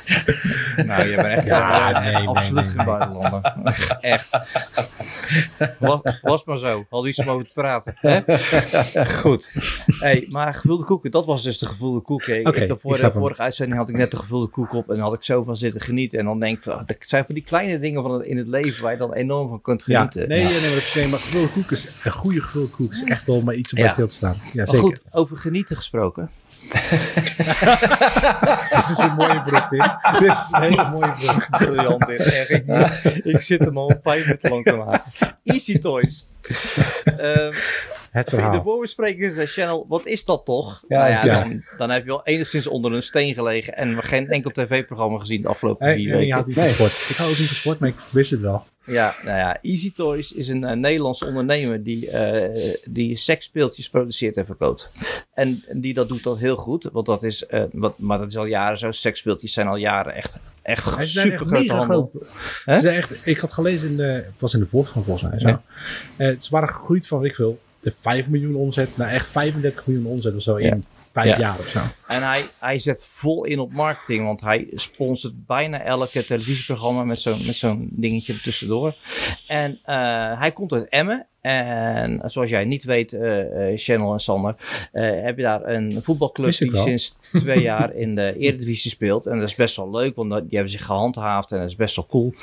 Nou, 0.84 1.08
je 1.08 1.16
bent 1.16 1.28
echt 1.28 1.46
ja, 1.46 2.00
nee, 2.00 2.14
nee, 2.14 2.28
absoluut 2.28 2.68
geen 2.68 2.86
buitenlander. 2.86 3.56
Echt. 4.02 4.40
Was, 5.78 6.00
was 6.22 6.44
maar 6.44 6.58
zo. 6.58 6.86
Had 6.90 7.06
iets 7.06 7.20
om 7.20 7.30
over 7.30 7.48
te 7.48 7.54
praten. 7.54 7.96
Hè? 7.98 8.22
Goed. 9.06 9.52
Hey, 10.00 10.26
maar 10.30 10.54
gevulde 10.54 10.84
koeken, 10.84 11.12
dat 11.12 11.26
was 11.26 11.44
dus 11.44 11.58
de 11.58 11.66
gevulde 11.66 12.00
koeken. 12.00 12.40
Ik, 12.40 12.48
okay, 12.48 12.62
ik 12.62 12.68
de 12.68 13.12
vorige 13.12 13.42
uitzending 13.42 13.80
had 13.80 13.90
ik 13.90 13.96
net 13.96 14.12
de 14.12 14.18
gevulde 14.18 14.48
koek 14.48 14.74
op 14.74 14.90
en 14.90 15.00
had 15.00 15.14
ik 15.14 15.24
zo 15.24 15.44
van 15.44 15.58
zitten 15.58 15.82
genieten. 15.82 16.20
En 16.20 16.26
dan 16.26 16.40
denk 16.40 16.58
ik, 16.58 16.64
van, 16.64 16.84
het 16.86 16.96
zijn 17.00 17.26
van 17.26 17.36
die 17.36 17.44
kleine 17.44 17.80
dingen 17.80 18.02
van 18.02 18.12
het, 18.12 18.26
in 18.26 18.38
het 18.38 18.48
leven 18.48 18.84
waar 18.84 18.92
je 18.92 18.98
dan 18.98 19.14
enorm 19.14 19.50
van 19.50 19.62
kunt 19.62 19.84
genieten. 19.84 20.22
Ja, 20.22 20.28
nee, 20.28 20.44
nee, 20.44 20.60
nee, 20.60 20.72
maar, 20.72 20.92
nee, 20.96 21.08
maar 21.08 21.20
gevulde 21.20 21.48
koek 21.48 21.72
is 21.72 21.88
een 22.04 22.12
goede 22.12 22.42
gevulde 22.42 22.70
koek 22.70 22.92
is 22.92 23.04
echt 23.04 23.26
wel 23.26 23.42
maar 23.42 23.56
iets 23.56 23.74
om 23.74 23.82
bij 23.82 23.90
stil 23.90 24.08
te 24.08 24.16
staan. 24.16 24.36
Ja, 24.54 24.66
zeker 24.66 24.81
goed, 24.82 25.02
over 25.12 25.38
genieten 25.38 25.76
gesproken. 25.76 26.30
dit 28.72 28.90
is 28.90 28.98
een 28.98 29.16
mooie 29.16 29.42
brug, 29.42 29.68
dit. 29.70 29.96
Dit 30.20 30.32
is 30.32 30.50
een 30.52 30.62
hele 30.62 30.90
mooie 30.90 31.14
brug. 31.20 31.50
Briljant, 31.50 32.06
dit. 32.06 32.50
Ik, 32.50 33.26
ik 33.26 33.42
zit 33.42 33.60
hem 33.60 33.78
al 33.78 34.00
vijf 34.04 34.26
minuten 34.26 34.50
lang 34.50 34.64
te 34.64 34.76
maken. 34.76 35.12
Easy 35.44 35.78
Toys. 35.78 36.28
Um, 37.20 37.54
het 38.12 38.30
verhaal. 38.30 38.52
De 38.52 38.62
voorbesprekingen 38.62 39.34
zei 39.34 39.48
Channel, 39.48 39.86
wat 39.88 40.06
is 40.06 40.26
dat 40.26 40.46
toch? 40.46 40.84
Ja, 40.88 40.98
nou 40.98 41.10
ja, 41.10 41.44
Dan, 41.44 41.64
dan, 41.78 41.90
heb 41.90 42.04
je 42.04 42.10
wel 42.10 42.24
enigszins 42.24 42.68
onder 42.68 42.94
een 42.94 43.02
steen 43.02 43.34
gelegen 43.34 43.78
en 43.78 44.04
geen 44.04 44.28
enkel 44.28 44.52
tv-programma 44.52 45.20
gezien 45.20 45.42
de 45.42 45.48
afgelopen 45.48 45.94
vier 45.96 46.12
weken. 46.12 46.28
Ja, 46.28 46.44
nee. 46.46 46.68
sport. 46.68 47.10
Ik 47.10 47.16
hou 47.16 47.32
ook 47.32 47.38
niet 47.38 47.48
van 47.48 47.56
sport, 47.56 47.80
maar 47.80 47.90
ik 47.90 47.96
wist 48.12 48.32
het 48.32 48.42
wel. 48.42 48.66
Ja, 48.86 49.16
nou 49.24 49.38
ja, 49.38 49.62
Easy 49.62 49.94
Toys 49.94 50.32
is 50.32 50.48
een 50.48 50.64
uh, 50.64 50.72
Nederlandse 50.72 51.26
ondernemer 51.26 51.84
die, 51.84 52.12
uh, 52.12 52.74
die 52.86 53.16
seksspeeltjes 53.16 53.90
produceert 53.90 54.38
en 54.38 54.46
verkoopt. 54.46 54.92
En, 55.34 55.64
die 55.72 55.94
dat 55.94 56.08
doet 56.08 56.24
dat 56.24 56.38
heel 56.38 56.56
goed, 56.56 56.84
want 56.92 57.06
dat 57.06 57.24
is, 57.24 57.46
uh, 57.50 57.64
wat, 57.72 58.00
maar 58.00 58.18
dat 58.18 58.28
is 58.28 58.38
al 58.38 58.46
jaren 58.46 58.78
zo. 58.78 58.92
Seksspeeltjes 58.92 59.54
zijn 59.54 59.68
al 59.68 59.76
jaren 59.76 60.14
echt, 60.14 60.40
echt 60.62 61.08
super 61.08 61.46
grote 61.46 61.74
handel. 61.74 62.12
Ze 62.66 62.90
echt, 62.90 63.28
ik 63.28 63.38
had 63.38 63.52
gelezen, 63.52 63.90
in 63.90 63.96
de, 63.96 64.04
het 64.04 64.40
was 64.40 64.54
in 64.54 64.60
de 64.60 64.68
Volkskrant 64.68 65.06
volgens 65.06 65.30
mij, 65.32 65.40
zo. 65.40 65.48
Ja. 65.48 66.36
ze 66.40 66.50
waren 66.50 66.70
gegroeid 66.70 67.08
van, 67.08 67.26
ik 67.26 67.36
wil, 67.36 67.60
de 67.82 67.94
5 68.02 68.28
miljoen 68.28 68.56
omzet 68.56 68.98
naar 68.98 69.10
echt 69.10 69.28
35 69.28 69.88
miljoen 69.88 70.06
omzet 70.06 70.36
of 70.36 70.42
zo 70.42 70.56
in 70.56 70.86
vijf 71.12 71.38
jaar 71.38 71.60
of 71.60 71.68
zo. 71.68 71.80
En 72.08 72.24
hij, 72.24 72.44
hij 72.60 72.80
zet 72.80 73.06
vol 73.10 73.44
in 73.44 73.60
op 73.60 73.74
marketing, 73.74 74.26
want 74.26 74.42
hij 74.42 74.68
sponsort 74.74 75.46
bijna 75.46 75.82
elke 75.82 76.26
televisieprogramma 76.26 77.04
met 77.04 77.20
zo'n 77.20 77.46
met 77.46 77.56
zo'n 77.56 77.90
dingetje 77.92 78.42
tussendoor. 78.42 78.96
En 79.48 79.72
uh, 79.72 80.40
hij 80.40 80.52
komt 80.52 80.72
uit 80.72 80.90
Emmen 80.90 81.26
en 81.42 82.22
zoals 82.26 82.50
jij 82.50 82.66
niet 82.66 82.84
weet, 82.84 83.14
uh, 83.14 83.44
Channel 83.76 84.14
en 84.14 84.20
Sander, 84.20 84.56
uh, 84.94 85.24
heb 85.24 85.38
je 85.38 85.44
daar 85.44 85.66
een 85.66 86.04
voetbalclub 86.04 86.58
die 86.58 86.78
sinds 86.78 87.18
twee 87.32 87.62
jaar 87.62 87.96
in 87.96 88.16
de 88.16 88.36
Eredivisie 88.38 88.92
speelt. 88.92 89.26
En 89.26 89.40
dat 89.40 89.50
is 89.50 89.56
best 89.56 89.76
wel 89.76 89.92
leuk, 89.92 90.16
want 90.16 90.30
die 90.30 90.48
hebben 90.50 90.70
zich 90.70 90.86
gehandhaafd 90.86 91.52
en 91.52 91.60
dat 91.60 91.68
is 91.68 91.76
best 91.76 91.96
wel 91.96 92.06
cool. 92.06 92.34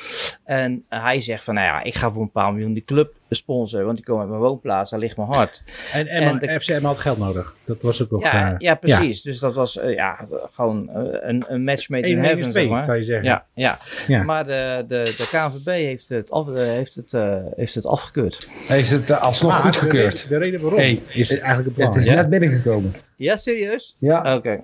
En 0.43 0.85
hij 0.89 1.21
zegt 1.21 1.43
van, 1.43 1.53
nou 1.53 1.67
ja, 1.67 1.83
ik 1.83 1.95
ga 1.95 2.11
voor 2.11 2.21
een 2.21 2.31
paar 2.31 2.53
miljoen 2.53 2.73
die 2.73 2.83
club 2.85 3.13
sponsoren, 3.35 3.85
want 3.85 3.97
die 3.97 4.05
komen 4.05 4.21
uit 4.21 4.29
mijn 4.29 4.41
woonplaats, 4.41 4.91
daar 4.91 4.99
ligt 4.99 5.17
mijn 5.17 5.29
hart. 5.31 5.63
En, 5.93 6.07
en, 6.07 6.39
en 6.39 6.61
FCM 6.61 6.83
had 6.83 6.97
geld 6.97 7.17
nodig, 7.17 7.55
dat 7.65 7.81
was 7.81 8.03
ook 8.03 8.11
nog... 8.11 8.23
Ja, 8.23 8.55
ja 8.57 8.75
precies. 8.75 9.21
Dus 9.21 9.39
dat 9.39 9.53
was 9.53 9.73
ja, 9.73 10.27
gewoon 10.53 10.89
een, 11.21 11.45
een 11.47 11.63
match 11.63 11.89
made 11.89 12.07
in 12.07 12.23
heaven, 12.23 12.51
zeg 12.51 12.67
maar. 12.67 12.85
kan 12.85 12.97
je 12.97 13.03
zeggen. 13.03 13.25
Ja, 13.25 13.45
ja. 13.53 13.77
ja. 14.07 14.23
maar 14.23 14.45
de, 14.45 14.85
de, 14.87 15.13
de 15.17 15.27
KNVB 15.31 15.65
heeft 15.65 16.09
het, 16.09 16.31
af, 16.31 16.47
heeft 16.53 16.95
het, 16.95 17.11
heeft 17.55 17.75
het 17.75 17.85
afgekeurd. 17.85 18.49
Heeft 18.67 18.89
het 18.89 19.09
uh, 19.09 19.21
alsnog 19.21 19.51
maar 19.51 19.61
goedgekeurd. 19.61 20.29
De, 20.29 20.37
reden, 20.37 20.61
waarom 20.61 20.79
hey, 20.79 21.01
is 21.07 21.39
eigenlijk 21.39 21.77
het 21.77 21.85
Het 21.85 21.95
is 21.95 22.15
net 22.15 22.29
binnengekomen. 22.29 22.93
Ja, 23.15 23.37
serieus? 23.37 23.95
Ja. 23.99 24.35
Oké. 24.35 24.59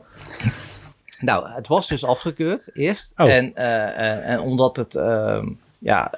Nou, 1.20 1.50
het 1.50 1.68
was 1.68 1.88
dus 1.88 2.06
afgekeurd 2.06 2.70
eerst. 2.74 3.14
Oh. 3.16 3.30
En, 3.34 3.56
en 4.26 4.40
omdat 4.40 4.76
het, 4.76 4.96
ehm, 4.96 5.48
ja, 5.80 6.12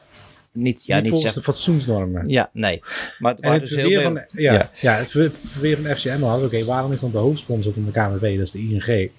niet, 0.58 0.86
ja, 0.86 1.00
niet, 1.00 1.12
volgens 1.12 1.34
de 1.34 1.44
fatsoensnormen. 1.44 2.30
Ja, 2.30 2.50
nee. 2.54 2.80
Maar 3.20 3.32
het, 3.32 3.42
en 3.42 3.60
dus 3.60 3.76
heel 3.76 4.02
van, 4.02 4.14
ja, 4.32 4.54
ja. 4.54 4.70
ja, 4.82 4.94
het 4.94 5.10
verweer 5.42 5.78
van 5.78 5.96
FCM 5.96 6.22
had, 6.22 6.44
oké, 6.44 6.66
waarom 6.66 6.92
is 6.92 7.00
dan 7.00 7.12
de 7.12 7.18
hoofdsponsor 7.18 7.74
van 7.74 7.86
de 7.86 7.92
KNVB, 7.92 8.38
dat 8.38 8.46
is 8.46 8.52
de 8.52 8.60
ING, 8.60 9.12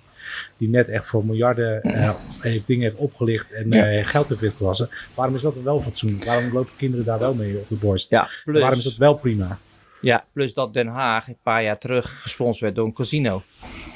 die 0.56 0.68
net 0.68 0.88
echt 0.88 1.06
voor 1.06 1.24
miljarden 1.24 1.80
uh, 1.84 2.60
dingen 2.66 2.82
heeft 2.82 2.96
opgelicht 2.96 3.52
en 3.52 3.70
ja. 3.70 3.92
uh, 3.92 4.06
geld 4.06 4.28
heeft 4.28 4.40
witgewassen. 4.40 4.90
Waarom 5.14 5.34
is 5.34 5.42
dat 5.42 5.54
dan 5.54 5.64
wel 5.64 5.82
fatsoen? 5.82 6.22
Waarom 6.24 6.52
lopen 6.52 6.72
kinderen 6.76 7.04
daar 7.04 7.18
wel 7.18 7.34
mee 7.34 7.58
op 7.58 7.68
de 7.68 7.74
borst? 7.74 8.10
Ja, 8.10 8.28
plus, 8.44 8.60
waarom 8.60 8.78
is 8.78 8.84
dat 8.84 8.96
wel 8.96 9.14
prima? 9.14 9.58
Ja, 10.00 10.24
plus 10.32 10.54
dat 10.54 10.74
Den 10.74 10.86
Haag 10.86 11.28
een 11.28 11.36
paar 11.42 11.62
jaar 11.62 11.78
terug 11.78 12.22
gesponsord 12.22 12.60
werd 12.60 12.74
door 12.74 12.86
een 12.86 12.92
casino. 12.92 13.42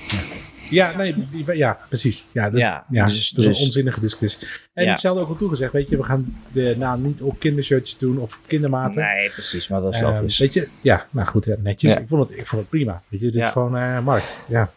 Ja, 0.09 0.32
nee, 0.97 1.15
ja, 1.57 1.79
precies. 1.89 2.25
Ja, 2.33 2.51
dat, 2.51 2.61
ja, 2.61 2.85
ja 2.89 3.07
dus, 3.07 3.31
dat 3.31 3.39
is 3.39 3.47
een 3.47 3.53
dus- 3.53 3.65
onzinnige 3.67 4.01
discussie. 4.01 4.49
En 4.75 4.85
ja. 4.85 4.91
hetzelfde 4.91 5.23
ook 5.23 5.29
al 5.29 5.37
toegezegd, 5.37 5.73
weet 5.73 5.89
je, 5.89 5.97
we 5.97 6.03
gaan 6.03 6.37
de, 6.53 6.75
nou, 6.79 7.01
niet 7.01 7.21
op 7.21 7.39
kindershirtjes 7.39 7.99
doen 7.99 8.19
of 8.19 8.39
kindermaten. 8.47 9.03
Nee, 9.03 9.31
precies, 9.31 9.69
maar 9.69 9.81
dat 9.81 9.95
is 9.95 10.01
uh, 10.01 10.21
Weet 10.39 10.53
je, 10.53 10.69
ja, 10.81 11.07
nou 11.11 11.29
goed, 11.29 11.63
netjes. 11.63 11.95
Ik, 11.95 12.05
vond 12.09 12.29
het, 12.29 12.39
ik 12.39 12.47
vond 12.47 12.61
het 12.61 12.71
prima. 12.71 13.03
Weet 13.09 13.21
je, 13.21 13.31
dit 13.31 13.43
is 13.43 13.49
gewoon 13.49 13.77
uh, 13.77 14.01
markt. 14.05 14.37
Ja. 14.49 14.71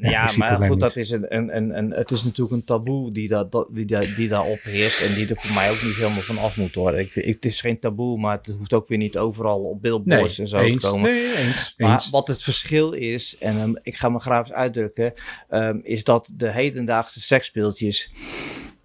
Ja, 0.00 0.30
maar 0.36 0.60
goed, 0.60 0.80
dat 0.80 0.96
is 0.96 1.10
een, 1.10 1.34
een, 1.36 1.56
een, 1.56 1.78
een, 1.78 1.90
het 1.90 2.10
is 2.10 2.24
natuurlijk 2.24 2.52
een 2.56 2.64
taboe 2.64 3.12
die, 3.12 3.28
dat, 3.28 3.52
dat, 3.52 3.68
die, 3.70 3.86
daar, 3.86 4.14
die 4.16 4.28
daar 4.28 4.44
opheerst 4.44 5.00
en 5.00 5.14
die 5.14 5.28
er 5.28 5.36
voor 5.36 5.54
mij 5.54 5.70
ook 5.70 5.82
niet 5.82 5.94
helemaal 5.94 6.20
van 6.20 6.38
af 6.38 6.56
moet 6.56 6.74
hoor. 6.74 6.98
Ik, 6.98 7.14
ik, 7.14 7.34
het 7.34 7.44
is 7.44 7.60
geen 7.60 7.78
taboe, 7.78 8.18
maar 8.18 8.36
het 8.36 8.54
hoeft 8.58 8.72
ook 8.72 8.88
weer 8.88 8.98
niet 8.98 9.18
overal 9.18 9.60
op 9.60 9.82
billboards 9.82 10.38
en 10.38 10.48
zo 10.48 10.58
eens, 10.58 10.82
te 10.82 10.88
komen. 10.88 11.10
Nee, 11.10 11.36
eens, 11.36 11.74
maar 11.76 12.06
wat 12.10 12.28
het 12.28 12.42
verschil 12.42 12.92
is, 12.92 13.36
en 13.38 13.60
um, 13.60 13.78
ik 13.82 13.96
ga 13.96 14.08
me 14.08 14.18
graag 14.18 14.46
eens 14.46 14.52
uitdrukken, 14.56 15.12
um, 15.50 15.80
is 15.82 16.04
dat 16.04 16.32
de 16.34 16.50
hedendaagse 16.50 17.20
seksspeeltjes 17.20 18.12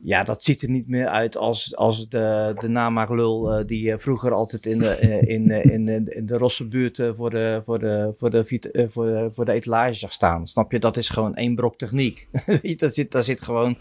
ja, 0.06 0.24
dat 0.24 0.44
ziet 0.44 0.62
er 0.62 0.70
niet 0.70 0.88
meer 0.88 1.08
uit 1.08 1.38
als, 1.38 1.76
als 1.76 2.10
de, 2.10 2.54
de 2.60 2.68
namaaklul 2.68 3.60
uh, 3.60 3.66
die 3.66 3.86
uh, 3.86 3.98
vroeger 3.98 4.34
altijd 4.34 4.66
in 4.66 4.80
de, 4.80 4.98
uh, 5.02 5.22
in, 5.22 5.52
in, 5.52 5.88
in, 5.88 6.08
in 6.08 6.26
de 6.26 6.38
rosse 6.38 6.68
buurt 6.68 7.02
voor, 7.16 7.30
de, 7.30 7.62
voor, 7.66 7.80
de, 7.80 8.14
voor, 8.18 8.30
de, 8.30 8.46
voor, 8.90 9.06
de, 9.06 9.30
voor 9.34 9.46
de 9.46 9.52
etalage 9.52 9.94
zag 9.94 10.12
staan. 10.12 10.48
Snap 10.48 10.72
je? 10.72 10.80
Dat 10.80 10.98
is 10.98 11.10
gewoon 11.10 11.36
één 11.36 11.56
brok 11.56 11.78
techniek. 11.78 12.28
daar, 12.78 12.90
zit, 12.90 13.12
daar 13.12 13.24
zit 13.24 13.42
gewoon 13.42 13.78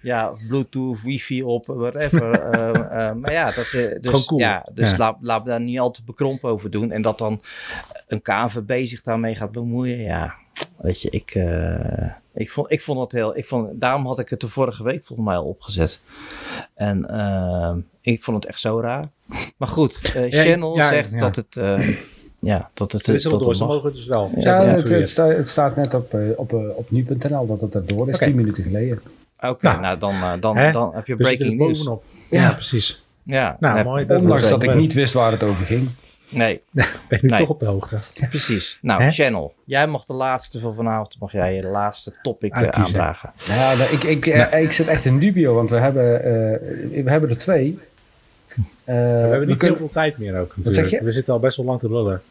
ja, 0.00 0.32
Bluetooth, 0.48 1.02
wifi 1.02 1.42
op, 1.42 1.66
whatever. 1.66 2.30
maar 3.20 3.32
ja, 3.32 3.52
dat, 3.52 3.70
dus, 4.00 4.26
cool. 4.26 4.40
ja, 4.40 4.66
dus 4.74 4.90
ja. 4.90 4.96
laat, 4.96 5.16
laat 5.20 5.44
daar 5.44 5.60
niet 5.60 5.78
al 5.78 5.90
te 5.90 6.02
bekrompen 6.04 6.50
over 6.50 6.70
doen. 6.70 6.92
En 6.92 7.02
dat 7.02 7.18
dan 7.18 7.40
een 8.06 8.22
KNVB 8.22 8.86
zich 8.86 9.02
daarmee 9.02 9.34
gaat 9.34 9.52
bemoeien, 9.52 9.98
ja, 9.98 10.34
weet 10.80 11.00
je, 11.00 11.10
ik... 11.10 11.34
Ik 12.34 12.50
vond, 12.50 12.72
ik 12.72 12.80
vond 12.80 13.00
het 13.00 13.12
heel. 13.12 13.36
Ik 13.36 13.44
vond, 13.44 13.80
daarom 13.80 14.06
had 14.06 14.18
ik 14.18 14.28
het 14.28 14.40
de 14.40 14.48
vorige 14.48 14.82
week 14.82 15.04
volgens 15.04 15.28
mij 15.28 15.36
al 15.36 15.44
opgezet. 15.44 16.00
En 16.74 17.06
uh, 17.10 17.74
ik 18.00 18.24
vond 18.24 18.36
het 18.36 18.46
echt 18.46 18.60
zo 18.60 18.80
raar. 18.80 19.08
Maar 19.56 19.68
goed, 19.68 20.12
uh, 20.16 20.30
ja, 20.30 20.42
Channel 20.42 20.76
ja, 20.76 20.88
zegt 20.88 21.10
ja. 21.10 21.18
dat 21.18 21.36
het. 21.36 21.56
Uh, 21.56 21.96
ja, 22.38 22.70
dat 22.74 22.92
het. 22.92 23.06
Het 23.06 23.16
is 23.16 23.22
door, 23.22 23.54
ze 23.54 23.64
mogen 23.64 23.92
dus 23.92 24.06
wel. 24.06 24.30
Ja, 24.36 24.64
het, 24.64 24.88
het, 24.88 25.08
staat, 25.08 25.36
het, 25.36 25.48
staat 25.48 25.76
net 25.76 25.94
op, 25.94 26.16
op, 26.36 26.52
op 26.52 26.90
nu.nl 26.90 27.46
dat 27.46 27.60
het 27.60 27.74
erdoor 27.74 28.08
is, 28.08 28.14
okay. 28.14 28.28
10 28.28 28.36
minuten 28.36 28.62
geleden. 28.62 29.00
Oké, 29.36 29.48
okay, 29.48 29.72
nou, 29.72 29.98
nou, 29.98 29.98
dan, 29.98 30.40
dan, 30.40 30.72
dan 30.72 30.94
heb 30.94 31.06
je 31.06 31.16
breaking 31.16 31.58
news. 31.58 31.88
Ja, 32.30 32.52
precies. 32.52 33.02
Ja, 33.22 33.56
nou, 33.60 33.84
mooi. 33.84 34.06
Ondanks 34.08 34.48
dat 34.48 34.62
ik 34.62 34.74
niet 34.74 34.92
wist 34.92 35.12
waar 35.12 35.32
het 35.32 35.42
over 35.42 35.64
ging. 35.66 35.88
Nee. 36.30 36.62
ben 37.08 37.22
ik 37.22 37.36
toch 37.36 37.48
op 37.48 37.60
de 37.60 37.66
hoogte. 37.66 37.98
Precies. 38.28 38.78
Nou, 38.82 39.10
Channel. 39.10 39.54
Jij 39.64 39.86
mag 39.86 40.04
de 40.04 40.12
laatste 40.12 40.60
van 40.60 40.74
vanavond, 40.74 41.16
mag 41.18 41.32
jij 41.32 41.54
je 41.54 41.66
laatste 41.66 42.12
topic 42.22 42.56
uh, 42.56 42.68
aandragen. 42.68 43.32
Ja, 43.44 43.74
nou, 43.74 43.92
ik, 43.92 44.02
ik, 44.02 44.26
nou. 44.26 44.56
ik 44.56 44.72
zit 44.72 44.86
echt 44.86 45.04
in 45.04 45.18
dubio, 45.18 45.54
want 45.54 45.70
we 45.70 45.76
hebben, 45.76 46.14
uh, 46.14 47.04
we 47.04 47.10
hebben 47.10 47.30
er 47.30 47.38
twee. 47.38 47.78
Uh, 48.56 48.64
we 48.84 48.92
hebben 48.92 49.48
niet 49.48 49.62
heel 49.62 49.76
veel 49.76 49.90
tijd 49.92 50.18
meer 50.18 50.38
ook. 50.38 50.54
Wat 50.56 50.74
zeg 50.74 50.90
je? 50.90 51.04
We 51.04 51.12
zitten 51.12 51.32
al 51.32 51.40
best 51.40 51.56
wel 51.56 51.66
lang 51.66 51.80
te 51.80 51.90
lullen. 51.90 52.22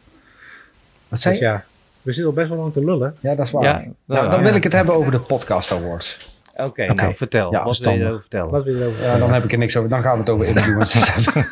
Wat 1.08 1.20
zeg 1.20 1.32
dus 1.32 1.40
je? 1.40 1.46
ja, 1.46 1.64
we 2.02 2.12
zitten 2.12 2.30
al 2.30 2.38
best 2.38 2.48
wel 2.48 2.58
lang 2.58 2.72
te 2.72 2.84
lullen. 2.84 3.16
Ja, 3.20 3.34
dat 3.34 3.46
is 3.46 3.52
waar. 3.52 3.62
Ja, 3.62 3.84
nou, 4.04 4.30
dan 4.30 4.42
wil 4.42 4.54
ik 4.54 4.62
het 4.62 4.72
hebben 4.72 4.94
over 4.94 5.12
de 5.12 5.20
Podcast 5.20 5.72
Awards. 5.72 6.29
Oké, 6.64 6.82
okay, 6.82 6.94
nou 6.94 7.14
vertel. 7.14 7.52
Ja, 7.52 7.64
wat 7.64 7.78
wil 7.78 7.92
je 7.92 8.00
erover 8.00 8.20
vertellen? 8.20 8.50
Wat 8.50 8.62
wil 8.62 8.74
je 8.76 8.98
ja, 9.02 9.18
dan 9.18 9.32
heb 9.32 9.44
ik 9.44 9.52
er 9.52 9.58
niks 9.58 9.76
over. 9.76 9.90
Dan 9.90 10.02
gaan 10.02 10.12
we 10.12 10.18
het 10.18 10.28
over 10.28 10.46
influencers 10.56 11.14
hebben. 11.14 11.46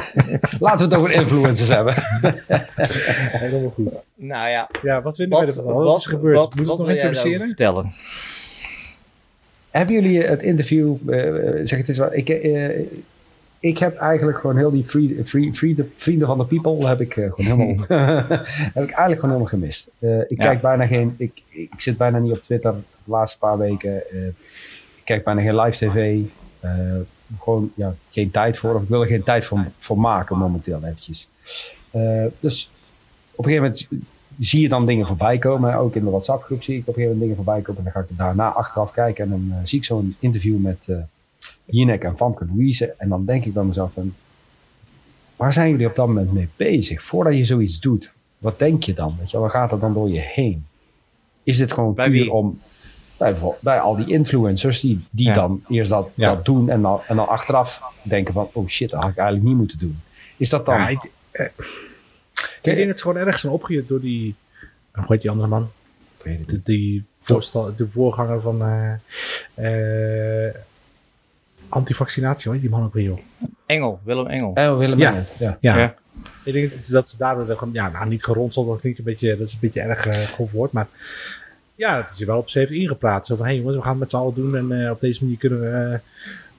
Laten 0.66 0.88
we 0.88 0.94
het 0.94 0.94
over 0.94 1.12
influencers 1.12 1.68
hebben. 1.68 1.94
Helemaal 3.40 3.72
goed. 3.74 3.92
Nou 4.14 4.48
ja. 4.48 4.68
Ja, 4.82 5.02
wat 5.02 5.16
vinden 5.16 5.40
we 5.40 5.46
ervan? 5.46 5.64
Wat, 5.64 5.86
wat 5.86 5.98
is 5.98 6.06
gebeurd? 6.06 6.36
Wat, 6.36 6.54
Moet 6.54 6.66
wat 6.66 6.78
nog 6.78 6.88
introduceren? 6.88 7.46
vertellen? 7.46 7.94
Hebben 9.70 9.94
jullie 9.94 10.22
het 10.22 10.42
interview... 10.42 10.96
Uh, 11.06 11.60
zeg 11.64 11.78
het 11.78 11.88
eens 11.88 11.98
wat... 11.98 12.14
Ik, 12.14 12.28
uh, 12.28 12.70
ik 13.66 13.78
heb 13.78 13.96
eigenlijk 13.96 14.38
gewoon 14.38 14.56
heel 14.56 14.70
die 14.70 14.84
free, 14.84 15.24
free, 15.24 15.54
free 15.54 15.74
de, 15.74 15.88
vrienden 15.96 16.26
van 16.26 16.38
de 16.38 16.44
people 16.44 16.88
heb 16.88 17.00
ik 17.00 17.16
uh, 17.16 17.32
gewoon 17.32 17.58
helemaal 17.58 17.86
heb 18.74 18.84
ik 18.84 18.90
eigenlijk 18.90 19.20
gewoon 19.20 19.30
helemaal 19.30 19.46
gemist. 19.46 19.90
Uh, 19.98 20.20
ik 20.20 20.30
ja. 20.30 20.36
kijk 20.36 20.60
bijna 20.60 20.86
geen, 20.86 21.14
ik, 21.18 21.42
ik 21.48 21.80
zit 21.80 21.96
bijna 21.96 22.18
niet 22.18 22.32
op 22.32 22.42
Twitter 22.42 22.74
de 23.04 23.10
laatste 23.10 23.38
paar 23.38 23.58
weken. 23.58 24.02
Uh, 24.12 24.26
ik 24.94 25.04
kijk 25.04 25.24
bijna 25.24 25.40
geen 25.40 25.60
live 25.60 25.86
tv. 25.86 26.20
gewoon 27.40 27.72
ja, 27.74 27.94
geen 28.10 28.30
tijd 28.30 28.58
voor, 28.58 28.74
of 28.74 28.82
ik 28.82 28.88
wil 28.88 29.00
er 29.00 29.06
geen 29.06 29.22
tijd 29.22 29.44
voor, 29.44 29.64
voor 29.78 29.98
maken 29.98 30.38
momenteel 30.38 30.80
eventjes. 30.84 31.28
dus 32.40 32.70
op 33.34 33.44
een 33.44 33.50
gegeven 33.50 33.62
moment 33.62 33.88
zie 34.38 34.62
je 34.62 34.68
dan 34.68 34.86
dingen 34.86 35.06
voorbij 35.06 35.38
komen. 35.38 35.74
Ook 35.74 35.94
in 35.94 36.04
de 36.04 36.10
WhatsApp 36.10 36.42
groep 36.42 36.62
zie 36.62 36.74
ik 36.74 36.80
op 36.80 36.88
een 36.88 36.94
gegeven 36.94 37.12
moment 37.12 37.20
dingen 37.20 37.44
voorbij 37.44 37.62
komen. 37.62 37.84
En 37.84 37.92
dan 37.92 38.02
ga 38.02 38.08
ik 38.10 38.18
daarna 38.18 38.48
achteraf 38.48 38.92
kijken 38.92 39.24
en 39.24 39.30
dan 39.30 39.66
zie 39.66 39.78
ik 39.78 39.84
zo'n 39.84 40.16
interview 40.18 40.58
met 40.58 40.88
Jinek 41.66 42.04
en 42.04 42.16
Famke 42.16 42.46
Louise. 42.46 42.94
En 42.98 43.08
dan 43.08 43.24
denk 43.24 43.44
ik 43.44 43.52
bij 43.52 43.64
mezelf 43.64 43.92
van, 43.92 44.14
waar 45.36 45.52
zijn 45.52 45.70
jullie 45.70 45.86
op 45.86 45.96
dat 45.96 46.06
moment 46.06 46.32
mee 46.32 46.48
bezig? 46.56 47.02
Voordat 47.02 47.36
je 47.36 47.44
zoiets 47.44 47.80
doet, 47.80 48.12
wat 48.38 48.58
denk 48.58 48.82
je 48.82 48.94
dan? 48.94 49.16
Weet 49.18 49.30
je, 49.30 49.38
waar 49.38 49.50
gaat 49.50 49.72
er 49.72 49.78
dan 49.78 49.94
door 49.94 50.08
je 50.08 50.20
heen? 50.20 50.66
Is 51.42 51.58
dit 51.58 51.72
gewoon 51.72 51.94
bij 51.94 52.10
puur 52.10 52.20
wie? 52.20 52.32
om, 52.32 52.58
bij, 53.18 53.34
bij 53.60 53.80
al 53.80 53.96
die 53.96 54.12
influencers 54.12 54.80
die, 54.80 55.04
die 55.10 55.26
ja. 55.26 55.32
dan 55.32 55.62
eerst 55.68 55.90
dat, 55.90 56.08
ja. 56.14 56.34
dat 56.34 56.44
doen 56.44 56.70
en 56.70 56.82
dan, 56.82 57.00
en 57.06 57.16
dan 57.16 57.28
achteraf 57.28 57.82
denken 58.02 58.34
van, 58.34 58.48
oh 58.52 58.68
shit, 58.68 58.90
dat 58.90 59.00
had 59.00 59.10
ik 59.10 59.16
eigenlijk 59.16 59.48
niet 59.48 59.56
moeten 59.56 59.78
doen. 59.78 60.00
Is 60.36 60.48
dat 60.48 60.66
dan... 60.66 60.74
Ja, 60.74 60.88
ik, 60.88 61.10
eh, 61.30 61.46
ik 62.62 62.74
denk 62.74 62.88
het 62.88 63.02
gewoon 63.02 63.16
ergens 63.16 63.44
opgeheerd 63.44 63.88
door 63.88 64.00
die, 64.00 64.34
hoe 64.92 65.04
heet 65.08 65.20
die 65.20 65.30
andere 65.30 65.48
man? 65.48 65.70
Ik 66.18 66.24
weet 66.24 66.38
het. 66.38 66.48
De, 66.48 66.60
die 66.64 67.04
voorstel, 67.20 67.76
de 67.76 67.88
voorganger 67.88 68.40
van 68.40 68.62
uh, 68.62 68.92
uh, 69.54 70.35
antivaccinatie, 71.68 72.50
hoor 72.50 72.60
die 72.60 72.70
man 72.70 72.84
ook 72.84 72.94
weer, 72.94 73.04
joh? 73.04 73.18
Engel, 73.66 74.00
Willem 74.04 74.26
Engel. 74.26 74.50
Oh, 74.54 74.78
Willem 74.78 74.98
ja. 74.98 75.10
Engel, 75.10 75.24
ja. 75.38 75.58
ja. 75.60 75.78
ja. 75.78 75.94
Ik 76.44 76.52
denk 76.52 76.70
dat, 76.72 76.88
dat 76.88 77.08
ze 77.08 77.16
daardoor, 77.16 77.68
ja, 77.72 77.88
nou 77.88 78.08
niet 78.08 78.24
geronseld, 78.24 78.66
dat 78.66 78.80
klinkt 78.80 78.98
een 78.98 79.04
beetje, 79.04 79.36
dat 79.36 79.46
is 79.46 79.52
een 79.52 79.58
beetje 79.60 79.80
erg 79.80 80.06
uh, 80.06 80.14
grof 80.14 80.52
woord, 80.52 80.72
maar 80.72 80.86
ja, 81.74 81.96
het 81.96 82.06
is 82.12 82.20
er 82.20 82.26
wel 82.26 82.38
op 82.38 82.50
ze 82.50 82.58
heeft 82.58 82.70
ingepraat. 82.70 83.26
Zo 83.26 83.36
van, 83.36 83.44
hé 83.44 83.50
hey, 83.50 83.60
jongens, 83.60 83.76
we 83.76 83.82
gaan 83.82 83.90
het 83.90 84.00
met 84.00 84.10
z'n 84.10 84.16
allen 84.16 84.34
doen 84.34 84.56
en 84.56 84.70
uh, 84.70 84.90
op 84.90 85.00
deze 85.00 85.22
manier 85.22 85.38
kunnen 85.38 85.60
we 85.60 85.66
uh, 85.66 85.98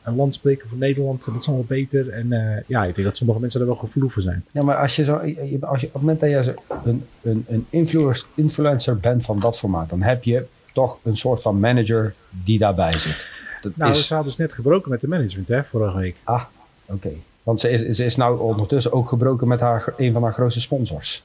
een 0.04 0.16
land 0.16 0.36
spreken 0.36 0.70
voor 0.70 0.78
Nederland, 0.78 1.26
dat 1.26 1.36
is 1.36 1.48
allemaal 1.48 1.66
beter. 1.66 2.10
En 2.10 2.28
uh, 2.28 2.58
ja, 2.68 2.86
ik 2.86 2.96
denk 2.96 3.08
dat 3.08 3.18
sommige 3.18 3.40
mensen 3.40 3.60
er 3.60 3.66
wel 3.66 3.76
gevoelig 3.76 4.14
voor 4.14 4.22
zijn. 4.22 4.46
Ja, 4.52 4.64
maar 4.64 4.76
als 4.76 4.96
je 4.96 5.04
zo, 5.04 5.14
als 5.60 5.82
je, 5.82 5.88
op 5.88 5.94
het 5.94 6.02
moment 6.02 6.20
dat 6.20 6.30
je 6.30 6.54
een, 6.84 7.06
een, 7.22 7.46
een 7.48 7.66
influencer, 7.70 8.28
influencer 8.36 8.98
bent 8.98 9.26
van 9.26 9.40
dat 9.40 9.58
formaat, 9.58 9.90
dan 9.90 10.02
heb 10.02 10.24
je 10.24 10.46
toch 10.74 10.98
een 11.04 11.18
soort 11.18 11.42
van 11.42 11.60
manager 11.60 12.14
die 12.30 12.58
daarbij 12.58 13.00
zit. 13.00 13.37
Dat 13.68 13.78
nou, 13.78 13.92
is... 13.92 14.08
ze 14.08 14.14
hadden 14.14 14.32
dus 14.32 14.46
net 14.46 14.54
gebroken 14.54 14.92
met 14.92 15.02
de 15.02 15.08
management, 15.08 15.48
hè, 15.48 15.64
vorige 15.64 15.98
week. 15.98 16.16
Ah, 16.24 16.44
oké. 16.86 16.96
Okay. 16.96 17.18
Want 17.44 17.60
ze 17.60 17.70
is, 17.70 17.96
ze 17.96 18.06
is 18.06 18.16
nou 18.16 18.40
ondertussen 18.40 18.92
ook 18.92 19.10
gebroken 19.10 19.48
met 19.48 19.60
haar, 19.60 19.94
een 19.98 20.14
van 20.14 20.24
haar 20.24 20.34
grootste 20.34 20.62
sponsors. 20.62 21.24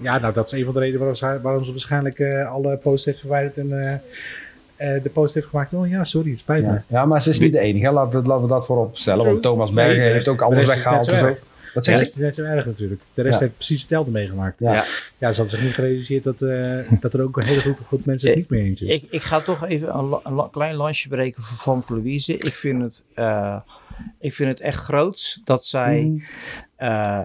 Ja, 0.00 0.18
nou 0.18 0.32
dat 0.32 0.46
is 0.46 0.52
een 0.52 0.64
van 0.64 0.74
de 0.74 0.80
redenen 0.80 0.98
waarom 0.98 1.16
ze, 1.16 1.38
waarom 1.42 1.64
ze 1.64 1.70
waarschijnlijk 1.70 2.18
uh, 2.18 2.52
alle 2.52 2.76
posts 2.76 3.06
heeft 3.06 3.18
verwijderd 3.18 3.56
en 3.56 3.68
uh, 3.68 3.92
uh, 4.94 5.02
de 5.02 5.10
post 5.12 5.34
heeft 5.34 5.46
gemaakt. 5.46 5.72
Oh 5.72 5.88
ja, 5.88 6.04
sorry, 6.04 6.30
het 6.30 6.38
spijt 6.38 6.64
ja. 6.64 6.70
me. 6.70 6.80
Ja, 6.86 7.04
maar 7.04 7.22
ze 7.22 7.30
is 7.30 7.38
niet 7.38 7.52
de 7.52 7.58
enige. 7.58 7.92
Laten 7.92 8.22
we, 8.22 8.28
laten 8.28 8.42
we 8.42 8.48
dat 8.48 8.66
voorop 8.66 8.98
stellen. 8.98 9.26
Want 9.26 9.42
Thomas 9.42 9.72
Berger 9.72 10.12
heeft 10.12 10.28
ook 10.28 10.40
alles 10.40 10.66
weggehaald. 10.66 11.08
En 11.08 11.18
zo. 11.18 11.36
Wat 11.74 11.84
zeg 11.84 11.94
de 11.94 12.00
rest 12.00 12.14
is 12.14 12.20
net 12.20 12.34
zo 12.34 12.42
erg 12.42 12.66
natuurlijk. 12.66 13.00
De 13.14 13.22
rest 13.22 13.38
ja. 13.38 13.44
heeft 13.44 13.56
precies 13.56 13.80
hetzelfde 13.80 14.10
meegemaakt. 14.10 14.58
Ja, 14.58 14.72
ja. 14.72 14.84
ja 15.18 15.32
ze 15.32 15.40
hadden 15.40 15.48
zich 15.48 15.62
niet 15.62 15.74
gerealiseerd 15.74 16.24
dat, 16.24 16.42
uh, 16.42 16.92
dat 17.00 17.12
er 17.12 17.22
ook 17.22 17.36
een 17.36 17.46
hele 17.46 17.60
grote 17.60 17.84
groep 17.84 18.04
mensen 18.04 18.28
het 18.28 18.38
niet 18.38 18.50
mee 18.50 18.62
eens 18.62 18.82
is. 18.82 18.94
Ik, 18.94 19.04
ik 19.10 19.22
ga 19.22 19.40
toch 19.40 19.66
even 19.66 19.94
een, 19.94 20.20
een 20.24 20.50
klein 20.50 20.74
lansje 20.74 21.08
breken 21.08 21.42
voor 21.42 21.56
Van 21.82 21.96
Louise. 21.96 22.36
Ik 22.36 22.54
vind 22.54 22.82
het, 22.82 23.04
uh, 23.16 23.56
ik 24.18 24.34
vind 24.34 24.48
het 24.48 24.60
echt 24.60 24.78
groots 24.78 25.40
dat 25.44 25.64
zij 25.64 26.02
mm. 26.02 26.22
Uh, 26.80 27.24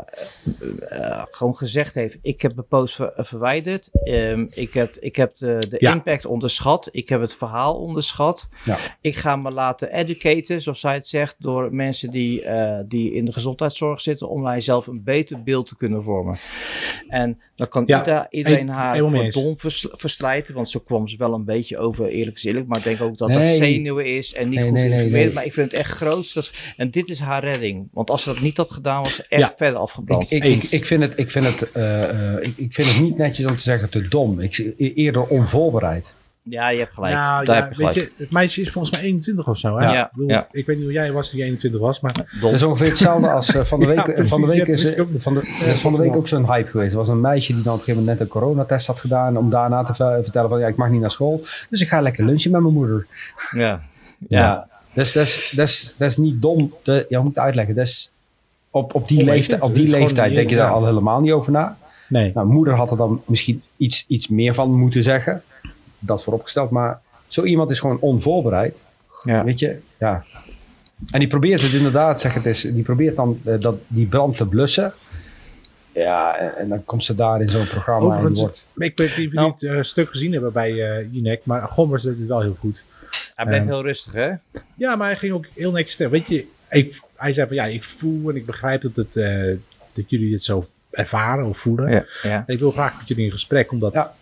gewoon 1.31 1.57
gezegd 1.57 1.93
heeft: 1.93 2.17
Ik 2.21 2.41
heb 2.41 2.55
mijn 2.55 2.67
post 2.67 2.99
verwijderd. 3.15 3.89
Um, 4.03 4.47
ik 4.51 4.73
heb, 4.73 4.95
ik 4.95 5.15
heb 5.15 5.35
de, 5.35 5.65
de 5.69 5.77
impact 5.77 6.25
onderschat. 6.25 6.89
Ik 6.91 7.09
heb 7.09 7.21
het 7.21 7.35
verhaal 7.35 7.75
onderschat. 7.75 8.49
Ja. 8.63 8.77
Ik 9.01 9.15
ga 9.15 9.35
me 9.35 9.51
laten 9.51 9.91
educaten, 9.91 10.61
zoals 10.61 10.79
zij 10.79 10.93
het 10.93 11.07
zegt, 11.07 11.35
door 11.39 11.73
mensen 11.73 12.11
die, 12.11 12.43
uh, 12.43 12.79
die 12.85 13.13
in 13.13 13.25
de 13.25 13.33
gezondheidszorg 13.33 14.01
zitten, 14.01 14.29
om 14.29 14.41
mij 14.41 14.61
zelf 14.61 14.87
een 14.87 15.03
beter 15.03 15.43
beeld 15.43 15.67
te 15.67 15.75
kunnen 15.75 16.03
vormen. 16.03 16.35
En 17.07 17.41
dan 17.55 17.67
kan 17.67 17.83
ja. 17.85 18.27
iedereen 18.29 18.69
haar 18.69 18.97
voor 18.97 19.31
dom 19.31 19.55
verslijten, 19.91 20.53
want 20.53 20.69
zo 20.69 20.79
kwam 20.79 21.07
ze 21.07 21.17
wel 21.17 21.33
een 21.33 21.45
beetje 21.45 21.77
over, 21.77 22.07
eerlijk 22.07 22.39
gezegd. 22.39 22.67
Maar 22.67 22.77
ik 22.77 22.83
denk 22.83 23.01
ook 23.01 23.17
dat 23.17 23.27
nee. 23.27 23.37
dat 23.37 23.67
zenuwen 23.67 24.05
is 24.05 24.33
en 24.33 24.49
niet 24.49 24.61
goed 24.61 24.71
nee, 24.71 24.89
geïnformeerd. 24.89 25.33
Maar 25.33 25.45
ik 25.45 25.53
vind 25.53 25.71
het 25.71 25.79
echt 25.79 25.91
groot. 25.91 26.51
En 26.77 26.91
dit 26.91 27.09
is 27.09 27.19
haar 27.19 27.43
redding. 27.43 27.87
Want 27.91 28.09
als 28.09 28.23
ze 28.23 28.33
dat 28.33 28.41
niet 28.41 28.57
had 28.57 28.71
gedaan, 28.71 29.03
was 29.03 29.15
ze 29.15 29.25
echt 29.29 29.53
verder 29.55 29.79
afgebrand. 29.79 30.31
Ik, 30.31 30.43
ik, 30.43 30.63
ik, 30.63 30.85
vind 30.85 31.01
het, 31.01 31.13
ik, 31.15 31.31
vind 31.31 31.45
het, 31.45 31.69
uh, 31.77 32.33
ik, 32.41 32.53
ik 32.57 32.73
vind 32.73 32.87
het 32.87 33.01
niet 33.01 33.17
netjes 33.17 33.45
om 33.45 33.55
te 33.55 33.63
zeggen 33.63 33.89
te 33.89 34.07
dom. 34.07 34.39
Ik, 34.39 34.73
eerder 34.77 35.27
onvoorbereid. 35.27 36.13
Ja, 36.49 36.69
je 36.69 36.79
hebt 36.79 36.93
gelijk. 36.93 37.13
Nou, 37.13 37.45
Daar 37.45 37.55
ja, 37.55 37.63
heb 37.63 37.73
je, 37.73 37.83
weet 37.83 37.93
je, 37.93 38.11
het 38.17 38.31
meisje 38.31 38.61
is 38.61 38.71
volgens 38.71 38.95
mij 38.95 39.05
21 39.05 39.47
of 39.47 39.57
zo. 39.57 39.77
Hè? 39.77 39.91
Ja, 39.91 40.05
ik, 40.05 40.09
bedoel, 40.11 40.43
ik 40.51 40.65
weet 40.65 40.75
niet 40.75 40.85
hoe 40.85 40.93
jij 40.93 41.11
was 41.11 41.31
die 41.31 41.43
21 41.43 41.79
was, 41.79 41.99
maar... 41.99 42.37
Dat 42.41 42.53
is 42.53 42.63
ongeveer 42.63 42.87
hetzelfde 42.87 43.29
als 43.29 43.55
uh, 43.55 43.63
van 43.73 43.79
de 43.79 43.85
week. 43.85 44.27
van 44.27 44.41
de 44.41 44.47
week 44.47 44.67
is, 44.67 44.95
van 45.17 45.33
de, 45.33 45.47
is 45.71 45.81
van 45.81 45.91
de 45.91 45.97
week 45.97 46.15
ook 46.15 46.27
zo'n 46.27 46.45
hype 46.45 46.69
geweest. 46.69 46.91
Er 46.91 46.97
was 46.97 47.07
een 47.07 47.21
meisje 47.21 47.53
die 47.53 47.63
dan 47.63 47.73
op 47.73 47.79
een 47.79 47.85
gegeven 47.85 48.05
moment 48.05 48.19
net 48.19 48.27
een 48.27 48.33
coronatest 48.33 48.87
had 48.87 48.99
gedaan. 48.99 49.37
Om 49.37 49.49
daarna 49.49 49.83
te 49.83 49.93
vertellen 49.93 50.49
van 50.49 50.59
ja, 50.59 50.67
ik 50.67 50.75
mag 50.75 50.89
niet 50.89 51.01
naar 51.01 51.11
school. 51.11 51.41
Dus 51.69 51.81
ik 51.81 51.87
ga 51.87 52.01
lekker 52.01 52.25
lunchen 52.25 52.51
met 52.51 52.61
mijn 52.61 52.73
moeder. 52.73 53.07
Ja. 53.51 53.81
Ja. 54.27 54.67
Dus 54.93 55.13
dat 55.13 55.23
is, 55.23 55.53
dat, 55.55 55.67
is, 55.67 55.95
dat 55.97 56.09
is 56.09 56.17
niet 56.17 56.41
dom. 56.41 56.73
Ja, 57.09 57.21
moet 57.21 57.35
het 57.35 57.43
uitleggen. 57.43 57.75
Dat 57.75 57.85
is, 57.85 58.11
op, 58.69 58.95
op 58.95 59.07
die, 59.07 59.23
leeftijd, 59.23 59.61
op 59.61 59.75
die 59.75 59.89
leeftijd 59.89 60.35
denk 60.35 60.49
je 60.49 60.55
daar 60.55 60.71
al 60.71 60.85
helemaal 60.85 61.21
niet 61.21 61.31
over 61.31 61.51
na. 61.51 61.77
Nee. 62.09 62.31
Nou, 62.33 62.47
moeder 62.47 62.73
had 62.73 62.91
er 62.91 62.97
dan 62.97 63.21
misschien 63.25 63.61
iets, 63.77 64.05
iets 64.07 64.27
meer 64.27 64.53
van 64.53 64.73
moeten 64.73 65.03
zeggen. 65.03 65.43
Dat 65.99 66.23
vooropgesteld. 66.23 66.69
Maar 66.69 67.01
zo 67.27 67.43
iemand 67.43 67.69
is 67.69 67.79
gewoon 67.79 67.99
onvoorbereid. 67.99 68.75
Ja. 69.23 69.43
Weet 69.43 69.59
je, 69.59 69.77
ja. 69.99 70.23
En 71.09 71.19
die 71.19 71.27
probeert 71.27 71.61
het 71.61 71.73
inderdaad, 71.73 72.21
zeg 72.21 72.33
het 72.33 72.45
eens, 72.45 72.61
die 72.61 72.83
probeert 72.83 73.15
dan 73.15 73.39
uh, 73.45 73.59
dat, 73.59 73.77
die 73.87 74.05
brand 74.05 74.37
te 74.37 74.45
blussen. 74.45 74.93
Ja, 75.91 76.35
en, 76.37 76.69
dan 76.69 76.85
komt 76.85 77.03
ze 77.03 77.15
daar 77.15 77.41
in 77.41 77.49
zo'n 77.49 77.67
programma 77.67 78.17
en 78.17 78.33
wordt... 78.33 78.67
Ik 78.75 78.97
weet 78.97 78.99
niet 78.99 79.09
of 79.09 79.15
jullie 79.15 79.51
het 79.51 79.61
uh, 79.61 79.81
stuk 79.81 80.09
gezien 80.09 80.31
hebben 80.31 80.53
bij 80.53 80.71
uh, 80.71 81.13
Jinek, 81.13 81.45
maar 81.45 81.61
Gommers 81.61 82.03
deed 82.03 82.17
het 82.17 82.27
wel 82.27 82.41
heel 82.41 82.57
goed. 82.59 82.83
Hij 83.35 83.45
bleef 83.45 83.63
heel 83.63 83.81
rustig, 83.81 84.13
hè? 84.13 84.31
Ja, 84.75 84.95
maar 84.95 85.07
hij 85.07 85.17
ging 85.17 85.33
ook 85.33 85.45
heel 85.53 85.71
netjes 85.71 85.93
stil. 85.93 86.09
Weet 86.09 86.27
je, 86.27 86.47
ik, 86.69 87.01
hij 87.15 87.33
zei 87.33 87.47
van 87.47 87.55
ja, 87.55 87.65
ik 87.65 87.83
voel 87.83 88.29
en 88.29 88.35
ik 88.35 88.45
begrijp 88.45 88.81
dat, 88.81 88.95
het, 88.95 89.15
uh, 89.15 89.55
dat 89.93 90.09
jullie 90.09 90.33
het 90.33 90.43
zo 90.43 90.67
ervaren 90.91 91.45
of 91.45 91.57
voelen. 91.57 91.91
Ja, 91.91 92.05
ja. 92.21 92.43
Ik 92.47 92.59
wil 92.59 92.71
graag 92.71 92.97
met 92.97 93.07
jullie 93.07 93.25
in 93.25 93.31
gesprek, 93.31 93.71
omdat 93.71 93.93
ja. 93.93 94.15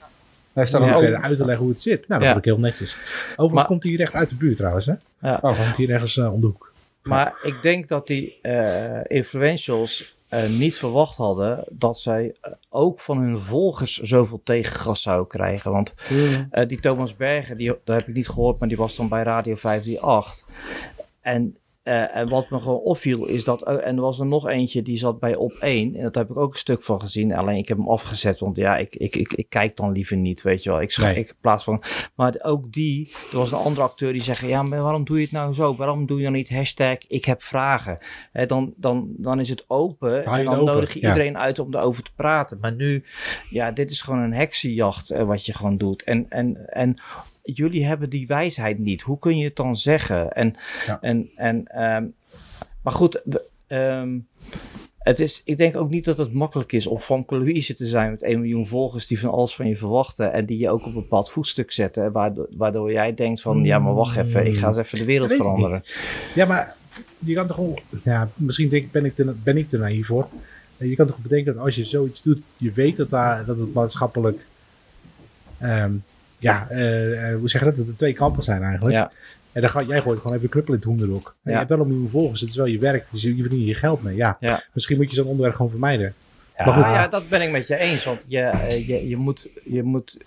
Hij 0.54 0.66
staat 0.66 0.82
dan 0.82 1.00
verder 1.00 1.22
uit 1.22 1.38
te 1.38 1.46
leggen 1.46 1.64
hoe 1.64 1.74
het 1.74 1.82
zit. 1.82 2.08
Nou, 2.08 2.22
dat 2.22 2.30
ja. 2.30 2.38
ik 2.38 2.46
heel 2.46 2.60
netjes. 2.60 2.98
Overigens 3.36 3.68
komt 3.68 3.84
hij 3.84 3.94
recht 3.94 4.14
uit 4.14 4.30
de 4.30 4.36
buurt 4.36 4.58
trouwens. 4.58 4.86
Hè? 4.86 4.94
Ja. 5.20 5.40
Oh, 5.42 5.58
komt 5.58 5.76
hier 5.76 5.90
ergens 5.90 6.16
uh, 6.16 6.34
om 6.34 6.42
de 6.42 6.48
hoek. 6.48 6.72
Maar 7.02 7.34
ik 7.44 7.62
denk 7.62 7.88
dat 7.88 8.08
die 8.08 8.40
uh, 8.42 9.00
influentials 9.04 10.16
uh, 10.30 10.50
niet 10.50 10.76
verwacht 10.76 11.16
hadden 11.16 11.64
dat 11.70 12.00
zij 12.00 12.36
ook 12.70 13.00
van 13.00 13.18
hun 13.18 13.40
volgers 13.40 13.98
zoveel 13.98 14.42
tegengas 14.44 15.02
zouden 15.02 15.28
krijgen. 15.28 15.72
Want 15.72 15.94
die 16.68 16.80
Thomas 16.80 17.16
Berger, 17.16 17.58
die, 17.58 17.76
dat 17.84 17.96
heb 17.96 18.08
ik 18.08 18.14
niet 18.14 18.30
gehoord, 18.30 18.60
maar 18.60 18.68
die 18.68 18.78
was 18.78 18.96
dan 18.96 19.10
bij 19.10 19.24
Radio 19.24 19.56
538. 19.56 20.46
En 21.22 21.58
uh, 21.84 22.16
en 22.16 22.30
wat 22.30 22.50
me 22.50 22.60
gewoon 22.60 22.80
opviel 22.80 23.26
is 23.26 23.44
dat, 23.44 23.68
uh, 23.68 23.88
en 23.88 23.96
er 23.96 24.02
was 24.02 24.20
er 24.20 24.26
nog 24.26 24.48
eentje 24.48 24.82
die 24.82 24.98
zat 24.98 25.20
bij 25.20 25.36
op 25.36 25.52
1. 25.52 25.96
En 25.96 26.04
dat 26.04 26.16
heb 26.16 26.30
ik 26.30 26.38
ook 26.38 26.52
een 26.52 26.58
stuk 26.58 26.84
van 26.84 27.02
gezien. 27.02 27.34
Alleen 27.34 27.58
ik 27.58 27.68
heb 27.68 27.78
hem 27.78 27.90
afgezet, 27.90 28.40
want 28.40 28.56
ja, 28.56 28.78
ik, 28.78 28.96
ik, 28.96 29.16
ik, 29.16 29.34
ik 29.34 29.50
kijk 29.50 29.76
dan 29.76 29.92
liever 29.92 30.18
niet, 30.18 30.42
weet 30.42 30.64
je 30.64 30.70
wel. 30.70 30.82
Ik, 30.82 30.92
schrijf, 30.92 31.16
nee. 31.16 31.24
ik 31.24 31.36
plaats 31.42 31.64
van. 31.64 31.84
Maar 32.16 32.36
ook 32.42 32.72
die, 32.72 33.12
er 33.32 33.38
was 33.38 33.52
een 33.52 33.58
andere 33.58 33.82
acteur 33.82 34.12
die 34.12 34.22
zei: 34.22 34.48
Ja, 34.48 34.64
maar 34.64 34.82
waarom 34.82 35.06
doe 35.06 35.18
je 35.18 35.24
het 35.24 35.32
nou 35.32 35.54
zo? 35.54 35.76
Waarom 35.76 36.06
doe 36.06 36.18
je 36.18 36.24
dan 36.24 36.34
niet 36.34 36.50
hashtag 36.50 36.98
ik 37.08 37.26
heb 37.26 37.42
vragen? 37.42 37.98
He, 38.32 38.46
dan, 38.46 38.74
dan, 38.78 39.14
dan 39.18 39.40
is 39.40 39.50
het 39.50 39.66
open 39.68 40.26
en 40.26 40.46
dan 40.46 40.54
open. 40.54 40.74
nodig 40.74 40.94
je 40.94 41.00
iedereen 41.00 41.38
uit 41.38 41.60
om 41.60 41.76
erover 41.76 42.04
te 42.04 42.14
praten. 42.16 42.58
Maar 42.62 42.74
nu, 42.74 43.04
ja, 43.50 43.72
dit 43.72 43.92
is 43.92 44.02
gewoon 44.02 44.20
een 44.20 44.34
heksenjacht 44.34 45.12
uh, 45.12 45.24
wat 45.24 45.46
je 45.46 45.54
gewoon 45.54 45.78
doet. 45.78 46.04
En, 46.04 46.26
en, 46.30 46.70
en 46.70 46.98
jullie 47.44 47.86
hebben 47.86 48.10
die 48.10 48.28
wijsheid 48.28 48.80
niet. 48.80 49.02
Hoe 49.02 49.20
kun 49.20 49.38
je 49.38 49.44
het 49.44 49.56
dan 49.56 49.76
zeggen? 49.76 50.32
En, 50.32 50.56
ja. 50.86 50.98
en, 51.02 51.30
en 51.36 51.84
um, 51.84 52.14
maar 52.82 52.94
goed, 52.94 53.22
um, 53.68 54.28
het 55.04 55.20
is, 55.20 55.42
ik 55.46 55.58
denk 55.58 55.76
ook 55.76 55.90
niet 55.90 56.06
dat 56.06 56.18
het 56.18 56.34
makkelijk 56.34 56.72
is 56.72 56.88
om 56.88 57.02
van 57.02 57.24
Louise 57.28 57.76
te 57.76 57.88
zijn 57.88 58.12
met 58.12 58.24
1 58.24 58.40
miljoen 58.40 58.68
volgers 58.68 59.08
die 59.08 59.20
van 59.20 59.32
alles 59.32 59.56
van 59.56 59.68
je 59.68 59.78
verwachten 59.78 60.34
en 60.34 60.46
die 60.46 60.58
je 60.58 60.70
ook 60.70 60.80
op 60.80 60.86
een 60.86 60.94
bepaald 60.94 61.32
voetstuk 61.32 61.72
zetten, 61.72 62.12
waardoor, 62.12 62.48
waardoor 62.52 62.92
jij 62.92 63.14
denkt 63.14 63.42
van, 63.42 63.64
ja 63.64 63.80
maar 63.80 63.94
wacht 63.94 64.18
even, 64.18 64.46
ik 64.46 64.58
ga 64.58 64.68
eens 64.68 64.78
even 64.78 64.98
de 64.98 65.06
wereld 65.06 65.34
veranderen. 65.34 65.84
Ja, 66.36 66.46
maar 66.46 66.76
je 67.20 67.34
kan 67.34 67.48
toch 67.48 67.56
gewoon, 67.56 67.80
ja, 68.04 68.30
misschien 68.36 68.70
denk, 68.70 68.92
ben, 68.92 69.06
ik 69.06 69.16
te, 69.16 69.34
ben 69.44 69.58
ik 69.58 69.70
te 69.70 69.78
naïef 69.78 70.08
voor. 70.08 70.28
Je 70.78 70.96
kan 70.96 71.08
toch 71.08 71.18
bedenken 71.18 71.54
dat 71.54 71.64
als 71.64 71.76
je 71.76 71.86
zoiets 71.86 72.22
doet, 72.22 72.42
je 72.58 72.72
weet 72.72 72.96
dat, 72.96 73.10
daar, 73.10 73.46
dat 73.46 73.58
het 73.58 73.74
maatschappelijk 73.74 74.46
um, 75.62 76.04
ja, 76.44 76.68
uh, 76.72 77.36
hoe 77.36 77.50
zeg 77.50 77.62
je 77.62 77.68
dat? 77.68 77.78
Dat 77.78 77.88
er 77.88 77.96
twee 77.96 78.14
kampen 78.14 78.44
zijn 78.44 78.64
eigenlijk. 78.64 78.96
Ja. 78.96 79.12
En 79.52 79.62
dan 79.62 79.70
ga, 79.70 79.82
jij 79.82 80.02
gooit 80.02 80.20
gewoon 80.20 80.38
even 80.38 80.50
knuppel 80.50 80.74
in 80.74 80.80
het 80.80 80.90
hoenderok. 80.90 81.36
Ja. 81.44 81.52
Je 81.52 81.58
hebt 81.58 81.70
wel 81.70 81.80
een 81.80 81.88
miljoen 81.88 82.10
volgers, 82.10 82.42
het 82.42 82.50
is 82.50 82.56
wel 82.56 82.66
je 82.66 82.80
werk, 82.80 83.06
dus 83.10 83.22
je 83.22 83.36
verdient 83.40 83.68
je 83.68 83.74
geld 83.74 84.04
mee. 84.04 84.16
Ja, 84.16 84.38
ja. 84.40 84.64
misschien 84.74 84.98
moet 84.98 85.10
je 85.10 85.16
zo'n 85.16 85.26
onderwerp 85.26 85.56
gewoon 85.56 85.72
vermijden. 85.72 86.14
Ja, 86.58 86.66
maar 86.66 86.74
goed. 86.74 86.84
ja, 86.84 87.08
dat 87.08 87.30
ben 87.30 87.42
ik 87.42 87.52
met 87.52 87.68
je 87.68 87.78
eens, 87.78 88.04
want 88.04 88.22
je, 88.28 88.40
eh, 88.40 88.88
je, 88.88 89.08
je, 89.08 89.18
moet, 89.18 89.50
je, 89.64 89.84
moet, 89.84 90.18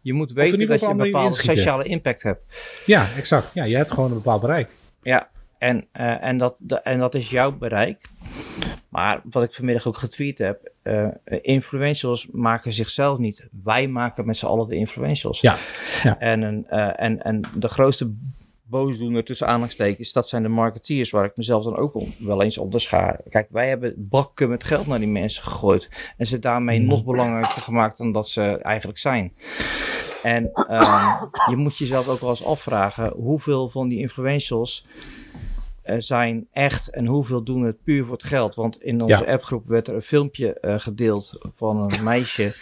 je 0.00 0.12
moet 0.12 0.32
weten 0.32 0.68
dat 0.68 0.80
je 0.80 0.86
een 0.86 0.96
bepaalde 0.96 1.36
sociale 1.36 1.84
impact 1.84 2.22
hebt. 2.22 2.42
Ja, 2.86 3.06
exact. 3.16 3.54
Ja, 3.54 3.64
je 3.64 3.76
hebt 3.76 3.90
gewoon 3.90 4.10
een 4.10 4.16
bepaald 4.16 4.40
bereik. 4.40 4.70
Ja, 5.02 5.28
en, 5.58 5.86
uh, 6.00 6.22
en, 6.22 6.38
dat, 6.38 6.54
de, 6.58 6.80
en 6.80 6.98
dat 6.98 7.14
is 7.14 7.30
jouw 7.30 7.52
bereik. 7.52 8.08
Maar 8.96 9.20
wat 9.30 9.42
ik 9.42 9.52
vanmiddag 9.52 9.86
ook 9.86 9.96
getweet 9.96 10.38
heb, 10.38 10.70
uh, 10.82 11.08
influentials 11.42 12.28
maken 12.32 12.72
zichzelf 12.72 13.18
niet. 13.18 13.46
Wij 13.62 13.88
maken 13.88 14.26
met 14.26 14.36
z'n 14.36 14.46
allen 14.46 14.68
de 14.68 14.76
influentials. 14.76 15.40
Ja. 15.40 15.56
ja. 16.02 16.18
En, 16.18 16.42
een, 16.42 16.66
uh, 16.70 17.00
en, 17.02 17.22
en 17.22 17.40
de 17.54 17.68
grootste 17.68 18.12
boosdoener 18.62 19.24
tussen 19.24 19.46
aanhalingstekens, 19.46 20.12
dat 20.12 20.28
zijn 20.28 20.42
de 20.42 20.48
marketeers 20.48 21.10
waar 21.10 21.24
ik 21.24 21.36
mezelf 21.36 21.64
dan 21.64 21.76
ook 21.76 22.02
wel 22.18 22.42
eens 22.42 22.58
op 22.58 22.72
de 22.72 22.78
schaar. 22.78 23.20
Kijk, 23.28 23.48
wij 23.50 23.68
hebben 23.68 23.94
bakken 23.96 24.48
met 24.48 24.64
geld 24.64 24.86
naar 24.86 24.98
die 24.98 25.08
mensen 25.08 25.42
gegooid. 25.42 26.14
En 26.16 26.26
ze 26.26 26.38
daarmee 26.38 26.80
mm. 26.80 26.86
nog 26.86 27.04
belangrijker 27.04 27.62
gemaakt 27.62 27.98
dan 27.98 28.12
dat 28.12 28.28
ze 28.28 28.42
eigenlijk 28.42 28.98
zijn. 28.98 29.32
En 30.22 30.44
um, 30.44 31.30
je 31.50 31.56
moet 31.56 31.78
jezelf 31.78 32.08
ook 32.08 32.20
wel 32.20 32.30
eens 32.30 32.44
afvragen 32.44 33.12
hoeveel 33.16 33.68
van 33.68 33.88
die 33.88 33.98
influentials 33.98 34.86
zijn 35.98 36.48
echt 36.52 36.90
en 36.90 37.06
hoeveel 37.06 37.42
doen 37.42 37.62
het 37.62 37.82
puur 37.82 38.04
voor 38.04 38.12
het 38.12 38.24
geld. 38.24 38.54
Want 38.54 38.82
in 38.82 39.02
onze 39.02 39.26
appgroep 39.26 39.66
werd 39.66 39.88
er 39.88 39.94
een 39.94 40.02
filmpje 40.02 40.58
uh, 40.60 40.78
gedeeld 40.78 41.38
van 41.54 41.76
een 41.76 42.04
meisje 42.12 42.54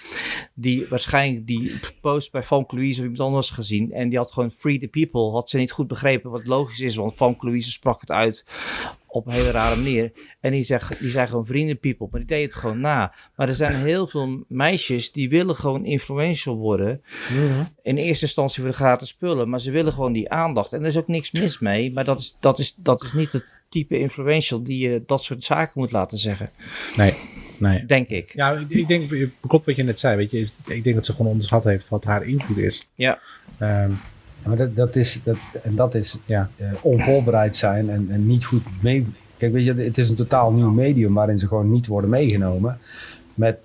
die 0.54 0.88
waarschijnlijk 0.88 1.46
die 1.46 1.80
post 2.00 2.32
bij 2.32 2.42
Van 2.42 2.64
Louise 2.68 2.98
of 2.98 3.04
iemand 3.04 3.20
anders 3.20 3.50
gezien 3.50 3.92
en 3.92 4.08
die 4.08 4.18
had 4.18 4.32
gewoon 4.32 4.50
free 4.50 4.78
the 4.78 4.88
people, 4.88 5.30
had 5.30 5.50
ze 5.50 5.58
niet 5.58 5.72
goed 5.72 5.86
begrepen 5.86 6.30
wat 6.30 6.46
logisch 6.46 6.80
is, 6.80 6.96
want 6.96 7.16
Van 7.16 7.36
Louise 7.38 7.70
sprak 7.70 8.00
het 8.00 8.10
uit 8.10 8.44
op 9.14 9.26
een 9.26 9.32
hele 9.32 9.50
rare 9.50 9.76
manier. 9.76 10.12
En 10.40 10.52
die, 10.52 10.62
zegt, 10.62 11.00
die 11.00 11.10
zijn 11.10 11.28
gewoon 11.28 11.46
vrienden 11.46 11.78
people, 11.78 12.08
maar 12.10 12.20
die 12.20 12.28
deed 12.28 12.44
het 12.44 12.54
gewoon 12.54 12.80
na. 12.80 13.14
Maar 13.36 13.48
er 13.48 13.54
zijn 13.54 13.74
heel 13.74 14.06
veel 14.06 14.44
meisjes 14.48 15.12
die 15.12 15.28
willen 15.28 15.56
gewoon 15.56 15.84
influential 15.84 16.56
worden. 16.56 17.02
In 17.82 17.96
eerste 17.96 18.24
instantie 18.24 18.62
voor 18.62 18.70
de 18.70 18.76
gratis 18.76 19.08
spullen, 19.08 19.48
maar 19.48 19.60
ze 19.60 19.70
willen 19.70 19.92
gewoon 19.92 20.12
die 20.12 20.30
aandacht. 20.30 20.72
En 20.72 20.80
er 20.80 20.86
is 20.86 20.96
ook 20.96 21.08
niks 21.08 21.32
mis 21.32 21.58
mee, 21.58 21.92
maar 21.92 22.04
dat 22.04 22.18
is, 22.18 22.36
dat 22.40 22.58
is, 22.58 22.74
dat 22.76 23.02
is 23.02 23.12
niet 23.12 23.32
het 23.32 23.44
type 23.68 23.98
influential 23.98 24.62
die 24.62 24.88
je 24.88 25.02
dat 25.06 25.24
soort 25.24 25.44
zaken 25.44 25.72
moet 25.74 25.92
laten 25.92 26.18
zeggen. 26.18 26.50
Nee. 26.96 27.14
Nee. 27.58 27.86
Denk 27.86 28.08
ik. 28.08 28.32
Ja, 28.34 28.52
ik, 28.52 28.70
ik 28.70 28.88
denk, 28.88 29.28
klopt 29.46 29.66
wat 29.66 29.76
je 29.76 29.82
net 29.82 30.00
zei, 30.00 30.16
weet 30.16 30.30
je, 30.30 30.48
ik 30.66 30.84
denk 30.84 30.96
dat 30.96 31.06
ze 31.06 31.12
gewoon 31.12 31.30
onderschat 31.30 31.64
heeft 31.64 31.88
wat 31.88 32.04
haar 32.04 32.26
invloed 32.26 32.58
is. 32.58 32.88
Ja. 32.94 33.18
Um, 33.60 33.96
maar 34.44 34.56
dat, 34.56 34.76
dat 34.76 34.96
is, 34.96 35.20
dat, 35.24 35.36
en 35.62 35.74
dat 35.74 35.94
is 35.94 36.18
ja, 36.24 36.50
uh, 36.56 36.66
onvoorbereid 36.80 37.56
zijn 37.56 37.90
en, 37.90 38.06
en 38.10 38.26
niet 38.26 38.44
goed 38.44 38.62
mee. 38.80 39.06
Kijk, 39.36 39.52
weet 39.52 39.64
je, 39.64 39.74
het 39.74 39.98
is 39.98 40.08
een 40.08 40.16
totaal 40.16 40.52
nieuw 40.52 40.70
medium 40.70 41.14
waarin 41.14 41.38
ze 41.38 41.46
gewoon 41.46 41.70
niet 41.70 41.86
worden 41.86 42.10
meegenomen. 42.10 42.78
Met, 43.34 43.58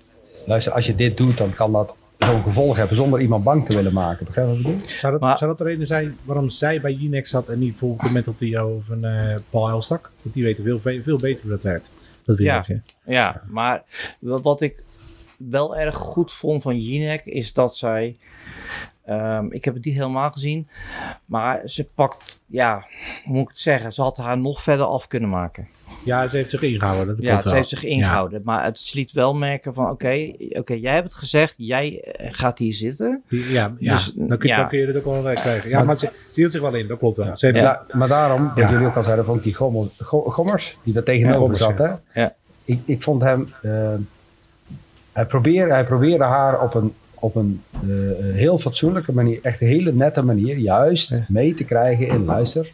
luister, 0.46 0.72
als 0.72 0.86
je 0.86 0.94
dit 0.94 1.16
doet, 1.16 1.38
dan 1.38 1.54
kan 1.54 1.72
dat 1.72 1.94
zo'n 2.18 2.42
gevolg 2.42 2.76
hebben 2.76 2.96
zonder 2.96 3.20
iemand 3.20 3.44
bang 3.44 3.66
te 3.66 3.74
willen 3.74 3.92
maken. 3.92 4.26
Begrijp 4.26 4.46
je 4.46 4.52
wat 4.52 4.60
ik 4.62 4.66
bedoel? 4.66 4.88
Zou 4.98 5.18
dat, 5.18 5.38
zou 5.38 5.50
dat 5.50 5.58
de 5.58 5.64
reden 5.64 5.86
zijn 5.86 6.16
waarom 6.24 6.50
zij 6.50 6.80
bij 6.80 6.98
Unex 7.02 7.30
zat 7.30 7.48
en 7.48 7.58
niet 7.58 7.70
bijvoorbeeld 7.70 8.02
de 8.02 8.10
Mental 8.10 8.34
Tio 8.36 8.74
of 8.76 8.88
een 8.88 9.04
uh, 9.04 9.34
Paul 9.50 9.68
Elstak? 9.68 10.10
Want 10.22 10.34
die 10.34 10.44
weten 10.44 10.64
veel, 10.64 10.80
veel 10.80 11.18
beter 11.18 11.40
hoe 11.42 11.50
dat 11.50 11.62
werkt. 11.62 11.92
Dat 12.24 12.38
ja, 12.38 12.64
ja, 13.04 13.42
maar 13.48 13.82
wat 14.18 14.60
ik 14.60 14.82
wel 15.48 15.76
erg 15.76 15.96
goed 15.96 16.32
vond 16.32 16.62
van 16.62 16.78
Jinek 16.78 17.24
is 17.24 17.52
dat 17.52 17.76
zij 17.76 18.16
Um, 19.10 19.52
ik 19.52 19.64
heb 19.64 19.74
het 19.74 19.84
niet 19.84 19.94
helemaal 19.94 20.30
gezien. 20.30 20.68
Maar 21.24 21.62
ze 21.64 21.86
pakt, 21.94 22.40
ja, 22.46 22.86
hoe 23.24 23.32
moet 23.32 23.42
ik 23.42 23.48
het 23.48 23.58
zeggen? 23.58 23.92
Ze 23.92 24.02
had 24.02 24.16
haar 24.16 24.38
nog 24.38 24.62
verder 24.62 24.86
af 24.86 25.06
kunnen 25.06 25.28
maken. 25.28 25.68
Ja, 26.04 26.28
ze 26.28 26.36
heeft 26.36 26.50
zich 26.50 26.62
ingehouden. 26.62 27.06
Dat 27.06 27.24
ja, 27.24 27.40
ze 27.40 27.54
heeft 27.54 27.68
zich 27.68 27.84
ingehouden. 27.84 28.40
Maar 28.44 28.64
het 28.64 28.90
liet 28.94 29.12
wel 29.12 29.34
merken 29.34 29.74
van, 29.74 29.90
oké, 29.90 30.32
oké, 30.50 30.74
jij 30.74 30.94
hebt 30.94 31.04
het 31.04 31.14
gezegd, 31.14 31.54
jij 31.56 32.00
eh, 32.00 32.28
gaat 32.30 32.58
hier 32.58 32.72
zitten. 32.72 33.22
Ja, 33.28 33.74
ja. 33.78 33.94
Dus, 33.94 34.12
dan, 34.14 34.38
kun, 34.38 34.56
dan 34.56 34.68
kun 34.68 34.78
je 34.78 34.86
het 34.86 34.96
ook 34.96 35.22
wel 35.22 35.32
krijgen. 35.32 35.70
Ja, 35.70 35.82
maar, 35.82 35.98
ze, 35.98 36.10
hield 36.34 36.52
zich 36.52 36.60
wel 36.60 36.74
in, 36.74 36.86
dat 36.86 36.98
klopt 36.98 37.16
wel. 37.16 37.38
Ze 37.38 37.46
heeft 37.46 37.60
ja, 37.60 37.82
maar 37.92 38.08
daarom, 38.08 38.52
wat 38.54 38.70
jullie 38.70 38.86
ook 38.86 38.96
al 38.96 39.04
zeiden, 39.04 39.24
vond 39.24 39.38
ik 39.38 39.44
die 39.44 39.54
Gommers, 40.08 40.78
die 40.82 40.92
daar 40.92 41.02
tegenover 41.02 41.56
zat, 41.56 41.78
hè? 41.78 41.90
Ja. 42.14 42.34
Ik, 42.64 42.80
ik 42.84 43.02
vond 43.02 43.22
hem... 43.22 43.52
Uh, 43.62 43.88
hij, 45.12 45.26
probeerde, 45.26 45.72
hij 45.72 45.84
probeerde 45.84 46.24
haar 46.24 46.60
op 46.60 46.74
een 46.74 46.94
op 47.20 47.36
een 47.36 47.62
uh, 47.86 47.90
heel 48.34 48.58
fatsoenlijke 48.58 49.12
manier, 49.12 49.38
echt 49.42 49.60
een 49.60 49.66
hele 49.66 49.92
nette 49.92 50.22
manier, 50.22 50.56
juist 50.56 51.14
mee 51.28 51.54
te 51.54 51.64
krijgen 51.64 52.08
in 52.08 52.24
luister. 52.24 52.72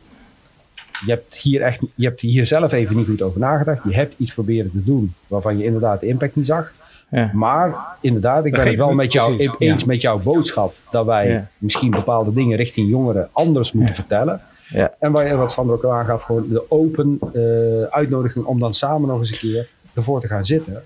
Je 1.04 1.10
hebt, 1.10 1.34
hier 1.34 1.62
echt, 1.62 1.80
je 1.94 2.06
hebt 2.06 2.20
hier 2.20 2.46
zelf 2.46 2.72
even 2.72 2.96
niet 2.96 3.06
goed 3.06 3.22
over 3.22 3.40
nagedacht. 3.40 3.84
Je 3.84 3.94
hebt 3.94 4.14
iets 4.18 4.34
proberen 4.34 4.70
te 4.70 4.84
doen 4.84 5.14
waarvan 5.26 5.58
je 5.58 5.64
inderdaad 5.64 6.00
de 6.00 6.06
impact 6.06 6.36
niet 6.36 6.46
zag. 6.46 6.72
Ja. 7.10 7.30
Maar 7.32 7.76
inderdaad, 8.00 8.44
ik 8.44 8.52
ben 8.52 8.66
het 8.66 8.76
wel 8.76 8.92
met 8.92 9.12
jou, 9.12 9.50
eens 9.58 9.84
met 9.84 10.00
jouw 10.00 10.18
boodschap 10.18 10.74
dat 10.90 11.06
wij 11.06 11.46
misschien 11.58 11.90
bepaalde 11.90 12.32
dingen 12.32 12.56
richting 12.56 12.90
jongeren 12.90 13.28
anders 13.32 13.72
moeten 13.72 13.94
vertellen. 13.94 14.40
Ja. 14.68 14.94
En 14.98 15.12
waar, 15.12 15.36
wat 15.36 15.52
Sandro 15.52 15.74
ook 15.74 15.84
aangaf, 15.84 16.22
gewoon 16.22 16.48
de 16.48 16.70
open 16.70 17.18
uh, 17.34 17.82
uitnodiging 17.82 18.44
om 18.44 18.58
dan 18.58 18.74
samen 18.74 19.08
nog 19.08 19.18
eens 19.18 19.30
een 19.30 19.38
keer 19.38 19.68
ervoor 19.94 20.20
te 20.20 20.26
gaan 20.26 20.46
zitten. 20.46 20.82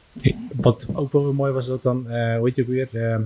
Wat 0.56 0.86
ook 0.92 1.12
wel 1.12 1.32
mooi 1.32 1.52
was, 1.52 1.66
dat 1.66 1.82
dan, 1.82 2.06
uh, 2.08 2.36
hoe 2.36 2.46
heet 2.46 2.56
je 2.56 2.64
weer, 2.64 2.88
uh, 2.92 3.16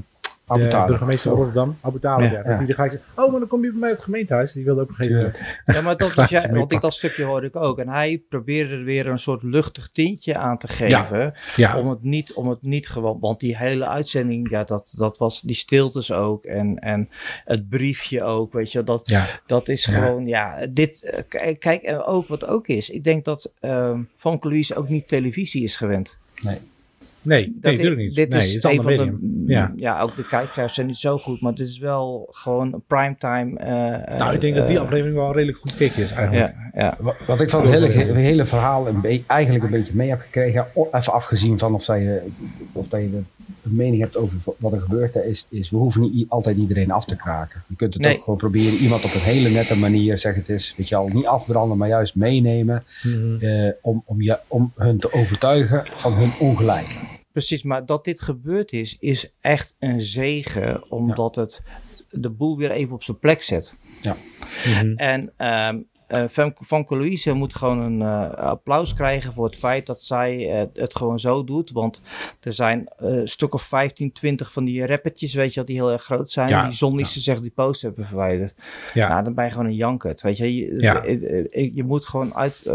de 0.47 0.85
burgemeester 0.87 1.31
van 1.31 1.39
Rotterdam, 1.39 1.77
Abu 1.81 1.99
Talib, 1.99 2.33
ja. 2.33 2.57
Gelijk 2.57 2.77
zegt, 2.77 3.03
oh, 3.15 3.31
maar 3.31 3.39
dan 3.39 3.49
kom 3.49 3.65
je 3.65 3.71
bij 3.71 3.81
mij 3.81 3.91
op 3.91 3.97
het 3.97 4.05
gemeentehuis. 4.05 4.53
Die 4.53 4.65
wilde 4.65 4.81
ook 4.81 4.89
een 4.89 4.95
gegeven 4.95 5.17
moment. 5.17 5.39
Ja, 5.67 5.81
maar 5.81 5.97
dat 5.97 6.17
is 6.19 6.29
ja, 6.29 6.51
want 6.51 6.73
ik 6.73 6.81
dat 6.81 6.95
stukje 6.95 7.25
hoorde 7.25 7.47
ik 7.47 7.57
ook. 7.57 7.79
En 7.79 7.89
hij 7.89 8.25
probeerde 8.29 8.75
er 8.75 8.85
weer 8.85 9.07
een 9.07 9.19
soort 9.19 9.43
luchtig 9.43 9.91
tintje 9.91 10.37
aan 10.37 10.59
te 10.59 10.69
geven. 10.69 11.35
Ja. 11.57 11.79
Om 11.79 11.89
het 11.89 12.03
niet, 12.03 12.33
om 12.33 12.49
het 12.49 12.63
niet 12.63 12.89
gewoon, 12.89 13.19
want 13.21 13.41
die 13.41 13.57
hele 13.57 13.89
uitzending, 13.89 14.51
ja, 14.51 14.65
dat, 14.65 14.95
dat 14.97 15.19
was 15.19 15.41
die 15.41 15.57
stiltes 15.57 16.13
ook. 16.13 16.45
En, 16.45 16.79
en 16.79 17.09
het 17.45 17.69
briefje 17.69 18.23
ook, 18.23 18.53
weet 18.53 18.73
je, 18.73 18.85
dat, 18.85 19.13
dat 19.47 19.69
is 19.69 19.87
gewoon, 19.87 20.27
ja, 20.27 20.67
dit, 20.67 21.03
eh, 21.29 21.55
kijk, 21.59 21.83
en 21.83 22.03
ook 22.03 22.29
wat 22.29 22.47
ook 22.47 22.67
is. 22.67 22.91
Ik 22.91 23.05
denk 23.05 23.25
dat 23.25 23.53
um, 23.61 24.09
Van 24.17 24.37
Louise 24.41 24.75
ook 24.75 24.89
niet 24.89 25.09
televisie 25.09 25.63
is 25.63 25.77
gewend. 25.77 26.19
Nee. 26.43 26.59
Nee, 27.25 27.45
dat 27.45 27.63
nee, 27.63 27.73
natuurlijk 27.73 28.01
niet. 28.01 28.15
Dit 28.15 28.29
nee, 28.29 28.41
is, 28.41 28.63
een 28.63 28.83
van 28.83 28.97
de, 28.97 29.45
ja. 29.47 29.73
ja, 29.77 30.01
ook 30.01 30.17
de 30.17 30.27
kijkers 30.27 30.75
zijn 30.75 30.87
niet 30.87 30.97
zo 30.97 31.19
goed, 31.19 31.41
maar 31.41 31.55
dit 31.55 31.69
is 31.69 31.79
wel 31.79 32.29
gewoon 32.31 32.73
een 32.73 32.83
primetime. 32.87 33.61
Uh, 33.61 34.19
nou, 34.19 34.35
ik 34.35 34.41
denk 34.41 34.55
dat 34.55 34.67
die 34.67 34.77
eh, 34.77 34.83
aflevering 34.83 35.17
wel 35.17 35.33
redelijk 35.33 35.59
goed 35.59 35.71
gekeken 35.71 36.03
is 36.03 36.13
eigenlijk. 36.13 36.55
Ja, 36.75 36.97
ja. 36.99 37.15
Wat 37.27 37.41
ik 37.41 37.51
van 37.51 37.63
het 37.63 37.71
hele, 37.71 38.13
hele 38.13 38.47
verhaal 38.47 38.89
een 38.89 39.25
eigenlijk 39.27 39.65
een 39.65 39.71
beetje 39.71 39.95
mee 39.95 40.09
heb 40.09 40.21
gekregen, 40.21 40.67
even 40.93 41.13
afgezien 41.13 41.59
van 41.59 41.75
of, 41.75 41.83
zij, 41.83 42.23
of 42.73 42.89
dat 42.89 43.01
je 43.01 43.11
de, 43.11 43.23
mening 43.63 44.03
hebt 44.03 44.17
over 44.17 44.39
wat 44.59 44.73
er 44.73 44.81
gebeurt, 44.81 45.17
is, 45.17 45.47
is 45.51 45.71
we 45.71 45.77
hoeven 45.77 46.01
niet 46.01 46.29
altijd 46.29 46.57
iedereen 46.57 46.91
af 46.91 47.05
te 47.05 47.17
kraken. 47.17 47.63
Je 47.67 47.77
kunt 47.77 47.95
het 47.95 48.07
ook 48.07 48.23
gewoon 48.23 48.39
proberen 48.39 48.79
iemand 48.79 49.05
op 49.05 49.15
een 49.15 49.21
hele 49.21 49.49
nette 49.49 49.77
manier, 49.77 50.19
zeg 50.19 50.35
het 50.35 50.49
is, 50.49 50.75
weet 50.77 50.89
je 50.89 50.97
al, 50.97 51.09
niet 51.09 51.27
afbranden, 51.27 51.79
maar 51.79 51.89
juist 51.89 52.15
meenemen 52.15 52.85
mm 53.03 53.23
om, 53.83 54.03
om, 54.07 54.23
je, 54.23 54.39
om 54.49 54.73
hun 54.77 54.99
te 54.99 55.13
overtuigen 55.13 55.83
van 55.97 56.13
hun 56.13 56.33
ongelijk. 56.39 56.97
Precies, 57.35 57.63
maar 57.63 57.87
dat 57.87 58.05
dit 58.05 58.21
gebeurd 58.21 58.73
is, 58.73 58.97
is 58.99 59.33
echt 59.41 59.77
een 59.79 60.01
zegen, 60.01 60.91
omdat 60.91 61.37
het 61.37 61.63
de 62.11 62.31
boel 62.31 62.57
weer 62.57 62.71
even 62.71 62.95
op 62.95 63.03
zijn 63.03 63.19
plek 63.19 63.43
zet. 63.43 63.77
Ja. 64.03 64.17
Mhm. 64.67 64.95
En 64.97 65.47
um, 65.69 65.89
uh, 66.15 66.53
Van 66.61 66.85
Louise 66.89 67.33
moet 67.33 67.55
gewoon 67.55 67.79
een 67.79 68.01
uh, 68.01 68.31
applaus 68.31 68.95
krijgen 68.95 69.33
voor 69.33 69.45
het 69.45 69.57
feit 69.57 69.87
dat 69.87 70.03
zij 70.03 70.61
uh, 70.61 70.63
het 70.73 70.97
gewoon 70.97 71.21
zo 71.21 71.45
doet. 71.45 71.71
Want 71.71 72.01
er 72.41 72.53
zijn 72.53 72.89
een 72.97 73.29
stuk 73.29 73.55
of 73.55 73.63
15, 73.63 74.13
20 74.13 74.53
van 74.53 74.65
die 74.65 74.87
rappertjes, 74.87 75.35
weet 75.35 75.51
je, 75.51 75.59
dat 75.59 75.67
die 75.67 75.77
heel 75.77 75.91
erg 75.93 76.03
groot 76.03 76.31
zijn. 76.31 76.49
Ja, 76.49 76.65
die 76.65 76.73
zonder 76.73 77.01
ja. 77.01 77.07
zeggen 77.07 77.43
die 77.43 77.53
post 77.55 77.83
hebben 77.83 78.07
verwijderd. 78.07 78.55
Ja. 78.95 79.09
Nou, 79.09 79.25
dan 79.25 79.35
ben 79.35 79.45
je 79.45 79.51
gewoon 79.51 79.67
een 79.67 79.75
jankert, 79.75 80.23
weet 80.23 80.37
je. 80.37 80.57
Je, 80.57 80.81
ja. 80.81 81.03
je 81.75 81.85
moet 81.85 82.07
gewoon 82.07 82.35
uit... 82.35 82.71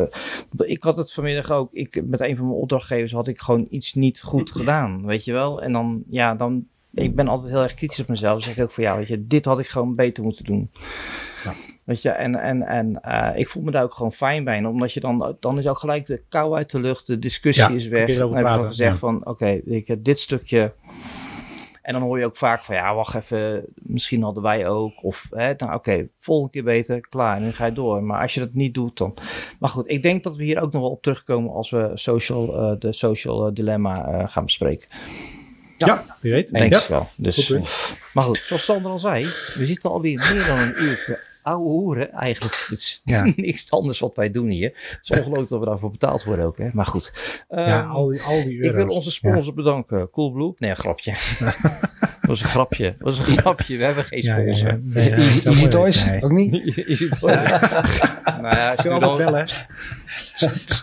ik 0.57 0.83
had 0.83 0.97
het 0.97 1.13
vanmiddag 1.13 1.51
ook, 1.51 1.73
ik, 1.73 2.01
met 2.05 2.19
een 2.19 2.35
van 2.35 2.45
mijn 2.45 2.59
opdrachtgevers 2.59 3.11
had 3.11 3.27
ik 3.27 3.39
gewoon 3.39 3.67
iets 3.69 3.93
niet 3.93 4.21
goed 4.21 4.51
gedaan, 4.51 5.05
weet 5.05 5.25
je 5.25 5.33
wel. 5.33 5.61
En 5.61 5.71
dan, 5.71 6.03
ja, 6.07 6.35
dan... 6.35 6.67
Ik 6.93 7.15
ben 7.15 7.27
altijd 7.27 7.51
heel 7.51 7.61
erg 7.63 7.73
kritisch 7.73 7.99
op 7.99 8.07
mezelf. 8.07 8.33
Dan 8.33 8.41
zeg 8.41 8.57
ik 8.57 8.63
ook 8.63 8.71
van 8.71 8.83
ja, 8.83 8.97
weet 8.97 9.07
je, 9.07 9.27
dit 9.27 9.45
had 9.45 9.59
ik 9.59 9.67
gewoon 9.67 9.95
beter 9.95 10.23
moeten 10.23 10.45
doen. 10.45 10.71
Ja. 11.43 11.53
Weet 11.89 12.01
je, 12.01 12.09
en, 12.09 12.35
en, 12.35 12.61
en 12.61 13.01
uh, 13.05 13.29
ik 13.35 13.47
voel 13.47 13.63
me 13.63 13.71
daar 13.71 13.83
ook 13.83 13.93
gewoon 13.93 14.11
fijn 14.11 14.43
bij. 14.43 14.63
omdat 14.65 14.93
je 14.93 14.99
dan, 14.99 15.37
dan 15.39 15.57
is 15.57 15.67
ook 15.67 15.77
gelijk 15.77 16.05
de 16.05 16.21
kou 16.29 16.55
uit 16.55 16.71
de 16.71 16.79
lucht, 16.79 17.07
de 17.07 17.19
discussie 17.19 17.75
is 17.75 17.87
weg. 17.87 18.17
Dan 18.17 18.35
heb 18.35 18.45
je 18.45 18.65
gezegd 18.65 18.99
van, 18.99 19.25
oké, 19.25 19.61
okay, 19.67 19.99
dit 19.99 20.19
stukje... 20.19 20.73
En 21.81 21.93
dan 21.93 22.01
hoor 22.01 22.19
je 22.19 22.25
ook 22.25 22.37
vaak 22.37 22.63
van, 22.63 22.75
ja, 22.75 22.95
wacht 22.95 23.15
even, 23.15 23.65
misschien 23.75 24.23
hadden 24.23 24.43
wij 24.43 24.67
ook. 24.67 25.03
Of, 25.03 25.27
hè, 25.29 25.53
nou 25.57 25.73
oké, 25.73 26.07
volgende 26.19 26.51
keer 26.51 26.63
beter, 26.63 27.07
klaar, 27.07 27.37
en 27.37 27.43
dan 27.43 27.53
ga 27.53 27.65
je 27.65 27.73
door. 27.73 28.03
Maar 28.03 28.21
als 28.21 28.33
je 28.33 28.39
dat 28.39 28.53
niet 28.53 28.73
doet, 28.73 28.97
dan... 28.97 29.13
Maar 29.59 29.69
goed, 29.69 29.89
ik 29.89 30.01
denk 30.01 30.23
dat 30.23 30.35
we 30.35 30.43
hier 30.43 30.61
ook 30.61 30.71
nog 30.71 30.81
wel 30.81 30.91
op 30.91 31.01
terugkomen 31.01 31.53
als 31.53 31.69
we 31.69 31.91
social, 31.93 32.71
uh, 32.71 32.79
de 32.79 32.93
social 32.93 33.47
uh, 33.47 33.53
dilemma 33.53 34.09
uh, 34.09 34.27
gaan 34.27 34.45
bespreken. 34.45 34.87
Ja, 35.77 35.87
ja, 35.87 36.05
wie 36.21 36.31
weet. 36.31 36.51
Denk 36.51 36.73
ja. 36.73 36.81
wel. 36.89 37.07
Dus, 37.17 37.53
maar 38.13 38.23
goed, 38.23 38.41
zoals 38.45 38.65
Sander 38.65 38.91
al 38.91 38.99
zei, 38.99 39.25
we 39.55 39.65
zitten 39.65 39.89
alweer 39.89 40.33
meer 40.33 40.45
dan 40.47 40.59
een 40.59 40.83
uur 40.83 41.03
te 41.05 41.27
ouwe 41.41 41.69
hoeren 41.69 42.11
eigenlijk. 42.11 42.65
Het 42.69 42.79
is 42.79 43.01
ja. 43.03 43.33
niks 43.35 43.71
anders 43.71 43.99
wat 43.99 44.15
wij 44.15 44.31
doen 44.31 44.49
hier. 44.49 44.69
Het 44.69 44.99
is 45.01 45.09
ongelooflijk 45.09 45.49
dat 45.49 45.59
we 45.59 45.65
daarvoor 45.65 45.91
betaald 45.91 46.23
worden 46.23 46.45
ook. 46.45 46.57
Hè? 46.57 46.69
Maar 46.73 46.85
goed. 46.85 47.11
ja, 47.49 47.83
um, 47.83 47.89
al 47.89 48.07
die, 48.07 48.21
al 48.21 48.43
die 48.43 48.57
euro's. 48.57 48.81
Ik 48.81 48.87
wil 48.87 48.95
onze 48.95 49.11
sponsor 49.11 49.43
ja. 49.43 49.53
bedanken. 49.53 50.09
Coolblue. 50.09 50.53
Nee, 50.57 50.75
grapje. 50.75 51.13
Dat 52.29 52.39
was 52.39 52.41
een 52.41 52.53
grapje. 52.53 52.95
Dat 52.97 53.17
was 53.17 53.27
een 53.27 53.37
grapje. 53.37 53.77
We 53.77 53.83
hebben 53.83 54.03
geen 54.03 54.21
sponsor. 54.21 54.67
Ja, 54.67 54.73
ja, 54.73 54.79
nee, 54.83 55.11
Easy, 55.11 55.47
Easy 55.47 55.67
Toys? 55.67 56.05
Nee. 56.05 56.23
Ook 56.23 56.31
niet? 56.31 56.77
Easy 56.87 57.09
Toys. 57.09 57.33
nou 58.23 58.55
ja, 58.55 58.71
als 58.71 58.83
je 58.83 58.99
dan 58.99 59.17
bellen. 59.17 59.47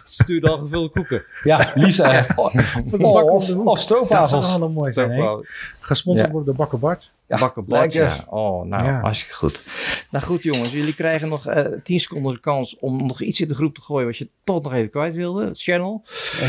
Stuur 0.04 0.40
dan 0.40 0.60
gevulde 0.60 0.88
koeken. 0.88 1.24
Ja, 1.42 1.72
Lisa. 1.74 2.12
Ja. 2.12 2.26
Oh, 2.36 3.24
of, 3.32 3.56
of 3.56 3.78
stroopwafels. 3.78 4.30
Dat 4.30 4.44
zou 4.44 4.70
mooi 4.70 4.92
zijn. 4.92 5.44
Gesponsord 5.80 6.30
worden 6.30 6.46
door 6.46 6.54
Bakker 6.54 6.78
Bart. 6.78 7.14
Ja, 7.28 7.38
Bakken 7.38 7.90
ja. 8.02 8.24
Oh, 8.28 8.64
nou, 8.64 8.84
ja. 8.84 9.00
hartstikke 9.00 9.34
goed. 9.34 9.62
Nou 10.10 10.24
goed 10.24 10.42
jongens, 10.42 10.72
jullie 10.72 10.94
krijgen 10.94 11.28
nog 11.28 11.48
uh, 11.48 11.64
eh, 11.64 11.72
10 11.82 12.00
seconden 12.00 12.34
de 12.34 12.40
kans 12.40 12.78
om 12.78 13.06
nog 13.06 13.20
iets 13.20 13.40
in 13.40 13.48
de 13.48 13.54
groep 13.54 13.74
te 13.74 13.80
gooien 13.80 14.06
wat 14.06 14.16
je 14.16 14.28
toch 14.44 14.62
nog 14.62 14.72
even 14.72 14.90
kwijt 14.90 15.14
wilde. 15.14 15.50
Channel. 15.52 16.04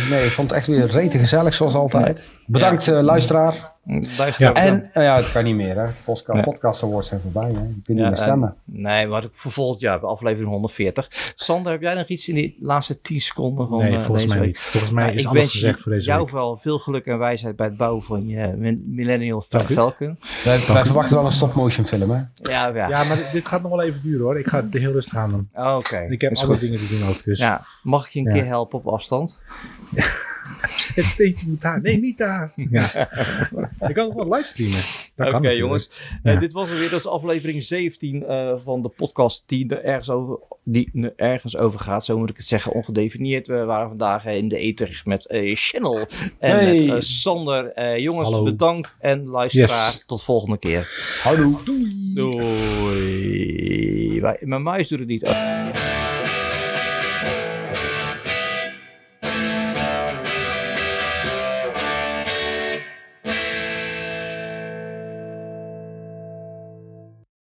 Nee, 0.09 0.25
ik 0.25 0.31
vond 0.31 0.49
het 0.49 0.57
echt 0.57 0.67
weer 0.67 0.85
rete 0.85 1.17
gezellig 1.17 1.53
zoals 1.53 1.73
altijd. 1.73 2.23
Bedankt 2.45 2.85
ja. 2.85 2.93
uh, 2.93 3.03
luisteraar. 3.03 3.76
Ja. 4.37 4.53
En, 4.53 4.89
uh, 4.93 5.03
ja, 5.03 5.15
het 5.15 5.31
kan 5.31 5.43
niet 5.43 5.55
meer 5.55 5.75
hè. 5.77 5.89
Podcast, 6.03 6.37
ja. 6.37 6.41
podcast 6.41 6.83
awards 6.83 7.07
zijn 7.07 7.21
voorbij 7.21 7.51
hè. 7.51 7.59
Je 7.59 7.81
kunt 7.83 7.97
niet 7.97 8.07
meer 8.07 8.17
stemmen. 8.17 8.55
nee, 8.63 9.07
maar 9.07 9.25
voor 9.31 9.51
volgend 9.51 9.79
jaar, 9.79 9.99
aflevering 9.99 10.49
140. 10.49 11.07
Sander, 11.35 11.71
heb 11.71 11.81
jij 11.81 11.93
nog 11.93 12.07
iets 12.07 12.27
in 12.27 12.35
die 12.35 12.57
laatste 12.59 13.01
10 13.01 13.21
seconden 13.21 13.67
van 13.67 13.77
nee, 13.77 13.99
volgens 13.99 14.25
mij 14.25 14.39
week? 14.39 14.47
niet. 14.47 14.59
Volgens 14.59 14.91
mij 14.91 15.13
is 15.13 15.27
alles 15.27 15.51
gezegd 15.51 15.81
voor 15.81 15.91
deze 15.91 16.05
jou 16.07 16.19
week. 16.19 16.29
vooral 16.29 16.57
veel 16.57 16.79
geluk 16.79 17.05
en 17.05 17.17
wijsheid 17.17 17.55
bij 17.55 17.65
het 17.65 17.77
bouwen 17.77 18.03
van 18.03 18.27
je 18.27 18.77
Millennial 18.85 19.41
Falcon. 19.49 20.17
Wij 20.43 20.59
verwachten 20.59 21.15
wel 21.15 21.25
een 21.25 21.31
stop-motion 21.31 21.85
film, 21.85 22.09
hè? 22.09 22.21
Ja, 22.41 22.67
ja. 22.67 22.87
ja, 22.87 23.03
maar 23.03 23.29
dit 23.31 23.47
gaat 23.47 23.61
nog 23.61 23.71
wel 23.71 23.81
even 23.81 24.01
duren, 24.03 24.21
hoor. 24.21 24.39
Ik 24.39 24.47
ga 24.47 24.63
het 24.63 24.73
heel 24.73 24.91
rustig 24.91 25.17
aan 25.17 25.31
doen. 25.31 25.49
Oh, 25.53 25.75
Oké. 25.75 26.05
Ik 26.09 26.21
heb 26.21 26.35
alle 26.35 26.57
dingen 26.57 26.79
te 26.79 26.87
doen 26.87 27.09
ook, 27.09 27.23
dus. 27.23 27.39
Ja, 27.39 27.61
mag 27.83 28.05
ik 28.05 28.11
je 28.13 28.19
een 28.19 28.33
keer 28.33 28.45
helpen 28.45 28.79
op 28.79 28.87
afstand? 28.87 29.39
het 30.95 31.05
steentje 31.05 31.47
moet 31.47 31.61
daar. 31.61 31.81
Nee, 31.81 31.99
niet 31.99 32.17
daar. 32.17 32.51
Ja. 32.55 33.09
ik 33.87 33.93
kan 33.93 34.07
nog 34.07 34.13
wel 34.13 34.29
livestreamen. 34.29 34.81
Oké, 35.17 35.35
okay, 35.35 35.57
jongens. 35.57 35.89
Ja. 36.23 36.33
Uh, 36.33 36.39
dit 36.39 36.51
was 36.51 36.69
weer. 36.69 36.89
Dat 36.89 36.99
is 36.99 37.07
aflevering 37.07 37.63
17 37.63 38.15
uh, 38.15 38.53
van 38.57 38.81
de 38.81 38.89
podcast 38.89 39.43
die 39.45 39.69
er 39.69 39.83
ergens 39.83 40.09
over, 40.09 40.39
die 40.63 41.11
ergens 41.15 41.57
over 41.57 41.79
gaat. 41.79 42.05
Zo 42.05 42.17
moet 42.17 42.29
ik 42.29 42.37
het 42.37 42.45
zeggen, 42.45 42.71
ongedefinieerd. 42.71 43.47
We 43.47 43.63
waren 43.63 43.87
vandaag 43.87 44.25
uh, 44.25 44.35
in 44.35 44.47
de 44.47 44.57
ether 44.57 45.01
met 45.05 45.25
Channel 45.53 46.07
en 46.39 46.57
hey. 46.57 46.85
met 46.85 47.05
Sander. 47.05 47.99
jongens, 48.01 48.29
Hallo. 48.29 48.43
bedankt 48.43 48.95
en 48.99 49.25
luisteraar. 49.25 49.91
Yes. 49.91 50.03
Tot 50.05 50.23
volgende 50.23 50.57
keer. 50.57 50.89
Hallo. 51.23 51.61
Doei. 51.65 52.13
Doei. 52.13 54.21
Mijn 54.39 54.63
muis 54.63 54.87
doet 54.87 54.99
het 54.99 55.07
niet. 55.07 55.23